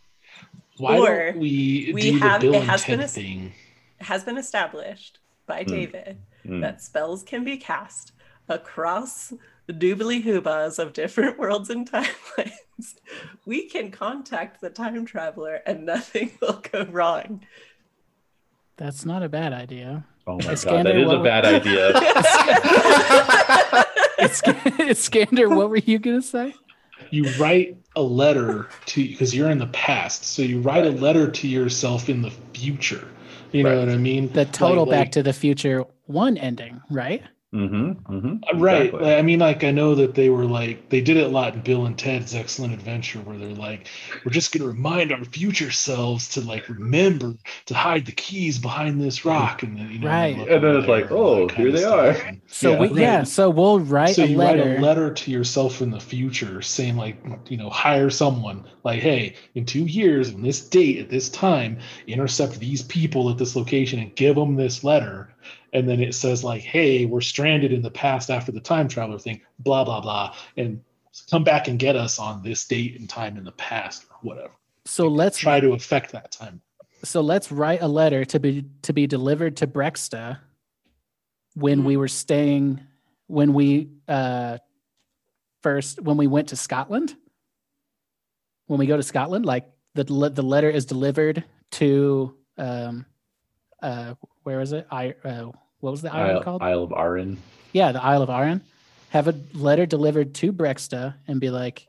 [0.77, 3.07] why Or don't we, we do have- the Bill it and has Ted been a-
[3.07, 3.53] thing?
[3.99, 5.71] Has been established by Hmm.
[5.71, 6.61] David Hmm.
[6.61, 8.13] that spells can be cast
[8.49, 9.31] across
[9.67, 12.55] the doobly hoobahs of different worlds and timelines.
[13.45, 17.41] We can contact the time traveler and nothing will go wrong.
[18.77, 20.05] That's not a bad idea.
[20.25, 21.91] Oh my god, that is what a were- bad idea.
[24.23, 25.53] It's, it's Skander.
[25.55, 26.53] What were you gonna say?
[27.09, 31.29] You write a letter to because you're in the past, so you write a letter
[31.29, 33.07] to yourself in the future.
[33.51, 34.31] You know what I mean?
[34.31, 37.23] The total Like- Back like- to the Future one ending, right?
[37.53, 38.13] Mm-hmm.
[38.13, 38.93] mm-hmm Uh, Right.
[38.93, 41.53] Like, I mean, like I know that they were like they did it a lot
[41.53, 43.87] in Bill and Ted's Excellent Adventure, where they're like,
[44.23, 47.33] we're just gonna remind our future selves to like remember
[47.65, 50.37] to hide the keys behind this rock, and then you know, Right.
[50.37, 52.09] look And then it's like, oh, here they are.
[52.11, 52.79] And So Yeah.
[52.79, 54.63] we yeah, so we'll write so a you letter.
[54.63, 57.17] write a letter to yourself in the future saying like
[57.49, 61.79] you know hire someone like hey in two years on this date at this time
[62.07, 65.33] intercept these people at this location and give them this letter
[65.73, 69.19] and then it says like hey we're stranded in the past after the time traveler
[69.19, 70.81] thing blah blah blah and
[71.29, 74.53] come back and get us on this date and time in the past or whatever
[74.85, 76.61] So let's try to affect that time
[77.03, 80.39] so let's write a letter to be to be delivered to Brexta
[81.55, 82.81] when we were staying
[83.27, 84.57] when we uh
[85.61, 87.15] first when we went to Scotland.
[88.67, 93.05] When we go to Scotland, like the the letter is delivered to um
[93.81, 94.87] uh where is it?
[94.91, 95.51] I uh,
[95.81, 96.61] what was the island Isle, called?
[96.61, 97.37] Isle of Arran.
[97.73, 98.61] yeah, the Isle of Arran.
[99.09, 101.87] Have a letter delivered to Brexta and be like,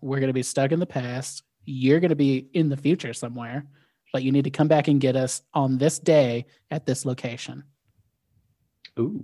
[0.00, 1.42] we're going to be stuck in the past.
[1.66, 3.66] You're going to be in the future somewhere,
[4.12, 7.64] but you need to come back and get us on this day at this location.
[8.98, 9.22] Ooh.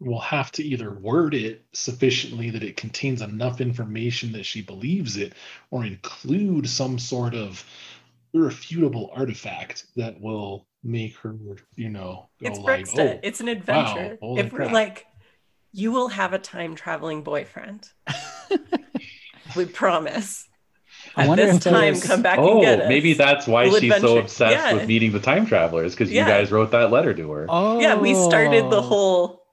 [0.00, 5.16] will have to either word it sufficiently that it contains enough information that she believes
[5.16, 5.34] it,
[5.70, 7.64] or include some sort of
[8.32, 11.34] irrefutable artifact that will make her,
[11.76, 13.14] you know, go It's like, Brexta.
[13.16, 14.18] oh, it's an adventure.
[14.20, 15.06] holy if we're like,
[15.72, 17.88] you will have a time traveling boyfriend.
[19.56, 20.46] we promise.
[21.16, 22.88] I At this time, there's- come back Oh, and get us.
[22.88, 24.72] maybe that's why We'll she's so obsessed yeah.
[24.74, 26.22] with meeting the time travelers because Yeah.
[26.22, 27.46] you guys wrote that letter to her.
[27.48, 29.43] Oh, Yeah, we started the whole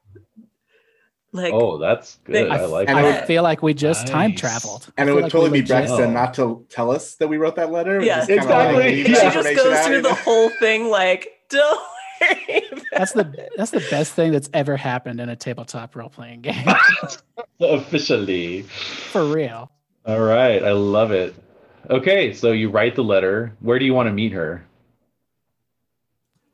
[1.34, 2.36] like oh, that's good.
[2.36, 3.28] They- I like And I it that.
[3.28, 4.92] feel like we just time traveled.
[4.98, 6.14] And it would like totally we be legit- Brexton Oh.
[6.14, 8.02] not to tell us that we wrote that letter.
[8.04, 8.26] Yeah.
[8.28, 9.04] Exactly.
[9.04, 9.30] Like Yeah.
[9.30, 11.80] she just goes through you the whole thing like, don't
[12.22, 12.64] worry.
[12.92, 16.68] That's the that's the best thing that's ever happened in a tabletop role playing game.
[17.62, 18.64] Officially.
[18.64, 19.72] For real.
[20.06, 20.64] All right.
[20.64, 21.36] I love it.
[21.90, 22.34] Okay.
[22.34, 23.56] So you write the letter.
[23.62, 24.66] Where do you want to meet her?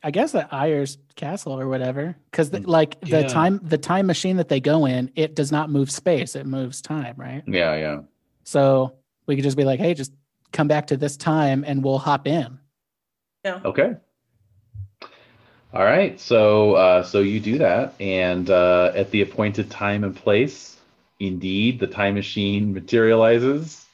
[0.07, 3.27] I guess at Ayers Castle or whatever, because like the Yeah.
[3.27, 6.81] time the time machine that they go in, it does not move space; it moves
[6.81, 7.43] time, right?
[7.45, 7.75] Yeah.
[7.75, 8.01] Yeah.
[8.45, 8.93] So
[9.25, 10.13] we could just be like, "Hey, just
[10.53, 12.57] come back to this time, and we'll hop in."
[13.43, 13.59] Yeah.
[13.65, 13.97] Okay.
[15.73, 16.17] All right.
[16.21, 20.77] So uh, so you do that, and uh, at the appointed time and place,
[21.19, 23.85] indeed, the time machine materializes.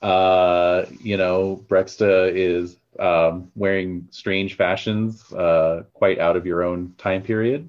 [0.00, 6.94] Uh, you know, Brexta is um, wearing strange fashions, uh, quite out of your own
[6.98, 7.68] time period,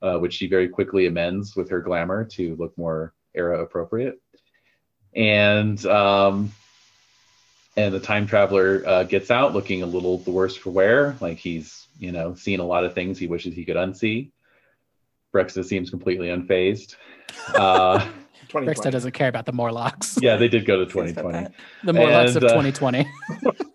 [0.00, 4.20] uh, which she very quickly amends with her glamour to look more era appropriate.
[5.14, 6.52] And um,
[7.76, 11.38] and the time traveler uh, gets out looking a little the worse for wear, like
[11.38, 14.30] he's you know seen a lot of things he wishes he could unsee.
[15.32, 16.96] Brexta seems completely unfazed.
[17.54, 17.98] Uh,
[18.48, 18.66] 2020.
[18.66, 20.18] Brexta doesn't care about the Morlocks.
[20.20, 21.54] yeah, they did go to 2020.
[21.84, 23.06] the Morlocks of And, uh, 2020.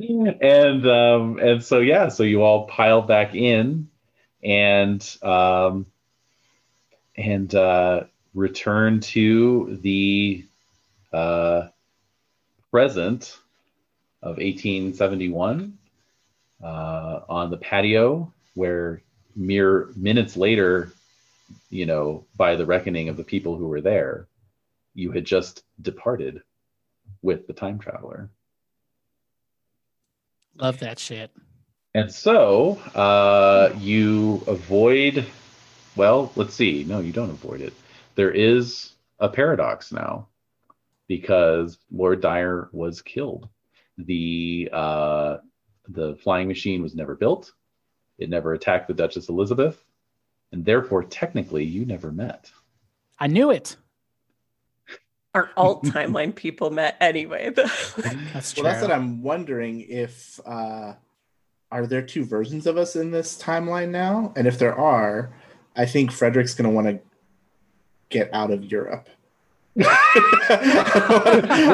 [0.00, 3.88] and um and so yeah so you all pile back in
[4.42, 5.86] and um
[7.16, 8.02] and uh
[8.34, 10.44] return to the
[11.12, 11.68] uh
[12.70, 13.38] present
[14.22, 15.78] of 1871
[16.62, 19.00] uh on the patio where
[19.36, 20.92] mere minutes later
[21.70, 24.26] you know by the reckoning of the people who were there
[24.94, 26.42] you had just departed
[27.22, 28.28] with the time traveler
[30.56, 31.30] Love that shit.
[31.94, 35.26] And so uh, you avoid,
[35.96, 36.84] well, let's see.
[36.84, 37.72] No, you don't avoid it.
[38.14, 40.28] There is a paradox now
[41.06, 43.48] because Lord Dyer was killed.
[43.98, 45.36] The uh,
[45.88, 47.52] the flying machine was never built.
[48.18, 49.84] It never attacked the Duchess Elizabeth,
[50.50, 52.50] and therefore, technically, you never met.
[53.18, 53.76] I knew it.
[55.34, 57.50] Our alt timeline people met anyway.
[57.54, 58.62] That's true.
[58.62, 60.92] Well, that's what I'm wondering if uh,
[61.72, 64.32] are there two versions of us in this timeline now?
[64.36, 65.34] And if there are,
[65.74, 67.00] I think Frederick's going to want to
[68.10, 69.08] get out of Europe.
[69.74, 69.86] We're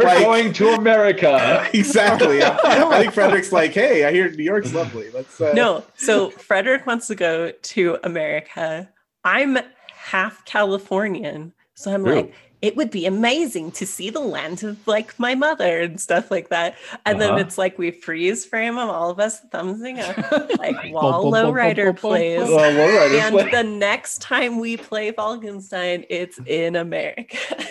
[0.03, 1.69] Like- going to America.
[1.75, 2.43] exactly.
[2.43, 5.11] I, I think Frederick's like, hey, I hear New York's lovely.
[5.11, 8.89] Let's uh, no, so Frederick wants to go to America.
[9.23, 9.59] I'm
[9.93, 12.15] half Californian, so I'm True.
[12.15, 16.31] like, it would be amazing to see the land of like my mother and stuff
[16.31, 16.77] like that.
[17.07, 17.41] And then Uh-huh.
[17.41, 20.17] it's like we freeze frame of all of us thumbsing up,
[20.59, 22.41] like Bum, while bum, bum, Lowrider bum, bum, plays.
[22.41, 22.51] bum.
[22.51, 23.37] Well.
[23.39, 27.39] And the next time we play Falkenstein, it's in America.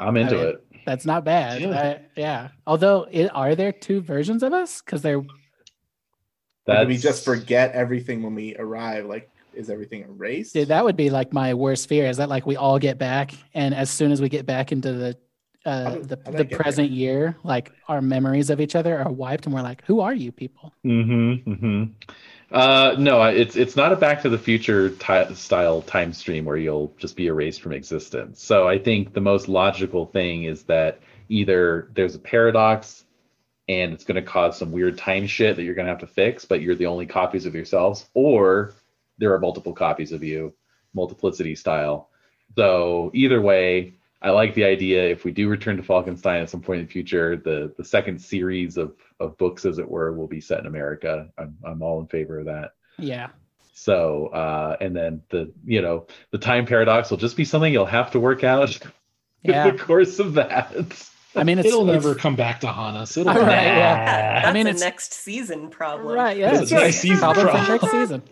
[0.00, 0.64] I'm into I mean, it.
[0.86, 1.60] That's not bad.
[1.60, 1.70] Yeah.
[1.80, 2.48] I- yeah.
[2.66, 4.80] Although, it, are there two versions of us?
[4.80, 5.24] Because they're Or
[6.66, 9.06] That's do we just forget everything when we arrive?
[9.06, 10.54] Like, is everything erased?
[10.54, 12.06] Dude, that would be like my worst fear.
[12.06, 14.92] Is that like we all get back, and as soon as we get back into
[14.92, 15.16] the
[15.66, 16.58] uh, did- the, how did I the get there?
[16.58, 20.14] present year, like our memories of each other are wiped, and we're like, "Who are
[20.14, 21.50] you people?" Mm-hmm.
[21.50, 21.84] mm-hmm.
[22.50, 26.56] Uh, no, it's it's not a Back to the Future ti style time stream where
[26.56, 28.42] you'll just be erased from existence.
[28.42, 33.04] So I think the most logical thing is that either there's a paradox
[33.68, 36.06] and it's going to cause some weird time shit that you're going to have to
[36.06, 38.72] fix, but you're the only copies of yourselves, or
[39.18, 40.54] there are multiple copies of you,
[40.94, 42.08] multiplicity style.
[42.56, 45.04] So either way, I like the idea.
[45.08, 48.20] If we do return to Falkenstein at some point in the future, the the second
[48.20, 51.28] series of of books, as it were, will be set in America.
[51.38, 52.72] I'm I'm all in favor of that.
[52.98, 53.28] Yeah,
[53.74, 57.86] So uh, and then the you know the time paradox will just be something you'll
[57.86, 58.76] have to work out
[59.42, 59.68] yeah.
[59.68, 60.74] in the course of that.
[61.36, 63.16] I mean, it's It'll it's- never come back to haunt us.
[63.16, 64.34] It'll All right, never- yeah.
[64.34, 66.12] That's I mean, a it's- next season problem.
[66.12, 66.36] right.
[66.36, 67.78] Yeah, That's right, season Problem for problem.
[67.80, 68.22] next season.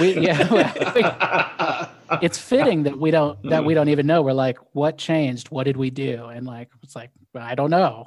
[0.00, 1.90] We, yeah, well,
[2.22, 3.76] it's fitting that we don't that we hmm.
[3.76, 4.22] don't even know.
[4.22, 5.50] We're like, what changed?
[5.50, 6.26] What did we do?
[6.26, 8.06] And like, it's like, I don't know.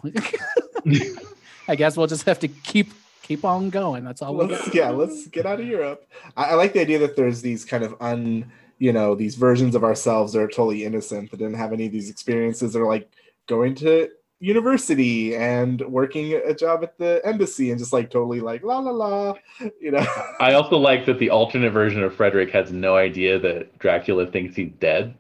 [1.68, 2.92] I guess we'll just have to keep
[3.22, 4.04] keep on going.
[4.04, 4.34] That's all.
[4.34, 6.08] Let's, yeah, let's get out of Europe.
[6.36, 9.76] I, I like the idea that there's these kind of un, you know, these versions
[9.76, 12.74] of ourselves that are totally innocent that didn't have any of these experiences.
[12.74, 13.10] They're like
[13.48, 14.10] going to
[14.44, 18.92] university and working a job at the embassy and just like totally like la la
[18.92, 19.34] la,
[19.80, 20.06] you know.
[20.42, 24.56] I also like that the alternate version of Frederick has no idea that Dracula thinks
[24.56, 25.16] he's dead,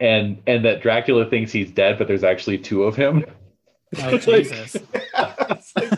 [0.00, 3.24] and and that Dracula thinks he's dead, but there's actually two of him.
[3.96, 4.74] Oh Like- Jesus!
[4.76, 5.90] It's like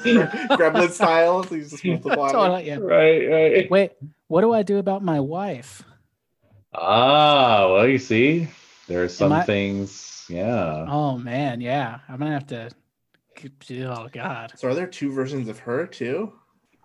[0.59, 1.43] Gremlin style.
[1.45, 2.33] So he's just multiplying.
[2.33, 2.77] Totally, yeah.
[2.77, 3.71] Right, right.
[3.71, 3.93] Wait,
[4.29, 5.83] what do I do about my wife?
[6.73, 8.49] Ah, well, you see,
[8.87, 10.07] there are some I- things.
[10.31, 10.87] Yeah.
[10.89, 11.99] Oh man, yeah.
[12.09, 12.71] I'm gonna have to.
[13.73, 16.33] Oh God, So are there two versions of her too?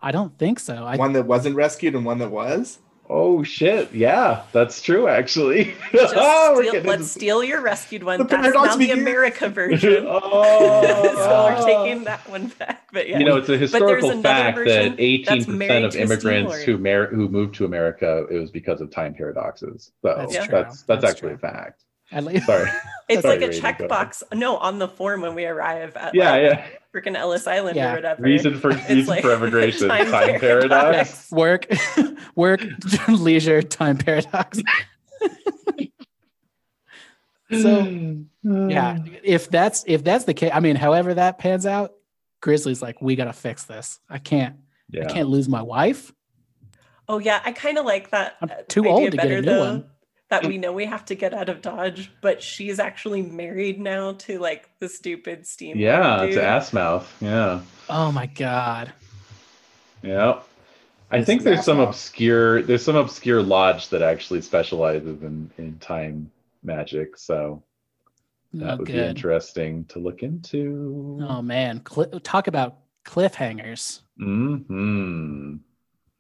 [0.02, 0.86] I don't think so.
[0.86, 2.80] I one that wasn't rescued and one that was?
[3.08, 3.94] Oh shit!
[3.94, 5.08] Yeah, that's true.
[5.08, 8.18] Actually, Just Oh, we're steal, getting let's into- steal your rescued one.
[8.20, 9.02] The That's paradox now the begins.
[9.02, 10.06] America version.
[10.08, 12.88] oh, so we're taking that one back.
[12.92, 17.08] But yeah, You know, it's a historical fact that eighteen percent of immigrants who mar-
[17.08, 19.92] who moved to America it was because of time paradoxes.
[20.02, 21.48] So That's that's that's, that's, That's actually true.
[21.48, 21.84] a fact.
[22.12, 22.70] At least Sorry.
[23.10, 24.24] it's Sorry, like a Rainy, go checkbox.
[24.34, 26.66] No, on the form when we arrive at Yeah, like, yeah.
[26.94, 27.92] freaking Ellis Island Yeah.
[27.92, 28.22] or whatever.
[28.24, 29.88] Reason for It's reason like for immigration.
[29.90, 31.30] time Time, paradox.
[31.30, 31.32] paradox.
[31.32, 31.68] work,
[32.36, 32.62] work,
[33.10, 34.62] leisure, time paradox.
[37.52, 41.94] So yeah, if that's if that's the case, I mean, however that pans out,
[42.42, 44.00] Grizzly's like, we gotta fix this.
[44.10, 44.56] I can't,
[44.90, 45.06] Yeah.
[45.08, 46.12] I can't lose my wife.
[47.08, 48.36] Oh yeah, I kind of like that.
[48.42, 49.86] I'm uh, too idea old to get a new though, one.
[50.30, 54.14] That we know we have to get out of Dodge, but she's actually married now
[54.14, 55.78] to like the stupid steam.
[55.78, 56.44] Yeah, it's dude.
[56.44, 57.16] ass mouth.
[57.22, 57.62] Yeah.
[57.90, 58.94] Oh my god.
[60.02, 60.42] Yeah.
[61.12, 61.80] I This think there's some awesome.
[61.80, 66.32] obscure there's some obscure lodge that actually specializes in in time
[66.64, 67.64] magic, so
[68.60, 71.20] that Oh, would be interesting to look into.
[71.22, 74.02] Oh man, Cli talk about cliffhangers.
[74.18, 75.58] hmm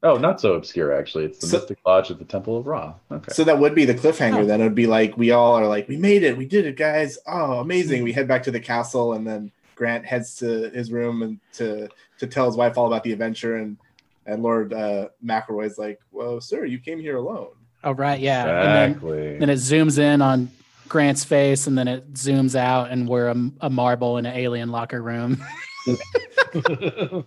[0.03, 1.25] Oh, not so obscure actually.
[1.25, 2.93] It's the So- Mystic Lodge at the Temple of Ra.
[3.11, 3.31] Okay.
[3.31, 4.41] So that would be the cliffhanger.
[4.41, 4.45] Oh.
[4.45, 6.77] Then it would be like we all are like, we made it, we did it,
[6.77, 7.17] guys.
[7.25, 8.03] Oh, amazing!
[8.03, 11.89] We head back to the castle, and then Grant heads to his room and to
[12.19, 13.57] to tell his wife all about the adventure.
[13.57, 13.77] And
[14.25, 17.49] and Lord uh, McElroy's like, "Well, sir, you came here alone."
[17.83, 18.45] Oh right, yeah.
[18.45, 19.29] And exactly.
[19.29, 20.49] then, then it zooms in on
[20.87, 24.69] Grant's face, and then it zooms out, and we're a, a marble in an alien
[24.69, 25.43] locker room.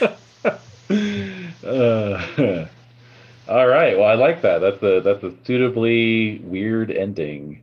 [1.64, 2.66] uh,
[3.48, 3.96] all right.
[3.98, 4.58] Well, I like that.
[4.60, 7.62] That's a that's a suitably weird ending.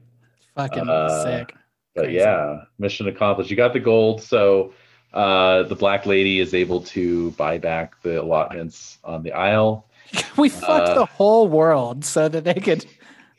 [0.56, 1.54] Fucking Uh, sick.
[1.96, 2.18] But Crazy.
[2.18, 3.50] yeah, mission accomplished.
[3.50, 4.74] You got the gold, so
[5.14, 9.86] uh, the black lady is able to buy back the allotments on the Isle.
[10.38, 12.86] We fucked uh, the whole world so that they could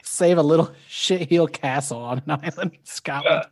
[0.09, 3.47] save a little shitheel castle on an island in Scotland.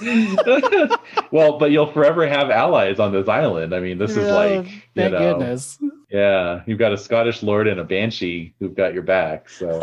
[1.30, 3.74] well, but you'll forever have allies on this island.
[3.74, 5.78] I mean, this is Oh, like you thank know, goodness.
[6.10, 9.48] yeah, you've got a Scottish lord and a banshee who've got your back.
[9.48, 9.80] So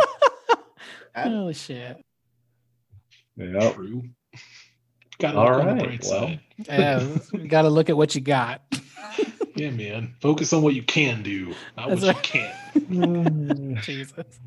[1.15, 2.03] Holy shit.
[3.37, 3.71] yeah.
[3.71, 4.03] True.
[5.17, 6.35] Got to All look on the well.
[6.67, 8.61] Yeah, you got to look at what you got.
[9.55, 10.13] Yeah, man.
[10.19, 12.41] Focus on what you can do, not what That's you
[12.89, 13.77] can't.
[13.81, 14.39] Jesus.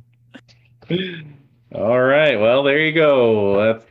[1.74, 2.38] All right.
[2.40, 3.72] Well, there you go.
[3.74, 3.84] That's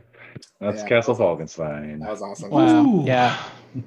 [0.59, 0.88] that's Yeah.
[0.89, 1.99] Castle Falkenstein.
[1.99, 2.49] That was awesome.
[2.49, 2.83] Wow.
[2.85, 3.03] Ooh.
[3.06, 3.35] Yeah.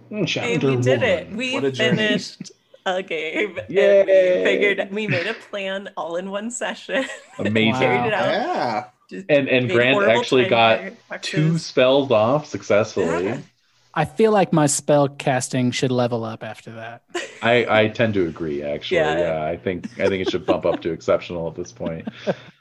[0.09, 0.25] Hmm.
[0.25, 1.09] Hey, we did one.
[1.09, 1.33] it.
[1.33, 2.53] We a finished
[2.87, 3.59] a game.
[3.59, 4.39] and Yay.
[4.39, 7.05] We figured we made a plan all in one session.
[7.39, 7.73] Amazing.
[7.73, 7.79] Wow.
[7.81, 8.27] Carried it out.
[8.29, 8.85] Yeah.
[9.09, 11.31] Just And and Grant actually got paradoxes.
[11.31, 13.25] two spells off successfully.
[13.25, 13.39] Yeah.
[13.93, 17.03] I feel like my spell casting should level up after that.
[17.43, 18.63] I, I tend to agree.
[18.63, 19.19] Actually, Yeah.
[19.19, 19.45] yeah.
[19.45, 22.07] I think I think it should bump up to exceptional at this point.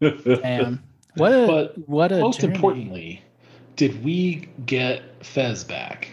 [0.00, 0.82] Damn.
[1.16, 2.54] What a But what a Most journey.
[2.54, 3.22] importantly,
[3.76, 6.08] did we get Fez back?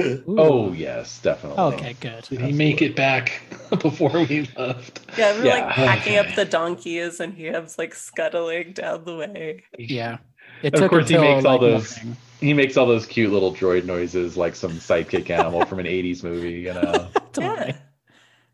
[0.00, 0.24] Ooh.
[0.26, 1.62] oh yes, definitely.
[1.74, 2.24] Okay, good.
[2.24, 3.40] Did he make it back
[3.80, 5.00] before we left?
[5.16, 9.14] Yeah, we're Yeah, like packing up the donkeys and he was like scuttling down the
[9.16, 9.62] way.
[9.78, 10.18] Yeah.
[10.64, 12.16] It Of course he until, makes all like, those- morning.
[12.40, 16.24] He makes all those cute little droid noises like some sidekick animal from an '80s
[16.24, 16.54] movie.
[16.62, 17.76] You know, Yeah.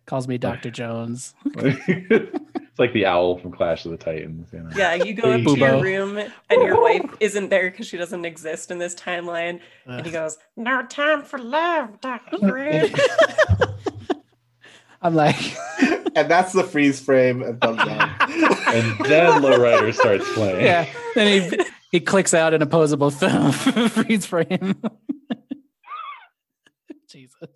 [0.04, 0.70] Calls me Dr.
[0.70, 1.34] Jones.
[2.78, 4.50] It's like the owl from Clash of the Titans.
[4.52, 4.70] You know?
[4.76, 8.24] Yeah, you go up to your room and your wife isn't there because she doesn't
[8.24, 9.58] exist in this timeline.
[9.84, 12.38] And he goes, No time for love, Dr.
[15.02, 15.56] I'm like,
[16.14, 18.28] and that's the freeze frame and thumbs up.
[18.28, 20.64] And then Lowrider starts playing.
[20.64, 20.86] yeah.
[21.16, 21.58] Then he
[21.90, 23.50] he clicks out an opposable film
[23.88, 24.80] freeze frame.
[27.08, 27.48] Jesus.